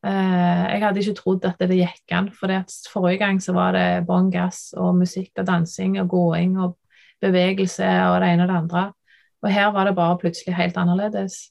Eh, 0.06 0.64
jeg 0.74 0.82
hadde 0.82 1.04
ikke 1.04 1.18
trodd 1.20 1.46
at 1.50 1.62
det 1.62 1.78
gikk 1.78 2.16
an, 2.18 2.32
for 2.34 2.54
forrige 2.90 3.22
gang 3.22 3.42
så 3.42 3.54
var 3.58 3.76
det 3.78 4.06
bånn 4.08 4.32
gass 4.34 4.72
og 4.78 4.96
musikk 4.98 5.42
og 5.42 5.48
dansing 5.50 6.00
og 6.02 6.10
gåing 6.10 6.58
og 6.62 6.78
bevegelse 7.22 7.86
og 7.86 8.20
det 8.22 8.32
ene 8.34 8.48
og 8.48 8.52
det 8.52 8.60
andre. 8.64 8.86
Og 9.42 9.50
her 9.50 9.72
var 9.74 9.86
det 9.86 9.98
bare 9.98 10.18
plutselig 10.22 10.56
helt 10.58 10.78
annerledes. 10.78 11.50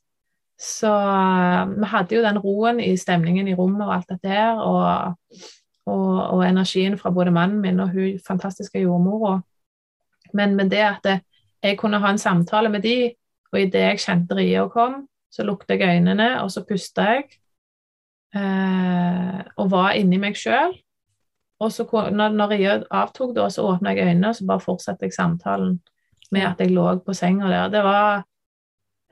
Så 0.60 0.90
uh, 0.90 1.70
vi 1.72 1.88
hadde 1.88 2.14
jo 2.14 2.22
den 2.22 2.38
roen 2.38 2.80
i 2.84 2.92
stemningen 3.00 3.48
i 3.48 3.54
rommet 3.56 3.86
og 3.86 3.94
alt 3.94 4.10
dette 4.12 4.28
her, 4.28 4.58
og, 4.60 5.16
og, 5.88 6.10
og 6.36 6.44
energien 6.44 6.98
fra 7.00 7.10
både 7.10 7.32
mannen 7.32 7.62
min 7.64 7.80
og 7.80 7.94
hun 7.94 8.18
fantastiske 8.26 8.82
jordmora. 8.82 9.38
Men, 10.34 10.54
men 10.56 10.70
det 10.70 10.82
at 10.84 11.00
det, 11.04 11.16
jeg 11.62 11.78
kunne 11.78 12.00
ha 12.00 12.10
en 12.10 12.18
samtale 12.18 12.70
med 12.72 12.84
de, 12.84 13.12
og 13.52 13.60
idet 13.60 13.82
jeg 13.82 14.02
kjente 14.04 14.36
ria 14.38 14.66
kom, 14.72 15.04
så 15.30 15.44
lukta 15.46 15.76
jeg 15.76 15.98
øynene, 15.98 16.30
og 16.42 16.50
så 16.50 16.64
pusta 16.66 17.06
jeg. 17.14 17.26
Eh, 18.34 19.38
og 19.58 19.70
var 19.70 19.94
inni 19.98 20.18
meg 20.22 20.38
sjøl. 20.38 20.74
Og 21.60 21.72
så 21.74 21.84
når, 21.84 22.34
når 22.34 22.52
ria 22.54 22.74
avtok, 23.02 23.34
da, 23.36 23.48
så 23.52 23.66
åpna 23.68 23.92
jeg 23.94 24.08
øynene, 24.08 24.30
og 24.30 24.38
så 24.38 24.46
bare 24.48 24.64
fortsatte 24.64 25.06
jeg 25.06 25.14
samtalen 25.14 25.80
med 26.30 26.46
at 26.46 26.60
jeg 26.62 26.72
lå 26.72 26.86
på 27.04 27.14
senga 27.14 27.50
der. 27.50 27.72
Det 27.72 27.82
var 27.84 28.22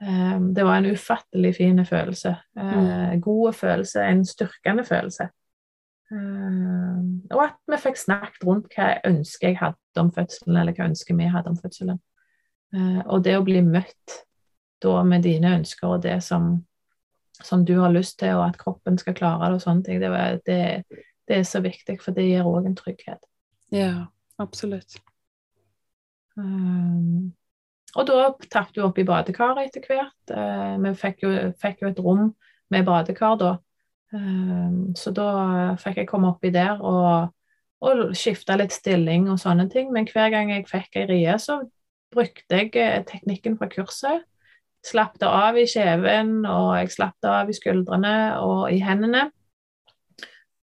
eh, 0.01 0.37
det 0.55 0.65
var 0.65 0.79
en 0.79 0.91
ufattelig 0.91 1.55
fin 1.59 1.85
følelse. 1.85 2.35
Eh, 2.57 2.77
mm. 2.79 3.21
God 3.21 3.53
følelse, 3.53 4.03
en 4.03 4.25
styrkende 4.25 4.85
følelse. 4.87 5.29
Uh, 6.09 7.01
og 7.29 7.43
at 7.43 7.57
vi 7.69 7.77
fikk 7.77 7.99
snakket 8.01 8.45
rundt 8.47 8.71
hva 8.73 8.87
jeg 8.95 9.01
ønsker 9.11 9.51
jeg 9.51 9.59
hadde 9.59 10.01
om 10.01 10.07
fødselen, 10.13 10.55
eller 10.57 10.73
hva 10.73 10.87
ønsker 10.89 11.13
vi 11.13 11.27
hadde 11.29 11.51
om 11.51 11.57
fødselen. 11.59 11.99
Eh, 12.75 13.01
og 13.07 13.23
det 13.25 13.37
å 13.37 13.45
bli 13.45 13.61
møtt 13.65 14.19
da 14.83 14.99
med 15.03 15.25
dine 15.25 15.55
ønsker 15.59 15.95
og 15.95 16.03
det 16.05 16.19
som, 16.23 16.51
som 17.41 17.65
du 17.65 17.75
har 17.79 17.93
lyst 17.93 18.19
til, 18.21 18.37
og 18.37 18.45
at 18.49 18.59
kroppen 18.61 18.99
skal 19.01 19.17
klare 19.17 19.49
det 19.49 19.59
og 19.59 19.65
sånne 19.65 19.85
ting, 19.87 20.01
det, 20.03 20.11
det, 20.47 21.01
det 21.27 21.39
er 21.39 21.47
så 21.47 21.63
viktig, 21.65 21.99
for 22.03 22.15
det 22.15 22.27
gir 22.29 22.47
òg 22.47 22.69
en 22.69 22.77
trygghet. 22.77 23.25
Ja, 23.75 24.07
absolutt. 24.41 24.99
Um, 26.39 27.33
og 27.97 28.05
da 28.07 28.29
tapte 28.47 28.79
vi 28.79 28.85
opp 28.85 28.99
i 29.01 29.07
badekaret 29.07 29.67
etter 29.67 29.83
hvert. 29.89 30.31
Uh, 30.31 30.77
vi 30.85 30.93
fikk 30.97 31.25
jo, 31.25 31.33
fikk 31.59 31.83
jo, 31.83 31.91
et 31.91 31.99
rom 32.05 32.29
med 32.71 32.85
badekar 32.87 33.35
da. 33.41 33.55
Um, 34.13 34.95
så 34.97 35.11
da 35.13 35.29
fikk 35.81 36.01
jeg 36.01 36.09
komme 36.09 36.31
oppi 36.31 36.49
der 36.53 36.79
og, 36.81 37.33
og 37.85 38.05
skifte 38.17 38.55
litt 38.57 38.73
stilling 38.73 39.27
og 39.29 39.41
sånne 39.41 39.67
ting. 39.73 39.91
Men 39.93 40.09
hver 40.09 40.31
gang 40.33 40.53
jeg 40.53 40.69
fikk 40.69 41.01
ei 41.01 41.05
rie, 41.09 41.35
så 41.41 41.59
brukte 42.13 42.61
jeg 42.61 42.73
eh, 42.79 43.01
teknikken 43.07 43.57
fra 43.59 43.69
kurset. 43.71 44.25
Slapp 44.85 45.17
det 45.19 45.27
av 45.27 45.57
i 45.59 45.67
kjeven, 45.67 46.39
og 46.47 46.71
jeg 46.79 46.93
slapp 46.93 47.17
det 47.23 47.31
av 47.33 47.49
i 47.51 47.57
skuldrene 47.57 48.15
og 48.45 48.69
i 48.71 48.79
hendene. 48.83 49.27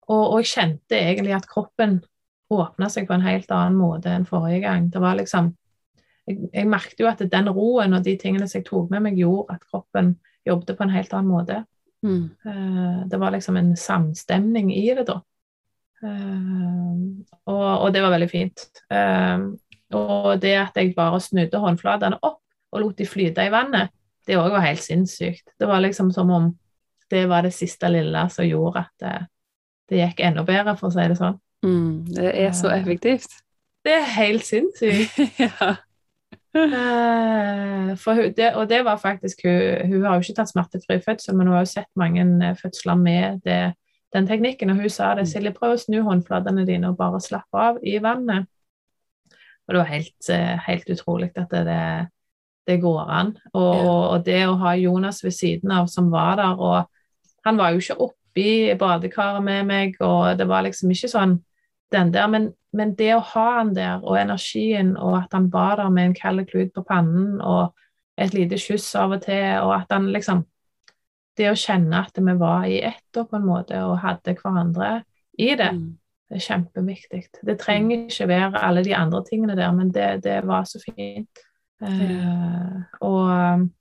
Og, 0.07 0.23
og 0.23 0.39
jeg 0.41 0.53
kjente 0.55 0.97
egentlig 0.97 1.35
at 1.37 1.49
kroppen 1.51 1.99
åpna 2.55 2.89
seg 2.93 3.09
på 3.09 3.17
en 3.17 3.27
helt 3.27 3.51
annen 3.53 3.77
måte 3.79 4.13
enn 4.15 4.27
forrige 4.29 4.63
gang. 4.65 4.87
Det 4.93 5.03
var 5.03 5.19
liksom 5.19 5.51
jeg, 6.27 6.49
jeg 6.53 6.69
merket 6.71 7.03
jo 7.03 7.09
at 7.11 7.23
den 7.31 7.51
roen 7.55 7.97
og 7.97 8.05
de 8.07 8.17
tingene 8.19 8.49
som 8.49 8.61
jeg 8.61 8.69
tok 8.69 8.91
med 8.93 9.05
meg, 9.05 9.19
gjorde 9.21 9.57
at 9.57 9.67
kroppen 9.71 10.17
jobbet 10.47 10.79
på 10.79 10.87
en 10.87 10.95
helt 10.95 11.15
annen 11.15 11.31
måte. 11.31 11.63
Mm. 12.07 12.29
Uh, 12.47 13.07
det 13.11 13.21
var 13.23 13.35
liksom 13.35 13.59
en 13.59 13.73
samstemning 13.79 14.73
i 14.75 14.87
det, 14.95 15.07
da. 15.09 15.21
Uh, 16.05 17.23
og, 17.49 17.67
og, 17.67 17.89
det 17.95 18.03
var 18.05 18.15
veldig 18.15 18.31
fint. 18.31 18.67
Uh, 18.93 19.55
og 19.95 20.41
det 20.43 20.57
at 20.59 20.77
jeg 20.77 20.95
bare 20.97 21.21
snudde 21.23 21.61
håndflatene 21.63 22.19
opp 22.23 22.41
og 22.75 22.83
lot 22.83 22.99
de 22.99 23.07
flyte 23.07 23.47
i 23.47 23.53
vannet, 23.53 23.93
det 24.27 24.39
òg 24.41 24.51
var 24.51 24.65
helt 24.67 24.83
sinnssykt. 24.83 25.55
Det 25.59 25.69
var 25.69 25.83
liksom 25.85 26.11
som 26.13 26.31
om 26.35 26.51
det 27.11 27.29
var 27.31 27.47
det 27.47 27.55
siste 27.55 27.89
lille 27.89 28.27
som 28.35 28.47
gjorde 28.47 28.83
at 28.83 28.95
det, 29.03 29.17
det 29.91 30.01
gikk 30.01 30.23
enda 30.27 30.43
bedre, 30.47 30.75
for 30.79 30.91
å 30.91 30.95
si 30.97 31.07
det 31.07 31.19
sånn. 31.19 31.39
Mm, 31.67 32.07
det 32.17 32.33
er 32.35 32.55
så 32.57 32.73
effektivt. 32.75 33.39
Det 33.87 33.95
er 33.95 34.09
helt 34.17 34.47
sinnssykt. 34.47 35.21
ja. 35.47 35.77
Uh, 36.57 37.93
hun, 38.17 38.33
det, 38.37 38.55
og 38.57 38.65
det 38.69 38.81
var 38.85 38.97
faktisk 38.97 39.43
hun, 39.45 39.93
hun 39.93 40.05
har 40.07 40.17
jo 40.17 40.25
ikke 40.25 40.39
tatt 40.39 40.51
smertefri 40.51 40.99
fødsel, 41.05 41.37
men 41.37 41.47
hun 41.47 41.59
har 41.59 41.67
jo 41.67 41.75
sett 41.75 41.91
mange 42.01 42.25
eh, 42.25 42.57
fødsler 42.57 42.97
med 42.99 43.43
det, 43.45 43.61
den 44.17 44.27
teknikken. 44.27 44.73
Og 44.73 44.81
hun 44.83 44.91
sa 44.91 45.13
det, 45.15 45.29
mm. 45.29 45.31
Silje, 45.31 45.55
prøv 45.55 45.77
å 45.77 45.81
snu 45.81 46.01
håndflatene 46.07 46.67
dine 46.67 46.91
og 46.91 46.99
bare 46.99 47.23
slappe 47.23 47.67
av 47.71 47.79
i 47.85 47.99
vannet. 48.03 48.49
Og 49.67 49.75
det 49.75 49.81
var 49.81 49.91
helt, 49.91 50.29
eh, 50.31 50.67
helt 50.67 50.93
utrolig 50.95 51.33
at 51.37 51.51
det, 51.51 51.81
det, 52.67 52.79
går 52.83 53.01
an. 53.03 53.33
Og, 53.53 53.73
ja. 53.75 53.97
og, 53.97 54.27
det 54.27 54.43
å 54.47 54.59
ha 54.63 54.77
Jonas 54.79 55.23
ved 55.25 55.35
siden 55.35 55.75
av 55.75 55.91
som 55.91 56.13
var 56.13 56.39
der, 56.39 56.61
og 56.61 56.87
han 57.47 57.59
var 57.59 57.75
jo 57.75 57.83
ikke 57.83 57.99
oppi 58.09 58.49
badekaret 58.79 59.43
med 59.45 59.67
meg, 59.67 59.99
og 60.01 60.39
det 60.39 60.47
var 60.49 60.67
liksom 60.67 60.93
ikke 60.95 61.11
sånn 61.11 61.41
den 61.95 62.11
der, 62.15 62.27
men 62.31 62.51
men 62.77 62.93
det 62.99 63.13
å 63.17 63.25
ha 63.33 63.47
han 63.61 63.73
der, 63.77 64.03
og 64.05 64.19
energien, 64.21 64.95
og 65.01 65.17
at 65.23 65.35
han 65.37 65.49
var 65.53 65.79
der 65.81 65.93
med 65.93 66.11
en 66.11 66.17
kald 66.17 66.45
klut 66.51 66.75
på 66.77 66.85
pannen, 66.87 67.41
og 67.41 67.73
et 68.21 68.35
lite 68.37 68.59
kyss 68.61 68.91
av 68.99 69.17
og 69.17 69.25
til, 69.25 69.63
og 69.65 69.75
at 69.81 69.97
han 69.97 70.13
liksom 70.13 70.47
Det 71.37 71.51
å 71.51 71.57
kjenne 71.61 71.99
at 72.01 72.17
vi 72.17 72.33
var 72.41 72.63
i 72.65 72.79
ett, 72.81 73.13
på 73.13 73.37
en 73.37 73.43
måte, 73.45 73.77
og 73.85 73.99
hadde 74.01 74.33
hverandre 74.39 75.03
i 75.37 75.51
det, 75.53 75.67
mm. 75.77 75.91
Det 76.27 76.39
er 76.41 76.47
kjempeviktig. 76.47 77.23
Det 77.47 77.59
trenger 77.61 78.07
ikke 78.07 78.29
være 78.29 78.63
alle 78.67 78.83
de 78.85 78.95
andre 78.99 79.23
tingene 79.29 79.57
der, 79.59 79.73
men 79.73 79.93
det, 79.95 80.25
det 80.25 80.41
var 80.47 80.65
så 80.67 80.81
fint. 80.83 81.45
Eh, 81.83 82.79
og 83.05 83.77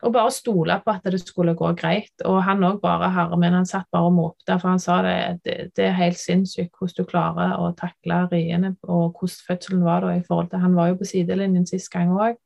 og 0.00 0.12
bare 0.12 0.30
stole 0.32 0.76
på 0.84 0.92
at 0.92 1.04
det 1.12 1.20
skulle 1.20 1.54
gå 1.54 1.72
greit. 1.76 2.22
Og 2.24 2.38
han 2.44 2.64
òg 2.64 2.80
bare 2.80 3.10
herre 3.12 3.36
min, 3.40 3.52
han 3.52 3.68
satt 3.68 3.88
bare 3.92 4.08
og 4.08 4.16
måpte, 4.16 4.56
for 4.60 4.72
han 4.72 4.80
sa 4.80 5.00
det, 5.04 5.16
det, 5.44 5.56
det 5.76 5.86
er 5.86 5.98
helt 5.98 6.20
sinnssykt 6.20 6.72
hvordan 6.78 6.96
du 6.96 7.08
klarer 7.08 7.56
å 7.60 7.70
takle 7.76 8.22
riene, 8.32 8.74
og 8.82 9.18
hvordan 9.18 9.44
fødselen 9.48 9.84
var 9.84 10.06
da 10.06 10.14
i 10.16 10.24
forhold 10.24 10.50
til 10.50 10.64
Han 10.64 10.76
var 10.78 10.90
jo 10.90 11.00
på 11.00 11.10
sidelinjen 11.12 11.68
sist 11.68 11.92
gang 11.92 12.14
òg, 12.16 12.40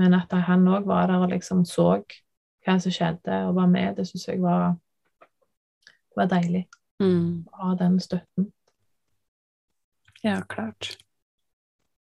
men 0.00 0.16
at 0.16 0.32
han 0.48 0.66
òg 0.68 0.88
var 0.88 1.12
der 1.12 1.26
og 1.26 1.32
liksom 1.34 1.64
så 1.68 1.90
hva 2.64 2.76
som 2.80 2.92
skjedde, 2.92 3.44
og 3.48 3.56
var 3.56 3.68
med, 3.68 3.96
det 3.96 4.08
syns 4.08 4.28
jeg 4.28 4.40
var, 4.42 4.76
var 6.16 6.30
deilig. 6.32 6.66
Mm. 7.00 7.44
Å 7.52 7.68
ha 7.68 7.74
den 7.78 8.00
støtten. 8.02 8.48
Ja, 10.24 10.40
klart. 10.48 10.96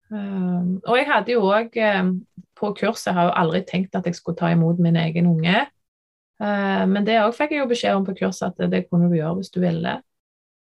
Um, 0.10 0.80
og 0.88 0.98
jeg 0.98 1.08
hadde 1.10 1.34
jo 1.34 1.44
òg 1.52 1.74
um, 2.00 2.14
på 2.58 2.72
kurset 2.80 3.14
har 3.14 3.26
jeg 3.28 3.32
jo 3.32 3.40
aldri 3.42 3.62
tenkt 3.68 3.96
at 3.98 4.06
jeg 4.08 4.16
skulle 4.16 4.40
ta 4.40 4.50
imot 4.54 4.80
min 4.80 4.96
egen 4.96 5.28
unge. 5.30 5.66
Uh, 6.42 6.86
men 6.90 7.06
det 7.06 7.20
òg 7.22 7.34
fikk 7.36 7.56
jeg 7.56 7.64
jo 7.64 7.72
beskjed 7.72 7.98
om 7.98 8.06
på 8.08 8.16
kurset 8.22 8.54
at 8.54 8.72
det 8.72 8.86
kunne 8.88 9.10
du 9.12 9.18
gjøre 9.18 9.40
hvis 9.40 9.52
du 9.54 9.60
ville. 9.62 9.98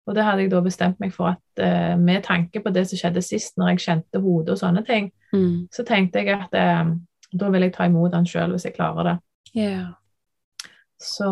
Og 0.08 0.16
det 0.16 0.24
hadde 0.26 0.44
jeg 0.44 0.50
da 0.52 0.60
bestemt 0.64 1.00
meg 1.00 1.14
for 1.14 1.32
at 1.32 1.62
uh, 1.62 1.94
med 2.00 2.24
tanke 2.26 2.62
på 2.62 2.72
det 2.74 2.86
som 2.90 3.00
skjedde 3.00 3.22
sist, 3.24 3.56
når 3.58 3.74
jeg 3.74 3.84
kjente 3.86 4.22
hodet 4.22 4.56
og 4.56 4.60
sånne 4.60 4.82
ting, 4.86 5.10
mm. 5.32 5.70
så 5.72 5.86
tenkte 5.88 6.22
jeg 6.22 6.36
at 6.36 6.56
uh, 6.56 6.92
da 7.30 7.50
vil 7.54 7.66
jeg 7.66 7.74
ta 7.76 7.86
imot 7.88 8.14
han 8.16 8.28
sjøl 8.28 8.54
hvis 8.54 8.66
jeg 8.68 8.76
klarer 8.76 9.12
det. 9.12 9.16
Yeah. 9.56 9.88
Så, 11.00 11.30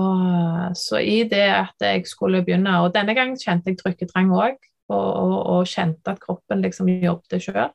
så, 0.74 0.96
i 0.96 1.26
det 1.28 1.44
at 1.52 1.84
jeg 1.84 2.06
skulle 2.08 2.40
begynne 2.40 2.72
Og 2.80 2.94
denne 2.94 3.12
gangen 3.14 3.36
kjente 3.36 3.68
jeg 3.68 3.76
trykketrang 3.82 4.30
òg, 4.32 4.56
og, 4.88 5.08
og, 5.08 5.34
og, 5.52 5.66
kjente 5.68 6.14
at 6.14 6.22
kroppen 6.22 6.62
liksom 6.64 6.88
jobbet 6.88 7.42
sjøl 7.44 7.68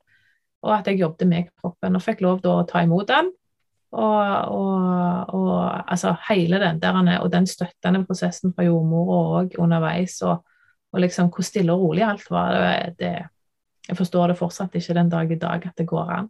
og 0.64 0.72
at 0.78 0.88
jeg 0.88 1.02
jobbet 1.02 1.28
med 1.28 1.50
kroppen. 1.60 1.96
Og 1.98 2.04
fikk 2.04 2.22
lov 2.24 2.42
da 2.44 2.52
å 2.62 2.68
ta 2.68 2.82
imot 2.86 3.08
den. 3.12 3.32
Og, 3.94 4.20
og, 5.38 5.54
altså 5.86 6.16
hele 6.30 6.58
den 6.62 6.80
der, 6.82 6.96
og 7.20 7.32
den 7.34 7.48
støttende 7.50 8.06
prosessen 8.08 8.54
fra 8.56 8.64
jordmora 8.66 9.44
òg 9.44 9.50
underveis, 9.62 10.16
og, 10.26 10.36
liksom 10.98 11.30
hvor 11.34 11.44
stille 11.46 11.74
og 11.74 11.82
rolig 11.84 12.04
alt 12.08 12.32
var. 12.32 12.50
Det, 12.98 13.14
jeg 13.90 13.98
forstår 14.00 14.28
det 14.32 14.40
fortsatt 14.40 14.76
ikke 14.80 14.98
den 14.98 15.12
dag 15.12 15.32
i 15.32 15.42
dag 15.42 15.60
at 15.68 15.78
det 15.78 15.88
går 15.90 16.08
an. 16.18 16.28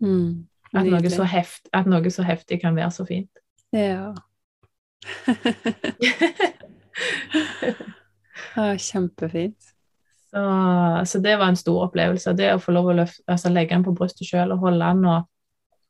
Mm, 0.00 0.32
at, 0.72 0.86
noe 0.86 1.10
så 1.12 1.24
heft, 1.28 1.68
at 1.74 1.86
noe 1.90 2.10
så 2.14 2.22
heftig 2.26 2.60
kan 2.62 2.76
være 2.78 2.90
så 2.94 3.04
fint. 3.06 3.34
Ja. 3.74 4.14
ja 8.56 8.76
kjempefint. 8.80 9.77
Så, 10.28 10.44
så, 11.08 11.18
det 11.24 11.38
var 11.40 11.48
en 11.48 11.56
stor 11.56 11.86
opplevelse. 11.86 12.34
Det 12.36 12.52
å 12.52 12.60
få 12.60 12.74
lov 12.76 12.90
å 12.92 12.96
løfte, 13.00 13.24
altså 13.30 13.52
legge 13.52 13.74
den 13.74 13.86
på 13.86 13.96
brystet 13.96 14.28
sjøl 14.28 14.52
og 14.54 14.64
holde 14.66 14.92
den 14.92 15.08
og 15.08 15.26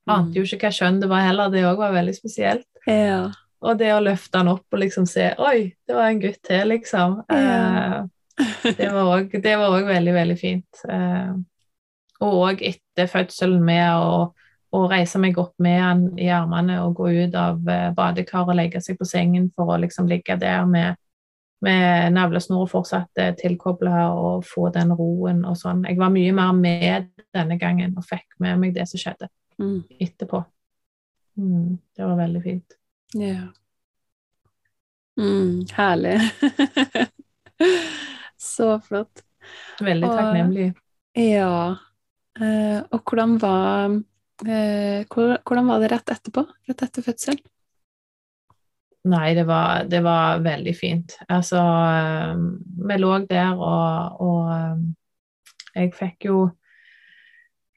Ante 0.09 0.39
jo 0.39 0.47
ikke 0.47 0.70
hva 0.70 0.70
kjønn 0.73 1.02
det 1.02 1.09
var 1.10 1.27
heller, 1.27 1.51
det 1.52 1.66
òg 1.69 1.82
var 1.82 1.90
veldig 1.93 2.15
spesielt. 2.16 2.65
Ja. 2.89 3.27
Og 3.60 3.74
det 3.77 3.90
å 3.93 3.98
løfte 4.01 4.39
den 4.39 4.48
opp 4.55 4.73
og 4.73 4.81
liksom 4.81 5.05
se 5.05 5.27
Oi, 5.36 5.74
det 5.85 5.93
var 5.93 6.09
en 6.09 6.23
gutt 6.23 6.39
til, 6.48 6.62
liksom. 6.70 7.19
Ja. 7.28 8.06
Eh, 8.39 8.70
det 8.78 8.89
var 8.89 9.69
òg 9.69 9.85
veldig, 9.85 10.15
veldig 10.16 10.39
fint. 10.40 10.81
Eh, 10.89 11.35
og 12.24 12.39
òg 12.39 12.65
etter 12.70 13.10
fødselen 13.10 13.60
med 13.69 14.01
å 14.01 14.31
å 14.77 14.85
reise 14.90 15.20
meg 15.20 15.39
opp 15.40 15.55
med 15.65 15.78
han 15.81 16.01
i 16.20 16.28
armene 16.35 16.81
og 16.85 16.98
gå 16.98 17.10
ut 17.24 17.36
av 17.39 17.60
badekar 17.62 17.94
badekaret 17.97 18.52
og 18.52 18.59
legge 18.59 18.82
seg 18.85 18.98
på 19.01 19.06
sengen 19.09 19.48
for 19.56 19.73
å 19.73 19.78
liksom 19.81 20.09
ligge 20.10 20.36
der 20.40 20.66
med, 20.69 20.98
med 21.64 22.12
navlesnor 22.14 22.68
fortsatt 22.70 23.18
eh, 23.18 23.32
tilkobla 23.39 24.09
og 24.14 24.47
få 24.47 24.68
den 24.74 24.93
roen 24.94 25.43
og 25.48 25.59
sånn. 25.59 25.85
Jeg 25.89 25.98
var 25.98 26.12
mye 26.14 26.35
mer 26.36 26.52
med 26.55 27.09
denne 27.35 27.59
gangen 27.59 27.97
og 27.98 28.06
fikk 28.06 28.39
med 28.43 28.60
meg 28.62 28.76
det 28.76 28.86
som 28.90 29.02
skjedde 29.02 29.30
mm. 29.59 29.80
etterpå. 29.98 30.43
Mm, 31.39 31.78
det 31.97 32.05
var 32.05 32.20
veldig 32.20 32.43
fint. 32.44 32.78
Ja. 33.18 33.48
Mm, 35.18 35.66
herlig. 35.74 36.20
Så 38.39 38.78
flott. 38.86 39.24
Veldig 39.82 40.10
takknemlig. 40.12 40.72
Ja. 41.18 41.74
Uh, 42.39 42.80
og 42.94 43.02
hvordan 43.02 43.35
var 43.43 43.90
uh, 43.90 45.01
hvordan 45.10 45.70
var 45.72 45.82
det 45.82 45.90
rett 45.90 46.12
etterpå? 46.14 46.44
Rett 46.70 46.85
etter 46.86 47.02
fødselen? 47.02 47.43
Nei, 49.09 49.35
det 49.35 49.45
var, 49.47 49.85
det 49.87 50.01
var 50.03 50.41
veldig 50.43 50.75
fint. 50.77 51.15
Altså, 51.31 51.61
uh, 51.62 52.41
vi 52.89 52.97
lå 52.99 53.12
der, 53.31 53.55
og, 53.55 54.20
og 54.20 55.77
jeg 55.77 55.93
fikk 55.95 56.31
jo 56.31 56.49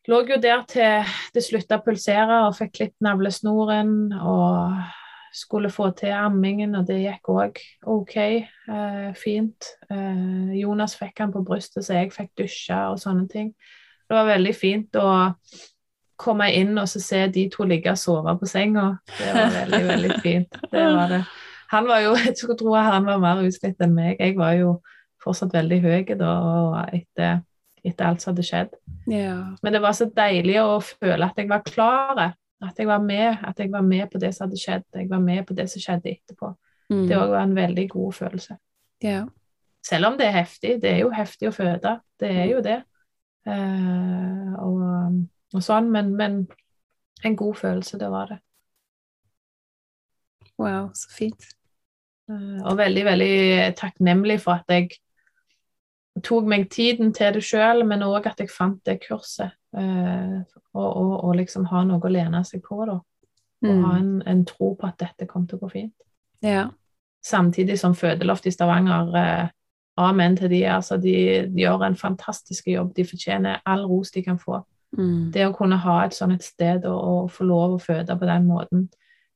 Lå 0.09 0.23
jo 0.25 0.39
der 0.41 0.63
til 0.65 1.09
det 1.29 1.43
slutta 1.45 1.77
å 1.77 1.83
pulsere 1.85 2.39
og 2.47 2.55
fikk 2.57 2.71
klippet 2.79 3.03
navlesnoren 3.05 3.91
og 4.17 4.79
skulle 5.31 5.69
få 5.71 5.91
til 5.95 6.11
ammingen, 6.15 6.75
og 6.75 6.87
det 6.87 6.99
gikk 7.03 7.29
òg 7.31 7.59
OK. 7.93 8.15
Eh, 8.17 9.11
fint. 9.15 9.69
Eh, 9.89 10.57
Jonas 10.59 10.97
fikk 10.99 11.23
han 11.23 11.31
på 11.33 11.43
brystet, 11.47 11.85
så 11.85 11.99
jeg 11.99 12.11
fikk 12.15 12.33
dusja 12.41 12.81
og 12.91 12.99
sånne 12.99 13.27
ting. 13.31 13.53
Det 14.09 14.17
var 14.17 14.27
veldig 14.27 14.55
fint 14.57 14.99
å 14.99 15.07
komme 16.21 16.47
inn 16.53 16.77
og 16.77 16.89
se 16.91 17.25
de 17.33 17.47
to 17.53 17.65
ligge 17.67 17.91
og 17.91 17.99
sove 17.99 18.35
på 18.39 18.49
senga. 18.49 18.87
Det 19.17 19.29
var 19.35 19.55
veldig, 19.55 19.81
veldig 19.89 20.17
fint. 20.23 20.59
Det 20.71 20.83
var 20.85 21.15
det. 21.15 21.21
Han 21.71 21.87
var 21.87 22.03
jo, 22.05 22.15
Jeg 22.25 22.37
skulle 22.37 22.59
tro 22.59 22.75
han 22.75 23.07
var 23.07 23.21
mer 23.23 23.45
utslitt 23.47 23.81
enn 23.81 23.95
meg. 23.95 24.19
Jeg 24.19 24.37
var 24.39 24.57
jo 24.59 24.75
fortsatt 25.21 25.53
veldig 25.53 25.79
høy 25.83 26.13
da, 26.19 26.35
etter, 26.91 27.41
etter 27.85 28.07
alt 28.07 28.23
som 28.23 28.33
hadde 28.33 28.45
skjedd. 28.47 28.77
Ja. 29.11 29.35
Men 29.61 29.75
det 29.75 29.81
var 29.83 29.97
så 29.97 30.09
deilig 30.09 30.57
å 30.61 30.79
føle 30.83 31.27
at 31.27 31.37
jeg 31.39 31.49
var 31.51 31.65
klar 31.67 32.31
at 32.61 32.77
jeg 32.77 32.85
var 32.85 33.01
med, 33.01 33.41
at 33.41 33.57
jeg 33.57 33.71
var 33.73 33.81
med 33.81 34.05
på 34.11 34.19
det 34.21 34.35
som 34.35 34.45
hadde 34.45 34.59
skjedd. 34.61 34.83
Jeg 34.93 35.09
var 35.09 35.21
med 35.23 35.45
på 35.47 35.55
det 35.57 35.65
som 35.71 35.81
skjedde 35.81 36.11
etterpå. 36.11 36.51
Mm. 36.91 37.05
Det 37.09 37.17
òg 37.17 37.31
var 37.33 37.45
en 37.47 37.55
veldig 37.57 37.87
god 37.89 38.13
følelse. 38.13 38.57
Ja. 39.01 39.23
Selv 39.85 40.11
om 40.11 40.17
det 40.19 40.27
er 40.27 40.35
heftig. 40.43 40.75
Det 40.83 40.91
er 40.91 40.99
jo 41.01 41.09
heftig 41.15 41.49
å 41.49 41.55
føde. 41.55 41.95
Det 42.21 42.29
er 42.29 42.49
jo 42.51 42.61
det. 42.65 42.77
Uh, 43.47 44.51
og, 44.61 44.83
og, 45.53 45.63
sånn, 45.63 45.91
men, 45.91 46.13
men, 46.17 46.41
en 47.25 47.35
god 47.37 47.55
følelse, 47.59 47.99
det 48.01 48.09
var 48.11 48.31
det. 48.31 48.39
Wow, 50.61 50.91
så 50.97 51.11
fint. 51.13 51.47
Eh, 52.29 52.59
og 52.63 52.77
veldig, 52.77 53.05
veldig 53.05 53.35
takknemlig 53.77 54.39
for 54.41 54.61
at 54.61 54.73
jeg 54.73 54.89
tok 56.23 56.47
meg 56.49 56.67
tiden 56.71 57.13
til 57.15 57.37
det 57.37 57.43
sjøl, 57.45 57.85
men 57.87 58.03
òg 58.05 58.27
at 58.31 58.41
jeg 58.41 58.51
fant 58.51 58.79
det 58.87 58.99
kurset. 59.05 59.55
Eh, 59.77 60.37
og, 60.73 60.87
og, 60.87 61.13
og, 61.23 61.31
liksom 61.39 61.67
ha 61.71 61.85
noe 61.87 62.03
å 62.03 62.11
lene 62.11 62.43
seg 62.47 62.63
på, 62.65 62.81
da. 62.87 62.99
Og 63.61 63.69
mm. 63.71 63.81
ha 63.85 63.95
en, 63.99 64.13
en, 64.27 64.45
tro 64.47 64.73
på 64.75 64.87
at 64.87 64.99
dette 64.99 65.27
kom 65.29 65.45
til 65.47 65.59
å 65.59 65.65
gå 65.65 65.71
fint. 65.71 65.95
Ja. 66.43 66.67
Samtidig 67.21 67.77
som 67.79 67.93
Fødeloft 67.95 68.47
i 68.49 68.53
Stavanger 68.53 69.17
eh, 69.17 69.49
Amen 70.01 70.37
til 70.39 70.49
de. 70.49 70.63
Altså, 70.71 70.97
de, 70.97 71.13
de, 71.51 71.61
gjør 71.61 71.83
en 71.85 71.95
fantastisk 71.99 72.67
jobb. 72.71 72.93
De 72.95 73.05
fortjener 73.05 73.59
all 73.67 73.83
ros 73.85 74.11
de 74.15 74.23
kan 74.25 74.39
få. 74.39 74.61
Mm. 74.97 75.31
Det 75.31 75.45
å 75.47 75.53
kunne 75.55 75.79
ha 75.79 76.01
et 76.05 76.15
sånt 76.15 76.35
et 76.35 76.43
sted 76.43 76.85
og, 76.89 76.99
og, 76.99 77.29
få 77.31 77.47
lov 77.47 77.77
å 77.77 77.81
føde 77.81 78.17
på 78.19 78.27
den 78.27 78.47
måten 78.49 78.89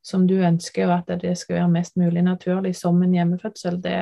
som 0.05 0.27
du 0.29 0.35
ønsker, 0.37 0.89
og 0.89 0.99
at 0.99 1.21
det 1.23 1.33
skal 1.39 1.61
være 1.61 1.71
mest 1.73 1.95
mulig 1.97 2.21
naturlig 2.25 2.75
som 2.77 2.99
en 3.01 3.13
hjemmefødsel, 3.15 3.79
det, 3.81 3.99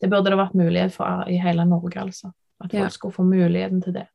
det 0.00 0.08
burde 0.08 0.32
det 0.32 0.38
vært 0.40 0.56
mulighet 0.56 0.94
for 0.94 1.28
i 1.28 1.36
hele 1.42 1.66
Norge, 1.68 1.98
altså. 2.00 2.32
At 2.62 2.70
folk 2.70 2.86
ja. 2.86 2.92
skulle 2.94 3.16
få 3.18 3.26
muligheten 3.26 3.82
til 3.82 3.96
det. 3.98 4.06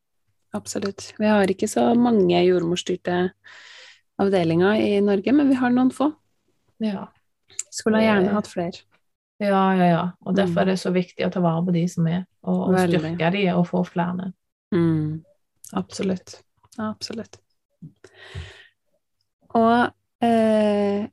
Absolutt. 0.55 1.11
Vi 1.19 1.27
har 1.27 1.51
ikke 1.51 1.67
så 1.69 1.91
mange 1.99 2.39
jordmorstyrte 2.47 3.17
avdelinger 4.17 4.79
i 4.81 5.01
Norge, 5.05 5.35
men 5.35 5.51
vi 5.51 5.59
har 5.59 5.73
noen 5.75 5.91
få. 5.93 6.09
Ja. 6.81 7.09
Skulle 7.73 8.01
gjerne 8.01 8.33
hatt 8.33 8.49
flere. 8.49 8.85
Ja, 9.37 9.75
ja, 9.77 9.85
ja. 9.85 10.03
Og 10.25 10.35
derfor 10.37 10.61
mm. 10.61 10.63
er 10.63 10.71
det 10.71 10.79
så 10.81 10.91
viktig 10.95 11.27
å 11.27 11.31
ta 11.33 11.41
vare 11.43 11.61
på 11.67 11.75
de 11.75 11.83
som 11.91 12.07
er, 12.09 12.23
og, 12.47 12.71
og 12.71 12.79
styrke 12.87 13.31
de 13.35 13.43
og 13.53 13.67
få 13.69 13.83
flere. 13.85 14.31
Mm. 14.73 15.19
Absolutt. 15.75 16.39
Absolutt. 16.77 17.39
Og 19.57 20.23
eh, 20.23 21.07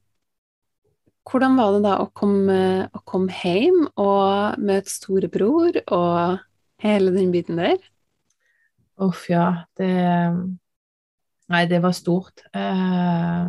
hvordan 1.25 1.57
var 1.59 1.73
det 1.75 1.85
da 1.87 1.95
å 2.03 2.11
komme, 2.15 2.59
å 2.93 3.01
komme 3.09 3.35
hjem 3.43 3.87
og 3.97 4.61
møte 4.61 4.93
storebror 4.93 5.81
og 5.87 6.43
hele 6.85 7.15
den 7.15 7.33
biten 7.35 7.59
der? 7.59 7.81
Uff, 9.03 9.27
ja. 9.31 9.65
Det 9.79 9.91
Nei, 11.53 11.67
det 11.69 11.81
var 11.85 11.93
stort. 11.93 12.41
Eh, 12.57 13.49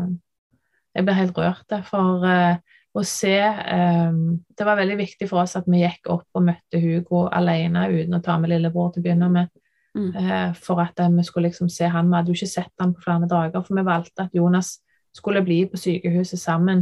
jeg 0.95 1.06
ble 1.07 1.15
helt 1.15 1.38
rørt, 1.40 1.76
for 1.88 2.26
eh, 2.27 2.57
å 2.95 3.03
se 3.07 3.36
eh, 3.36 4.18
Det 4.57 4.68
var 4.68 4.80
veldig 4.80 4.98
viktig 4.99 5.30
for 5.32 5.44
oss 5.44 5.56
at 5.60 5.68
vi 5.72 5.84
gikk 5.84 6.10
opp 6.11 6.27
og 6.36 6.45
møtte 6.49 6.82
Hugo 6.84 7.26
alene 7.32 7.88
uten 7.94 8.18
å 8.18 8.23
ta 8.23 8.38
med 8.40 8.52
lillebror 8.52 8.91
til 8.91 9.03
å 9.03 9.07
begynne 9.07 9.32
med. 9.32 9.52
Mm. 9.95 10.55
For 10.59 10.81
at 10.84 10.99
vi 10.99 11.23
skulle 11.23 11.47
liksom 11.47 11.69
se 11.72 11.88
han. 11.88 12.09
Vi 12.11 12.17
hadde 12.17 12.34
jo 12.34 12.35
ikke 12.35 12.51
sett 12.51 12.84
han 12.84 12.91
på 12.91 13.03
flere 13.05 13.30
dager, 13.31 13.61
for 13.63 13.77
vi 13.77 13.85
valgte 13.88 14.26
at 14.26 14.35
Jonas 14.35 14.73
skulle 15.15 15.43
bli 15.45 15.61
på 15.72 15.80
sykehuset 15.80 16.41
sammen, 16.41 16.81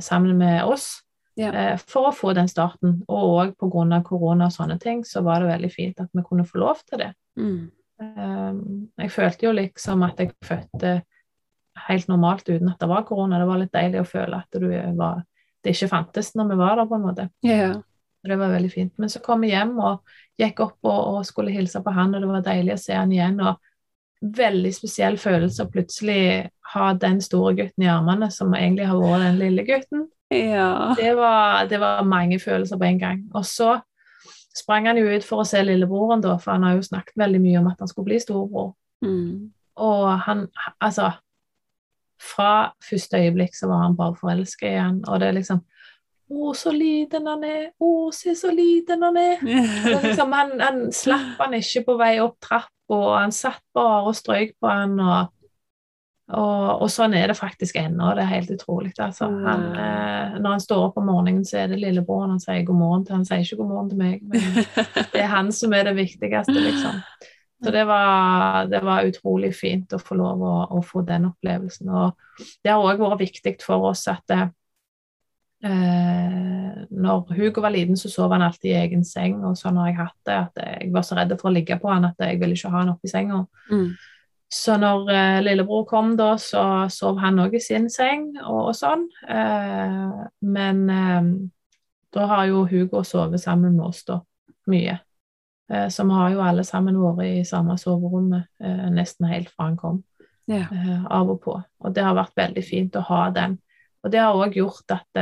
sammen 0.00 0.38
med 0.38 0.64
oss. 0.64 0.94
Ja. 1.36 1.50
Eh, 1.52 1.80
for 1.88 2.08
å 2.08 2.14
få 2.16 2.32
den 2.36 2.48
starten. 2.48 3.00
Og 3.12 3.32
òg 3.36 3.54
pga. 3.60 4.00
korona 4.04 4.48
og 4.48 4.54
sånne 4.54 4.78
ting, 4.80 5.04
så 5.04 5.22
var 5.22 5.40
det 5.40 5.52
veldig 5.52 5.72
fint 5.72 6.00
at 6.00 6.08
vi 6.12 6.24
kunne 6.24 6.46
få 6.48 6.62
lov 6.64 6.80
til 6.88 7.04
det. 7.04 7.12
Mm. 7.36 7.70
Jeg 9.00 9.10
følte 9.12 9.46
jo 9.46 9.52
liksom 9.56 10.02
at 10.04 10.18
jeg 10.20 10.34
fødte 10.44 11.02
helt 11.86 12.08
normalt 12.08 12.48
uten 12.48 12.68
at 12.68 12.80
det 12.80 12.88
var 12.88 13.04
korona. 13.08 13.38
Det 13.40 13.48
var 13.48 13.60
litt 13.60 13.72
deilig 13.72 14.02
å 14.02 14.08
føle 14.08 14.36
at 14.36 14.58
var, 14.96 15.22
det 15.64 15.72
ikke 15.72 15.92
fantes 15.92 16.34
når 16.34 16.50
vi 16.50 16.58
var 16.60 16.76
der, 16.76 16.88
på 16.88 16.96
en 16.98 17.06
måte. 17.06 17.28
Yeah. 18.26 18.32
Det 18.34 18.40
var 18.40 18.52
veldig 18.52 18.72
fint. 18.72 18.92
Men 18.98 19.12
så 19.12 19.22
kom 19.24 19.44
vi 19.44 19.52
hjem 19.52 19.76
og 19.78 20.16
gikk 20.40 20.60
opp 20.64 20.78
og, 20.84 20.98
og, 21.14 21.22
skulle 21.26 21.54
hilse 21.54 21.80
på 21.82 21.94
han, 21.96 22.14
og 22.14 22.22
det 22.22 22.28
var 22.30 22.44
deilig 22.44 22.74
å 22.74 22.82
se 22.82 22.96
han 22.96 23.14
igjen. 23.14 23.40
og 23.40 23.62
Veldig 24.36 24.72
spesiell 24.72 25.18
følelse 25.20 25.66
å 25.66 25.70
plutselig 25.70 26.20
ha 26.72 26.92
den 26.98 27.20
store 27.22 27.54
gutten 27.58 27.84
i 27.84 27.90
armene, 27.92 28.30
som 28.32 28.54
egentlig 28.56 28.88
har 28.88 29.00
vært 29.00 29.26
den 29.26 29.40
lille 29.40 29.64
gutten. 29.66 30.06
Ja. 30.32 30.94
Det, 30.98 31.12
var, 31.14 31.66
det, 31.70 31.78
var, 31.78 32.02
mange 32.02 32.40
følelser 32.42 32.80
på 32.80 32.88
en 32.88 32.98
gang. 32.98 33.20
Og 33.34 33.46
så 33.46 33.76
sprang 34.56 34.88
han 34.88 34.98
jo 34.98 35.10
ut 35.12 35.24
for 35.24 35.42
å 35.42 35.46
se 35.46 35.60
lillebroren, 35.62 36.24
da, 36.24 36.34
for 36.40 36.56
han 36.56 36.66
har 36.66 36.78
jo 36.78 36.88
snakket 36.88 37.20
veldig 37.20 37.42
mye 37.44 37.60
om 37.60 37.70
at 37.70 37.84
han 37.84 37.92
skulle 37.92 38.10
bli 38.10 38.20
storebror. 38.22 38.72
Mm. 39.04 39.52
Og 39.76 40.04
han 40.24 40.46
Altså 40.80 41.10
Fra 42.16 42.72
første 42.80 43.18
øyeblikk 43.20 43.52
så 43.54 43.68
var 43.68 43.82
han 43.82 43.96
bare 43.96 44.16
forelska 44.16 44.70
i 44.70 44.78
han, 44.80 45.02
og 45.04 45.20
det 45.20 45.28
er 45.28 45.36
liksom 45.36 45.60
å, 46.26 46.50
så 46.58 46.72
liten 46.74 47.28
han 47.30 47.44
er! 47.46 47.68
Å, 47.78 47.90
se 48.14 48.34
så 48.38 48.50
liten 48.54 49.04
han 49.06 49.18
er! 49.20 49.44
Liksom, 49.44 50.34
han, 50.34 50.56
han 50.62 50.82
slapp 50.94 51.38
han 51.42 51.54
ikke 51.58 51.84
på 51.86 51.96
vei 52.00 52.16
opp 52.24 52.36
trappa, 52.42 53.00
han 53.20 53.34
satt 53.34 53.62
bare 53.76 54.10
og 54.10 54.18
strøyk 54.18 54.56
på 54.60 54.70
han, 54.70 54.98
og 55.00 55.32
og, 56.26 56.82
og, 56.82 56.88
sånn 56.90 57.14
er 57.14 57.30
det 57.30 57.36
faktisk 57.38 57.76
ennå. 57.78 58.08
Det 58.18 58.24
er 58.24 58.32
helt 58.32 58.48
utrolig. 58.50 58.90
Altså. 58.98 59.28
Han, 59.44 59.60
eh, 59.78 60.34
når 60.40 60.56
han 60.56 60.64
står 60.64 60.88
opp 60.88 60.98
om 60.98 61.06
morgenen, 61.06 61.44
så 61.46 61.60
er 61.60 61.70
det 61.70 61.78
lillebroren 61.78 62.32
han 62.34 62.42
sier 62.42 62.64
god 62.66 62.80
morgen 62.80 63.04
til. 63.06 63.14
Han 63.14 63.28
sier 63.28 63.44
ikke 63.44 63.60
god 63.60 63.70
morgen 63.70 63.92
til 63.92 64.00
meg, 64.00 64.24
men 64.26 64.48
det 65.12 65.22
er 65.22 65.30
han 65.30 65.52
som 65.54 65.76
er 65.76 65.86
det 65.86 65.94
viktigste, 66.00 66.56
liksom. 66.56 66.98
Så 67.62 67.72
det 67.72 67.86
var, 67.88 68.66
det 68.68 68.82
var 68.84 69.06
utrolig 69.06 69.52
fint 69.56 69.94
å 69.94 70.02
få 70.02 70.18
lov 70.18 70.42
å, 70.44 70.56
å 70.76 70.82
få 70.84 71.06
den 71.06 71.30
opplevelsen. 71.30 71.94
Og 71.94 72.42
det 72.60 72.74
har 72.74 72.82
òg 72.82 73.00
vært 73.00 73.22
viktig 73.22 73.54
for 73.62 73.86
oss 73.92 74.04
at 74.10 74.26
eh, 75.66 76.82
når 76.96 77.32
Hugo 77.36 77.62
var 77.64 77.74
liten, 77.74 77.96
så 77.98 78.10
sov 78.12 78.32
han 78.34 78.44
alltid 78.46 78.70
i 78.70 78.76
egen 78.80 79.04
seng, 79.06 79.38
og 79.44 79.56
sånn 79.58 79.78
har 79.80 79.90
jeg 79.90 79.98
hatt 80.00 80.28
det. 80.28 80.36
At 80.36 80.60
jeg 80.62 80.92
var 80.94 81.06
så 81.06 81.18
redd 81.18 81.34
for 81.40 81.50
å 81.50 81.56
ligge 81.56 81.78
på 81.82 81.90
han 81.92 82.08
at 82.08 82.20
jeg 82.22 82.40
ville 82.42 82.56
ikke 82.56 82.72
ha 82.72 82.82
han 82.82 82.92
oppi 82.94 83.10
senga. 83.10 83.44
Mm. 83.70 83.90
Så 84.48 84.76
når 84.78 85.10
eh, 85.10 85.40
lillebror 85.42 85.84
kom, 85.90 86.14
da, 86.18 86.36
så 86.38 86.86
sov 86.92 87.18
han 87.18 87.40
òg 87.42 87.56
i 87.58 87.62
sin 87.62 87.90
seng 87.90 88.28
og, 88.44 88.70
og 88.70 88.76
sånn. 88.78 89.08
Eh, 89.26 90.22
men 90.46 90.84
eh, 90.92 91.32
da 92.14 92.28
har 92.30 92.46
jo 92.48 92.62
Hugo 92.70 93.02
sovet 93.04 93.42
sammen 93.42 93.74
med 93.76 93.88
oss, 93.88 94.04
da, 94.06 94.20
mye. 94.70 95.00
Eh, 95.72 95.88
så 95.90 96.06
vi 96.06 96.14
har 96.14 96.30
jo 96.36 96.44
alle 96.46 96.64
sammen 96.64 96.98
vært 97.02 97.26
i 97.26 97.44
samme 97.48 97.74
soverommet 97.80 98.46
eh, 98.62 98.86
nesten 98.94 99.26
helt 99.30 99.50
fra 99.50 99.66
han 99.70 99.80
kom, 99.80 100.04
ja. 100.46 100.62
Av 101.10 101.26
og 101.26 101.40
på. 101.42 101.56
Og 101.58 101.94
det 101.94 102.04
har 102.06 102.14
vært 102.14 102.36
veldig 102.38 102.62
fint 102.62 102.94
å 102.94 103.02
ha 103.08 103.24
den. 103.34 103.58
Og 104.06 104.12
det 104.14 104.22
har 104.22 104.38
òg 104.38 104.54
gjort 104.54 104.94
at 104.94 105.20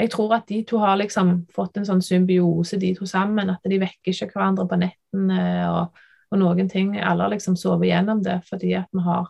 jeg 0.00 0.10
tror 0.10 0.32
at 0.34 0.48
de 0.48 0.62
to 0.66 0.80
har 0.82 0.96
liksom 0.98 1.44
fått 1.54 1.78
en 1.78 1.86
sånn 1.86 2.02
symbiose, 2.02 2.80
de 2.80 2.90
to 2.96 3.06
sammen. 3.06 3.52
At 3.52 3.70
de 3.70 3.78
vekker 3.78 4.10
ikke 4.10 4.32
hverandre 4.34 4.66
på 4.66 4.80
nettene. 4.82 5.44
og 5.70 6.02
og 6.32 6.40
noen 6.40 6.68
ting 6.72 6.96
Alle 6.96 7.26
har 7.26 7.32
liksom 7.34 7.56
sovet 7.60 7.90
gjennom 7.90 8.22
det 8.24 8.40
fordi 8.48 8.74
at 8.78 8.88
vi 8.92 9.04
har 9.04 9.28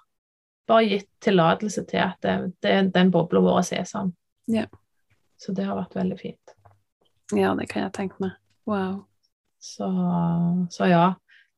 bare 0.70 0.86
gitt 0.86 1.09
tillatelse 1.24 1.82
til 1.90 2.04
at 2.04 2.20
det, 2.22 2.34
det, 2.62 2.74
den 2.94 3.10
bobla 3.10 3.40
vår 3.42 3.64
er 3.74 3.86
sånn. 3.88 4.12
Ja. 4.46 4.68
Så 5.36 5.52
det 5.52 5.66
har 5.66 5.74
vært 5.74 5.96
veldig 5.98 6.18
fint. 6.20 6.54
Ja, 7.34 7.50
det 7.59 7.66
kan 7.72 7.82
jeg 7.82 7.92
tenke 7.96 8.22
meg. 8.22 8.36
Wow. 8.70 9.02
Så, 9.59 9.88
så 10.70 10.86
ja. 10.86 11.09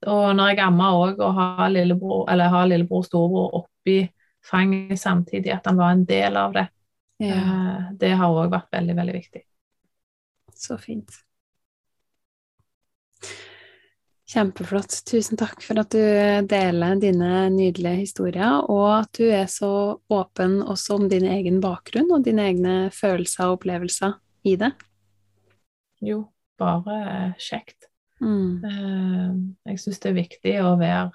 Og 0.09 0.25
når 0.37 0.55
jeg 0.55 0.63
ammer 0.65 0.97
òg, 0.97 1.21
og 1.21 1.37
har 1.37 1.69
lillebror, 1.75 2.25
eller 2.33 2.49
har 2.49 2.71
lillebror 2.71 3.05
og 3.05 3.07
storebror 3.11 3.59
oppi 3.61 3.99
fanget 4.45 5.01
samtidig, 5.01 5.53
at 5.55 5.67
han 5.67 5.77
var 5.81 5.95
en 5.97 6.05
del 6.09 6.37
av 6.37 6.53
det, 6.57 6.69
Ja, 7.23 7.35
eh, 7.37 7.93
det 8.01 8.11
har 8.19 8.29
òg 8.35 8.51
vært 8.53 8.71
veldig, 8.75 8.97
veldig 8.97 9.15
viktig. 9.21 9.43
så 10.55 10.79
fint. 10.79 11.11
Kjempeflott. 14.35 15.03
Tusen 15.11 15.37
takk 15.39 15.61
for 15.63 15.79
at 15.83 15.93
du 15.93 16.01
deler 16.49 16.97
dine 17.03 17.45
nydelige 17.53 18.01
historier, 18.01 18.65
og 18.73 18.87
at 19.03 19.11
du 19.19 19.27
er 19.29 19.47
så 19.53 20.01
åpen 20.11 20.63
også 20.63 20.97
om 20.97 21.09
din 21.13 21.27
egen 21.29 21.61
bakgrunn 21.63 22.11
og 22.15 22.25
dine 22.25 22.47
egne 22.49 22.75
følelser 22.95 23.51
og 23.51 23.59
opplevelser 23.61 24.17
i 24.49 24.57
det. 24.61 24.73
Jo, 26.05 26.25
bare 26.61 26.97
eh, 27.03 27.37
kjekt. 27.39 27.91
Mm. 28.25 28.65
Eh, 28.65 29.71
Jeg 29.73 29.83
syns 29.85 30.01
det 30.01 30.11
er 30.11 30.19
viktig 30.23 30.57
å 30.65 30.75
være 30.81 31.11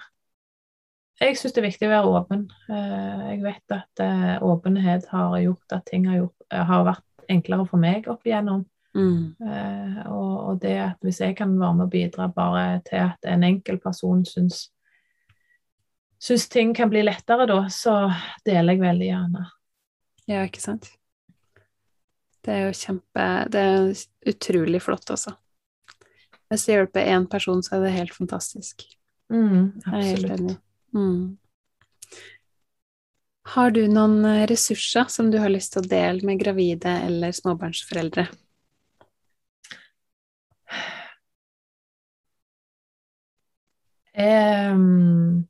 Jeg 1.20 1.36
syns 1.36 1.52
det 1.52 1.60
er 1.60 1.66
viktig 1.68 1.88
å 1.88 1.92
være 1.92 2.10
åpen. 2.16 2.42
Eh, 2.72 3.24
Jeg 3.34 3.42
vet 3.44 3.74
at 3.76 4.00
eh, 4.04 4.36
åpenhet 4.42 5.06
har 5.12 5.34
gjort 5.42 5.74
at 5.76 5.84
ting 5.90 6.06
har, 6.08 6.22
gjort, 6.22 6.46
har 6.50 6.84
vært 6.86 7.26
enklere 7.30 7.66
for 7.68 7.78
meg 7.82 8.08
opp 8.10 8.24
igjennom. 8.26 8.62
Mm. 8.96 9.36
Eh, 9.38 9.98
og, 10.10 10.30
og 10.48 10.60
det 10.64 10.76
at 10.82 11.04
hvis 11.06 11.20
jeg 11.22 11.36
kan 11.38 11.52
være 11.60 11.76
med 11.78 11.86
å 11.86 11.92
bidra 11.92 12.26
bare 12.34 12.80
til 12.88 13.04
at 13.04 13.28
en 13.28 13.44
enkel 13.46 13.78
person 13.82 14.24
syns, 14.26 14.64
syns 16.20 16.48
ting 16.50 16.72
kan 16.74 16.90
bli 16.90 17.04
lettere 17.04 17.46
da, 17.46 17.60
så 17.70 17.98
deler 18.48 18.74
jeg 18.74 18.82
veldig 18.82 19.10
gjerne. 19.12 19.44
Ja, 20.30 20.42
ikke 20.48 20.64
sant? 20.64 20.88
Det 22.40 22.54
er 22.54 22.62
jo 22.70 22.76
kjempe 22.80 23.24
Det 23.52 23.60
er 23.60 23.88
utrolig 24.32 24.80
flott, 24.82 25.10
altså. 25.12 25.34
Hvis 26.50 26.64
det 26.66 26.74
hjelper 26.78 27.12
én 27.12 27.28
person, 27.30 27.60
så 27.62 27.76
er 27.76 27.84
det 27.84 27.94
helt 27.98 28.14
fantastisk. 28.16 28.82
Mm, 29.30 29.76
Jeg 29.84 29.92
er 29.92 30.02
helt 30.08 30.24
absolutt. 30.32 30.40
enig. 30.40 30.56
Mm. 30.94 31.38
Har 33.50 33.72
du 33.74 33.82
noen 33.90 34.24
eh, 34.28 34.46
ressurser 34.50 35.10
som 35.10 35.30
du 35.30 35.38
har 35.42 35.50
lyst 35.50 35.74
til 35.74 35.82
å 35.82 35.90
dele 35.90 36.26
med 36.26 36.38
gravide 36.42 36.92
eller 37.06 37.34
småbarnsforeldre? 37.34 38.28
Um, 44.20 45.48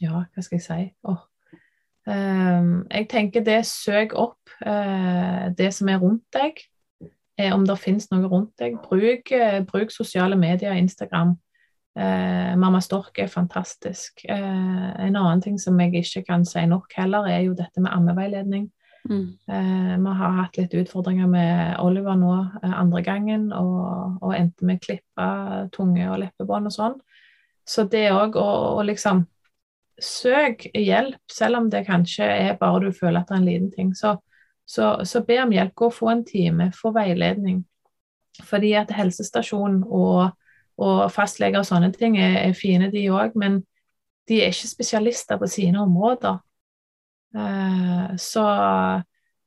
ja, 0.00 0.24
hva 0.24 0.44
skal 0.44 0.58
jeg 0.58 0.64
si? 0.64 0.82
Oh. 1.04 1.22
Um, 2.04 2.84
jeg 2.90 3.08
tenker 3.08 3.44
det 3.44 3.62
søk 3.68 4.14
opp 4.18 4.52
uh, 4.66 5.50
det 5.56 5.70
som 5.76 5.88
er 5.88 6.00
rundt 6.02 6.24
deg, 6.36 6.60
eh, 7.38 7.52
om 7.54 7.64
det 7.66 7.78
finnes 7.80 8.10
noe 8.12 8.28
rundt 8.30 8.54
deg. 8.60 8.78
Bruk, 8.84 9.32
uh, 9.32 9.60
bruk 9.68 9.94
sosiale 9.94 10.38
medier, 10.38 10.74
Instagram. 10.76 11.36
Eh, 11.94 12.54
Mamma 12.56 12.80
Stork 12.82 13.18
er 13.22 13.30
fantastisk. 13.30 14.24
Eh, 14.28 15.06
en 15.06 15.16
annen 15.16 15.42
ting 15.42 15.58
som 15.62 15.78
jeg 15.80 15.94
ikke 16.02 16.24
kan 16.30 16.46
si 16.48 16.64
nok 16.66 16.92
heller, 16.96 17.28
er 17.30 17.44
jo 17.46 17.54
dette 17.58 17.82
med 17.82 17.94
ammeveiledning. 17.94 18.70
Mm. 19.08 19.38
Eh, 19.48 19.96
vi 20.00 20.14
har 20.18 20.38
hatt 20.40 20.56
litt 20.56 20.74
utfordringer 20.74 21.28
med 21.28 21.76
Oliver 21.78 22.16
nå 22.18 22.32
eh, 22.62 22.72
andre 22.80 23.02
gangen, 23.04 23.52
og, 23.52 24.18
og 24.22 24.34
endte 24.34 24.66
med 24.66 24.82
klippe 24.82 25.28
tunge 25.76 26.08
og 26.08 26.18
leppebånd 26.24 26.70
og 26.70 26.74
sånn. 26.74 26.98
Så 27.64 27.86
det 27.88 28.08
òg 28.12 28.36
å, 28.40 28.82
liksom 28.84 29.26
Søk 30.02 30.64
hjelp, 30.74 31.20
selv 31.30 31.60
om 31.60 31.68
det 31.70 31.84
kanskje 31.86 32.26
er 32.26 32.56
bare 32.58 32.80
du 32.82 32.88
føler 32.90 33.20
at 33.20 33.28
det 33.28 33.36
er 33.36 33.38
en 33.38 33.44
liten 33.46 33.68
ting. 33.70 33.92
Så, 33.94 34.16
så, 34.66 34.88
så 35.06 35.20
be 35.22 35.36
om 35.38 35.52
hjelp. 35.54 35.70
Gå 35.78 35.86
og 35.86 35.94
få 35.94 36.08
en 36.10 36.24
time, 36.26 36.66
få 36.74 36.90
veiledning. 36.96 37.60
Fordi 38.42 38.72
at 38.74 38.90
helsestasjon 38.90 39.84
og, 39.86 40.34
og 40.78 41.10
fastleger 41.14 41.60
og 41.60 41.66
sånne 41.68 41.92
ting 41.94 42.16
er, 42.18 42.40
er 42.48 42.52
fine, 42.58 42.90
de 42.90 43.04
òg, 43.14 43.36
men 43.38 43.60
de 44.28 44.40
er 44.42 44.50
ikke 44.54 44.70
spesialister 44.72 45.38
på 45.38 45.46
sine 45.52 45.82
områder. 45.84 46.38
Eh, 47.36 48.14
så, 48.16 48.44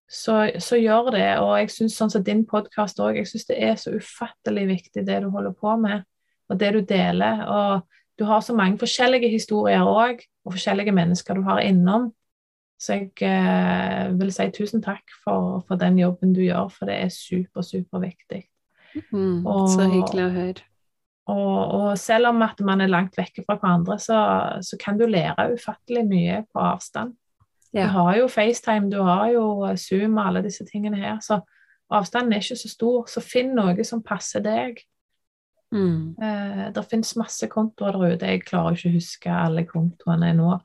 så, 0.08 0.36
så 0.60 0.80
gjør 0.80 1.12
det. 1.16 1.28
Og 1.44 1.54
jeg 1.62 1.72
syns 1.74 1.98
sånn 2.00 2.14
som 2.14 2.24
din 2.26 2.46
podkast 2.48 3.00
òg, 3.04 3.18
jeg 3.20 3.30
syns 3.32 3.48
det 3.50 3.58
er 3.64 3.76
så 3.82 3.96
ufattelig 3.98 4.68
viktig 4.74 5.06
det 5.08 5.22
du 5.24 5.30
holder 5.34 5.56
på 5.58 5.76
med, 5.82 6.06
og 6.52 6.60
det 6.62 6.74
du 6.78 6.82
deler. 6.88 7.44
Og 7.48 7.88
du 8.18 8.26
har 8.30 8.42
så 8.42 8.56
mange 8.58 8.80
forskjellige 8.82 9.30
historier 9.34 9.84
òg, 9.86 10.24
og 10.46 10.56
forskjellige 10.56 10.96
mennesker 10.96 11.38
du 11.38 11.44
har 11.48 11.60
innom. 11.66 12.12
Så 12.78 12.94
jeg 12.94 13.12
eh, 13.26 14.12
vil 14.20 14.30
si 14.32 14.46
tusen 14.54 14.84
takk 14.86 15.02
for, 15.24 15.64
for 15.68 15.82
den 15.82 15.98
jobben 15.98 16.36
du 16.38 16.44
gjør, 16.46 16.70
for 16.70 16.86
det 16.90 17.00
er 17.02 17.14
super, 17.14 17.66
superviktig. 17.66 18.44
Mm. 19.12 19.46
Og- 19.46 19.70
Så 19.74 19.88
hyggelig 19.90 20.28
å 20.28 20.34
høre. 20.36 20.68
Og, 21.28 21.72
og 21.76 21.98
selv 22.00 22.30
om 22.32 22.42
at 22.46 22.60
man 22.64 22.82
er 22.82 22.92
langt 22.92 23.18
vekke 23.20 23.44
fra 23.44 23.58
hverandre, 23.60 24.00
så, 24.00 24.20
så 24.64 24.78
kan 24.80 25.00
du 25.00 25.06
lære 25.10 25.52
ufattelig 25.54 26.06
mye 26.08 26.44
på 26.54 26.64
avstand. 26.64 27.16
Du 27.76 27.82
har 27.84 28.16
jo 28.16 28.28
FaceTime, 28.32 28.90
du 28.92 29.02
har 29.04 29.28
jo 29.36 29.76
Zoom 29.76 30.18
og 30.18 30.28
alle 30.28 30.44
disse 30.46 30.66
tingene 30.66 30.98
her, 30.98 31.20
så 31.22 31.42
avstanden 31.94 32.34
er 32.34 32.42
ikke 32.42 32.56
så 32.56 32.72
stor. 32.72 33.10
Så 33.12 33.22
finn 33.22 33.52
noe 33.58 33.84
som 33.86 34.04
passer 34.04 34.44
deg. 34.44 34.80
Mm. 35.76 36.16
Eh, 36.24 36.64
det 36.74 36.86
finnes 36.90 37.16
masse 37.20 37.48
kontoer 37.52 38.00
der 38.00 38.16
ute. 38.16 38.32
Jeg 38.32 38.46
klarer 38.48 38.78
ikke 38.78 38.90
å 38.92 38.96
huske 38.96 39.36
alle 39.36 39.66
kontoene 39.68 40.32
nå. 40.38 40.56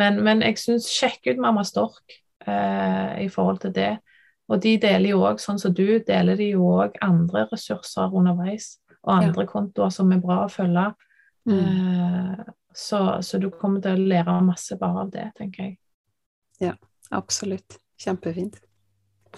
Men, 0.00 0.20
men 0.26 0.42
jeg 0.46 0.58
syns 0.58 0.90
sjekk 0.90 1.30
ut 1.30 1.42
Mamma 1.42 1.64
Stork 1.66 2.18
eh, 2.46 3.24
i 3.24 3.28
forhold 3.30 3.62
til 3.64 3.74
det. 3.76 3.92
Og 4.50 4.58
de 4.62 4.74
deler 4.82 5.12
jo 5.12 5.22
òg, 5.28 5.38
sånn 5.42 5.60
som 5.62 5.74
du, 5.74 6.00
deler 6.06 6.38
de 6.38 6.52
jo 6.56 6.66
òg 6.82 6.98
andre 7.04 7.46
ressurser 7.52 8.10
underveis. 8.10 8.74
Og 9.06 9.14
andre 9.16 9.46
kontoer 9.48 9.92
som 9.94 10.12
er 10.12 10.20
bra 10.20 10.42
å 10.44 10.52
følge. 10.52 10.90
Mm. 11.48 11.58
Eh, 11.58 12.42
så, 12.76 13.00
så 13.24 13.40
du 13.40 13.48
kommer 13.50 13.80
til 13.82 13.96
å 13.96 14.08
lære 14.12 14.36
masse 14.44 14.76
bare 14.78 15.06
av 15.06 15.12
det, 15.14 15.30
tenker 15.38 15.64
jeg. 15.64 15.78
Ja, 16.60 16.74
Absolutt. 17.10 17.78
Kjempefint. 17.98 18.60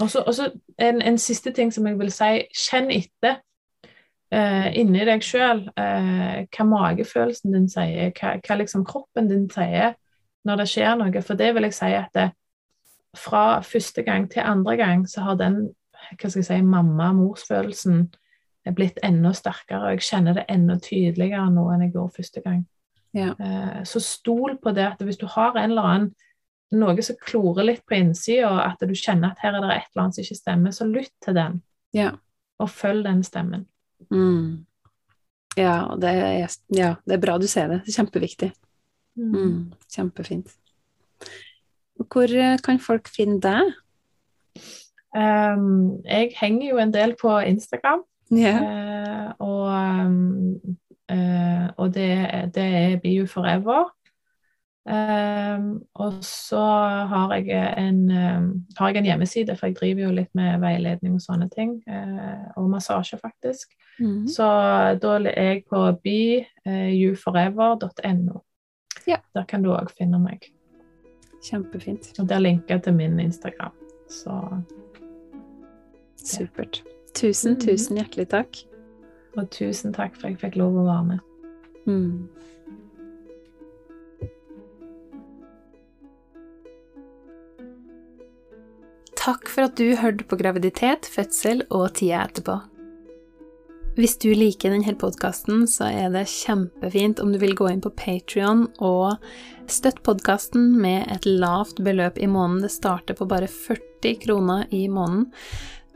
Og 0.00 0.10
så 0.10 0.50
en, 0.78 1.02
en 1.02 1.18
siste 1.18 1.52
ting 1.52 1.72
som 1.72 1.86
jeg 1.86 1.98
vil 1.98 2.12
si. 2.12 2.30
Kjenn 2.56 2.90
etter 2.92 3.40
eh, 4.32 4.68
inni 4.80 5.04
deg 5.08 5.24
sjøl 5.24 5.66
eh, 5.76 6.44
hva 6.46 6.68
magefølelsen 6.68 7.56
din 7.56 7.68
sier, 7.72 8.12
hva, 8.16 8.36
hva 8.40 8.58
liksom 8.60 8.86
kroppen 8.88 9.28
din 9.28 9.48
sier 9.52 9.96
når 10.48 10.62
det 10.62 10.68
skjer 10.72 10.96
noe. 11.00 11.24
For 11.24 11.40
det 11.40 11.52
vil 11.56 11.68
jeg 11.68 11.76
si 11.76 11.92
at 11.96 12.12
det, 12.16 12.30
fra 13.18 13.60
første 13.60 14.04
gang 14.06 14.28
til 14.32 14.44
andre 14.46 14.76
gang 14.80 15.06
så 15.08 15.26
har 15.26 15.40
den 15.40 15.64
hva 16.02 16.28
skal 16.28 16.40
jeg 16.40 16.48
si, 16.48 16.62
mamma-morsfølelsen 16.66 18.06
blitt 18.70 19.00
enda 19.02 19.32
sterkere. 19.34 19.88
Og 19.88 19.96
jeg 19.96 20.06
kjenner 20.06 20.36
det 20.38 20.46
enda 20.52 20.78
tydeligere 20.82 21.48
nå 21.50 21.66
enn 21.72 21.86
jeg 21.86 21.94
gjorde 21.96 22.16
første 22.20 22.42
gang. 22.44 22.60
Ja. 23.12 23.32
Eh, 23.34 23.80
så 23.88 24.00
stol 24.00 24.56
på 24.62 24.72
det 24.76 24.86
at 24.86 25.02
hvis 25.04 25.20
du 25.20 25.26
har 25.28 25.56
en 25.58 25.70
eller 25.74 25.88
annen 25.88 26.12
noe 26.72 27.02
som 27.04 27.18
klorer 27.20 27.66
litt 27.66 27.82
på 27.84 27.98
innsida, 27.98 28.48
og 28.48 28.60
at 28.64 28.80
du 28.88 28.94
kjenner 28.96 29.32
at 29.32 29.42
her 29.44 29.58
er 29.58 29.60
det 29.60 29.74
et 29.74 29.88
eller 29.90 30.04
annet 30.06 30.16
som 30.16 30.24
ikke 30.24 30.38
stemmer, 30.38 30.72
så 30.72 30.86
lytt 30.88 31.12
til 31.20 31.36
den, 31.36 31.62
Ja. 31.92 32.12
og 32.58 32.70
følg 32.70 33.04
den 33.04 33.22
stemmen. 33.22 33.66
Mm. 34.10 34.64
Ja, 35.56 35.82
og 35.92 36.00
det 36.00 36.08
er, 36.08 36.48
ja, 36.72 36.94
det 37.04 37.18
er 37.18 37.20
bra 37.20 37.36
du 37.38 37.46
ser 37.46 37.68
det. 37.68 37.82
Det 37.84 37.92
er 37.92 38.00
kjempeviktig. 38.00 38.52
Mm. 39.20 39.72
Kjempefint. 39.92 40.54
Hvor 42.08 42.32
eh, 42.32 42.56
kan 42.64 42.80
folk 42.80 43.08
finne 43.12 43.40
deg? 43.40 43.74
Um, 45.12 46.00
jeg 46.08 46.32
henger 46.38 46.70
jo 46.70 46.78
en 46.80 46.92
del 46.94 47.12
på 47.20 47.34
Instagram, 47.44 48.00
Ja. 48.32 48.58
eh, 48.58 49.32
og, 49.38 50.06
um, 50.06 50.60
eh, 51.08 51.68
og 51.76 51.94
det, 51.94 52.28
det 52.54 52.62
er 52.62 53.00
You 53.04 53.26
Forever. 53.26 53.84
Um, 54.84 55.82
og 55.94 56.12
så 56.26 56.62
har 57.06 57.34
jeg, 57.34 57.74
en, 57.78 58.10
um, 58.10 58.66
har 58.78 58.88
jeg 58.88 58.96
en 58.98 59.04
hjemmeside, 59.04 59.56
for 59.56 59.66
jeg 59.66 59.76
driver 59.76 60.02
jo 60.02 60.10
litt 60.16 60.34
med 60.34 60.60
veiledning 60.62 61.14
og 61.14 61.20
sånne 61.22 61.48
ting. 61.54 61.82
Uh, 61.86 62.50
og 62.56 62.70
massasje, 62.72 63.18
faktisk. 63.22 63.68
Mm. 64.00 64.26
Så 64.26 64.42
da 65.02 65.08
er 65.20 65.42
jeg 65.52 65.64
på 65.70 65.98
beyouforever.no. 66.02 68.40
Ja. 69.06 69.16
Der 69.34 69.44
kan 69.48 69.62
du 69.62 69.70
òg 69.74 69.90
finne 69.98 70.18
meg. 70.22 70.38
Kjempefint. 71.42 72.12
Og 72.18 72.28
der 72.28 72.38
linker 72.42 72.74
jeg 72.76 72.82
til 72.82 72.94
min 72.94 73.20
Instagram. 73.20 73.72
Så 74.10 74.62
Supert. 76.22 76.82
Tusen, 77.14 77.52
Mhm. 77.54 77.60
tusen 77.60 77.96
hjertelig 77.96 78.28
takk. 78.28 78.64
Og 79.36 79.50
tusen 79.50 79.92
takk 79.92 80.14
for 80.16 80.26
at 80.28 80.40
jeg 80.40 80.52
fikk 80.52 80.56
lov 80.56 80.72
å 80.74 80.84
være 80.84 81.06
med. 81.06 81.20
Mm. 81.86 82.28
Takk 89.22 89.48
for 89.52 89.68
at 89.68 89.76
du 89.78 89.94
hørte 90.00 90.26
på 90.26 90.38
graviditet, 90.40 91.06
fødsel 91.06 91.62
og 91.70 91.92
tida 91.98 92.24
etterpå. 92.26 92.58
Hvis 93.92 94.16
du 94.24 94.30
liker 94.32 94.72
denne 94.72 94.94
podkasten, 94.96 95.66
så 95.68 95.90
er 95.92 96.08
det 96.14 96.24
kjempefint 96.32 97.20
om 97.20 97.32
du 97.34 97.36
vil 97.42 97.52
gå 97.54 97.68
inn 97.68 97.82
på 97.84 97.92
Patrion 97.92 98.64
og 98.80 99.20
støtte 99.70 100.00
podkasten 100.06 100.70
med 100.80 101.10
et 101.12 101.28
lavt 101.28 101.82
beløp 101.84 102.16
i 102.16 102.26
måneden. 102.30 102.64
Det 102.64 102.72
starter 102.72 103.18
på 103.18 103.28
bare 103.28 103.50
40 103.52 104.16
kroner 104.24 104.64
i 104.72 104.86
måneden 104.88 105.28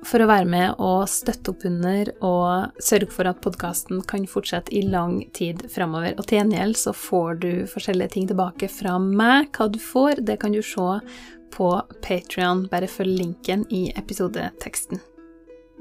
for 0.04 0.22
å 0.22 0.28
være 0.28 0.48
med 0.50 0.82
og 0.82 1.06
støtte 1.10 1.52
opp 1.52 1.64
under 1.68 2.10
og 2.26 2.82
sørge 2.82 3.08
for 3.14 3.28
at 3.30 3.40
podkasten 3.44 4.02
kan 4.08 4.26
fortsette 4.28 4.74
i 4.76 4.84
lang 4.86 5.18
tid 5.36 5.64
framover. 5.72 6.14
Og 6.18 6.28
til 6.28 6.40
gjengjeld 6.40 6.78
så 6.80 6.92
får 6.96 7.40
du 7.42 7.50
forskjellige 7.70 8.16
ting 8.16 8.28
tilbake 8.30 8.68
fra 8.72 8.98
meg. 9.02 9.50
Hva 9.56 9.70
du 9.72 9.80
får, 9.82 10.22
det 10.26 10.38
kan 10.42 10.54
du 10.54 10.62
se 10.64 11.00
på 11.56 11.72
Patrion. 12.04 12.66
Bare 12.70 12.90
følg 12.90 13.16
linken 13.22 13.66
i 13.72 13.88
episodeteksten. 13.96 15.02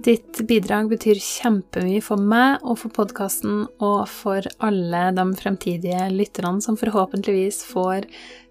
Ditt 0.05 0.41
bidrag 0.47 0.89
betyr 0.91 1.19
kjempemye 1.23 2.01
for 2.03 2.19
meg 2.19 2.65
og 2.67 2.81
for 2.81 2.91
podkasten 2.97 3.61
og 3.79 4.01
for 4.11 4.43
alle 4.59 5.05
de 5.15 5.25
fremtidige 5.39 6.09
lytterne 6.11 6.59
som 6.63 6.75
forhåpentligvis 6.79 7.61
får 7.69 8.09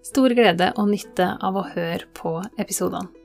stor 0.09 0.33
glede 0.37 0.71
og 0.73 0.89
nytte 0.89 1.35
av 1.45 1.61
å 1.61 1.67
høre 1.75 2.09
på 2.17 2.39
episodene. 2.57 3.24